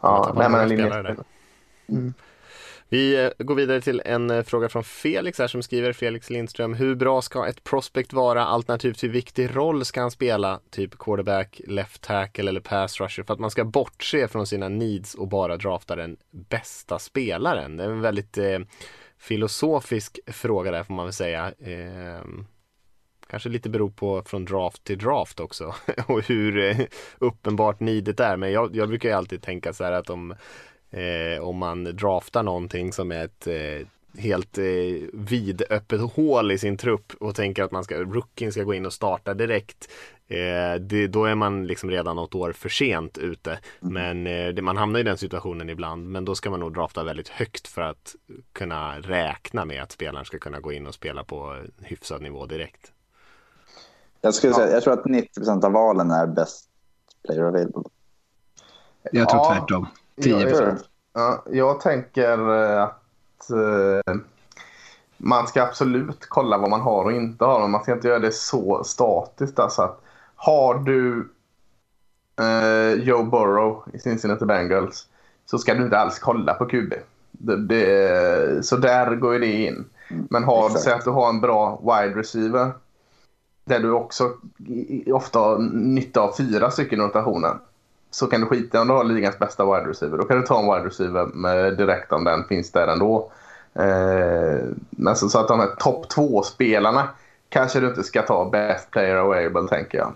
Ja, 0.00 0.32
nej, 0.36 0.48
men 0.48 0.60
en 0.60 0.68
linje. 0.68 0.88
där. 0.88 1.16
Vi 2.92 3.24
eh, 3.24 3.44
går 3.44 3.54
vidare 3.54 3.80
till 3.80 4.02
en 4.04 4.30
eh, 4.30 4.42
fråga 4.42 4.68
från 4.68 4.84
Felix 4.84 5.38
här 5.38 5.46
som 5.46 5.62
skriver 5.62 5.92
Felix 5.92 6.30
Lindström. 6.30 6.74
Hur 6.74 6.94
bra 6.94 7.22
ska 7.22 7.46
ett 7.46 7.64
prospect 7.64 8.12
vara 8.12 8.44
alternativt 8.44 9.04
hur 9.04 9.08
viktig 9.08 9.56
roll 9.56 9.84
ska 9.84 10.00
han 10.00 10.10
spela? 10.10 10.60
Typ 10.70 10.98
quarterback, 10.98 11.60
left 11.66 12.02
tackle 12.02 12.48
eller 12.48 12.60
pass 12.60 13.00
rusher 13.00 13.22
för 13.22 13.34
att 13.34 13.40
man 13.40 13.50
ska 13.50 13.64
bortse 13.64 14.28
från 14.28 14.46
sina 14.46 14.68
needs 14.68 15.14
och 15.14 15.28
bara 15.28 15.56
drafta 15.56 15.96
den 15.96 16.16
bästa 16.30 16.98
spelaren. 16.98 17.76
Det 17.76 17.84
är 17.84 17.88
en 17.88 18.00
väldigt 18.00 18.38
eh, 18.38 18.58
filosofisk 19.18 20.18
fråga 20.26 20.70
där 20.70 20.84
får 20.84 20.94
man 20.94 21.06
väl 21.06 21.12
säga. 21.12 21.52
Eh, 21.60 22.24
Kanske 23.32 23.48
lite 23.48 23.70
beror 23.70 23.90
på 23.90 24.22
från 24.26 24.44
draft 24.44 24.84
till 24.84 24.98
draft 24.98 25.40
också 25.40 25.74
och 26.06 26.22
hur 26.22 26.58
eh, 26.58 26.86
uppenbart 27.18 27.80
needet 27.80 28.20
är. 28.20 28.36
Men 28.36 28.52
jag, 28.52 28.76
jag 28.76 28.88
brukar 28.88 29.08
ju 29.08 29.14
alltid 29.14 29.42
tänka 29.42 29.72
så 29.72 29.84
här 29.84 29.92
att 29.92 30.10
om 30.10 30.34
eh, 30.92 31.42
om 31.42 31.56
man 31.58 31.84
draftar 31.84 32.42
någonting 32.42 32.92
som 32.92 33.12
är 33.12 33.24
ett 33.24 33.46
eh, 33.46 33.86
helt 34.18 34.58
eh, 34.58 34.64
vidöppet 35.12 36.00
hål 36.00 36.52
i 36.52 36.58
sin 36.58 36.76
trupp 36.76 37.12
och 37.20 37.34
tänker 37.34 37.62
att 37.62 37.70
man 37.70 37.84
ska, 37.84 37.96
rookien 37.96 38.52
ska 38.52 38.62
gå 38.62 38.74
in 38.74 38.86
och 38.86 38.92
starta 38.92 39.34
direkt. 39.34 39.88
Eh, 40.28 40.74
det, 40.80 41.06
då 41.06 41.24
är 41.24 41.34
man 41.34 41.66
liksom 41.66 41.90
redan 41.90 42.16
något 42.16 42.34
år 42.34 42.52
för 42.52 42.68
sent 42.68 43.18
ute. 43.18 43.58
Men 43.80 44.26
eh, 44.26 44.48
det, 44.48 44.62
man 44.62 44.76
hamnar 44.76 45.00
i 45.00 45.02
den 45.02 45.18
situationen 45.18 45.70
ibland. 45.70 46.10
Men 46.10 46.24
då 46.24 46.34
ska 46.34 46.50
man 46.50 46.60
nog 46.60 46.74
drafta 46.74 47.04
väldigt 47.04 47.28
högt 47.28 47.68
för 47.68 47.82
att 47.82 48.14
kunna 48.52 48.98
räkna 49.00 49.64
med 49.64 49.82
att 49.82 49.92
spelaren 49.92 50.24
ska 50.24 50.38
kunna 50.38 50.60
gå 50.60 50.72
in 50.72 50.86
och 50.86 50.94
spela 50.94 51.24
på 51.24 51.56
hyfsad 51.80 52.22
nivå 52.22 52.46
direkt. 52.46 52.92
Jag, 54.20 54.34
skulle 54.34 54.54
säga, 54.54 54.72
jag 54.72 54.82
tror 54.82 54.92
att 54.92 55.04
90% 55.04 55.64
av 55.64 55.72
valen 55.72 56.10
är 56.10 56.26
best 56.26 56.68
player 57.24 57.42
available. 57.42 57.82
Jag 59.12 59.28
tror 59.28 59.42
Ja. 59.42 59.54
tvärtom. 59.54 59.86
10 60.20 60.40
Ja, 60.40 60.46
procent. 60.48 60.88
Ja, 61.14 61.44
jag 61.50 61.80
tänker 61.80 62.62
eh, 62.62 62.82
att 62.82 63.50
eh, 63.50 64.14
man 65.16 65.46
ska 65.46 65.62
absolut 65.62 66.26
kolla 66.28 66.58
vad 66.58 66.70
man 66.70 66.80
har 66.80 67.04
och 67.04 67.12
inte 67.12 67.44
har. 67.44 67.60
Men 67.60 67.70
man 67.70 67.82
ska 67.82 67.92
inte 67.92 68.08
göra 68.08 68.18
det 68.18 68.32
så 68.32 68.84
statiskt. 68.84 69.58
Alltså 69.58 69.82
att 69.82 70.00
har 70.36 70.74
du 70.74 71.28
eh, 72.40 73.02
Joe 73.04 73.22
Burrow 73.22 73.84
i 73.92 73.98
Cincinnati 73.98 74.44
Bengals 74.44 75.06
så 75.46 75.58
ska 75.58 75.74
du 75.74 75.84
inte 75.84 75.98
alls 75.98 76.18
kolla 76.18 76.54
på 76.54 76.66
QB. 76.66 76.94
Det, 77.30 77.56
det, 77.56 78.66
så 78.66 78.76
där 78.76 79.14
går 79.14 79.32
ju 79.32 79.38
det 79.38 79.52
in. 79.52 79.84
Men 80.08 80.44
har, 80.44 80.66
exakt. 80.66 80.84
säg 80.84 80.92
att 80.92 81.04
du 81.04 81.10
har 81.10 81.28
en 81.28 81.40
bra 81.40 81.80
wide 81.82 82.20
receiver 82.20 82.72
där 83.64 83.80
du 83.80 83.90
också 83.90 84.32
ofta 85.12 85.38
har 85.38 85.58
nytta 85.72 86.20
av 86.20 86.32
fyra 86.36 86.70
stycken 86.70 87.00
i 87.00 87.02
rotationen 87.02 87.58
så 88.12 88.26
kan 88.26 88.40
du 88.40 88.46
skita 88.46 88.80
om 88.80 88.88
du 88.88 88.94
har 88.94 89.04
ligans 89.04 89.38
bästa 89.38 89.64
wide 89.64 89.90
receiver. 89.90 90.18
Då 90.18 90.24
kan 90.24 90.40
du 90.40 90.46
ta 90.46 90.58
en 90.60 90.66
wide 90.74 90.86
receiver 90.88 91.26
med 91.26 91.76
direkt 91.76 92.12
om 92.12 92.24
den 92.24 92.44
finns 92.44 92.72
där 92.72 92.86
ändå. 92.88 93.32
Eh, 93.74 94.66
men 94.90 95.16
så, 95.16 95.28
så 95.28 95.38
att 95.38 95.48
de 95.48 95.60
här 95.60 95.70
topp 95.78 96.08
två-spelarna 96.08 97.08
kanske 97.48 97.80
du 97.80 97.88
inte 97.88 98.02
ska 98.02 98.22
ta 98.22 98.50
best 98.50 98.90
player 98.90 99.16
available 99.16 99.68
tänker 99.68 99.98
jag. 99.98 100.12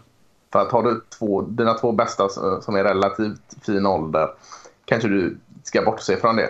För 0.53 0.59
att 0.59 0.73
har 0.73 0.83
du 0.83 1.01
två, 1.19 1.43
dina 1.43 1.75
två 1.75 1.93
bästa 1.93 2.29
som 2.61 2.77
är 2.77 2.85
relativt 2.85 3.41
fin 3.67 3.87
ålder 3.87 4.29
kanske 4.85 5.09
du 5.09 5.39
ska 5.65 5.83
bortse 5.83 6.17
från 6.17 6.37
det. 6.37 6.49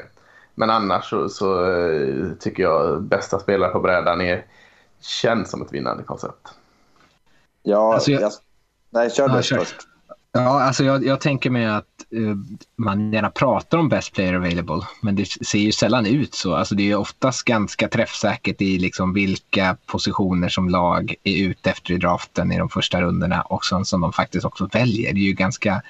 Men 0.55 0.71
annars 0.71 1.11
så, 1.11 1.29
så 1.29 1.71
eh, 1.71 2.27
tycker 2.41 2.63
jag 2.63 3.03
bästa 3.03 3.39
spelare 3.39 3.71
på 3.73 3.81
brädan 3.81 4.21
är, 4.21 4.45
känns 5.01 5.51
som 5.51 5.63
ett 5.63 5.73
vinnande 5.73 6.03
koncept. 6.03 6.49
Ja, 7.63 7.95
Alltså, 7.95 8.11
jag- 8.11 8.23
jag... 8.23 8.33
Nej, 8.91 9.11
kör 9.11 9.29
Ja, 9.29 9.37
du 9.37 9.43
kör. 9.43 9.59
först. 9.59 9.89
Ja, 10.37 10.63
alltså 10.63 10.85
jag, 10.85 11.05
jag 11.05 11.21
tänker 11.21 11.51
mig 11.51 11.67
att 11.67 11.85
uh, 12.15 12.35
man 12.77 13.13
gärna 13.13 13.31
pratar 13.31 13.79
om 13.79 13.89
best 13.89 14.15
player 14.15 14.35
available, 14.35 14.81
men 15.03 15.17
det 15.17 15.25
ser 15.25 15.59
ju 15.59 15.73
sällan 15.73 16.07
ut 16.07 16.35
så. 16.35 16.55
Alltså 16.55 16.75
det 16.75 16.91
är 16.91 16.97
oftast 16.97 17.45
ganska 17.45 17.89
träffsäkert 17.89 18.61
i 18.63 18.79
liksom 18.79 19.13
vilka 19.13 19.77
positioner 19.87 20.49
som 20.49 20.69
lag 20.69 21.15
är 21.25 21.47
ute 21.47 21.71
efter 21.71 21.93
i 21.95 21.99
draften 21.99 22.53
i 22.53 22.59
de 22.59 22.69
första 22.69 23.03
rundorna 23.03 23.43
och 23.43 23.65
som, 23.65 23.85
som 23.85 24.01
de 24.01 24.13
faktiskt 24.13 24.45
också 24.45 24.69
väljer. 24.73 25.13
Det 25.13 25.21
är 25.21 25.29
ju 25.29 25.33
ganska 25.33 25.83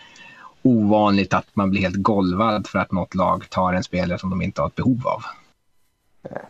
ovanligt 0.62 1.34
att 1.34 1.46
man 1.54 1.70
blir 1.70 1.80
helt 1.80 2.02
golvad 2.02 2.66
för 2.66 2.78
att 2.78 2.92
något 2.92 3.14
lag 3.14 3.50
tar 3.50 3.72
en 3.72 3.82
spelare 3.82 4.18
som 4.18 4.30
de 4.30 4.42
inte 4.42 4.60
har 4.60 4.68
ett 4.68 4.74
behov 4.74 5.06
av. 5.06 5.22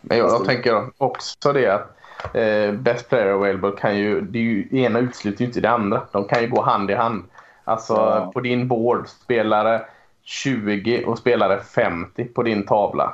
Men 0.01 0.17
jag, 0.17 0.29
jag 0.29 0.45
tänker 0.45 0.91
också 0.97 1.53
det 1.53 1.67
att 1.67 1.97
eh, 2.35 2.71
Best 2.71 3.09
Player 3.09 3.27
Available 3.27 3.71
kan 3.71 3.97
ju, 3.97 4.21
det 4.21 4.39
är 4.39 4.43
ju, 4.43 4.67
ena 4.71 4.99
utesluter 4.99 5.41
ju 5.41 5.47
inte 5.47 5.61
det 5.61 5.69
andra. 5.69 6.01
De 6.11 6.27
kan 6.27 6.41
ju 6.41 6.47
gå 6.47 6.61
hand 6.61 6.91
i 6.91 6.93
hand. 6.93 7.23
Alltså 7.67 7.93
Ja. 7.93 8.31
på 8.33 8.39
din 8.39 8.67
board, 8.67 9.07
spelare 9.07 9.81
20 10.23 11.03
och 11.05 11.17
spelare 11.17 11.59
50 11.59 12.25
på 12.25 12.43
din 12.43 12.65
tavla. 12.65 13.13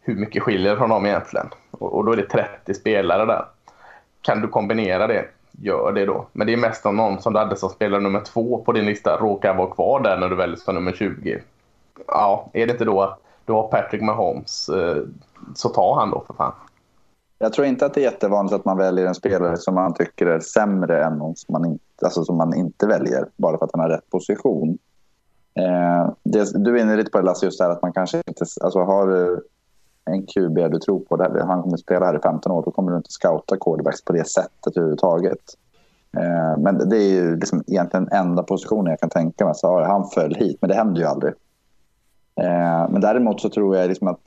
Hur 0.00 0.14
mycket 0.16 0.42
skiljer 0.42 0.76
från 0.76 0.90
dem 0.90 1.06
egentligen? 1.06 1.46
Och, 1.70 1.94
och 1.94 2.04
då 2.04 2.12
är 2.12 2.16
det 2.16 2.28
30 2.28 2.74
spelare 2.74 3.24
där. 3.24 3.44
Kan 4.22 4.40
du 4.40 4.48
kombinera 4.48 5.06
det, 5.06 5.24
gör 5.52 5.92
det 5.92 6.06
då. 6.06 6.26
Men 6.32 6.46
det 6.46 6.52
är 6.52 6.56
mest 6.56 6.86
om 6.86 6.96
någon 6.96 7.22
som 7.22 7.32
du 7.32 7.38
hade 7.38 7.56
som 7.56 7.70
spelare 7.70 8.00
nummer 8.00 8.20
två 8.20 8.62
på 8.66 8.72
din 8.72 8.86
lista 8.86 9.16
råkar 9.16 9.54
vara 9.54 9.70
kvar 9.70 10.00
där 10.00 10.18
när 10.18 10.28
du 10.28 10.36
väljer 10.36 10.56
som 10.56 10.74
nummer 10.74 10.92
20. 10.92 11.40
Ja, 12.06 12.50
är 12.52 12.66
det 12.66 12.72
inte 12.72 12.84
då 12.84 13.02
att 13.02 13.18
du 13.44 13.52
har 13.52 13.68
Patrick 13.68 14.02
Mahomes 14.02 14.68
eh, 14.68 15.02
så 15.54 15.68
ta 15.68 15.98
han 15.98 16.10
då 16.10 16.24
för 16.26 16.34
fan. 16.34 16.52
Jag 17.38 17.52
tror 17.52 17.66
inte 17.66 17.86
att 17.86 17.94
det 17.94 18.00
är 18.00 18.10
jättevanligt 18.12 18.54
att 18.54 18.64
man 18.64 18.76
väljer 18.76 19.06
en 19.06 19.14
spelare 19.14 19.56
som 19.56 19.74
man 19.74 19.94
tycker 19.94 20.26
är 20.26 20.40
sämre 20.40 21.04
än 21.04 21.18
någon 21.18 21.36
som 21.36 21.52
man 21.52 21.64
inte, 21.64 21.84
alltså 22.04 22.24
som 22.24 22.36
man 22.36 22.54
inte 22.54 22.86
väljer 22.86 23.28
bara 23.36 23.58
för 23.58 23.64
att 23.64 23.70
han 23.72 23.80
har 23.80 23.88
rätt 23.88 24.10
position. 24.10 24.78
Eh, 25.54 26.12
det, 26.22 26.64
du 26.64 26.78
är 26.78 26.82
inne 26.82 26.96
lite 26.96 27.10
på 27.10 27.18
det 27.18 27.24
Lasse, 27.24 27.46
just 27.46 27.58
det 27.58 27.64
här 27.64 27.70
att 27.70 27.82
man 27.82 27.92
kanske 27.92 28.22
inte... 28.26 28.44
Alltså 28.60 28.78
har 28.78 29.06
du 29.06 29.42
en 30.04 30.26
QB 30.26 30.70
du 30.72 30.78
tror 30.78 31.00
på, 31.00 31.16
där 31.16 31.40
han 31.40 31.62
kommer 31.62 31.76
spela 31.76 32.06
här 32.06 32.16
i 32.16 32.22
15 32.22 32.52
år, 32.52 32.62
då 32.62 32.70
kommer 32.70 32.90
du 32.90 32.96
inte 32.96 33.10
scouta 33.10 33.56
quarterbacks 33.56 34.04
på 34.04 34.12
det 34.12 34.28
sättet 34.28 34.76
överhuvudtaget. 34.76 35.40
Eh, 36.16 36.58
men 36.58 36.88
det 36.88 36.96
är 36.96 37.10
ju 37.10 37.36
liksom 37.36 37.64
egentligen 37.66 38.08
enda 38.12 38.42
positionen 38.42 38.90
jag 38.90 39.00
kan 39.00 39.10
tänka 39.10 39.44
mig. 39.44 39.54
Så, 39.54 39.66
ja, 39.66 39.86
han 39.86 40.10
föll 40.10 40.34
hit, 40.34 40.58
men 40.60 40.70
det 40.70 40.76
händer 40.76 41.00
ju 41.00 41.06
aldrig. 41.06 41.32
Eh, 42.40 42.90
men 42.90 43.00
däremot 43.00 43.40
så 43.40 43.48
tror 43.48 43.76
jag 43.76 43.88
liksom 43.88 44.08
att 44.08 44.20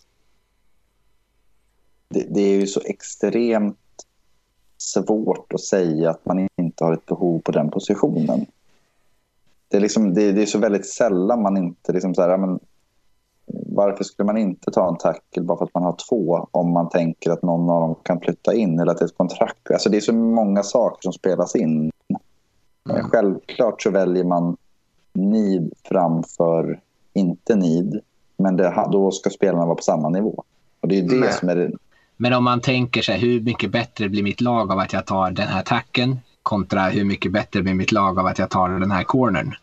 det, 2.10 2.26
det, 2.30 2.42
är 2.42 2.60
ju 2.60 2.68
så 2.68 2.82
extremt 2.86 3.78
svårt 4.78 5.54
att 5.54 5.62
säga 5.62 6.10
att 6.10 6.26
man 6.26 6.48
inte 6.58 6.84
har 6.84 6.94
ett 6.94 7.06
behov 7.06 7.40
på 7.40 7.52
den 7.52 7.70
positionen. 7.70 8.46
Det 9.68 9.78
är, 9.78 9.82
liksom, 9.82 10.14
det, 10.14 10.32
det 10.32 10.42
är 10.42 10.46
så 10.46 10.60
väldigt 10.60 10.88
sällan 10.88 11.42
man 11.42 11.58
inte... 11.58 11.94
Liksom 11.94 12.16
så 12.16 12.22
här, 12.22 12.38
men, 12.38 12.60
varför 13.78 14.04
skulle 14.04 14.26
man 14.26 14.38
inte 14.38 14.72
ta 14.72 14.88
en 14.88 14.98
tackle 14.98 15.44
bara 15.44 15.58
för 15.58 15.66
att 15.66 15.74
man 15.74 15.84
har 15.84 15.96
två 16.10 16.48
om 16.52 16.72
man 16.72 16.90
tänker 16.90 17.32
att 17.32 17.44
någon 17.44 17.70
av 17.70 17.82
dem 17.82 17.96
kan 18.04 18.20
flytta 18.20 18.54
in 18.54 18.80
eller 18.80 18.92
att 18.92 18.98
det 18.98 19.04
är 19.04 19.08
ett 19.08 19.18
kontrakt? 19.18 19.72
Alltså 19.72 19.90
det 19.90 19.98
är 19.98 20.02
så 20.02 20.14
många 20.14 20.64
saker 20.64 21.02
som 21.02 21.14
spelas 21.14 21.56
in. 21.56 21.92
Mm. 22.90 23.04
Självklart 23.04 23.82
så 23.82 23.90
väljer 23.90 24.24
man 24.24 24.58
need 25.14 25.74
framför 25.84 26.82
inte 27.14 27.56
need. 27.56 28.00
Men 28.38 28.58
det, 28.58 28.88
då 28.92 29.12
ska 29.12 29.30
spelarna 29.30 29.66
vara 29.66 29.76
på 29.76 29.84
samma 29.84 30.10
nivå. 30.10 30.44
Och 30.80 30.88
det 30.88 31.00
är 31.00 31.02
det 31.02 31.20
Nej. 31.20 31.34
som 31.34 31.50
är. 31.50 31.72
Men 32.18 32.34
om 32.34 32.44
man 32.44 32.62
tänker 32.62 33.02
sig 33.02 33.20
hur 33.20 33.42
mycket 33.42 33.72
bättre 33.72 34.10
blir 34.10 34.24
mitt 34.24 34.42
lag 34.42 34.72
av 34.72 34.80
att 34.80 34.94
jag 34.94 35.06
tar 35.06 35.32
den 35.32 35.48
här 35.48 35.62
tacken 35.62 36.20
kontra 36.44 36.82
hur 36.82 37.04
mycket 37.04 37.32
bättre 37.32 37.62
blir 37.62 37.74
mitt 37.74 37.92
lag 37.92 38.20
av 38.20 38.26
att 38.26 38.40
jag 38.40 38.50
tar 38.50 38.70
den 38.70 38.92
här 38.92 39.04
cornern. 39.04 39.56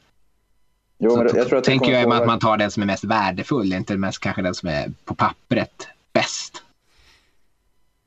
Jo, 0.98 1.16
men 1.16 1.28
jag 1.34 1.48
tror 1.48 1.58
att 1.58 1.64
tänker 1.64 1.92
jag 1.92 2.12
att 2.12 2.26
man 2.26 2.38
tar 2.38 2.56
den 2.56 2.70
som 2.70 2.82
är 2.82 2.86
mest 2.86 3.04
värdefull, 3.04 3.72
inte 3.72 3.96
mest 3.96 4.18
kanske 4.18 4.42
den 4.42 4.54
som 4.54 4.68
är 4.68 4.92
på 5.04 5.14
pappret 5.14 5.88
bäst. 6.12 6.62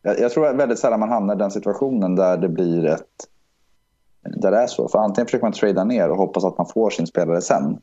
Jag, 0.02 0.20
jag 0.20 0.32
tror 0.32 0.54
väldigt 0.54 0.80
sällan 0.80 1.00
man 1.00 1.10
hamnar 1.10 1.36
i 1.36 1.38
den 1.38 1.52
situationen 1.52 2.16
där 2.16 2.38
det 2.38 2.50
blir 2.50 2.86
ett 2.86 3.28
där 4.22 4.52
det 4.52 4.58
är 4.58 4.68
så. 4.68 4.88
För 4.88 5.00
antingen 5.00 5.26
försöker 5.26 5.46
man 5.46 5.52
trada 5.52 5.84
ner 5.84 6.10
och 6.10 6.18
hoppas 6.18 6.44
att 6.44 6.58
man 6.58 6.68
får 6.68 6.90
sin 6.90 7.08
spelare 7.08 7.42
sen. 7.42 7.80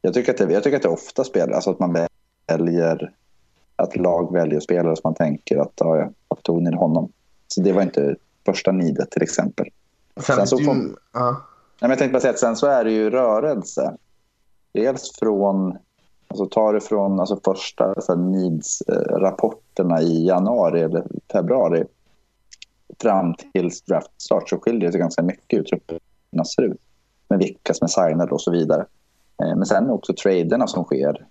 Jag 0.00 0.14
tycker 0.14 0.32
att 0.32 0.38
det, 0.38 0.52
jag 0.52 0.62
tycker 0.62 0.76
att 0.76 0.82
det 0.82 0.88
ofta 0.88 1.24
spelar, 1.24 1.54
alltså 1.54 1.70
att 1.70 1.78
man 1.78 2.06
väljer 2.46 3.12
att 3.80 3.96
lag 3.96 4.32
väljer 4.32 4.60
spelare 4.60 4.96
som 4.96 5.02
man 5.04 5.14
tänker 5.14 5.58
att 5.58 5.72
ja, 5.76 5.96
jag 6.28 6.42
tog 6.42 6.62
ner 6.62 6.72
honom. 6.72 7.12
Så 7.48 7.60
det 7.60 7.72
var 7.72 7.82
inte 7.82 8.16
första 8.46 8.72
nidet 8.72 9.10
till 9.10 9.22
exempel. 9.22 9.66
Sen, 10.16 10.36
sen 10.36 10.46
så 10.46 10.58
får, 10.58 10.72
uh. 10.72 10.96
Nej, 11.80 11.90
jag 11.90 11.98
tänkte 11.98 12.12
bara 12.12 12.20
säga 12.20 12.32
att 12.32 12.38
sen 12.38 12.56
så 12.56 12.66
är 12.66 12.84
det 12.84 12.92
ju 12.92 13.10
rörelse. 13.10 13.96
Dels 14.72 15.18
från, 15.18 15.78
alltså 16.28 16.46
tar 16.46 16.72
det 16.72 16.80
från 16.80 17.20
alltså 17.20 17.40
första 17.44 17.94
needs-rapporterna 18.14 20.02
i 20.02 20.26
januari 20.26 20.80
eller 20.80 21.04
februari 21.32 21.84
fram 23.02 23.34
till 23.34 23.70
draftstart 23.86 24.48
så 24.48 24.58
skiljer 24.58 24.86
det 24.86 24.92
sig 24.92 25.00
ganska 25.00 25.22
mycket 25.22 25.58
hur 25.58 25.64
trupperna 25.64 26.44
ser 26.44 26.62
ut. 26.62 26.80
Med 27.28 27.38
vilka 27.38 27.74
som 27.74 27.84
är 27.84 27.88
signade 27.88 28.30
och 28.30 28.40
så 28.40 28.50
vidare. 28.50 28.86
Eh, 29.42 29.56
men 29.56 29.66
sen 29.66 29.90
också 29.90 30.14
traderna 30.14 30.66
som 30.66 30.84
sker, 30.84 31.26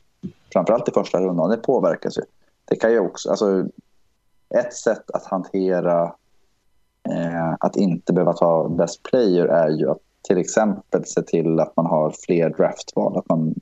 framförallt 0.54 0.90
i 0.90 0.92
första 0.92 1.20
rundan, 1.20 1.50
det 1.50 1.58
påverkas 1.58 2.18
ju. 2.18 2.22
Det 2.70 2.76
kan 2.76 2.92
ju 2.92 3.00
också, 3.00 3.30
alltså, 3.30 3.68
ett 4.56 4.74
sätt 4.74 5.12
att 5.12 5.26
hantera 5.26 6.04
eh, 7.10 7.54
att 7.60 7.76
inte 7.76 8.14
behöva 8.14 8.34
ta 8.34 8.70
best 8.70 9.04
player 9.04 9.46
är 9.46 9.70
ju 9.70 9.90
att 9.90 10.02
till 10.22 10.38
exempel 10.38 11.06
se 11.06 11.22
till 11.22 11.60
att 11.60 11.76
man 11.76 11.86
har 11.86 12.14
fler 12.26 12.50
draftval. 12.50 13.18
Att 13.18 13.30
man 13.30 13.56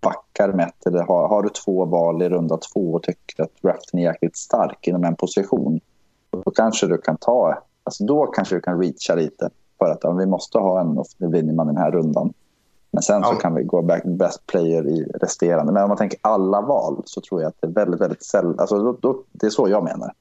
backar 0.00 0.52
med 0.52 0.66
ett, 0.66 0.86
eller 0.86 1.02
har, 1.02 1.28
har 1.28 1.42
du 1.42 1.48
två 1.48 1.84
val 1.84 2.22
i 2.22 2.28
runda 2.28 2.56
två 2.56 2.92
och 2.92 3.02
tycker 3.02 3.42
att 3.42 3.62
draften 3.62 4.00
är 4.00 4.04
jäkligt 4.04 4.36
stark 4.36 4.88
inom 4.88 5.04
en 5.04 5.16
position 5.16 5.80
då 6.44 6.50
kanske 6.50 6.86
du 6.86 6.98
kan 6.98 7.16
ta, 7.16 7.62
alltså 7.84 8.04
då 8.04 8.26
kanske 8.26 8.54
du 8.54 8.60
kan 8.60 8.82
reacha 8.82 9.14
lite 9.14 9.50
för 9.78 9.90
att 9.90 9.98
ja, 10.02 10.12
vi 10.12 10.26
måste 10.26 10.58
ha 10.58 10.80
en 10.80 10.98
och 10.98 11.06
vinner 11.18 11.52
man 11.52 11.66
den 11.66 11.76
här 11.76 11.90
rundan. 11.90 12.32
Men 12.94 13.02
sen 13.02 13.22
ja. 13.22 13.28
så 13.28 13.36
kan 13.36 13.54
vi 13.54 13.62
gå 13.62 13.82
back 13.82 14.02
best 14.04 14.46
player 14.46 14.88
i 14.88 15.04
resterande. 15.20 15.72
Men 15.72 15.82
om 15.82 15.88
man 15.88 15.96
tänker 15.96 16.18
alla 16.22 16.60
val 16.60 17.02
så 17.04 17.20
tror 17.20 17.42
jag 17.42 17.48
att 17.48 17.54
det 17.60 17.66
är 17.66 17.70
väldigt, 17.70 18.00
väldigt 18.00 18.22
sällan. 18.22 18.58
Alltså 18.58 18.78
då, 18.78 18.98
då, 19.00 19.22
det 19.32 19.46
är 19.46 19.50
så 19.50 19.68
jag 19.68 19.84
menar. 19.84 20.12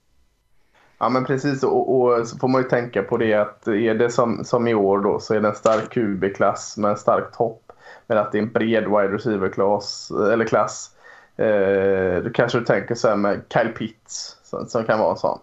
Ja 1.00 1.10
men 1.10 1.26
precis 1.26 1.64
och, 1.64 2.02
och, 2.02 2.28
så 2.28 2.38
får 2.38 2.48
man 2.48 2.62
ju 2.62 2.68
tänka 2.68 3.04
på 3.04 3.18
det 3.18 3.34
att 3.34 3.68
är 3.68 3.96
det 3.96 4.10
som, 4.10 4.44
som 4.44 4.68
i 4.68 4.74
år 4.74 5.00
då 5.00 5.20
så 5.20 5.34
är 5.34 5.42
det 5.42 5.48
en 5.48 5.56
stark 5.56 5.90
QB-klass 5.90 6.78
med 6.78 6.92
en 6.92 6.98
stark 6.98 7.38
topp. 7.38 7.72
Men 8.08 8.18
att 8.18 8.32
det 8.32 8.38
är 8.38 8.42
en 8.42 8.52
bred 8.52 8.84
wide 8.84 9.14
receiver-klass. 9.14 10.12
Eller 10.32 10.46
klass. 10.46 10.92
Eh, 11.36 12.24
då 12.24 12.30
kanske 12.34 12.60
du 12.60 12.66
tänker 12.66 12.96
så 12.96 13.08
här 13.08 13.16
med 13.16 13.42
Kyle 13.54 13.74
Pitts 13.78 14.38
som, 14.44 14.66
som 14.66 14.84
kan 14.84 15.00
vara 15.00 15.12
en 15.12 15.18
sån 15.18 15.40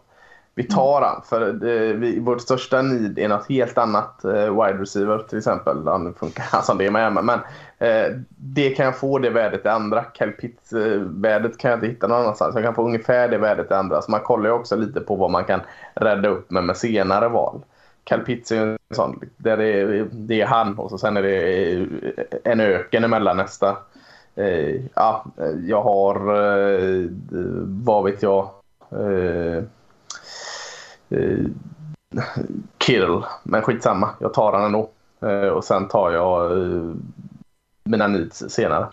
vi 0.61 0.67
tar 0.67 1.03
han. 1.03 1.23
För 1.25 1.49
eh, 1.49 1.95
vi, 1.95 2.21
vårt 2.21 2.41
största 2.41 2.83
need 2.83 3.19
är 3.19 3.29
något 3.29 3.49
helt 3.49 3.79
annat. 3.79 4.25
Eh, 4.25 4.33
wide 4.33 4.83
receiver 4.83 5.19
till 5.19 5.39
exempel. 5.39 5.85
Nu 6.01 6.13
funkar 6.13 6.45
han 6.51 6.63
som 6.63 6.79
det 6.79 6.87
är 6.87 6.91
med. 6.91 7.13
Men 7.13 7.41
eh, 7.79 8.17
det 8.37 8.71
kan 8.71 8.85
jag 8.85 8.99
få 8.99 9.19
det 9.19 9.31
värdet 9.31 9.65
i 9.65 9.69
andra. 9.69 10.05
Calpit-värdet 10.05 11.53
eh, 11.53 11.57
kan 11.57 11.71
jag 11.71 11.77
inte 11.77 11.87
hitta 11.87 12.07
någon 12.07 12.21
annanstans. 12.21 12.55
Jag 12.55 12.65
kan 12.65 12.75
få 12.75 12.85
ungefär 12.85 13.29
det 13.29 13.39
värdet 13.39 13.71
i 13.71 13.75
andra. 13.75 14.03
Så 14.03 14.11
man 14.11 14.21
kollar 14.21 14.45
ju 14.45 14.53
också 14.53 14.77
lite 14.77 15.01
på 15.01 15.17
vad 15.17 15.31
man 15.31 15.45
kan 15.45 15.61
rädda 15.95 16.29
upp 16.29 16.51
med 16.51 16.65
med 16.65 16.77
senare 16.77 17.29
val. 17.29 17.61
Calpitz 18.05 18.53
är 18.53 18.67
en 18.67 18.79
sån. 18.95 19.21
Där 19.37 19.57
det, 19.57 19.81
är, 19.81 20.09
det 20.13 20.41
är 20.41 20.47
han 20.47 20.79
och 20.79 20.91
så 20.91 20.99
sen 20.99 21.17
är 21.17 21.23
det 21.23 21.73
eh, 21.73 21.87
en 22.45 22.61
öken 22.61 23.05
emellan 23.05 23.37
nästa. 23.37 23.77
Eh, 24.35 24.81
ja, 24.95 25.25
jag 25.67 25.83
har, 25.83 26.17
eh, 26.17 27.07
vad 27.65 28.05
vet 28.05 28.23
jag, 28.23 28.49
eh, 28.91 29.65
eh, 31.11 31.47
kill. 32.79 33.23
Men 33.43 33.63
skitsamma, 33.63 34.11
jag 34.21 34.35
tar 34.35 34.53
den 34.53 34.63
ändå. 34.63 34.91
Eh, 35.21 35.49
och 35.49 35.65
sen 35.65 35.89
tar 35.89 36.11
jag 36.11 36.59
eh, 36.59 36.95
mina 37.85 38.07
needs 38.07 38.45
senare. 38.49 38.89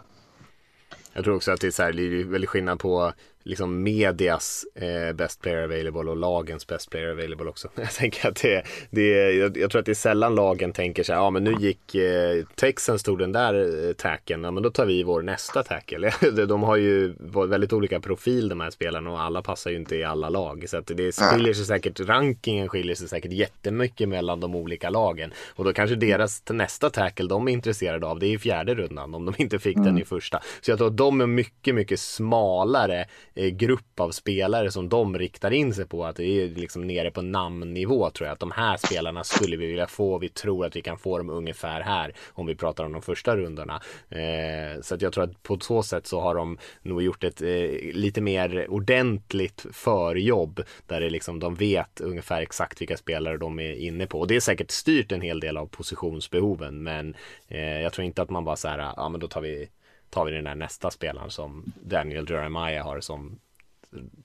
Jag 1.14 1.24
tror 1.24 1.36
också 1.36 1.52
att 1.52 1.62
det 1.62 1.68
är, 1.68 1.72
så 1.72 1.84
här, 1.84 1.94
det 1.94 2.04
är 2.04 2.24
väldigt 2.24 2.50
skillnad 2.50 2.80
på 2.80 3.14
liksom 3.48 3.84
medias 3.84 4.66
eh, 4.76 5.14
best 5.14 5.42
player 5.42 5.64
available 5.64 6.12
och 6.12 6.18
lagens 6.18 6.68
best 6.68 6.90
player 6.90 7.10
available 7.10 7.50
också. 7.50 7.68
Jag 7.76 7.92
tänker 7.92 8.30
att 8.30 8.42
det, 8.42 8.64
det 8.90 9.34
jag, 9.34 9.58
jag 9.58 9.72
tror 9.72 9.80
att 9.80 9.86
det 9.86 9.92
är 9.92 9.94
sällan 9.94 10.36
lagen 10.36 10.74
tänker 10.74 11.04
så 11.04 11.14
här, 11.14 11.20
ja 11.20 11.30
men 11.30 11.44
nu 11.44 11.56
gick 11.60 11.96
eh, 11.96 12.46
Texans 12.56 13.04
tog 13.04 13.20
den 13.20 13.32
där 13.32 13.88
eh, 13.88 13.94
tacken, 13.94 14.44
ja 14.44 14.52
men 14.52 14.64
då 14.64 14.70
tar 14.70 14.86
vi 14.86 15.04
vår 15.04 15.22
nästa 15.22 15.64
tackle. 15.64 16.14
de 16.48 16.64
har 16.64 16.76
ju 16.76 17.14
väldigt 17.48 17.74
olika 17.74 18.00
profil 18.00 18.50
de 18.50 18.60
här 18.60 18.70
spelarna 18.70 19.12
och 19.12 19.22
alla 19.22 19.42
passar 19.42 19.72
ju 19.72 19.78
inte 19.78 19.96
i 19.96 20.04
alla 20.04 20.30
lag. 20.30 20.66
Så 20.68 20.78
att 20.78 20.88
det 20.88 21.16
skiljer 21.16 21.54
sig 21.54 21.66
säkert, 21.66 22.00
rankingen 22.00 22.70
skiljer 22.70 22.96
sig 22.96 23.08
säkert 23.08 23.32
jättemycket 23.32 24.10
mellan 24.10 24.40
de 24.40 24.56
olika 24.56 24.90
lagen. 24.90 25.34
Och 25.56 25.66
då 25.66 25.74
kanske 25.74 25.96
deras 25.96 26.44
nästa 26.50 26.90
tackle 26.90 27.28
de 27.28 27.48
är 27.48 27.52
intresserade 27.52 28.08
av, 28.08 28.20
det 28.20 28.28
är 28.28 28.32
i 28.32 28.38
fjärde 28.38 28.76
rundan 28.76 29.16
om 29.16 29.26
de 29.26 29.34
inte 29.38 29.60
fick 29.60 29.76
mm. 29.76 29.86
den 29.86 29.98
i 29.98 30.06
första. 30.06 30.42
Så 30.62 30.72
jag 30.72 30.78
tror 30.78 30.88
att 30.88 30.98
de 30.98 31.22
är 31.22 31.28
mycket, 31.28 31.76
mycket 31.76 32.00
smalare 32.00 33.06
Eh, 33.38 33.50
grupp 33.50 34.00
av 34.00 34.12
spelare 34.12 34.72
som 34.72 34.90
de 34.90 35.18
riktar 35.18 35.52
in 35.52 35.74
sig 35.74 35.88
på. 35.88 36.06
Att 36.06 36.16
det 36.16 36.26
är 36.26 36.48
liksom 36.48 36.88
nere 36.88 37.12
på 37.12 37.22
namnnivå 37.22 38.10
tror 38.10 38.28
jag. 38.28 38.34
Att 38.34 38.40
de 38.40 38.52
här 38.52 38.78
spelarna 38.78 39.24
skulle 39.24 39.58
vi 39.58 39.68
vilja 39.68 39.88
få. 39.88 40.18
Vi 40.18 40.30
tror 40.30 40.66
att 40.66 40.76
vi 40.76 40.82
kan 40.82 40.98
få 40.98 41.18
dem 41.18 41.30
ungefär 41.30 41.82
här. 41.82 42.14
Om 42.34 42.46
vi 42.46 42.56
pratar 42.56 42.86
om 42.86 42.92
de 42.92 43.02
första 43.02 43.38
rundorna. 43.38 43.82
Eh, 44.10 44.82
så 44.82 44.96
att 44.96 45.02
jag 45.02 45.14
tror 45.14 45.24
att 45.24 45.44
på 45.44 45.60
så 45.60 45.84
sätt 45.84 46.08
så 46.08 46.20
har 46.20 46.36
de 46.36 46.58
nog 46.82 47.02
gjort 47.02 47.24
ett 47.24 47.42
eh, 47.42 47.48
lite 47.94 48.22
mer 48.22 48.72
ordentligt 48.72 49.66
förjobb. 49.72 50.64
Där 50.86 51.02
det 51.02 51.10
liksom 51.10 51.40
de 51.40 51.56
vet 51.56 52.02
ungefär 52.02 52.42
exakt 52.42 52.82
vilka 52.82 52.98
spelare 52.98 53.38
de 53.38 53.60
är 53.60 53.74
inne 53.74 54.08
på. 54.08 54.20
Och 54.20 54.28
det 54.28 54.36
är 54.36 54.40
säkert 54.40 54.72
styrt 54.72 55.12
en 55.12 55.22
hel 55.22 55.40
del 55.40 55.58
av 55.58 55.66
positionsbehoven. 55.66 56.84
Men 56.84 57.16
eh, 57.48 57.82
jag 57.82 57.94
tror 57.94 58.06
inte 58.06 58.22
att 58.22 58.30
man 58.30 58.46
bara 58.46 58.56
så 58.56 58.68
här, 58.68 58.94
ja 58.98 59.10
men 59.10 59.20
då 59.20 59.28
tar 59.28 59.42
vi 59.42 59.70
tar 60.10 60.26
vi 60.26 60.32
den 60.32 60.44
där 60.44 60.56
nästa 60.56 60.92
spelaren 60.92 61.30
som 61.30 61.74
Daniel 61.84 62.30
Jeremiah 62.30 62.86
har 62.86 63.00
som 63.00 63.40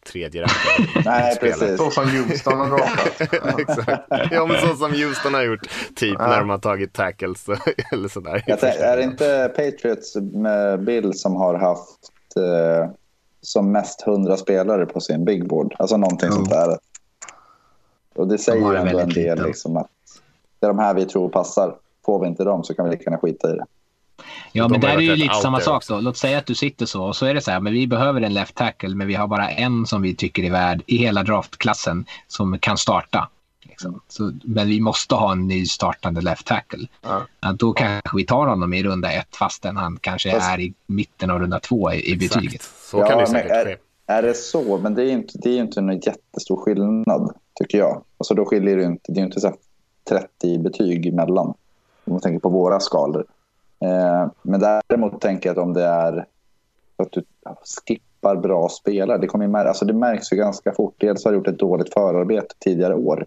tredje 0.06 0.46
Nej, 1.04 1.36
precis. 1.40 1.76
Så 1.76 1.90
som 1.90 2.10
Houston 2.10 2.58
har. 2.58 2.80
Exakt. 3.60 4.06
Ja, 4.30 4.46
men 4.46 4.60
så 4.60 4.76
som 4.76 4.92
Houston 4.92 5.34
har 5.34 5.42
gjort, 5.42 5.68
typ 5.94 6.16
ja. 6.18 6.26
när 6.26 6.38
de 6.38 6.50
har 6.50 6.58
tagit 6.58 6.92
tackles 6.92 7.46
eller 7.92 8.08
sådär. 8.08 8.44
Jag 8.46 8.60
tänkte, 8.60 8.84
är 8.84 8.96
det 8.96 9.02
inte 9.02 9.52
Patriots 9.56 10.16
med 10.16 10.84
Bill 10.84 11.18
som 11.18 11.36
har 11.36 11.54
haft 11.54 12.10
eh, 12.36 12.90
som 13.40 13.72
mest 13.72 14.02
hundra 14.02 14.36
spelare 14.36 14.86
på 14.86 15.00
sin 15.00 15.24
big 15.24 15.48
board? 15.48 15.74
Alltså 15.78 15.96
någonting 15.96 16.28
mm. 16.28 16.36
sånt 16.36 16.50
där. 16.50 16.78
Och 18.14 18.28
det 18.28 18.38
säger 18.38 18.72
ju 18.72 18.76
ändå 18.76 18.98
en 18.98 19.08
del 19.08 19.46
liksom 19.46 19.76
att 19.76 19.90
det 20.60 20.66
är 20.66 20.68
de 20.68 20.78
här 20.78 20.94
vi 20.94 21.04
tror 21.04 21.28
passar. 21.28 21.76
Får 22.04 22.20
vi 22.20 22.26
inte 22.26 22.44
dem 22.44 22.64
så 22.64 22.74
kan 22.74 22.84
vi 22.84 22.90
lika 22.90 23.04
gärna 23.04 23.18
skita 23.18 23.50
i 23.50 23.56
det. 23.56 23.64
Ja, 24.52 24.68
men 24.68 24.80
där 24.80 24.96
är 24.96 25.00
ju 25.00 25.16
lite 25.16 25.34
samma 25.34 25.60
sak. 25.60 25.84
Så. 25.84 26.00
Låt 26.00 26.16
säga 26.16 26.38
att 26.38 26.46
du 26.46 26.54
sitter 26.54 26.86
så 26.86 27.04
och 27.04 27.16
så 27.16 27.26
är 27.26 27.34
det 27.34 27.40
så 27.40 27.50
här, 27.50 27.60
men 27.60 27.72
vi 27.72 27.86
behöver 27.86 28.20
en 28.20 28.34
left 28.34 28.54
tackle, 28.54 28.94
men 28.94 29.06
vi 29.06 29.14
har 29.14 29.26
bara 29.26 29.50
en 29.50 29.86
som 29.86 30.02
vi 30.02 30.14
tycker 30.14 30.42
är 30.42 30.50
värd 30.50 30.82
i 30.86 30.96
hela 30.96 31.22
draftklassen 31.22 32.04
som 32.28 32.58
kan 32.58 32.78
starta. 32.78 33.28
Liksom. 33.62 34.00
Så, 34.08 34.32
men 34.44 34.68
vi 34.68 34.80
måste 34.80 35.14
ha 35.14 35.32
en 35.32 35.48
ny 35.48 35.66
startande 35.66 36.20
left 36.20 36.46
tackle. 36.46 36.86
Ja. 37.02 37.22
Ja, 37.40 37.52
då 37.52 37.72
kanske 37.72 38.16
vi 38.16 38.26
tar 38.26 38.46
honom 38.46 38.74
i 38.74 38.82
runda 38.82 39.12
ett 39.12 39.36
fastän 39.36 39.76
han 39.76 39.98
kanske 40.00 40.30
Fast... 40.30 40.50
är 40.50 40.60
i 40.60 40.74
mitten 40.86 41.30
av 41.30 41.38
runda 41.38 41.60
två 41.60 41.92
i, 41.92 42.12
i 42.12 42.16
betyget. 42.16 42.62
Så 42.62 42.98
kan 42.98 43.10
ja, 43.10 43.20
det 43.20 43.26
säkert 43.26 43.50
är, 43.50 43.64
ske. 43.64 43.76
Är 44.06 44.22
det 44.22 44.34
så, 44.34 44.78
men 44.78 44.94
det 44.94 45.02
är 45.02 45.06
ju 45.06 45.12
inte, 45.12 45.38
det 45.38 45.50
är 45.50 45.60
inte 45.60 45.80
en 45.80 46.00
jättestor 46.00 46.56
skillnad 46.56 47.34
tycker 47.54 47.78
jag. 47.78 48.04
Alltså 48.18 48.34
då 48.34 48.44
skiljer 48.44 48.76
det 48.76 48.84
inte, 48.84 49.12
det 49.12 49.20
är 49.20 49.24
inte 49.24 49.40
så 49.40 49.54
30 50.08 50.58
betyg 50.58 51.06
emellan. 51.06 51.54
Om 52.04 52.12
man 52.12 52.20
tänker 52.20 52.40
på 52.40 52.48
våra 52.48 52.80
skalor. 52.80 53.24
Eh, 53.82 54.30
men 54.42 54.60
däremot 54.60 55.20
tänker 55.20 55.48
jag 55.48 55.58
att 55.58 55.64
om 55.64 55.72
det 55.72 55.84
är 55.84 56.26
att 56.96 57.12
du 57.12 57.24
skippar 57.86 58.36
bra 58.36 58.68
spelare, 58.68 59.18
det, 59.18 59.26
kommer 59.26 59.46
mär 59.46 59.64
alltså 59.64 59.84
det 59.84 59.92
märks 59.92 60.32
ju 60.32 60.36
ganska 60.36 60.72
fort. 60.72 60.94
Dels 60.98 61.24
har 61.24 61.32
du 61.32 61.38
gjort 61.38 61.48
ett 61.48 61.58
dåligt 61.58 61.92
förarbete 61.92 62.54
tidigare 62.58 62.94
år. 62.94 63.26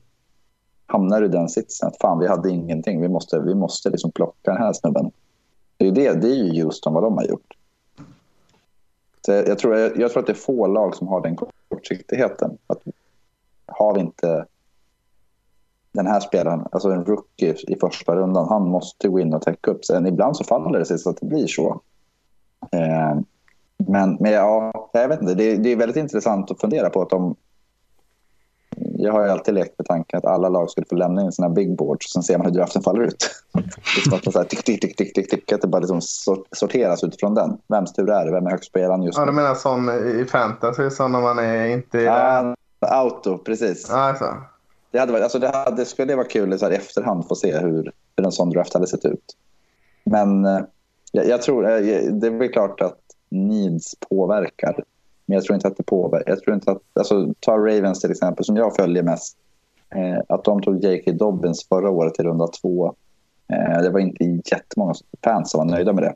Hamnar 0.86 1.20
du 1.20 1.26
i 1.26 1.30
den 1.30 1.50
sitsen 1.50 1.88
att 1.88 1.98
fan, 1.98 2.20
vi 2.20 2.28
hade 2.28 2.50
ingenting, 2.50 3.02
vi 3.02 3.08
måste, 3.08 3.40
vi 3.40 3.56
måste 3.56 3.90
liksom 3.90 4.12
plocka 4.12 4.52
den 4.52 4.62
här 4.62 4.74
snubben. 4.74 5.12
Det 5.78 5.88
är, 5.88 5.92
det, 5.92 6.14
det 6.14 6.28
är 6.28 6.36
ju 6.36 6.54
just 6.54 6.86
vad 6.86 7.04
de 7.04 7.18
har 7.18 7.26
gjort. 7.26 7.54
Så 9.26 9.32
jag, 9.32 9.60
tror, 9.60 9.76
jag, 9.76 10.00
jag 10.00 10.12
tror 10.12 10.22
att 10.22 10.28
det 10.28 10.34
är 10.34 10.38
få 10.38 10.68
lag 10.68 10.96
som 10.96 11.08
har 11.08 11.22
den 11.22 11.36
kortsiktigheten. 11.70 12.58
Att 12.68 12.82
har 13.66 13.94
vi 13.94 14.00
inte 14.00 14.46
den 15.96 16.08
här 16.08 16.20
spelaren, 16.20 16.68
alltså 16.72 16.90
en 16.90 17.06
rookie 17.06 17.56
i 17.68 17.76
första 17.80 18.16
rundan, 18.16 18.48
han 18.50 18.68
måste 18.68 19.08
gå 19.08 19.20
in 19.20 19.34
och 19.34 19.42
täcka 19.42 19.72
upp. 19.72 19.86
Sen 19.86 20.08
ibland 20.08 20.38
så 20.38 20.44
faller 20.44 20.80
det 20.80 20.86
sig 20.86 21.00
så 21.00 21.10
att 21.10 21.18
det 21.22 21.26
blir 21.26 21.48
så. 21.48 21.82
Eh, 22.72 23.20
men, 23.78 24.18
men 24.20 24.32
ja, 24.32 24.72
jag 24.94 25.08
vet 25.08 25.22
inte. 25.22 25.34
Det, 25.34 25.58
det, 25.58 25.72
är 25.72 25.76
väldigt 25.76 25.98
intressant 25.98 26.52
att 26.52 26.62
fundera 26.62 26.90
på 26.90 27.02
att 27.02 27.10
de... 27.10 27.36
Jag 28.78 29.14
har 29.14 29.24
ju 29.24 29.30
alltid 29.30 29.54
lekt 29.54 29.78
med 29.78 29.88
tanken 29.88 30.18
att 30.18 30.26
alla 30.26 30.50
lag 30.50 30.70
skulle 30.70 30.88
få 30.90 30.96
lämna 30.96 31.22
in 31.22 31.32
sina 31.32 31.50
big 31.50 31.78
boards 31.78 32.06
och 32.06 32.12
sen 32.12 32.24
ser 32.24 32.38
man 32.38 32.48
hur 32.48 32.54
draften 32.54 32.82
faller 32.82 33.02
ut. 33.02 33.32
Det 34.10 34.28
är 34.28 34.32
så 34.32 34.40
här, 34.40 34.46
tick, 34.46 34.64
tick, 34.64 34.82
tick, 34.82 34.98
tick, 34.98 35.14
tick, 35.14 35.30
tick, 35.30 35.52
att 35.52 35.62
det 35.62 35.68
bara 35.68 35.80
liksom 35.80 36.02
sorteras 36.52 37.04
utifrån 37.04 37.36
den. 37.36 37.58
Vems 37.68 37.94
tur 37.94 38.10
är 38.10 38.26
det? 38.26 38.32
Vem 38.32 38.48
är 38.48 38.52
högst 38.52 38.72
på 38.72 38.80
eran 38.80 39.04
just 39.04 39.18
nu? 39.18 39.22
Ja, 39.22 39.26
du 39.26 39.32
menar 39.32 39.56
sån 39.56 39.90
i 39.90 40.26
fantasy, 40.26 40.90
så 40.90 41.08
när 41.08 41.22
man 41.22 41.40
är 41.40 41.66
inte... 41.66 42.02
Ja, 42.02 42.56
auto, 42.80 43.38
precis. 43.38 43.88
Ja, 43.90 43.96
alltså. 43.96 44.26
Det, 44.96 45.00
hade 45.00 45.12
varit, 45.12 45.24
alltså 45.24 45.40
det, 45.40 45.48
hade, 45.48 45.76
det 45.76 45.86
skulle 45.86 46.16
vara 46.16 46.28
kul 46.28 46.60
så 46.60 46.66
här, 46.66 46.72
i 46.72 46.76
efterhand 46.76 47.28
få 47.28 47.36
se 47.36 47.58
hur, 47.58 47.92
hur 48.18 48.26
en 48.26 48.32
sån 48.32 48.50
draft 48.50 48.74
hade 48.74 48.88
sett 48.88 49.06
ut. 49.06 49.38
Men 50.04 50.46
eh, 50.46 50.60
jag, 51.12 51.28
jag, 51.28 51.42
tror, 51.42 51.66
eh, 51.66 51.80
det 52.12 52.28
är 52.28 52.38
väl 52.38 52.52
klart 52.52 52.82
att 52.82 53.00
needs 53.30 53.96
påverkar. 54.10 54.84
Men 55.26 55.36
jag 55.36 55.44
tror 55.44 55.56
inte 55.56 55.68
att 55.68 55.78
det 55.78 55.84
påverkar. 55.84 56.32
Jag 56.32 56.42
tror 56.42 56.56
inte 56.56 56.72
att, 56.72 56.82
alltså, 56.94 57.34
ta 57.40 57.58
Ravens 57.58 58.02
till 58.02 58.12
exempel, 58.12 58.46
som 58.46 58.58
jag 58.58 58.76
följer 58.76 59.04
mest. 59.04 59.38
Eh, 59.96 60.20
att 60.30 60.44
de 60.44 60.62
tog 60.62 60.84
J.K. 60.84 61.12
Dobbins 61.12 61.68
förra 61.68 61.90
året 61.90 62.20
i 62.20 62.24
runda 62.24 62.48
två. 62.48 62.96
Eh, 63.54 63.82
det 63.82 63.90
var 63.90 64.00
inte 64.00 64.24
jättemånga 64.24 64.94
fans 65.24 65.52
som 65.52 65.58
var 65.58 65.66
nöjda 65.66 65.94
med 65.94 66.04
det. 66.04 66.16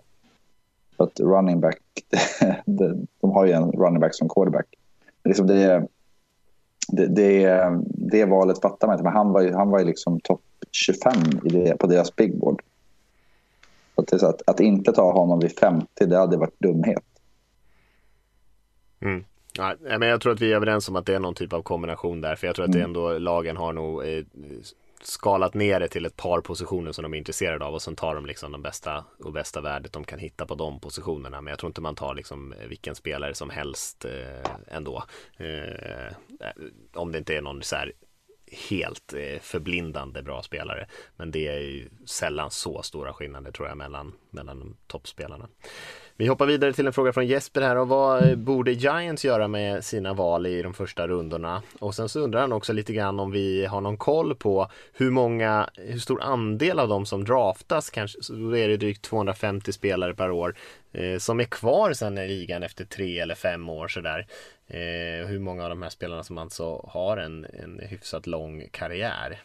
För 0.97 1.03
att 1.03 1.19
running 1.19 1.59
back, 1.59 1.81
de 2.65 3.31
har 3.31 3.45
ju 3.45 3.51
en 3.51 3.71
running 3.71 3.99
back 3.99 4.15
som 4.15 4.29
quarterback. 4.29 4.67
Liksom 5.23 5.47
det, 5.47 5.87
det, 6.91 7.07
det, 7.07 7.43
eh, 7.43 7.79
det 8.09 8.25
valet 8.25 8.61
fattar 8.61 8.87
man 8.87 8.93
inte, 8.93 9.03
men 9.03 9.13
han 9.13 9.31
var 9.31 9.41
ju, 9.41 9.53
han 9.53 9.69
var 9.69 9.79
ju 9.79 9.85
liksom 9.85 10.19
topp 10.19 10.41
25 10.71 11.13
i 11.43 11.49
det, 11.49 11.77
på 11.77 11.87
deras 11.87 12.15
big 12.15 12.39
board. 12.39 12.61
Så 14.07 14.27
att, 14.27 14.41
att, 14.49 14.59
inte 14.59 14.91
ta 14.91 15.11
honom 15.11 15.39
vid 15.39 15.59
50, 15.59 16.05
det 16.05 16.17
hade 16.17 16.37
varit 16.37 16.59
dumhet. 16.59 17.03
Mm. 18.99 19.23
Ja, 19.53 19.75
men 19.81 20.01
jag 20.01 20.21
tror 20.21 20.33
att 20.33 20.41
vi 20.41 20.51
är 20.51 20.55
överens 20.55 20.89
om 20.89 20.95
att 20.95 21.05
det 21.05 21.15
är 21.15 21.19
någon 21.19 21.35
typ 21.35 21.53
av 21.53 21.61
kombination 21.61 22.21
där, 22.21 22.35
för 22.35 22.47
jag 22.47 22.55
tror 22.55 22.65
att 22.65 22.71
det 22.71 22.79
mm. 22.79 22.89
ändå 22.89 23.17
lagen 23.17 23.57
har 23.57 23.73
nog 23.73 24.07
eh, 24.07 24.23
skalat 25.01 25.53
ner 25.53 25.79
det 25.79 25.87
till 25.87 26.05
ett 26.05 26.15
par 26.15 26.41
positioner 26.41 26.91
som 26.91 27.03
de 27.03 27.13
är 27.13 27.17
intresserade 27.17 27.65
av 27.65 27.73
och 27.73 27.81
sen 27.81 27.95
tar 27.95 28.15
de 28.15 28.25
liksom 28.25 28.51
de 28.51 28.61
bästa 28.61 29.05
och 29.23 29.33
bästa 29.33 29.61
värdet 29.61 29.93
de 29.93 30.03
kan 30.03 30.19
hitta 30.19 30.45
på 30.45 30.55
de 30.55 30.79
positionerna. 30.79 31.41
Men 31.41 31.51
jag 31.51 31.59
tror 31.59 31.69
inte 31.69 31.81
man 31.81 31.95
tar 31.95 32.15
liksom 32.15 32.53
vilken 32.69 32.95
spelare 32.95 33.33
som 33.33 33.49
helst 33.49 34.05
eh, 34.05 34.51
ändå. 34.67 35.03
Eh, 35.37 36.13
Eh, 36.39 36.51
om 36.93 37.11
det 37.11 37.17
inte 37.17 37.35
är 37.35 37.41
någon 37.41 37.63
så 37.63 37.75
här 37.75 37.93
helt 38.69 39.13
eh, 39.13 39.39
förblindande 39.41 40.21
bra 40.21 40.43
spelare. 40.43 40.87
Men 41.15 41.31
det 41.31 41.47
är 41.47 41.59
ju 41.59 41.89
sällan 42.05 42.51
så 42.51 42.81
stora 42.83 43.13
skillnader 43.13 43.51
tror 43.51 43.67
jag 43.67 43.77
mellan, 43.77 44.13
mellan 44.29 44.77
toppspelarna. 44.87 45.49
Vi 46.19 46.27
hoppar 46.27 46.45
vidare 46.45 46.73
till 46.73 46.87
en 46.87 46.93
fråga 46.93 47.13
från 47.13 47.27
Jesper 47.27 47.61
här 47.61 47.75
och 47.75 47.87
vad 47.87 48.37
borde 48.37 48.71
Giants 48.71 49.25
göra 49.25 49.47
med 49.47 49.85
sina 49.85 50.13
val 50.13 50.45
i 50.45 50.61
de 50.61 50.73
första 50.73 51.07
rundorna? 51.07 51.63
Och 51.79 51.95
sen 51.95 52.09
så 52.09 52.19
undrar 52.19 52.41
han 52.41 52.51
också 52.51 52.73
lite 52.73 52.93
grann 52.93 53.19
om 53.19 53.31
vi 53.31 53.65
har 53.65 53.81
någon 53.81 53.97
koll 53.97 54.35
på 54.35 54.71
hur 54.93 55.11
många, 55.11 55.69
hur 55.75 55.99
stor 55.99 56.21
andel 56.21 56.79
av 56.79 56.87
dem 56.87 57.05
som 57.05 57.23
draftas, 57.23 57.89
kanske, 57.89 58.23
så 58.23 58.55
är 58.55 58.67
det 58.67 58.77
drygt 58.77 59.01
250 59.01 59.71
spelare 59.71 60.13
per 60.15 60.31
år, 60.31 60.55
eh, 60.91 61.17
som 61.17 61.39
är 61.39 61.43
kvar 61.43 61.93
sen 61.93 62.17
i 62.17 62.27
ligan 62.27 62.63
efter 62.63 62.85
tre 62.85 63.19
eller 63.19 63.35
fem 63.35 63.69
år 63.69 63.87
sådär. 63.87 64.27
Eh, 64.67 65.27
hur 65.27 65.39
många 65.39 65.63
av 65.63 65.69
de 65.69 65.81
här 65.81 65.89
spelarna 65.89 66.23
som 66.23 66.37
alltså 66.37 66.85
har 66.89 67.17
en, 67.17 67.45
en 67.45 67.79
hyfsat 67.79 68.27
lång 68.27 68.67
karriär. 68.71 69.39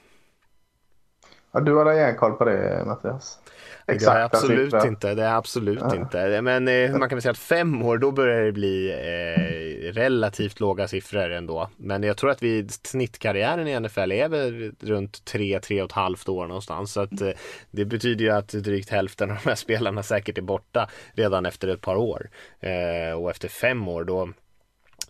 Ja, 1.55 1.60
du 1.60 1.74
har 1.74 1.93
järnkoll 1.93 2.32
på 2.32 2.44
det 2.44 2.82
Mattias? 2.86 3.39
Exakt, 3.86 4.14
det 4.14 4.20
är 4.20 4.24
absolut 4.24 4.72
siffra. 4.72 4.89
inte. 4.89 5.14
Det 5.14 5.22
är 5.22 5.35
absolut 5.35 5.78
ja. 5.81 5.97
inte. 5.97 6.43
Men 6.43 6.68
eh, 6.68 6.90
man 6.90 7.09
kan 7.09 7.16
väl 7.16 7.22
säga 7.22 7.31
att 7.31 7.39
fem 7.39 7.82
år, 7.82 7.98
då 7.98 8.10
börjar 8.10 8.44
det 8.44 8.52
bli 8.52 8.90
eh, 8.90 9.93
relativt 9.93 10.60
låga 10.60 10.89
siffror 10.89 11.31
ändå. 11.31 11.70
Men 11.76 12.02
jag 12.02 12.16
tror 12.16 12.31
att 12.31 12.43
vi 12.43 12.68
snittkarriären 12.68 13.68
i 13.68 13.81
NFL 13.81 14.12
är 14.12 14.28
väl 14.28 14.72
runt 14.81 15.24
tre, 15.24 15.60
tre 15.60 15.82
och 15.82 15.89
ett 15.89 15.93
halvt 15.93 16.28
år 16.28 16.47
någonstans. 16.47 16.93
Så 16.93 17.01
att, 17.01 17.20
eh, 17.20 17.31
det 17.70 17.85
betyder 17.85 18.24
ju 18.24 18.31
att 18.31 18.48
drygt 18.48 18.90
hälften 18.90 19.31
av 19.31 19.36
de 19.44 19.48
här 19.48 19.56
spelarna 19.56 20.02
säkert 20.02 20.39
är 20.39 20.43
borta 20.43 20.89
redan 21.12 21.47
efter 21.47 21.68
ett 21.68 21.81
par 21.81 21.97
år. 21.97 22.31
Eh, 22.60 23.20
och 23.20 23.31
efter 23.31 23.48
fem 23.48 23.89
år 23.89 24.05
då 24.05 24.28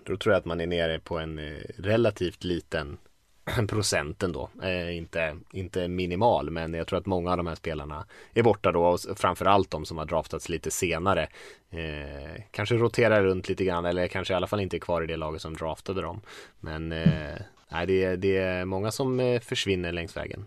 då 0.05 0.17
tror 0.17 0.33
jag 0.33 0.41
att 0.41 0.45
man 0.45 0.61
är 0.61 0.67
nere 0.67 0.99
på 0.99 1.19
en 1.19 1.39
eh, 1.39 1.59
relativt 1.79 2.45
liten 2.45 2.97
procenten 3.69 4.33
då. 4.33 4.51
Eh, 4.63 4.97
inte, 4.97 5.37
inte 5.53 5.89
minimal, 5.89 6.51
men 6.51 6.75
jag 6.75 6.87
tror 6.87 6.99
att 6.99 7.07
många 7.07 7.31
av 7.31 7.37
de 7.37 7.47
här 7.47 7.55
spelarna 7.55 8.05
är 8.35 8.43
borta 8.43 8.73
då 8.73 8.85
och 8.85 9.01
framförallt 9.17 9.71
de 9.71 9.85
som 9.85 9.99
har 9.99 10.05
draftats 10.05 10.49
lite 10.49 10.71
senare. 10.71 11.29
Eh, 11.71 12.43
kanske 12.51 12.75
roterar 12.75 13.23
runt 13.23 13.49
lite 13.49 13.65
grann 13.65 13.85
eller 13.85 14.09
kanske 14.09 14.35
i 14.35 14.37
alla 14.37 14.47
fall 14.47 14.61
inte 14.61 14.77
är 14.77 14.79
kvar 14.79 15.03
i 15.03 15.07
det 15.07 15.17
laget 15.17 15.43
som 15.43 15.57
draftade 15.57 16.03
dem. 16.03 16.21
Men 16.61 16.93
eh, 16.93 17.35
nej, 17.69 17.87
det, 17.87 18.17
det 18.17 18.37
är 18.37 18.65
många 18.65 18.91
som 18.91 19.21
eh, 19.21 19.41
försvinner 19.41 19.93
längs 19.93 20.17
vägen. 20.17 20.47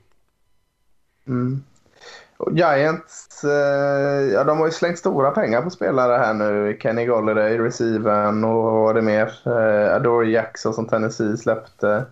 Mm. 1.28 1.64
Giants, 2.52 3.44
eh, 3.44 4.34
ja 4.34 4.44
de 4.44 4.60
har 4.60 4.65
ju 4.65 4.72
slängt 4.72 4.99
stora 4.99 5.32
pengar 5.32 5.61
på 5.61 5.69
spelare 5.69 6.18
här 6.18 6.34
nu. 6.34 6.78
Kenny 6.82 7.06
Golladay, 7.06 7.57
receiven 7.57 8.44
och 8.44 8.64
vad 8.64 8.74
var 8.74 8.94
det 8.94 9.02
mer? 9.02 9.34
Eh, 9.45 9.95
Adore 9.95 10.30
Jackson 10.30 10.74
som 10.74 10.88
Tennessee 10.88 11.38
släppte. 11.38 12.06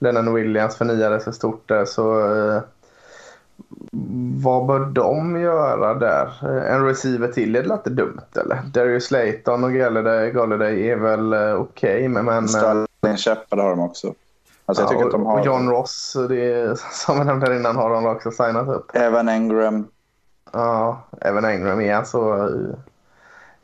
Lennon 0.00 0.34
Williams 0.34 0.76
förnyade 0.76 1.20
sig 1.20 1.32
stort 1.32 1.68
där. 1.68 1.84
Så 1.84 2.34
eh, 2.36 2.62
vad 4.42 4.66
bör 4.66 4.80
de 4.80 5.40
göra 5.40 5.94
där? 5.94 6.32
Eh, 6.42 6.74
en 6.74 6.86
receiver 6.86 7.28
till 7.28 7.56
är 7.56 7.62
det 7.62 7.74
inte 7.74 7.90
dumt 7.90 8.26
eller? 8.34 8.62
Darius 8.72 9.04
Slayton 9.04 9.64
och 9.64 9.72
Galladay, 9.72 10.30
Galladay 10.30 10.90
är 10.90 10.96
väl 10.96 11.32
eh, 11.32 11.54
okej 11.54 11.96
okay, 11.96 12.08
men... 12.08 12.24
men 12.24 12.48
Sterling 12.48 13.16
Shepard 13.16 13.58
har 13.58 13.70
de 13.70 13.80
också. 13.80 14.14
Alltså, 14.66 14.84
ja, 14.84 15.04
och, 15.04 15.20
har... 15.20 15.40
och, 15.40 15.46
John 15.46 15.70
Ross, 15.70 16.16
det 16.28 16.52
är, 16.52 16.74
som 16.92 17.18
vi 17.18 17.24
nämnde 17.24 17.56
innan, 17.56 17.76
har 17.76 17.90
de 17.90 18.06
också 18.06 18.30
signat 18.30 18.68
upp. 18.68 18.90
Evan 18.94 19.28
Engram. 19.28 19.86
Ja, 20.52 21.02
Evan 21.20 21.44
Engram 21.44 21.80
är 21.80 21.94
alltså... 21.94 22.48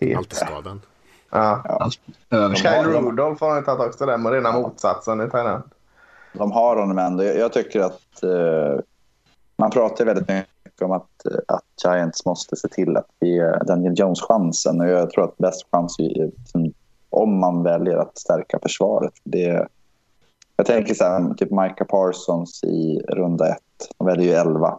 Helt... 0.01 0.19
Alltid 0.19 0.39
skadan. 0.39 0.81
Ja. 1.31 1.63
ja. 2.29 2.55
Kyle 2.55 2.85
Rudolph 2.85 3.45
har 3.45 3.55
han 3.55 3.65
tagit 3.65 3.87
också 3.87 4.07
där, 4.07 4.17
men 4.17 4.33
rena 4.33 4.53
motsatsen 4.53 5.21
i 5.21 5.31
Thailand 5.31 5.63
de 6.39 6.53
har 6.53 6.77
honom 6.77 6.99
ändå. 6.99 7.25
Jag, 7.25 7.53
tycker 7.53 7.81
att 7.81 8.23
eh, 8.23 8.81
man 9.57 9.71
pratar 9.71 10.05
väldigt 10.05 10.29
mycket 10.29 10.83
om 10.83 10.93
att, 10.93 11.11
att 11.49 11.65
Giants 11.85 12.27
måste 12.27 12.57
se 12.57 12.69
till 12.69 12.97
att 12.97 13.11
ge 13.21 13.51
Daniel 13.51 13.95
Jones 13.99 14.21
chansen. 14.23 14.81
Och 14.81 14.89
jag 14.89 15.11
tror 15.11 15.25
att 15.25 15.39
bäst 15.39 15.67
chans 15.73 15.99
är 15.99 16.31
om 17.11 17.39
man 17.39 17.63
väljer 17.63 17.97
att 17.97 18.19
stärka 18.19 18.59
försvaret. 18.63 19.13
Det, 19.25 19.69
jag 20.57 20.67
tänker 20.67 20.95
så 20.95 21.05
här, 21.05 21.35
typ 21.35 21.51
Micah 21.51 21.87
Parsons 21.89 22.65
i 22.65 23.01
runda 23.09 23.49
ett. 23.49 23.63
De 23.99 24.07
väljer 24.07 24.27
ju 24.27 24.33
11. 24.33 24.79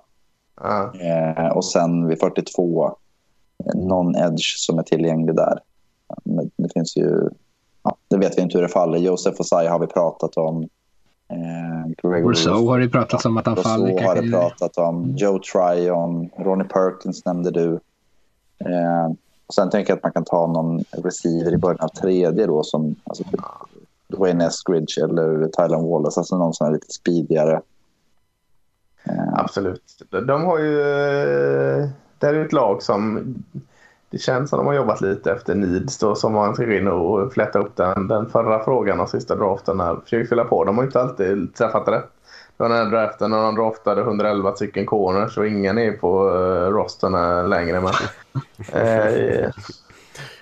Mm. 0.64 1.38
Eh, 1.38 1.52
och 1.52 1.66
sen 1.66 2.08
vid 2.08 2.20
42, 2.20 2.98
någon 3.76 4.16
edge 4.16 4.58
som 4.58 4.80
är 4.80 4.84
tillgänglig 4.84 5.36
där. 5.36 5.60
Men 6.24 6.52
det 6.56 6.74
finns 6.74 6.98
ju... 6.98 7.30
Ja, 7.84 7.96
det 8.08 8.18
vet 8.18 8.38
vi 8.38 8.42
inte 8.42 8.58
hur 8.58 8.64
det 8.64 8.70
faller. 8.70 8.98
Josef 8.98 9.40
Osai 9.40 9.68
har 9.68 9.80
vi 9.80 9.88
pratat 9.88 10.38
om. 10.38 10.70
Eh, 11.30 12.10
Rousseau 12.10 12.68
har 12.68 12.80
det 12.80 12.90
pratats 12.90 13.26
om 13.26 13.38
att 13.38 13.46
han 13.46 13.56
faller. 13.56 13.88
Rousseau 13.88 14.08
har 14.08 14.22
det 14.22 14.32
pratat 14.32 14.78
om. 14.78 15.16
Joe 15.18 15.40
Tryon, 15.40 16.30
Ronnie 16.38 16.68
Perkins 16.68 17.26
nämnde 17.26 17.52
du. 17.52 17.80
Eh, 18.60 19.08
och 19.48 19.54
sen 19.54 19.70
tänker 19.70 19.92
jag 19.92 19.98
att 19.98 20.04
man 20.04 20.12
kan 20.12 20.24
ta 20.24 20.48
någon 20.48 20.84
receiver 20.92 21.54
i 21.54 21.58
början 21.58 21.80
av 21.80 21.88
tredje 21.88 22.46
då 22.46 22.64
som 22.64 22.96
alltså, 23.04 23.24
typ 23.24 23.42
Dwayne 24.08 24.46
Eskridge 24.46 25.04
eller 25.04 25.48
Tylen 25.48 25.90
Wallace, 25.90 26.20
alltså 26.20 26.38
någon 26.38 26.54
som 26.54 26.68
är 26.68 26.72
lite 26.72 26.88
speedigare. 26.94 27.62
Eh. 29.04 29.34
Absolut. 29.34 30.04
De 30.28 30.46
har 30.46 30.60
ju... 30.60 30.82
Eh, 30.82 31.90
det 32.20 32.28
är 32.28 32.46
ett 32.46 32.54
lag 32.54 32.84
som 32.84 33.36
det 34.10 34.18
känns 34.18 34.50
som 34.50 34.58
de 34.58 34.68
har 34.68 34.74
jobbat 34.74 35.02
lite 35.02 35.32
efter 35.32 35.56
needs 35.56 35.98
då 35.98 36.16
som 36.16 36.34
man 36.34 36.56
ska 36.56 36.78
in 36.78 36.88
och 36.88 37.34
flätta 37.34 37.60
upp 37.60 37.76
den, 37.76 38.08
den 38.08 38.30
förra 38.30 38.64
frågan 38.64 39.00
och 39.00 39.10
sista 39.10 39.36
draften. 39.36 39.80
Här. 39.80 39.98
Försöker 40.04 40.30
fylla 40.30 40.44
på. 40.44 40.64
De 40.64 40.78
har 40.78 40.84
inte 40.86 41.02
alltid 41.02 41.56
träffat 41.56 41.88
rätt. 41.88 42.10
den 42.58 42.72
här 42.72 42.86
draften 42.86 43.32
när 43.32 43.42
de 43.42 43.56
draftade 43.56 44.02
111 44.02 44.56
stycken 44.56 44.86
corners 44.86 45.38
och 45.38 45.48
ingen 45.48 45.78
är 45.78 45.92
på 45.92 46.30
uh, 46.30 46.70
rosterna 46.70 47.42
längre. 47.42 47.82
Men, 47.82 47.94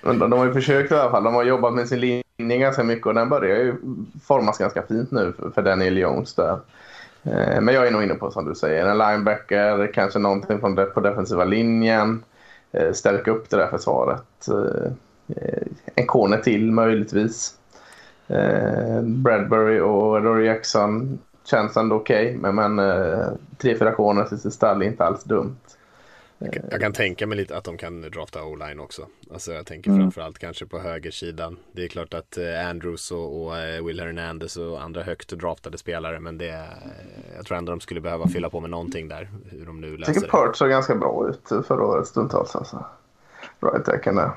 uh, 0.12 0.28
de 0.28 0.32
har 0.32 0.46
ju 0.46 0.52
försökt 0.52 0.92
i 0.92 0.94
alla 0.94 1.10
fall. 1.10 1.24
De 1.24 1.34
har 1.34 1.44
jobbat 1.44 1.74
med 1.74 1.88
sin 1.88 2.00
linje 2.00 2.58
ganska 2.58 2.84
mycket 2.84 3.06
och 3.06 3.14
den 3.14 3.28
börjar 3.28 3.56
ju 3.56 3.74
formas 4.24 4.58
ganska 4.58 4.82
fint 4.82 5.10
nu 5.10 5.32
för, 5.38 5.50
för 5.50 5.62
Daniel 5.62 5.98
Jones 5.98 6.34
där. 6.34 6.58
Uh, 7.26 7.60
men 7.60 7.74
jag 7.74 7.86
är 7.86 7.90
nog 7.90 8.02
inne 8.02 8.14
på 8.14 8.30
som 8.30 8.44
du 8.44 8.54
säger, 8.54 8.86
en 8.86 8.98
linebacker, 8.98 9.92
kanske 9.94 10.18
någonting 10.18 10.60
från 10.60 10.74
de, 10.74 10.86
på 10.86 11.00
defensiva 11.00 11.44
linjen. 11.44 12.22
Eh, 12.76 12.92
stärka 12.92 13.30
upp 13.30 13.50
det 13.50 13.56
där 13.56 13.68
försvaret. 13.68 14.48
Eh, 14.48 14.92
en 15.94 16.06
corner 16.06 16.38
till 16.38 16.72
möjligtvis. 16.72 17.54
Eh, 18.28 19.00
Bradbury 19.02 19.80
och 19.80 20.22
Rory 20.24 20.46
Jackson 20.46 21.18
känns 21.44 21.76
ändå 21.76 21.96
okej. 21.96 22.38
Okay, 22.38 22.52
men, 22.52 22.74
men 22.74 22.98
tre, 23.58 23.78
fyra 23.78 23.92
corner 23.92 24.24
till 24.24 24.38
sitt 24.38 24.52
stall 24.52 24.82
är 24.82 24.86
inte 24.86 25.04
alls 25.04 25.24
dumt. 25.24 25.56
Jag 26.38 26.52
kan, 26.52 26.62
jag 26.70 26.80
kan, 26.80 26.92
tänka 26.92 27.26
mig 27.26 27.36
lite 27.36 27.56
att 27.56 27.64
de 27.64 27.76
kan 27.76 28.00
drafta 28.00 28.44
o-line 28.44 28.80
också. 28.80 29.06
Alltså 29.32 29.52
jag 29.52 29.66
tänker 29.66 29.90
mm. 29.90 30.02
framförallt 30.02 30.38
kanske 30.38 30.66
på 30.66 30.78
högersidan. 30.78 31.56
Det 31.72 31.84
är 31.84 31.88
klart 31.88 32.14
att 32.14 32.38
eh, 32.38 32.68
Andrews 32.68 33.10
och, 33.10 33.42
och 33.42 33.58
eh, 33.58 33.84
Will 33.84 34.00
Hernandez 34.00 34.56
och 34.56 34.82
andra 34.82 35.02
högt 35.02 35.30
draftade 35.30 35.78
spelare. 35.78 36.20
Men 36.20 36.38
det, 36.38 36.64
jag 37.36 37.46
tror 37.46 37.58
ändå 37.58 37.72
de 37.72 37.80
skulle 37.80 38.00
behöva 38.00 38.28
fylla 38.28 38.50
på 38.50 38.60
med 38.60 38.70
någonting 38.70 39.08
där. 39.08 39.30
Hur 39.50 39.66
de 39.66 39.80
nu 39.80 39.96
jag 39.98 40.14
tycker 40.14 40.28
Perch 40.28 40.56
såg 40.56 40.68
ganska 40.68 40.94
bra 40.94 41.28
ut 41.28 41.66
förra 41.66 41.86
året 41.86 42.06
stundtals. 42.06 42.56
Alltså. 42.56 42.84
Right 43.60 44.02
kan 44.02 44.16
det. 44.16 44.30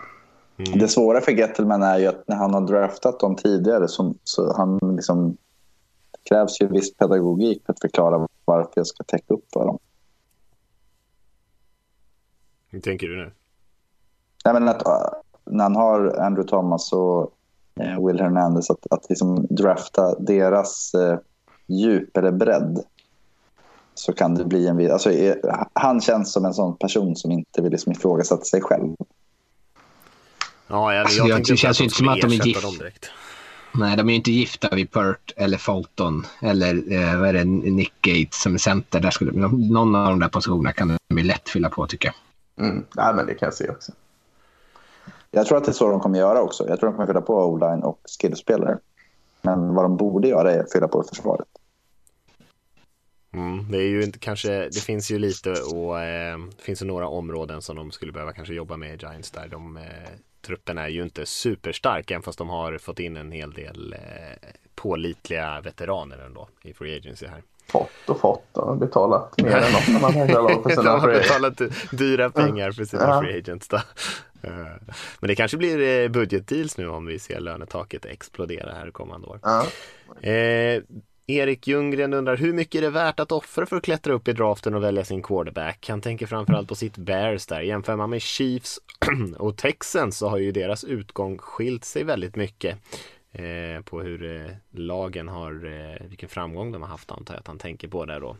Mm. 0.57 0.79
Det 0.79 0.87
svåra 0.87 1.21
för 1.21 1.31
Gettelman 1.31 1.83
är 1.83 1.99
ju 1.99 2.05
att 2.05 2.27
när 2.27 2.35
han 2.35 2.53
har 2.53 2.61
draftat 2.61 3.19
dem 3.19 3.35
tidigare 3.35 3.87
så, 3.87 4.15
så 4.23 4.53
han 4.57 4.79
liksom 4.95 5.37
krävs 6.29 6.61
ju 6.61 6.67
viss 6.67 6.97
pedagogik 6.97 7.65
för 7.65 7.73
att 7.73 7.79
förklara 7.79 8.27
varför 8.45 8.71
jag 8.75 8.87
ska 8.87 9.03
täcka 9.03 9.33
upp 9.33 9.45
för 9.53 9.65
dem. 9.65 9.79
Hur 12.69 12.79
tänker 12.79 13.07
du 13.07 13.17
nu? 13.17 13.31
Nej, 14.45 14.53
men 14.53 14.67
att, 14.67 14.87
äh, 14.87 14.93
när 15.45 15.63
han 15.63 15.75
har 15.75 16.19
Andrew 16.19 16.49
Thomas 16.49 16.93
och 16.93 17.33
eh, 17.79 18.05
Will 18.05 18.19
Hernandez 18.19 18.69
att, 18.69 18.87
att 18.89 19.09
liksom 19.09 19.47
drafta 19.49 20.15
deras 20.19 20.93
eh, 20.93 21.19
djup 21.67 22.17
eller 22.17 22.31
bredd 22.31 22.83
så 23.93 24.13
kan 24.13 24.35
det 24.35 24.45
bli 24.45 24.67
en... 24.67 24.91
Alltså, 24.91 25.11
eh, 25.11 25.35
han 25.73 26.01
känns 26.01 26.33
som 26.33 26.45
en 26.45 26.53
sån 26.53 26.77
person 26.77 27.15
som 27.15 27.31
inte 27.31 27.61
vill 27.61 27.71
liksom 27.71 27.91
ifrågasätta 27.91 28.43
sig 28.43 28.61
själv. 28.61 28.95
Ja, 30.67 30.93
jag, 30.93 31.07
jag, 31.11 31.29
jag 31.29 31.45
det 31.45 31.57
känns 31.57 31.79
ju 31.79 31.83
inte 31.83 31.95
som 31.95 32.09
att 32.09 32.21
de 32.21 32.27
är 32.27 32.47
gift. 32.47 33.11
Nej, 33.71 33.97
de 33.97 34.09
är 34.09 34.13
ju 34.13 34.17
inte 34.17 34.31
gifta 34.31 34.75
vid 34.75 34.91
Pert 34.91 35.33
eller 35.37 35.57
Fulton 35.57 36.25
eller 36.41 36.93
eh, 36.93 37.19
vad 37.19 37.29
är 37.29 37.33
det, 37.33 37.43
Nick 37.43 37.93
Gates 38.01 38.41
som 38.41 38.53
är 38.53 38.57
center. 38.57 38.99
Där 38.99 39.11
skulle, 39.11 39.31
någon 39.47 39.95
av 39.95 40.09
de 40.09 40.19
där 40.19 40.27
positionerna 40.27 40.73
kan 40.73 40.97
de 41.09 41.21
lätt 41.23 41.49
fylla 41.49 41.69
på 41.69 41.87
tycker 41.87 42.07
jag. 42.07 42.15
Mm. 42.59 42.85
Ja, 42.95 43.13
men 43.15 43.25
det 43.25 43.33
kan 43.33 43.47
jag 43.47 43.53
se 43.53 43.69
också. 43.69 43.91
Jag 45.31 45.45
tror 45.45 45.57
att 45.57 45.65
det 45.65 45.71
är 45.71 45.73
så 45.73 45.89
de 45.89 45.99
kommer 45.99 46.19
göra 46.19 46.41
också. 46.41 46.67
Jag 46.67 46.79
tror 46.79 46.89
att 46.89 46.93
de 46.93 46.97
kommer 46.97 47.07
fylla 47.07 47.21
på 47.21 47.33
o-line 47.33 47.83
och 47.83 47.99
skillspelare. 48.19 48.77
Men 49.41 49.75
vad 49.75 49.85
de 49.85 49.97
borde 49.97 50.27
göra 50.27 50.51
är 50.51 50.59
att 50.59 50.71
fylla 50.71 50.87
på 50.87 51.03
försvaret. 51.03 51.47
Mm, 53.33 53.71
det 53.71 53.77
är 53.77 53.87
ju 53.87 54.03
inte 54.03 54.19
kanske, 54.19 54.49
det 54.49 54.83
finns 54.83 55.11
ju 55.11 55.19
lite 55.19 55.51
och 55.51 55.99
eh, 55.99 56.37
det 56.57 56.61
finns 56.61 56.81
ju 56.81 56.85
några 56.85 57.07
områden 57.07 57.61
som 57.61 57.75
de 57.75 57.91
skulle 57.91 58.11
behöva 58.11 58.33
kanske 58.33 58.53
jobba 58.53 58.77
med 58.77 58.93
i 58.93 58.97
Giants 58.97 59.31
där. 59.31 59.47
De 59.47 59.77
eh, 59.77 59.83
truppen 60.41 60.77
är 60.77 60.87
ju 60.87 61.03
inte 61.03 61.25
superstark 61.25 62.11
även 62.11 62.21
fast 62.21 62.37
de 62.37 62.49
har 62.49 62.77
fått 62.77 62.99
in 62.99 63.17
en 63.17 63.31
hel 63.31 63.53
del 63.53 63.93
eh, 63.93 64.49
pålitliga 64.75 65.61
veteraner 65.61 66.17
ändå 66.17 66.49
i 66.61 66.73
Free 66.73 66.97
Agency 66.97 67.27
här. 67.27 67.43
Fått 67.69 68.09
och 68.09 68.19
fått 68.19 68.57
och 68.57 68.77
betalat 68.77 69.41
mer 69.41 69.55
än 69.55 69.71
något 69.71 70.15
annat 70.15 70.29
lag 70.29 70.63
för 70.63 70.69
sina 70.69 70.91
har 70.91 71.07
betalat 71.07 71.61
dyra 71.91 72.29
pengar 72.29 72.71
för 72.71 72.85
sina 72.85 73.03
ja. 73.03 73.21
free 73.21 73.37
agents 73.37 73.67
då. 73.67 73.77
Eh, 74.41 74.51
men 75.19 75.27
det 75.27 75.35
kanske 75.35 75.57
blir 75.57 76.03
eh, 76.03 76.09
budgetdeals 76.09 76.77
nu 76.77 76.89
om 76.89 77.05
vi 77.05 77.19
ser 77.19 77.39
lönetaket 77.39 78.05
explodera 78.05 78.73
här 78.73 78.91
kommande 78.91 79.27
år. 79.27 79.39
Ja. 79.43 79.65
Eh, 80.29 80.81
Erik 81.29 81.67
Ljunggren 81.67 82.13
undrar 82.13 82.37
hur 82.37 82.53
mycket 82.53 82.75
är 82.75 82.81
det 82.81 82.89
värt 82.89 83.19
att 83.19 83.31
offra 83.31 83.65
för 83.65 83.75
att 83.75 83.83
klättra 83.83 84.13
upp 84.13 84.27
i 84.27 84.33
draften 84.33 84.75
och 84.75 84.83
välja 84.83 85.05
sin 85.05 85.21
quarterback? 85.21 85.85
Han 85.89 86.01
tänker 86.01 86.25
framförallt 86.25 86.67
på 86.67 86.75
sitt 86.75 86.97
Bears 86.97 87.45
där. 87.45 87.61
Jämför 87.61 87.95
man 87.95 88.09
med 88.09 88.21
Chiefs 88.21 88.79
och 89.37 89.57
Texans 89.57 90.17
så 90.17 90.29
har 90.29 90.37
ju 90.37 90.51
deras 90.51 90.83
utgång 90.83 91.37
skilt 91.37 91.85
sig 91.85 92.03
väldigt 92.03 92.35
mycket. 92.35 92.77
Eh, 93.31 93.81
på 93.81 94.01
hur 94.01 94.45
eh, 94.45 94.51
lagen 94.71 95.27
har, 95.27 95.65
eh, 95.65 96.07
vilken 96.07 96.29
framgång 96.29 96.71
de 96.71 96.81
har 96.81 96.89
haft 96.89 97.11
antar 97.11 97.33
jag 97.33 97.39
att 97.39 97.47
han 97.47 97.57
tänker 97.57 97.87
på 97.87 98.05
där 98.05 98.19
då. 98.19 98.37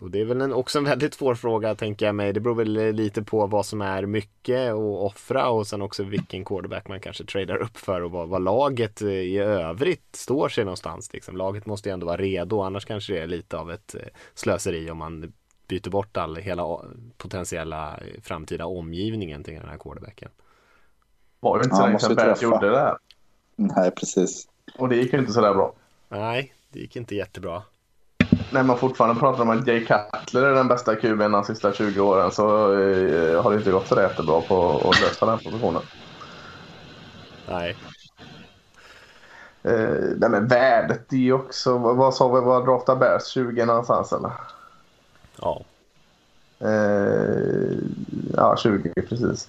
Och 0.00 0.10
det 0.10 0.20
är 0.20 0.24
väl 0.24 0.40
en, 0.40 0.52
också 0.52 0.78
en 0.78 0.84
väldigt 0.84 1.14
svår 1.14 1.34
fråga 1.34 1.74
tänker 1.74 2.06
jag 2.06 2.14
mig. 2.14 2.32
Det 2.32 2.40
beror 2.40 2.54
väl 2.54 2.94
lite 2.94 3.22
på 3.22 3.46
vad 3.46 3.66
som 3.66 3.80
är 3.82 4.06
mycket 4.06 4.70
att 4.70 4.78
offra 4.78 5.48
och 5.48 5.66
sen 5.66 5.82
också 5.82 6.02
vilken 6.02 6.44
quarterback 6.44 6.88
man 6.88 7.00
kanske 7.00 7.24
tradar 7.24 7.56
upp 7.56 7.76
för 7.76 8.00
och 8.00 8.10
vad, 8.10 8.28
vad 8.28 8.42
laget 8.42 9.02
i 9.02 9.38
övrigt 9.38 10.16
står 10.16 10.48
sig 10.48 10.64
någonstans. 10.64 11.12
Liksom. 11.12 11.36
Laget 11.36 11.66
måste 11.66 11.88
ju 11.88 11.92
ändå 11.92 12.06
vara 12.06 12.16
redo 12.16 12.60
annars 12.60 12.84
kanske 12.84 13.12
det 13.12 13.20
är 13.20 13.26
lite 13.26 13.56
av 13.56 13.72
ett 13.72 13.94
slöseri 14.34 14.90
om 14.90 14.98
man 14.98 15.32
byter 15.68 15.90
bort 15.90 16.16
all, 16.16 16.36
hela 16.36 16.80
potentiella 17.16 18.00
framtida 18.22 18.66
omgivningen 18.66 19.44
till 19.44 19.54
den 19.54 19.68
här 19.68 19.78
quarterbacken. 19.78 20.30
Var 21.40 21.58
det 21.58 21.64
inte 21.64 21.76
så 21.76 21.86
länge 21.86 21.98
sedan 21.98 22.14
Bears 22.14 22.42
gjorde 22.42 22.70
det? 22.70 22.96
Nej, 23.56 23.90
precis. 23.90 24.48
Och 24.78 24.88
det 24.88 24.96
gick 24.96 25.12
ju 25.12 25.18
inte 25.18 25.32
så 25.32 25.40
där 25.40 25.54
bra. 25.54 25.72
Nej, 26.08 26.54
det 26.72 26.78
gick 26.78 26.96
inte 26.96 27.14
jättebra 27.14 27.62
när 28.50 28.62
man 28.62 28.78
fortfarande 28.78 29.20
pratar 29.20 29.42
om 29.42 29.50
att 29.50 29.66
Jay 29.66 29.86
Cutler 29.86 30.42
är 30.42 30.54
den 30.54 30.68
bästa 30.68 30.94
QB'n 30.94 31.32
de 31.32 31.44
sista 31.44 31.72
20 31.72 32.00
åren 32.00 32.30
så 32.30 32.72
eh, 32.72 33.42
har 33.42 33.50
det 33.50 33.56
inte 33.56 33.70
gått 33.70 33.88
så 33.88 34.00
jättebra 34.00 34.40
på 34.40 34.90
att 34.90 35.00
lösa 35.00 35.26
den 35.26 35.38
positionen. 35.38 35.82
Nej. 37.48 37.76
Eh, 39.62 40.14
nej 40.16 40.30
men 40.30 40.48
värdet 40.48 41.12
är 41.12 41.16
ju 41.16 41.32
också, 41.32 41.78
vad 41.78 42.14
sa 42.14 42.28
vi, 42.28 42.40
vad 42.40 42.66
draftar 42.66 42.96
Bears? 42.96 43.26
20 43.26 43.64
någonstans 43.64 44.12
eller? 44.12 44.32
Ja. 45.40 45.62
Eh, 46.60 47.78
ja, 48.36 48.56
20 48.56 48.92
precis. 49.08 49.48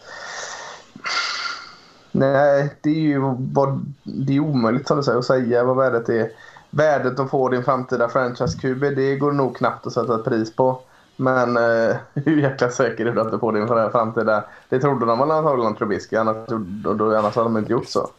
Nej, 2.17 2.73
det 2.81 2.89
är 2.89 2.93
ju 2.93 3.19
vad, 3.37 3.85
det 4.03 4.35
är 4.35 4.39
omöjligt 4.39 4.87
som 4.87 4.97
du 4.97 5.03
säger 5.03 5.19
att 5.19 5.25
säga 5.25 5.63
vad 5.63 5.77
värdet 5.77 6.09
är 6.09 6.29
värdet 6.69 7.19
att 7.19 7.29
få 7.29 7.49
din 7.49 7.63
framtida 7.63 8.07
franchise-QB, 8.07 8.95
det 8.95 9.15
går 9.15 9.31
nog 9.31 9.55
knappt 9.55 9.87
att 9.87 9.93
sätta 9.93 10.15
ett 10.15 10.25
pris 10.25 10.55
på. 10.55 10.81
Men 11.15 11.57
eh, 11.57 11.95
hur 12.13 12.41
jäkla 12.41 12.69
säker 12.69 13.05
är 13.05 13.11
du 13.11 13.21
att 13.21 13.31
du 13.31 13.39
får 13.39 13.53
din 13.53 13.67
framtida... 13.67 14.43
Det 14.69 14.79
trodde 14.79 15.05
de 15.05 15.19
väl 15.19 15.31
antagligen 15.31 15.75
Trubisky, 15.75 16.15
annars, 16.15 16.35
då, 16.83 17.17
annars 17.17 17.35
hade 17.35 17.49
de 17.49 17.57
inte 17.57 17.71
gjort 17.71 17.87
så. 17.87 18.09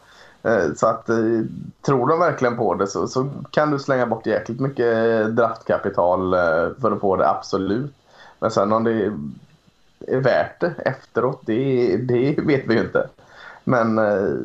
Eh, 0.43 0.73
så 0.75 0.87
att 0.87 1.09
eh, 1.09 1.17
tror 1.85 2.07
de 2.07 2.19
verkligen 2.19 2.57
på 2.57 2.73
det 2.73 2.87
så, 2.87 3.07
så 3.07 3.29
kan 3.51 3.71
du 3.71 3.79
slänga 3.79 4.05
bort 4.05 4.25
jäkligt 4.25 4.59
mycket 4.59 4.95
eh, 4.95 5.27
draftkapital 5.27 6.33
eh, 6.33 6.69
för 6.81 6.91
att 6.91 7.01
få 7.01 7.15
det, 7.15 7.29
absolut. 7.29 7.93
Men 8.39 8.51
sen 8.51 8.73
om 8.73 8.83
det 8.83 9.11
är 10.07 10.19
värt 10.19 10.59
det 10.59 10.73
efteråt, 10.77 11.41
det, 11.45 11.97
det 11.97 12.39
vet 12.39 12.67
vi 12.67 12.73
ju 12.73 12.79
inte. 12.79 13.07
Men 13.69 13.97
eh, 13.97 14.37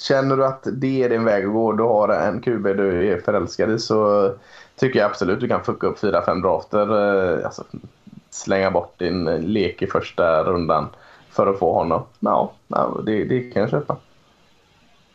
Känner 0.00 0.36
du 0.36 0.46
att 0.46 0.66
det 0.72 1.02
är 1.02 1.08
din 1.08 1.24
väg 1.24 1.44
att 1.44 1.52
gå, 1.52 1.72
du 1.72 1.82
har 1.82 2.08
en 2.08 2.40
QB 2.40 2.62
du 2.62 3.12
är 3.12 3.20
förälskad 3.20 3.70
i 3.70 3.78
så 3.78 4.30
tycker 4.76 4.98
jag 4.98 5.10
absolut 5.10 5.40
du 5.40 5.48
kan 5.48 5.64
fucka 5.64 5.86
upp 5.86 5.98
4-5 5.98 6.42
drafter. 6.42 7.38
Eh, 7.38 7.44
alltså, 7.44 7.64
slänga 8.30 8.70
bort 8.70 8.98
din 8.98 9.24
lek 9.24 9.82
i 9.82 9.86
första 9.86 10.44
rundan 10.44 10.88
för 11.30 11.46
att 11.46 11.58
få 11.58 11.72
honom. 11.72 12.02
Ja, 12.20 12.52
det, 13.06 13.24
det 13.24 13.40
kan 13.40 13.62
jag 13.62 13.70
köpa. 13.70 13.96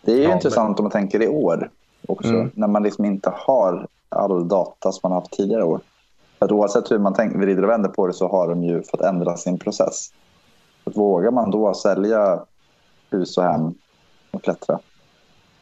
Det 0.01 0.11
är 0.11 0.17
ju 0.17 0.23
ja, 0.23 0.33
intressant 0.33 0.69
men... 0.69 0.77
om 0.77 0.83
man 0.83 0.91
tänker 0.91 1.21
i 1.21 1.27
år 1.27 1.69
också. 2.07 2.29
Mm. 2.29 2.51
När 2.53 2.67
man 2.67 2.83
liksom 2.83 3.05
inte 3.05 3.31
har 3.33 3.87
all 4.09 4.47
data 4.47 4.91
som 4.91 4.99
man 5.03 5.11
har 5.11 5.19
haft 5.19 5.33
tidigare 5.33 5.63
år. 5.63 5.79
För 6.39 6.45
att 6.45 6.51
oavsett 6.51 6.91
hur 6.91 6.99
man 6.99 7.13
tänker, 7.13 7.39
vrider 7.39 7.63
och 7.63 7.69
vänder 7.69 7.89
på 7.89 8.07
det 8.07 8.13
så 8.13 8.27
har 8.27 8.47
de 8.47 8.63
ju 8.63 8.83
fått 8.83 9.01
ändra 9.01 9.37
sin 9.37 9.59
process. 9.59 10.09
Att 10.83 10.97
vågar 10.97 11.31
man 11.31 11.51
då 11.51 11.73
sälja 11.73 12.39
hus 13.15 13.37
och 13.37 13.43
hem 13.43 13.73
och 14.31 14.43
klättra. 14.43 14.79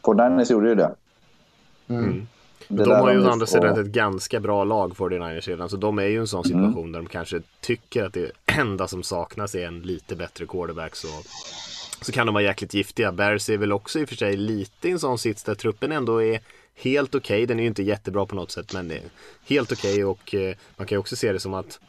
Fortniners 0.05 0.51
gjorde 0.51 0.69
ju 0.69 0.75
det. 0.75 0.95
Mm. 1.87 2.03
mm. 2.03 2.27
Det 2.67 2.83
de 2.83 2.91
har 2.91 3.11
ju 3.11 3.25
å 3.25 3.29
andra 3.29 3.45
sidan 3.45 3.79
ett 3.79 3.87
ganska 3.87 4.39
bra 4.39 4.63
lag 4.63 4.93
49ers 4.93 5.47
redan. 5.47 5.69
Så 5.69 5.77
de 5.77 5.99
är 5.99 6.03
ju 6.03 6.13
i 6.13 6.17
en 6.17 6.27
sån 6.27 6.45
mm. 6.45 6.61
situation 6.61 6.83
mm. 6.83 6.91
där 6.91 6.99
de 6.99 7.07
kanske 7.07 7.41
tycker 7.61 8.03
att 8.03 8.13
det 8.13 8.31
enda 8.59 8.87
som 8.87 9.03
saknas 9.03 9.55
är 9.55 9.67
en 9.67 9.81
lite 9.81 10.15
bättre 10.15 10.45
quarterback. 10.45 10.95
Så, 10.95 11.07
så 12.01 12.11
kan 12.11 12.25
de 12.27 12.33
vara 12.33 12.43
jäkligt 12.43 12.73
giftiga. 12.73 13.11
Bears 13.11 13.49
är 13.49 13.57
väl 13.57 13.71
också 13.71 13.99
i 13.99 14.05
och 14.05 14.09
för 14.09 14.15
sig 14.15 14.37
lite 14.37 14.87
i 14.87 14.91
en 14.91 14.99
sån 14.99 15.17
sits 15.17 15.43
där 15.43 15.55
truppen 15.55 15.91
ändå 15.91 16.23
är 16.23 16.39
helt 16.75 17.15
okej. 17.15 17.35
Okay. 17.35 17.45
Den 17.45 17.59
är 17.59 17.63
ju 17.63 17.67
inte 17.67 17.83
jättebra 17.83 18.25
på 18.25 18.35
något 18.35 18.51
sätt 18.51 18.73
men 18.73 18.87
det 18.87 18.95
är 18.95 19.03
helt 19.45 19.71
okej 19.71 19.91
okay. 19.91 20.03
och 20.03 20.35
eh, 20.35 20.55
man 20.77 20.87
kan 20.87 20.95
ju 20.95 20.99
också 20.99 21.15
se 21.15 21.33
det 21.33 21.39
som 21.39 21.53
att 21.53 21.79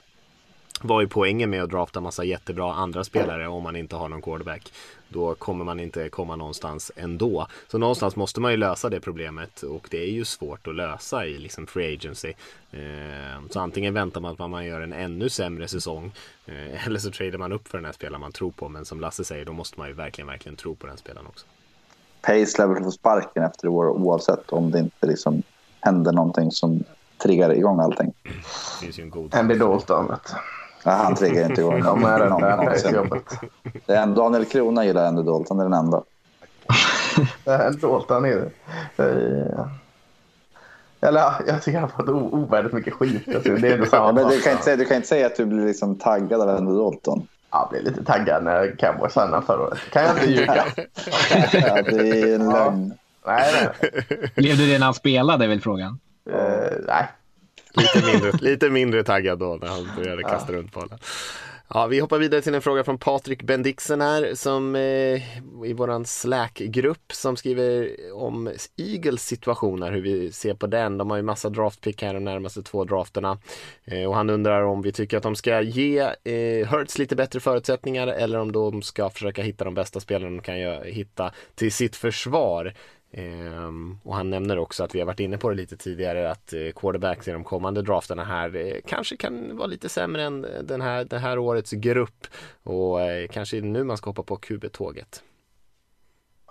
var 0.82 1.00
ju 1.00 1.08
poängen 1.08 1.50
med 1.50 1.62
att 1.62 1.70
drafta 1.70 2.00
massa 2.00 2.24
jättebra 2.24 2.74
andra 2.74 3.04
spelare 3.04 3.48
om 3.48 3.62
man 3.62 3.76
inte 3.76 3.96
har 3.96 4.08
någon 4.08 4.22
quarterback. 4.22 4.72
Då 5.08 5.34
kommer 5.34 5.64
man 5.64 5.80
inte 5.80 6.08
komma 6.08 6.36
någonstans 6.36 6.92
ändå. 6.96 7.46
Så 7.68 7.78
någonstans 7.78 8.16
måste 8.16 8.40
man 8.40 8.50
ju 8.50 8.56
lösa 8.56 8.88
det 8.88 9.00
problemet 9.00 9.62
och 9.62 9.88
det 9.90 10.02
är 10.02 10.10
ju 10.10 10.24
svårt 10.24 10.66
att 10.66 10.74
lösa 10.74 11.26
i 11.26 11.38
liksom 11.38 11.66
free 11.66 11.94
agency. 11.94 12.32
Eh, 12.70 13.48
så 13.50 13.60
antingen 13.60 13.94
väntar 13.94 14.20
man 14.20 14.36
på 14.36 14.44
att 14.44 14.50
man 14.50 14.66
gör 14.66 14.80
en 14.80 14.92
ännu 14.92 15.28
sämre 15.28 15.68
säsong 15.68 16.12
eh, 16.46 16.86
eller 16.86 16.98
så 16.98 17.10
tradar 17.10 17.38
man 17.38 17.52
upp 17.52 17.68
för 17.68 17.78
den 17.78 17.84
här 17.84 17.92
spelaren 17.92 18.20
man 18.20 18.32
tror 18.32 18.50
på. 18.50 18.68
Men 18.68 18.84
som 18.84 19.00
Lasse 19.00 19.24
säger, 19.24 19.44
då 19.44 19.52
måste 19.52 19.78
man 19.78 19.88
ju 19.88 19.94
verkligen, 19.94 20.28
verkligen 20.28 20.56
tro 20.56 20.74
på 20.74 20.86
den 20.86 20.96
spelaren 20.96 21.26
också. 21.26 21.46
Pace 22.20 22.58
lär 22.58 22.66
väl 22.66 22.84
få 22.84 22.90
sparken 22.90 23.42
efter 23.42 23.66
i 23.66 23.68
år 23.68 23.88
oavsett 23.88 24.50
om 24.52 24.70
det 24.70 24.78
inte 24.78 25.06
liksom 25.06 25.42
händer 25.80 26.12
någonting 26.12 26.50
som 26.50 26.84
triggar 27.22 27.52
igång 27.52 27.80
allting. 27.80 28.12
Det 28.22 28.30
finns 28.86 28.98
ju 28.98 29.02
en 29.02 29.10
god 29.10 29.34
Andy 29.34 29.54
Dalton, 29.54 30.08
vet 30.08 30.34
Ja, 30.86 30.90
han 30.92 31.14
triggar 31.14 31.44
inte 31.50 31.60
igång 31.60 31.82
De 31.82 32.04
är 32.04 32.28
någonsin. 32.28 32.90
för 32.90 32.96
jobbet. 32.96 33.24
Det 33.86 33.92
är 33.94 34.02
en, 34.02 34.14
Daniel 34.14 34.44
Krona 34.44 34.84
gillar 34.84 35.06
Andy 35.06 35.22
Dalton, 35.22 35.56
det 35.56 35.62
är 35.64 35.68
den 35.68 35.78
enda. 35.78 36.02
Nej, 37.44 37.70
Dalton 37.80 38.24
är 38.24 38.50
det. 38.96 39.02
Eh, 39.04 39.66
Eller 41.08 41.20
ja, 41.20 41.34
jag 41.46 41.62
tycker 41.62 41.80
han 41.80 41.90
har 41.90 41.96
fått 42.04 42.08
ovärdigt 42.32 42.74
mycket 42.74 42.94
skit. 42.94 43.28
Alltså, 43.34 43.54
det 43.54 43.68
är 43.68 43.72
ändå 43.74 43.86
samma 43.86 44.06
Ja, 44.06 44.12
men 44.12 44.28
du, 44.28 44.40
kan 44.40 44.52
inte 44.52 44.64
säga, 44.64 44.76
du 44.76 44.84
kan 44.84 44.96
inte 44.96 45.08
säga 45.08 45.26
att 45.26 45.36
du 45.36 45.44
blir 45.44 45.66
liksom 45.66 45.98
taggad 45.98 46.40
av 46.40 46.48
Andy 46.48 46.72
Dalton. 46.72 47.26
Jag 47.50 47.68
blev 47.70 47.82
lite 47.82 48.04
taggad 48.04 48.44
när 48.44 48.76
Cowboys 48.78 49.12
signade 49.12 49.46
förra 49.46 49.62
året. 49.62 49.78
kan 49.92 50.02
jag 50.02 50.10
inte 50.16 50.30
ljuga. 50.30 50.54
Ja, 51.52 51.82
det 51.82 52.10
är 52.22 52.34
en 52.34 52.48
lögn. 52.48 52.94
Nej, 53.26 53.52
nej. 53.80 53.90
Blev 54.36 54.56
du 54.56 54.66
det 54.66 54.78
när 54.78 54.84
han 54.84 54.94
spelade 54.94 55.44
är 55.44 55.48
väl 55.48 55.60
frågan? 55.60 55.98
Eh, 56.30 56.72
nej. 56.86 57.08
Lite 57.74 58.06
mindre, 58.12 58.32
lite 58.40 58.70
mindre 58.70 59.02
taggad 59.04 59.38
då 59.38 59.58
när 59.60 59.68
han 59.68 59.88
började 59.96 60.22
kasta 60.22 60.52
runt 60.52 60.72
bollen. 60.72 60.98
Ja, 61.68 61.86
vi 61.86 62.00
hoppar 62.00 62.18
vidare 62.18 62.42
till 62.42 62.54
en 62.54 62.62
fråga 62.62 62.84
från 62.84 62.98
Patrik 62.98 63.42
Bendixen 63.42 64.00
här 64.00 64.34
som 64.34 64.76
eh, 64.76 65.38
i 65.66 65.72
våran 65.76 66.04
Slack-grupp 66.04 67.12
som 67.12 67.36
skriver 67.36 67.96
om 68.14 68.50
Eagles 68.76 69.26
situationer, 69.26 69.92
hur 69.92 70.00
vi 70.00 70.32
ser 70.32 70.54
på 70.54 70.66
den. 70.66 70.98
De 70.98 71.10
har 71.10 71.16
ju 71.16 71.22
massa 71.22 71.50
draftpick 71.50 72.02
här 72.02 72.14
de 72.14 72.24
närmaste 72.24 72.62
två 72.62 72.84
drafterna 72.84 73.38
eh, 73.84 74.04
och 74.04 74.14
han 74.14 74.30
undrar 74.30 74.62
om 74.62 74.82
vi 74.82 74.92
tycker 74.92 75.16
att 75.16 75.22
de 75.22 75.36
ska 75.36 75.60
ge 75.60 75.98
eh, 76.24 76.68
Hurts 76.68 76.98
lite 76.98 77.16
bättre 77.16 77.40
förutsättningar 77.40 78.06
eller 78.06 78.38
om 78.38 78.52
de 78.52 78.82
ska 78.82 79.10
försöka 79.10 79.42
hitta 79.42 79.64
de 79.64 79.74
bästa 79.74 80.00
spelarna 80.00 80.30
de 80.30 80.42
kan 80.42 80.82
hitta 80.84 81.32
till 81.54 81.72
sitt 81.72 81.96
försvar. 81.96 82.74
Ehm, 83.16 83.98
och 84.02 84.14
han 84.16 84.30
nämner 84.30 84.58
också 84.58 84.84
att 84.84 84.94
vi 84.94 84.98
har 84.98 85.06
varit 85.06 85.20
inne 85.20 85.38
på 85.38 85.50
det 85.50 85.56
lite 85.56 85.76
tidigare 85.76 86.30
att 86.30 86.52
eh, 86.52 86.60
quarterbacks 86.76 87.28
i 87.28 87.30
de 87.32 87.44
kommande 87.44 87.82
drafterna 87.82 88.24
här 88.24 88.56
eh, 88.56 88.76
kanske 88.86 89.16
kan 89.16 89.56
vara 89.56 89.66
lite 89.66 89.88
sämre 89.88 90.22
än 90.22 90.46
den 90.62 90.80
här, 90.80 91.04
det 91.04 91.18
här 91.18 91.38
årets 91.38 91.70
grupp 91.70 92.26
och 92.62 93.00
eh, 93.02 93.28
kanske 93.28 93.60
nu 93.60 93.84
man 93.84 93.96
ska 93.96 94.10
hoppa 94.10 94.22
på 94.22 94.36
QB-tåget. 94.36 95.22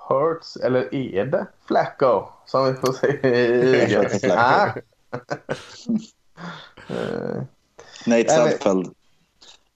Hurts 0.10 0.56
eller 0.58 0.96
är 0.96 1.26
det 1.26 1.46
Flacco 1.68 2.26
som 2.46 2.66
vi 2.66 2.74
får 2.74 2.94
se 2.94 3.28
i 3.28 3.94
Jag. 3.94 4.08
Ah. 4.38 4.70
Eh, 6.88 7.42
Nate 8.08 8.30
Sudfeld, 8.30 8.94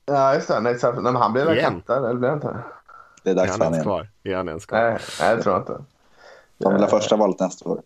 Ja, 0.06 0.34
just 0.36 0.48
det. 0.48 0.60
Nej, 0.60 0.80
så- 0.80 0.92
nej, 0.92 1.04
men 1.04 1.16
han 1.16 1.34
blir 1.34 1.46
väl 1.46 1.60
kantad, 1.62 2.06
eller 2.06 2.20
blir 2.20 2.30
han 2.30 2.38
inte? 2.38 2.64
det 3.24 3.30
är 3.30 3.36
dags 3.36 3.52
för 3.52 3.58
honom 3.60 3.74
igen. 3.74 3.84
kvar? 3.84 4.10
Är 4.24 4.36
han 4.36 4.48
ens 4.48 4.66
kvar? 4.66 4.82
Nej, 4.82 5.00
nej, 5.22 5.36
det 5.36 5.44
tror 5.44 5.56
jag 5.56 5.62
inte. 5.62 5.84
De 6.58 6.74
vill 6.74 6.82
ha 6.82 6.90
första 6.90 7.16
valet 7.16 7.40
nästa 7.40 7.70
år. 7.70 7.82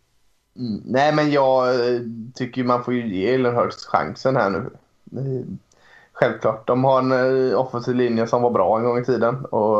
Mm, 0.56 0.82
Nej, 0.86 1.16
men 1.16 1.32
jag 1.32 1.70
eh, 1.76 2.02
tycker 2.34 2.64
man 2.64 2.84
får 2.84 2.94
ju 2.94 3.16
ge 3.16 3.32
Jalen 3.32 3.56
Hurts 3.56 3.86
chansen 3.86 4.36
här 4.36 4.50
nu. 4.50 4.70
Eh, 5.18 5.46
Självklart. 6.14 6.68
De 6.68 6.84
har 6.84 7.00
en 7.00 7.12
eh, 7.52 7.60
offensiv 7.60 7.96
linje 7.96 8.28
som 8.28 8.42
var 8.42 8.50
bra 8.50 8.78
en 8.78 8.84
gång 8.84 8.98
i 9.00 9.06
tiden. 9.06 9.46
Och, 9.46 9.78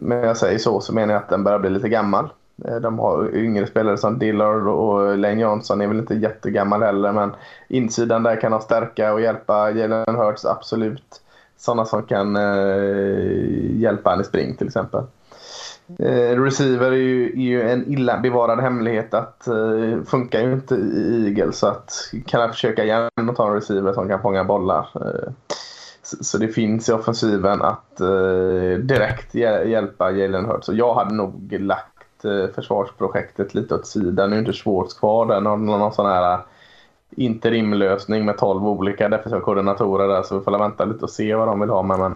men 0.00 0.18
jag 0.18 0.36
säger 0.36 0.58
så 0.58 0.80
så 0.80 0.94
menar 0.94 1.14
jag 1.14 1.22
att 1.22 1.28
den 1.28 1.44
börjar 1.44 1.58
bli 1.58 1.70
lite 1.70 1.88
gammal. 1.88 2.28
De 2.82 2.98
har 2.98 3.34
yngre 3.34 3.66
spelare 3.66 3.96
som 3.96 4.18
Dillard 4.18 4.66
och 4.68 5.18
Lane 5.18 5.40
Johnson 5.40 5.80
är 5.80 5.86
väl 5.86 5.98
inte 5.98 6.14
jättegammal 6.14 6.82
heller. 6.82 7.12
Men 7.12 7.32
insidan 7.68 8.22
där 8.22 8.40
kan 8.40 8.52
de 8.52 8.60
stärka 8.60 9.12
och 9.12 9.20
hjälpa 9.20 9.70
Jalen 9.70 10.16
Hurts 10.16 10.44
absolut. 10.44 11.20
Sådana 11.56 11.84
som 11.84 12.02
kan 12.02 12.36
eh, 12.36 13.80
hjälpa 13.80 14.10
han 14.10 14.20
i 14.20 14.24
spring 14.24 14.56
till 14.56 14.66
exempel. 14.66 15.02
Eh, 15.98 16.42
receiver 16.42 16.92
är 16.92 16.96
ju, 16.96 17.26
är 17.26 17.36
ju 17.42 17.62
en 17.70 17.92
illa 17.92 18.18
bevarad 18.20 18.60
hemlighet 18.60 19.14
att 19.14 19.46
eh, 19.46 20.02
funkar 20.06 20.40
ju 20.40 20.52
inte 20.52 20.74
i 20.74 21.24
Eagles. 21.26 21.58
Så 21.58 21.66
att 21.66 21.92
kan 22.26 22.40
jag 22.40 22.50
försöka 22.50 22.84
igen 22.84 23.10
och 23.30 23.36
ta 23.36 23.46
en 23.48 23.54
receiver 23.54 23.92
som 23.92 24.08
kan 24.08 24.22
fånga 24.22 24.44
bollar. 24.44 24.88
Eh, 24.94 25.32
så, 26.02 26.24
så 26.24 26.38
det 26.38 26.48
finns 26.48 26.88
i 26.88 26.92
offensiven 26.92 27.62
att 27.62 28.00
eh, 28.00 28.78
direkt 28.78 29.34
hjä- 29.34 29.64
hjälpa 29.64 30.10
Jalen 30.10 30.44
Hurts. 30.44 30.68
Och 30.68 30.74
jag 30.74 30.94
hade 30.94 31.14
nog 31.14 31.52
lagt 31.60 32.24
eh, 32.24 32.46
försvarsprojektet 32.54 33.54
lite 33.54 33.74
åt 33.74 33.86
sidan. 33.86 34.30
Nu 34.30 34.36
är 34.36 34.40
inte 34.40 34.52
Schwartz 34.52 34.94
kvar 34.94 35.26
där. 35.26 35.40
Någon, 35.40 35.66
någon 35.66 35.92
sån 35.92 36.06
här 36.06 36.32
eh, 36.32 36.40
interimlösning 37.16 38.24
med 38.24 38.38
12 38.38 38.66
olika 38.68 39.08
defensiva 39.08 39.40
koordinatorer 39.40 40.08
där. 40.08 40.22
Så 40.22 40.38
vi 40.38 40.44
får 40.44 40.50
väl 40.52 40.60
vänta 40.60 40.84
lite 40.84 41.04
och 41.04 41.10
se 41.10 41.34
vad 41.34 41.48
de 41.48 41.60
vill 41.60 41.70
ha. 41.70 41.82
med. 41.82 41.98
men 41.98 42.14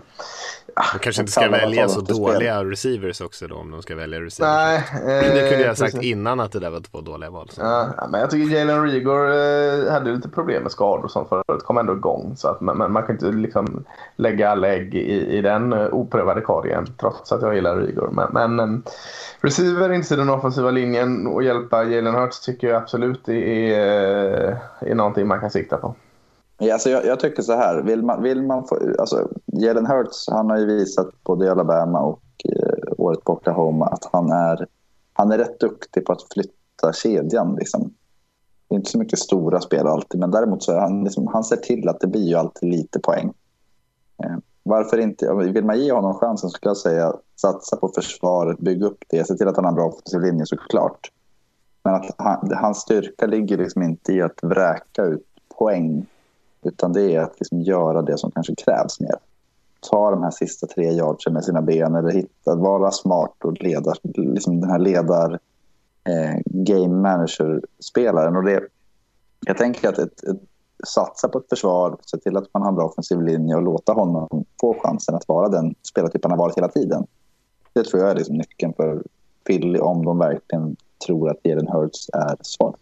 de 0.93 0.99
kanske 0.99 1.23
inte 1.23 1.33
ska 1.33 1.49
välja 1.51 1.89
så 1.89 2.01
dåliga 2.01 2.65
receivers 2.65 3.21
också 3.21 3.47
då 3.47 3.57
om 3.57 3.71
de 3.71 3.83
ska 3.83 3.97
välja 3.97 4.21
receivers. 4.21 4.85
nej. 5.05 5.31
det 5.35 5.49
kunde 5.49 5.59
jag 5.59 5.59
ha 5.59 5.67
eh, 5.67 5.75
sagt 5.75 5.95
precis. 5.95 6.11
innan 6.11 6.41
att 6.41 6.53
det 6.53 6.59
där 6.59 6.71
var 6.71 6.81
två 6.81 7.01
dåliga 7.01 7.31
val. 7.31 7.49
Så. 7.51 7.61
Ja, 7.61 8.09
men 8.11 8.21
jag 8.21 8.31
tycker 8.31 8.57
Jalen 8.57 8.83
Rigor 8.83 9.31
eh, 9.31 9.93
hade 9.93 10.13
lite 10.13 10.29
problem 10.29 10.63
med 10.63 10.73
skador 10.73 11.05
och 11.05 11.11
sånt 11.11 11.29
förut. 11.29 11.63
Kom 11.65 11.79
ändå 11.79 11.93
igång. 11.93 12.35
Så 12.37 12.49
att, 12.49 12.61
men 12.61 12.93
man 12.93 13.03
kan 13.03 13.11
inte 13.11 13.27
liksom 13.27 13.85
lägga 14.17 14.51
alla 14.51 14.69
ägg 14.69 14.95
i, 14.95 15.39
i 15.39 15.41
den 15.41 15.73
uh, 15.73 15.95
oprövade 15.95 16.41
korgen. 16.41 16.87
Trots 17.01 17.33
att 17.33 17.43
jag 17.43 17.55
gillar 17.55 17.77
Rigor. 17.77 18.11
Men, 18.33 18.57
men 18.57 18.83
receiver, 19.41 19.93
insidan 19.93 20.27
den 20.27 20.37
offensiva 20.37 20.71
linjen 20.71 21.27
och 21.27 21.43
hjälpa 21.43 21.85
Jalen 21.85 22.15
Hurts 22.15 22.41
tycker 22.41 22.69
jag 22.69 22.83
absolut 22.83 23.29
är, 23.29 23.73
eh, 24.49 24.57
är 24.81 24.95
någonting 24.95 25.27
man 25.27 25.41
kan 25.41 25.51
sikta 25.51 25.77
på. 25.77 25.95
Ja, 26.59 26.73
alltså 26.73 26.91
jag, 26.91 27.07
jag 27.07 27.21
tycker 27.21 27.43
så 27.43 27.53
här, 27.53 27.83
vill 27.83 28.03
man, 28.03 28.23
vill 28.23 28.43
man 28.43 28.67
få, 28.67 28.79
alltså, 28.99 29.29
Jalen 29.47 29.87
Hurts 29.87 30.29
han 30.31 30.51
har 30.51 30.59
ju 30.59 30.67
visat 30.67 31.25
både 31.25 31.47
i 31.47 31.49
Alabama 31.49 32.01
och 32.01 32.23
eh, 32.45 32.93
året 32.99 33.25
på 33.25 33.33
Oklahoma 33.33 33.87
att 33.87 34.09
han 34.13 34.33
är, 34.33 34.67
han 35.13 35.33
är 35.33 35.39
rätt 35.39 35.61
duktig 35.61 36.05
på 36.05 36.13
att 36.13 36.33
flytta 36.33 36.93
kedjan. 36.93 37.57
Liksom. 37.57 37.95
Det 38.69 38.75
är 38.75 38.77
inte 38.77 38.91
så 38.91 38.99
mycket 38.99 39.19
stora 39.19 39.61
spel 39.61 39.87
alltid, 39.87 40.21
men 40.21 40.31
däremot 40.31 40.63
så 40.63 40.73
är 40.73 40.79
han, 40.79 41.05
liksom, 41.05 41.27
han 41.27 41.45
ser 41.45 41.57
till 41.57 41.89
att 41.89 42.01
det 42.01 42.07
blir 42.07 42.29
ju 42.29 42.35
alltid 42.35 42.69
lite 42.69 43.01
poäng. 43.01 43.33
Eh, 44.25 44.37
varför 44.63 44.99
inte? 44.99 45.35
Vill 45.35 45.65
man 45.65 45.81
ge 45.81 45.93
honom 45.93 46.15
chansen 46.15 46.51
så 46.51 46.55
skulle 46.55 46.71
jag 46.71 46.77
säga 46.77 47.13
satsa 47.41 47.77
på 47.77 47.89
försvaret, 47.89 48.59
bygga 48.59 48.87
upp 48.87 49.05
det, 49.09 49.27
se 49.27 49.35
till 49.35 49.49
att 49.49 49.57
han 49.57 49.65
har 49.65 49.73
en 49.73 49.77
bra 49.77 49.87
offensiv 49.87 50.21
linje 50.21 50.47
såklart. 50.47 51.11
Men 51.85 51.95
att 51.95 52.15
han, 52.19 52.53
hans 52.55 52.79
styrka 52.79 53.27
ligger 53.27 53.59
liksom 53.59 53.83
inte 53.83 54.13
i 54.13 54.23
att 54.23 54.39
vräka 54.43 55.05
ut 55.05 55.27
poäng 55.59 56.07
utan 56.69 56.93
det 56.93 57.15
är 57.15 57.21
att 57.21 57.41
liksom 57.41 57.61
göra 57.61 58.03
det 58.03 58.19
som 58.19 58.31
kanske 58.31 58.55
krävs 58.55 59.01
mer. 59.01 59.17
Ta 59.91 60.11
de 60.11 60.23
här 60.23 60.31
sista 60.31 60.67
tre 60.67 60.93
yardsen 60.93 61.33
med 61.33 61.45
sina 61.45 61.63
ben 61.63 61.95
eller 61.95 62.11
hitta, 62.11 62.55
vara 62.55 62.91
smart 62.91 63.45
och 63.45 63.63
leda, 63.63 63.95
liksom 64.17 64.61
den 64.61 64.71
här 64.71 64.79
ledar 64.79 65.39
eh, 66.05 66.41
game 66.45 66.95
manager-spelaren. 66.95 68.37
Och 68.37 68.45
det, 68.45 68.63
jag 69.47 69.57
tänker 69.57 69.89
att 69.89 69.99
ett, 69.99 70.23
ett, 70.25 70.41
satsa 70.87 71.29
på 71.29 71.39
ett 71.39 71.49
försvar, 71.49 71.97
se 72.01 72.17
till 72.17 72.37
att 72.37 72.55
man 72.55 72.63
har 72.63 72.69
en 72.69 72.75
bra 72.75 72.85
offensiv 72.85 73.23
linje 73.23 73.57
och 73.57 73.63
låta 73.63 73.93
honom 73.93 74.45
få 74.61 74.77
chansen 74.83 75.15
att 75.15 75.29
vara 75.29 75.49
den 75.49 75.75
spelartyp 75.83 76.25
han 76.25 76.31
har 76.31 76.39
varit 76.39 76.57
hela 76.57 76.69
tiden. 76.69 77.07
Det 77.73 77.85
tror 77.85 78.03
jag 78.03 78.11
är 78.11 78.15
liksom 78.15 78.37
nyckeln 78.37 78.73
för 78.77 79.03
Philly 79.47 79.79
om 79.79 80.05
de 80.05 80.19
verkligen 80.19 80.77
tror 81.07 81.31
att 81.31 81.39
Jalen 81.43 81.69
Hurts 81.69 82.11
är 82.13 82.37
svag. 82.43 82.77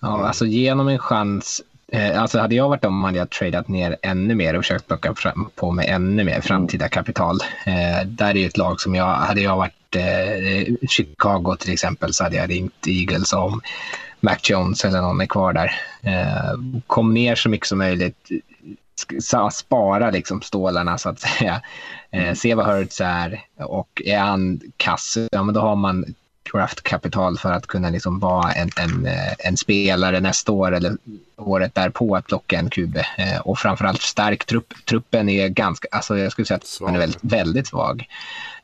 Ja, 0.00 0.26
alltså 0.26 0.46
genom 0.46 0.88
en 0.88 0.98
chans. 0.98 1.62
Eh, 1.92 2.22
alltså 2.22 2.38
hade 2.38 2.54
jag 2.54 2.68
varit 2.68 2.82
dem 2.82 3.04
hade 3.04 3.18
jag 3.18 3.30
tradat 3.30 3.68
ner 3.68 3.96
ännu 4.02 4.34
mer 4.34 4.54
och 4.54 4.64
försökt 4.64 4.86
plocka 4.86 5.14
fram, 5.14 5.50
på 5.54 5.72
mig 5.72 5.88
ännu 5.88 6.24
mer 6.24 6.40
framtida 6.40 6.88
kapital. 6.88 7.38
Eh, 7.66 8.06
där 8.06 8.30
är 8.30 8.34
ju 8.34 8.46
ett 8.46 8.56
lag 8.56 8.80
som 8.80 8.94
jag, 8.94 9.14
hade 9.14 9.40
jag 9.40 9.56
varit 9.56 9.96
eh, 9.96 10.88
Chicago 10.88 11.56
till 11.58 11.72
exempel 11.72 12.14
så 12.14 12.24
hade 12.24 12.36
jag 12.36 12.50
ringt 12.50 12.86
Eagles 12.86 13.32
om 13.32 13.60
Mac 14.20 14.36
Jones 14.42 14.84
eller 14.84 15.00
någon 15.00 15.20
är 15.20 15.26
kvar 15.26 15.52
där. 15.52 15.72
Eh, 16.02 16.52
kom 16.86 17.14
ner 17.14 17.34
så 17.34 17.48
mycket 17.48 17.68
som 17.68 17.78
möjligt. 17.78 18.28
Spara 19.52 20.10
liksom 20.10 20.42
stålarna 20.42 20.98
så 20.98 21.08
att 21.08 21.20
säga. 21.20 21.62
Eh, 22.10 22.34
se 22.34 22.54
vad 22.54 22.66
Hurts 22.66 23.00
är 23.00 23.44
och 23.56 24.02
är 24.04 24.18
han 24.18 24.60
kass, 24.76 25.18
ja 25.32 25.42
men 25.42 25.54
då 25.54 25.60
har 25.60 25.76
man 25.76 26.04
draftkapital 26.52 27.38
för 27.38 27.52
att 27.52 27.66
kunna 27.66 27.90
liksom 27.90 28.18
vara 28.18 28.52
en, 28.52 28.70
en, 28.76 29.06
eh, 29.06 29.32
en 29.38 29.56
spelare 29.56 30.20
nästa 30.20 30.52
år 30.52 30.74
eller 30.74 30.96
året 31.36 31.74
därpå 31.74 32.16
att 32.16 32.26
plocka 32.26 32.58
en 32.58 32.70
QB. 32.70 32.96
Eh, 32.96 33.40
och 33.44 33.58
framförallt 33.58 34.02
stark 34.02 34.44
trupp. 34.44 34.74
Truppen 34.84 35.28
är 35.28 35.48
ganska, 35.48 35.88
alltså 35.90 36.18
jag 36.18 36.32
skulle 36.32 36.46
säga 36.46 36.56
att 36.56 36.66
Svag. 36.66 36.88
den 36.88 36.94
är 36.94 37.00
väldigt, 37.00 37.24
väldigt 37.24 37.66
svag. 37.66 38.06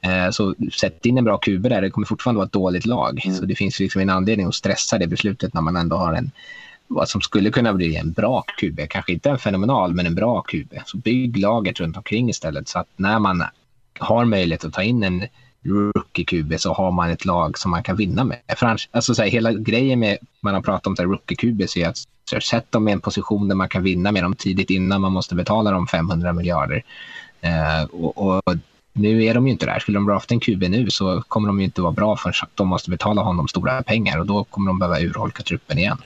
Eh, 0.01 0.31
så 0.31 0.55
sätt 0.81 1.07
in 1.07 1.19
en 1.19 1.25
bra 1.25 1.39
QB 1.39 1.69
där, 1.69 1.83
det 1.83 1.91
kommer 1.91 2.07
fortfarande 2.07 2.39
vara 2.39 2.47
ett 2.47 2.53
dåligt 2.53 2.87
lag. 2.87 3.21
Mm. 3.25 3.37
Så 3.37 3.45
det 3.45 3.55
finns 3.55 3.81
liksom 3.81 4.01
en 4.01 4.11
anledning 4.11 4.47
att 4.47 4.55
stressa 4.55 4.99
det 4.99 5.07
beslutet 5.07 5.55
när 5.55 5.61
man 5.61 5.77
ändå 5.77 5.97
har 5.97 6.15
en 6.15 6.31
vad 6.95 7.09
som 7.09 7.21
skulle 7.21 7.51
kunna 7.51 7.73
bli 7.73 7.97
en 7.97 8.13
bra 8.13 8.45
QB. 8.61 8.81
Kanske 8.89 9.13
inte 9.13 9.31
en 9.31 9.39
fenomenal, 9.39 9.95
men 9.95 10.07
en 10.07 10.15
bra 10.15 10.43
QB. 10.43 10.75
Så 10.87 10.97
bygg 10.97 11.37
laget 11.37 11.81
runt 11.81 11.97
omkring 11.97 12.31
istället 12.31 12.69
så 12.69 12.79
att 12.79 12.89
när 12.97 13.19
man 13.19 13.45
har 13.99 14.25
möjlighet 14.25 14.65
att 14.65 14.73
ta 14.73 14.83
in 14.83 15.03
en 15.03 15.25
rookie-QB 15.63 16.57
så 16.57 16.73
har 16.73 16.91
man 16.91 17.11
ett 17.11 17.25
lag 17.25 17.59
som 17.59 17.71
man 17.71 17.83
kan 17.83 17.97
vinna 17.97 18.25
med. 18.25 18.39
För 18.57 18.67
annars, 18.67 18.89
alltså 18.93 19.15
så 19.15 19.23
här, 19.23 19.29
hela 19.29 19.53
grejen 19.53 20.01
med 20.01 20.19
man 20.41 20.55
har 20.55 20.63
pratat 20.63 20.87
om 20.87 20.97
rookie-QB 20.97 21.79
är 21.79 21.89
att 21.89 21.97
så 21.97 22.37
här, 22.37 22.41
sätt 22.41 22.73
dem 22.73 22.89
i 22.89 22.93
en 22.93 23.01
position 23.01 23.49
där 23.49 23.55
man 23.55 23.69
kan 23.69 23.83
vinna 23.83 24.13
med 24.13 24.23
dem 24.23 24.35
tidigt 24.35 24.71
innan 24.71 25.01
man 25.01 25.13
måste 25.13 25.35
betala 25.35 25.71
dem 25.71 25.87
500 25.87 26.33
miljarder. 26.33 26.85
Eh, 27.41 27.85
och, 27.93 28.19
och, 28.19 28.55
nu 28.93 29.25
är 29.25 29.35
de 29.35 29.47
ju 29.47 29.53
inte 29.53 29.67
där. 29.67 29.79
Skulle 29.79 29.99
de 29.99 30.07
drafta 30.07 30.35
en 30.35 30.41
QB 30.41 30.63
nu 30.63 30.91
så 30.91 31.23
kommer 31.29 31.49
de 31.49 31.59
ju 31.59 31.65
inte 31.65 31.83
vara 31.83 31.93
bra 31.93 32.17
förrän 32.17 32.49
de 32.55 32.69
måste 32.69 32.91
betala 32.91 33.23
honom 33.23 33.49
stora 33.49 33.83
pengar 33.83 34.19
och 34.19 34.27
då 34.27 34.45
kommer 34.45 34.71
de 34.71 34.79
behöva 34.79 35.01
urholka 35.01 35.43
truppen 35.43 35.79
igen. 35.79 35.99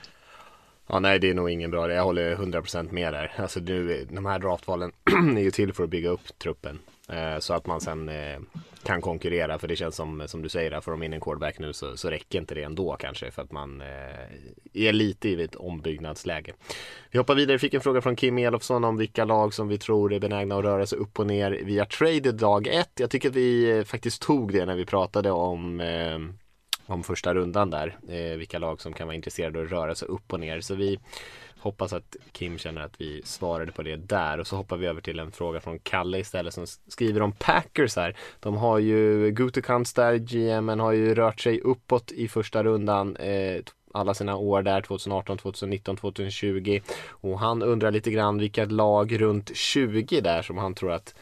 Ja, 0.89 0.99
nej, 0.99 1.19
det 1.19 1.29
är 1.29 1.33
nog 1.33 1.49
ingen 1.49 1.71
bra. 1.71 1.91
Jag 1.91 2.03
håller 2.03 2.35
100% 2.35 2.91
med 2.91 3.13
där. 3.13 3.33
Alltså, 3.37 3.59
nu, 3.59 4.07
de 4.11 4.25
här 4.25 4.39
draftvalen 4.39 4.91
är 5.37 5.41
ju 5.41 5.51
till 5.51 5.73
för 5.73 5.83
att 5.83 5.89
bygga 5.89 6.09
upp 6.09 6.39
truppen. 6.39 6.79
Eh, 7.09 7.39
så 7.39 7.53
att 7.53 7.65
man 7.65 7.81
sen 7.81 8.09
eh, 8.09 8.39
kan 8.83 9.01
konkurrera. 9.01 9.59
För 9.59 9.67
det 9.67 9.75
känns 9.75 9.95
som, 9.95 10.23
som 10.27 10.41
du 10.41 10.49
säger, 10.49 10.81
får 10.81 10.91
de 10.91 11.03
in 11.03 11.13
en 11.13 11.21
quarterback 11.21 11.59
nu 11.59 11.73
så, 11.73 11.97
så 11.97 12.09
räcker 12.09 12.39
inte 12.39 12.55
det 12.55 12.63
ändå 12.63 12.95
kanske. 12.99 13.31
För 13.31 13.41
att 13.41 13.51
man 13.51 13.81
eh, 13.81 14.87
är 14.87 14.93
lite 14.93 15.29
i 15.29 15.43
ett 15.43 15.55
ombyggnadsläge. 15.55 16.53
Vi 17.11 17.17
hoppar 17.17 17.35
vidare. 17.35 17.55
Vi 17.55 17.59
fick 17.59 17.73
en 17.73 17.81
fråga 17.81 18.01
från 18.01 18.15
Kim 18.15 18.37
Elofsson 18.37 18.83
om 18.83 18.97
vilka 18.97 19.25
lag 19.25 19.53
som 19.53 19.67
vi 19.67 19.77
tror 19.77 20.13
är 20.13 20.19
benägna 20.19 20.57
att 20.57 20.63
röra 20.63 20.85
sig 20.85 20.99
upp 20.99 21.19
och 21.19 21.27
ner 21.27 21.51
via 21.51 21.85
trade 21.85 22.31
dag 22.31 22.67
ett. 22.67 22.99
Jag 22.99 23.09
tycker 23.09 23.29
att 23.29 23.35
vi 23.35 23.83
faktiskt 23.87 24.21
tog 24.21 24.53
det 24.53 24.65
när 24.65 24.75
vi 24.75 24.85
pratade 24.85 25.31
om 25.31 25.81
om 26.87 27.03
första 27.03 27.33
rundan 27.33 27.69
där. 27.69 27.97
Eh, 28.09 28.37
vilka 28.37 28.59
lag 28.59 28.81
som 28.81 28.93
kan 28.93 29.07
vara 29.07 29.15
intresserade 29.15 29.59
av 29.59 29.65
att 29.65 29.71
röra 29.71 29.95
sig 29.95 30.07
upp 30.07 30.33
och 30.33 30.39
ner. 30.39 30.61
Så 30.61 30.75
vi 30.75 30.99
hoppas 31.59 31.93
att 31.93 32.15
Kim 32.31 32.57
känner 32.57 32.81
att 32.81 33.01
vi 33.01 33.21
svarade 33.25 33.71
på 33.71 33.83
det 33.83 33.95
där. 33.95 34.39
Och 34.39 34.47
så 34.47 34.55
hoppar 34.55 34.77
vi 34.77 34.85
över 34.85 35.01
till 35.01 35.19
en 35.19 35.31
fråga 35.31 35.59
från 35.59 35.79
Kalle 35.79 36.19
istället 36.19 36.53
som 36.53 36.65
skriver 36.87 37.21
om 37.21 37.31
Packers 37.31 37.95
här. 37.95 38.17
De 38.39 38.57
har 38.57 38.79
ju 38.79 39.31
Gutekunst 39.31 39.95
där, 39.95 40.17
GMen 40.17 40.79
har 40.79 40.91
ju 40.91 41.15
rört 41.15 41.39
sig 41.39 41.61
uppåt 41.61 42.11
i 42.11 42.27
första 42.27 42.63
rundan. 42.63 43.15
Eh, 43.15 43.61
alla 43.93 44.13
sina 44.13 44.35
år 44.35 44.61
där 44.61 44.81
2018, 44.81 45.37
2019, 45.37 45.97
2020 45.97 46.79
och 47.07 47.39
han 47.39 47.63
undrar 47.63 47.91
lite 47.91 48.11
grann 48.11 48.37
vilka 48.37 48.65
lag 48.65 49.21
runt 49.21 49.55
20 49.55 50.21
där 50.21 50.41
som 50.41 50.57
han 50.57 50.73
tror 50.73 50.91
att 50.91 51.15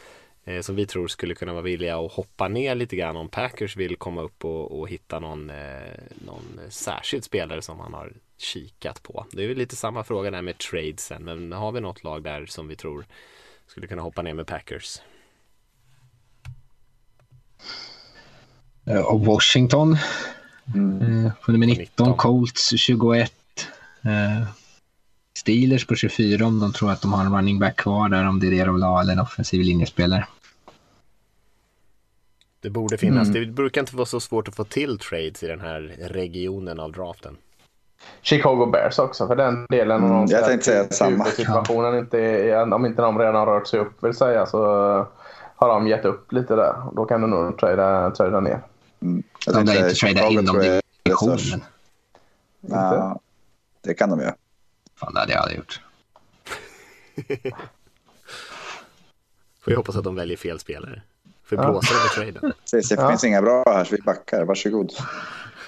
eh, 0.44 0.62
som 0.62 0.76
vi 0.76 0.86
tror 0.86 1.08
skulle 1.08 1.36
kunna 1.36 1.54
vara 1.54 1.64
villiga 1.64 1.98
att 1.98 2.12
hoppa 2.12 2.48
ner 2.48 2.76
lite 2.76 2.96
grann 2.96 3.18
om 3.18 3.30
Packers 3.30 3.78
vill 3.78 3.96
komma 3.96 4.22
upp 4.22 4.46
och, 4.46 4.80
och 4.80 4.90
hitta 4.90 5.20
någon, 5.20 5.50
eh, 5.50 5.56
någon 6.26 6.60
särskild 6.70 7.24
spelare 7.24 7.62
som 7.62 7.80
han 7.80 7.94
har 7.94 8.14
kikat 8.38 9.04
på. 9.04 9.26
Det 9.32 9.44
är 9.44 9.48
väl 9.48 9.58
lite 9.58 9.76
samma 9.76 10.04
fråga 10.04 10.32
där 10.32 10.42
med 10.42 10.58
tradesen, 10.58 11.24
men 11.24 11.52
har 11.52 11.72
vi 11.72 11.82
något 11.82 12.04
lag 12.04 12.24
där 12.24 12.46
som 12.46 12.68
vi 12.68 12.76
tror 12.76 13.06
skulle 13.68 13.88
kunna 13.88 14.02
hoppa 14.02 14.22
ner 14.22 14.34
med 14.34 14.48
Packers? 14.48 15.02
Och 19.06 19.26
Washington 19.26 19.98
mm. 20.76 21.32
på 21.46 21.52
nummer 21.52 21.68
19, 21.68 21.82
19. 21.82 22.18
Colts 22.18 22.78
21. 22.78 23.34
Steelers 25.38 25.86
på 25.86 25.96
24 25.96 26.46
om 26.46 26.60
de 26.60 26.74
tror 26.74 26.92
att 26.92 27.02
de 27.02 27.14
har 27.14 27.26
en 27.26 27.36
running 27.36 27.60
back 27.60 27.76
kvar 27.76 28.10
där, 28.10 28.28
om 28.28 28.40
det 28.40 28.48
är 28.48 28.52
det 28.52 28.64
de 28.64 28.76
vill 28.76 28.84
ha, 28.84 29.02
eller 29.02 29.14
en 29.14 29.20
offensiv 29.20 29.62
linjespelare. 29.62 30.28
Det 32.60 32.70
borde 32.70 32.98
finnas. 32.98 33.28
Mm. 33.28 33.42
Det 33.42 33.46
brukar 33.46 33.82
inte 33.82 33.96
vara 33.96 34.06
så 34.06 34.20
svårt 34.20 34.48
att 34.48 34.56
få 34.56 34.64
till 34.64 35.00
trades 35.00 35.44
i 35.44 35.48
den 35.48 35.62
här 35.62 35.96
regionen 36.00 36.80
av 36.80 36.92
draften. 36.92 37.38
Chicago 38.22 38.66
Bears 38.66 39.00
också 39.00 39.28
för 39.28 39.36
den 39.36 39.66
delen. 39.70 40.04
Mm, 40.04 40.26
jag 40.28 40.46
tänkte 40.46 40.66
säga 40.66 40.90
samma. 40.90 41.26
Situationen 41.26 42.00
inte 42.00 42.20
är, 42.20 42.74
om 42.74 42.86
inte 42.86 43.02
de 43.02 43.20
redan 43.20 43.36
har 43.36 43.46
rört 43.46 43.68
sig 43.68 43.80
upp 43.80 44.04
vill 44.04 44.14
säga 44.14 44.46
så 44.46 44.58
har 45.56 45.68
de 45.68 45.88
gett 45.88 46.06
upp 46.06 46.32
lite 46.32 46.56
där. 46.56 46.76
Då 46.96 47.06
kan 47.06 47.22
du 47.22 47.28
nog 47.28 47.60
trada, 47.60 48.12
trada 48.12 48.40
ner. 48.40 48.62
Mm. 49.02 49.24
Jag 49.46 49.56
de 49.56 49.64
lär 49.64 49.78
inte 49.78 49.96
trada 49.96 50.28
inom 50.28 50.80
divisionen. 51.04 51.64
Ja, 52.62 53.20
det 53.82 53.94
kan 53.94 54.10
de 54.10 54.20
göra. 54.20 54.36
Fan, 54.96 55.14
det 55.14 55.20
hade 55.20 55.32
jag 55.32 55.42
aldrig 55.42 55.58
gjort. 55.58 55.82
Får 59.64 59.74
jag 59.74 59.78
hoppas 59.78 59.96
att 59.96 60.04
de 60.04 60.16
väljer 60.16 60.38
fel 60.38 60.60
spelare. 60.60 61.02
För 61.44 61.58
blåsa 61.58 61.94
ja. 61.94 62.24
med 62.24 62.34
traden. 62.34 62.54
Det 62.72 62.92
ja. 62.92 63.10
finns 63.10 63.24
inga 63.24 63.42
bra 63.42 63.64
här 63.68 63.84
så 63.84 63.96
vi 63.96 64.02
backar. 64.02 64.44
Varsågod. 64.44 64.92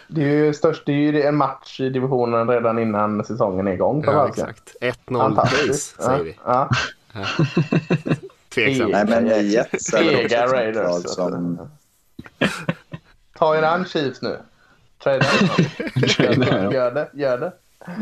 Det 0.07 0.21
är 0.21 0.45
ju 0.45 0.53
störst, 0.53 0.85
det 0.85 0.91
är 0.91 0.95
ju 0.95 1.21
en 1.21 1.35
match 1.35 1.79
i 1.79 1.89
divisionen 1.89 2.49
redan 2.49 2.79
innan 2.79 3.25
säsongen 3.25 3.67
är 3.67 3.71
igång. 3.71 4.03
På 4.03 4.11
ja, 4.11 4.27
exakt. 4.27 4.75
1-0 4.81 5.35
pace 5.35 5.73
säger 5.73 6.23
vi. 6.23 6.39
Ja. 6.45 6.69
Tveksamt. 8.49 8.91
Nej, 8.91 9.05
men 9.07 9.49
Jets 9.49 9.93
är 9.93 10.47
Raiders. 10.47 11.03
Som... 11.03 11.59
Ta 13.38 13.57
er 13.57 13.63
an 13.63 13.85
Chiefs 13.85 14.21
nu. 14.21 14.39
Trada 15.03 15.25
Gör 16.71 16.91
det, 16.91 17.09
gör 17.13 17.38
det. 17.38 17.51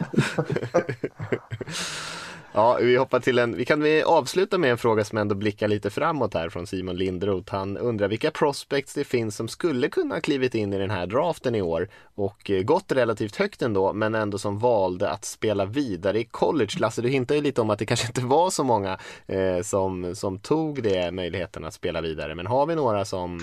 Ja, 2.57 2.77
vi 2.82 2.95
hoppar 2.95 3.19
till 3.19 3.40
en, 3.40 3.56
vi 3.56 3.65
kan 3.65 3.84
avsluta 4.06 4.57
med 4.57 4.72
en 4.72 4.77
fråga 4.77 5.03
som 5.03 5.18
ändå 5.18 5.36
blickar 5.36 5.68
lite 5.68 5.90
framåt 5.90 6.34
här 6.34 6.49
från 6.49 6.68
Simon 6.68 6.95
Lindroth. 6.95 7.53
Han 7.53 7.77
undrar 7.77 8.07
vilka 8.07 8.32
prospects 8.32 8.94
det 8.94 9.03
finns 9.03 9.36
som 9.36 9.48
skulle 9.48 9.90
kunna 9.90 10.22
klivit 10.22 10.56
in 10.56 10.73
i 10.73 10.77
den 10.77 10.90
här 10.90 11.07
draften 11.07 11.56
i 11.56 11.61
år 11.61 11.90
och 12.15 12.52
eh, 12.52 12.64
gått 12.64 12.91
relativt 12.91 13.36
högt 13.36 13.61
ändå, 13.61 13.94
men 13.94 14.15
ändå 14.15 14.38
som 14.38 14.60
valde 14.60 15.10
att 15.10 15.26
spela 15.26 15.65
vidare 15.65 16.19
i 16.19 16.23
college. 16.23 16.69
Lasse, 16.80 17.02
du 17.02 17.10
hintar 17.10 17.36
ju 17.36 17.41
lite 17.41 17.61
om 17.61 17.69
att 17.69 17.80
det 17.80 17.86
kanske 17.86 18.07
inte 18.07 18.22
var 18.22 18.49
så 18.49 18.64
många 18.64 18.99
eh, 19.27 19.61
som, 19.64 20.15
som 20.15 20.40
tog 20.40 20.84
det 20.84 21.11
möjligheten 21.11 21.65
att 21.65 21.73
spela 21.73 22.02
vidare, 22.02 22.36
men 22.36 22.48
har 22.48 22.65
vi 22.65 22.76
några 22.76 23.06
som, 23.06 23.40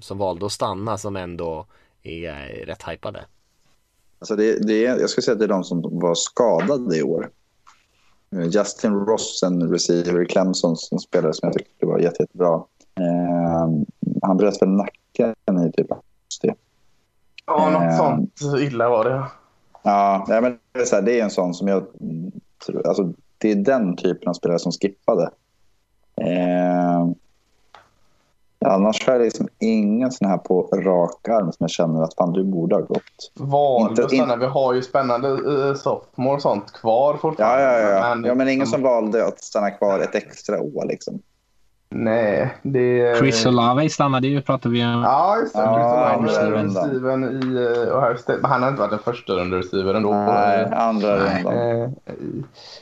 som 0.00 0.18
valde 0.18 0.46
att 0.46 0.52
stanna 0.52 0.98
som 0.98 1.16
ändå 1.16 1.66
är 2.02 2.66
rätt 2.66 2.82
hypade? 2.88 3.24
Alltså 4.18 4.36
det, 4.36 4.66
det 4.66 4.80
jag 4.80 5.10
skulle 5.10 5.22
säga 5.22 5.32
att 5.32 5.38
det 5.38 5.46
är 5.46 5.48
de 5.48 5.64
som 5.64 5.98
var 6.00 6.14
skadade 6.14 6.96
i 6.96 7.02
år. 7.02 7.30
Justin 8.42 8.94
Ross, 8.94 9.42
en 9.42 9.70
receiver 9.70 10.22
i 10.22 10.26
Clemson 10.26 10.76
som 10.76 10.98
spelare 10.98 11.32
som 11.32 11.46
jag 11.46 11.52
tyckte 11.52 11.86
var 11.86 11.98
jätte, 11.98 12.22
jättebra. 12.22 12.54
Eh, 13.00 13.68
han 14.22 14.36
bröt 14.36 14.62
väl 14.62 14.68
nacken 14.68 15.68
i 15.68 15.72
typ 15.72 15.86
Ja, 17.46 17.70
något 17.70 17.82
eh, 17.82 17.96
sånt 17.96 18.60
illa 18.60 18.88
var 18.88 19.04
det. 19.04 19.24
Ja, 19.82 20.24
men 20.28 20.58
det 20.72 20.80
är, 20.80 20.84
så 20.84 20.94
här, 20.96 21.02
det 21.02 21.20
är 21.20 21.24
en 21.24 21.30
sån 21.30 21.54
som 21.54 21.68
jag 21.68 21.86
tror... 22.66 22.86
Alltså, 22.86 23.12
det 23.38 23.50
är 23.50 23.56
den 23.56 23.96
typen 23.96 24.28
av 24.28 24.32
spelare 24.32 24.58
som 24.58 24.72
skippade. 24.72 25.30
Eh, 26.16 27.08
Annars 28.64 29.08
är 29.08 29.18
det 29.18 29.24
liksom 29.24 29.48
ingen 29.60 30.12
sån 30.12 30.28
här 30.28 30.38
på 30.38 30.62
rak 30.62 31.28
arm 31.28 31.52
som 31.52 31.56
jag 31.58 31.70
känner 31.70 32.02
att 32.02 32.14
fan, 32.14 32.32
du 32.32 32.44
borde 32.44 32.74
ha 32.74 32.82
gått. 32.82 33.32
Valde 33.34 34.02
inte, 34.02 34.16
in... 34.16 34.38
Vi 34.40 34.46
har 34.46 34.74
ju 34.74 34.82
spännande 34.82 35.28
uh, 35.28 35.74
sophomore 35.74 36.34
och 36.34 36.42
sånt 36.42 36.72
kvar 36.72 37.16
fortfarande. 37.16 37.64
Ja, 37.64 37.80
ja, 37.80 37.88
ja. 37.88 38.14
Men, 38.14 38.24
ja, 38.24 38.34
men 38.34 38.48
ingen 38.48 38.66
som 38.66 38.82
valde 38.82 39.26
att 39.26 39.44
stanna 39.44 39.70
kvar 39.70 39.98
ett 39.98 40.14
extra 40.14 40.60
år 40.60 40.84
liksom. 40.88 41.22
Nej, 41.96 42.54
det... 42.62 43.16
Chris 43.18 43.46
Olave 43.46 43.88
stannade 43.88 44.28
ju, 44.28 44.40
pratade 44.42 44.74
vi 44.74 44.84
om. 44.84 45.02
Ja, 45.02 45.36
just 45.40 45.54
det. 45.54 45.60
Ja, 45.60 46.16
Chris 46.20 46.38
Olave, 46.38 46.64
receiven 46.64 47.24
i 47.24 47.58
Ohio 47.92 48.16
State. 48.16 48.38
Men 48.42 48.50
han 48.50 48.62
har 48.62 48.68
inte 48.68 48.80
varit 48.80 48.90
den 48.90 48.98
första 48.98 49.32
under 49.32 49.56
receiver 49.56 49.94
ändå. 49.94 50.10
Nej, 50.10 50.72
andra 50.72 51.16
rundan. 51.16 51.54
Uh, 51.54 51.88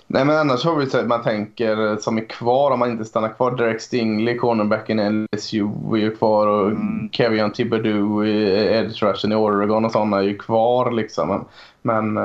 nej, 0.07 0.25
men 0.25 0.37
annars 0.37 0.65
har 0.65 0.77
vi 0.77 0.87
så 0.87 0.99
att 0.99 1.07
man 1.07 1.23
tänker 1.23 1.97
som 1.97 2.19
är 2.19 2.29
kvar 2.29 2.71
om 2.71 2.79
man 2.79 2.91
inte 2.91 3.05
stannar 3.05 3.29
kvar. 3.29 3.51
Derek 3.51 3.81
Stingley, 3.81 4.37
cornerbacken 4.39 5.01
i 5.01 5.27
LSU 5.37 5.69
är 5.93 5.97
ju 5.97 6.17
kvar 6.17 6.47
och 6.47 6.67
mm. 6.67 7.09
Kevion 7.13 7.53
Thibodeau 7.53 8.25
i 8.25 8.67
edge 8.77 9.03
rushen 9.03 9.33
i 9.33 9.35
Oregon 9.35 9.85
och 9.85 9.93
sådana 9.93 10.17
är 10.17 10.23
ju 10.23 10.39
kvar 10.39 10.91
liksom. 10.91 11.47
Men, 11.83 12.15
men 12.15 12.25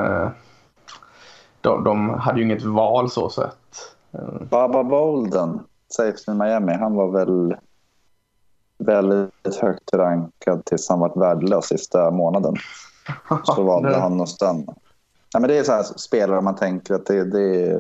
de, 1.62 1.84
de 1.84 2.10
hade 2.10 2.40
ju 2.40 2.46
inget 2.46 2.64
val 2.64 3.10
så 3.10 3.30
sett. 3.30 3.98
Baba 4.50 4.84
Bolden 4.84 5.60
safety 5.90 6.32
Miami, 6.32 6.74
han 6.74 6.96
var 6.96 7.12
väl 7.12 7.56
väldigt 8.78 9.56
högt 9.62 9.94
rankad 9.94 10.66
tills 10.66 10.90
han 10.90 11.00
var 11.00 11.20
värdelös 11.20 11.66
sista 11.66 12.12
månaden. 12.12 12.56
Så 13.44 13.64
valde 13.64 13.96
han 13.96 14.22
att 14.22 14.30
stanna. 14.30 14.74
Ja, 15.34 15.40
men 15.40 15.50
det 15.50 15.58
är 15.58 15.64
så 15.64 15.72
här 15.72 15.84
spelare 15.84 16.42
man 16.42 16.56
tänker 16.56 16.94
att 16.94 17.06
det, 17.06 17.24
det 17.24 17.80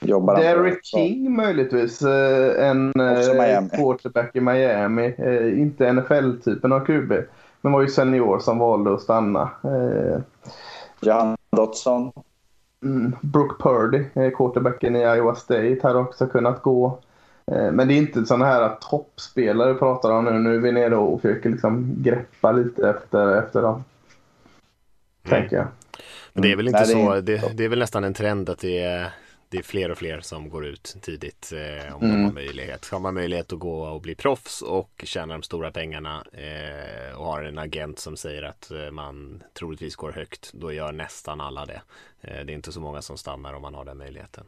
jobbar 0.00 0.36
Derek 0.36 0.84
King 0.84 1.36
möjligtvis. 1.36 2.02
Eh, 2.02 2.68
en 2.68 2.92
eh, 3.00 3.68
quarterback 3.68 4.36
i 4.36 4.40
Miami. 4.40 5.14
Eh, 5.18 5.60
inte 5.60 5.92
NFL-typen 5.92 6.72
av 6.72 6.80
QB. 6.80 7.12
Men 7.60 7.72
var 7.72 7.80
ju 7.80 7.88
senior 7.88 8.38
som 8.38 8.58
valde 8.58 8.94
att 8.94 9.00
stanna. 9.00 9.50
Jan 11.00 11.36
Dotson. 11.50 12.12
Mm, 12.82 13.16
Brooke 13.20 13.62
Purdy, 13.62 14.30
quarterbacken 14.30 14.96
i 14.96 15.00
Iowa 15.00 15.34
State, 15.34 15.78
hade 15.82 15.98
också 15.98 16.26
kunnat 16.26 16.62
gå. 16.62 16.98
Eh, 17.52 17.72
men 17.72 17.88
det 17.88 17.94
är 17.94 17.96
inte 17.96 18.26
sådana 18.26 18.44
här 18.44 18.76
toppspelare 18.80 19.74
pratar 19.74 20.10
om 20.10 20.24
nu. 20.24 20.32
Nu 20.32 20.54
är 20.54 20.58
vi 20.58 20.72
nere 20.72 20.96
och 20.96 21.22
försöker 21.22 21.50
liksom 21.50 21.94
greppa 22.02 22.52
lite 22.52 22.88
efter, 22.88 23.36
efter 23.36 23.62
dem. 23.62 23.74
Mm. 23.74 25.40
Tänker 25.40 25.56
jag. 25.56 25.66
Men 26.32 26.42
det 26.42 26.52
är 26.52 26.56
väl 26.56 26.68
inte 26.68 26.80
Nej, 26.80 26.94
det 26.94 27.32
är 27.32 27.38
så, 27.38 27.48
det, 27.48 27.56
det 27.56 27.64
är 27.64 27.68
väl 27.68 27.78
nästan 27.78 28.04
en 28.04 28.14
trend 28.14 28.48
att 28.50 28.58
det 28.58 28.78
är, 28.78 29.10
det 29.48 29.58
är 29.58 29.62
fler 29.62 29.90
och 29.90 29.98
fler 29.98 30.20
som 30.20 30.48
går 30.50 30.66
ut 30.66 30.96
tidigt 31.02 31.52
eh, 31.52 31.94
om 31.94 32.00
de 32.00 32.10
Mm. 32.10 32.24
har 32.24 32.32
möjlighet. 32.32 32.88
Har 32.92 33.00
man 33.00 33.14
möjlighet 33.14 33.52
att 33.52 33.58
gå 33.58 33.82
och 33.82 34.00
bli 34.00 34.14
proffs 34.14 34.62
och 34.62 35.04
tjäna 35.04 35.32
de 35.34 35.42
stora 35.42 35.70
pengarna 35.70 36.24
eh, 36.32 37.18
och 37.18 37.26
har 37.26 37.42
en 37.42 37.58
agent 37.58 37.98
som 37.98 38.16
säger 38.16 38.42
att 38.42 38.70
eh, 38.70 38.90
man 38.90 39.42
troligtvis 39.58 39.96
går 39.96 40.12
högt, 40.12 40.50
då 40.54 40.72
gör 40.72 40.92
nästan 40.92 41.40
alla 41.40 41.66
det. 41.66 41.80
Eh, 42.20 42.44
det 42.44 42.52
är 42.52 42.54
inte 42.54 42.72
så 42.72 42.80
många 42.80 43.02
som 43.02 43.16
stannar 43.18 43.54
om 43.54 43.62
man 43.62 43.74
har 43.74 43.84
den 43.84 43.98
möjligheten. 43.98 44.44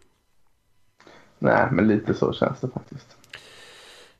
Nej, 1.40 1.68
men 1.72 1.88
lite 1.88 2.14
så 2.14 2.32
känns 2.32 2.60
det 2.60 2.68
faktiskt. 2.68 3.16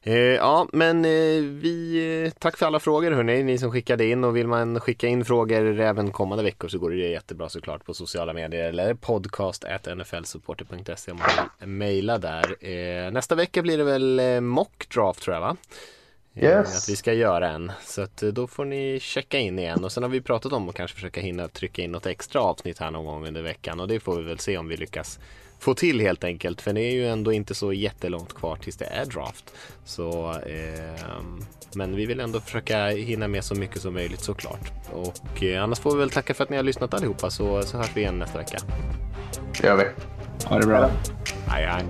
Eh, 0.02 0.14
ja, 0.14 0.68
men 0.72 1.05
eh, 1.05 1.42
vi 1.42 2.24
eh, 2.24 2.32
tack 2.38 2.56
för 2.56 2.66
alla 2.66 2.80
frågor 2.80 3.10
hörni, 3.10 3.42
ni 3.42 3.59
som 3.59 3.72
skickade 3.72 4.05
in 4.05 4.24
och 4.24 4.36
vill 4.36 4.47
man 4.47 4.80
skicka 4.80 5.06
in 5.06 5.24
frågor 5.24 5.80
även 5.80 6.12
kommande 6.12 6.44
veckor 6.44 6.68
så 6.68 6.78
går 6.78 6.90
det 6.90 6.97
jättebra 6.97 7.48
såklart 7.48 7.84
på 7.84 7.94
sociala 7.94 8.32
medier 8.32 8.68
eller 8.68 8.94
podcast 8.94 9.64
nflsupporter.se 9.97 11.12
om 11.12 11.18
man 11.18 11.28
vill 11.59 11.68
mejla 11.68 12.18
där. 12.18 12.56
Eh, 12.60 13.12
nästa 13.12 13.34
vecka 13.34 13.62
blir 13.62 13.78
det 13.78 13.84
väl 13.84 14.20
eh, 14.20 14.40
mock 14.40 14.88
draft 14.94 15.22
tror 15.22 15.34
jag 15.34 15.40
va? 15.40 15.56
Eh, 16.34 16.44
Yes. 16.44 16.76
Att 16.76 16.88
vi 16.88 16.97
ska 16.97 17.12
göra 17.12 17.51
en. 17.51 17.72
Så 17.84 18.02
att 18.02 18.16
då 18.16 18.47
får 18.47 18.64
ni 18.64 19.01
checka 19.01 19.38
in 19.38 19.59
igen 19.59 19.84
och 19.84 19.92
sen 19.92 20.02
har 20.02 20.10
vi 20.10 20.20
pratat 20.20 20.52
om 20.52 20.68
att 20.68 20.74
kanske 20.74 20.94
försöka 20.94 21.20
hinna 21.20 21.48
trycka 21.48 21.82
in 21.82 21.92
något 21.92 22.06
extra 22.06 22.40
avsnitt 22.40 22.78
här 22.78 22.90
någon 22.90 23.05
gång 23.05 23.26
under 23.26 23.42
veckan 23.42 23.80
och 23.80 23.88
det 23.88 24.01
får 24.01 24.16
vi 24.16 24.22
väl 24.22 24.38
se 24.38 24.59
om 24.59 24.68
vi 24.68 24.76
lyckas 24.76 25.18
få 25.60 25.74
till 25.74 26.00
helt 26.00 26.24
enkelt. 26.24 26.60
För 26.60 26.72
det 26.72 26.80
är 26.80 26.92
ju 26.92 27.08
ändå 27.08 27.32
inte 27.32 27.54
så 27.54 27.72
jättelångt 27.72 28.34
kvar 28.34 28.56
tills 28.56 28.76
det 28.76 28.84
är 28.84 29.04
draft. 29.04 29.54
Så, 29.84 30.34
ehm, 30.46 31.44
men 31.74 31.96
vi 31.96 32.06
vill 32.06 32.20
ändå 32.20 32.40
försöka 32.40 32.86
hinna 32.86 33.28
med 33.28 33.44
så 33.44 33.54
mycket 33.54 33.82
som 33.82 33.94
möjligt 33.94 34.20
såklart. 34.20 34.72
Och 34.92 35.42
eh, 35.42 35.62
annars 35.62 35.80
får 35.80 35.92
vi 35.92 35.98
väl 35.98 36.10
tacka 36.10 36.34
för 36.34 36.44
att 36.44 36.50
ni 36.50 36.56
har 36.56 36.64
lyssnat 36.64 36.94
allihopa 36.94 37.30
så, 37.30 37.62
så 37.62 37.76
hörs 37.76 37.90
vi 37.94 38.00
igen 38.00 38.18
nästa 38.18 38.38
vecka. 38.38 38.58
Det 39.60 39.66
gör 39.66 39.76
vi. 39.76 39.84
Ha 40.46 40.58
det 40.58 40.66
bra. 40.66 40.90
Hej 41.46 41.66
hej! 41.66 41.84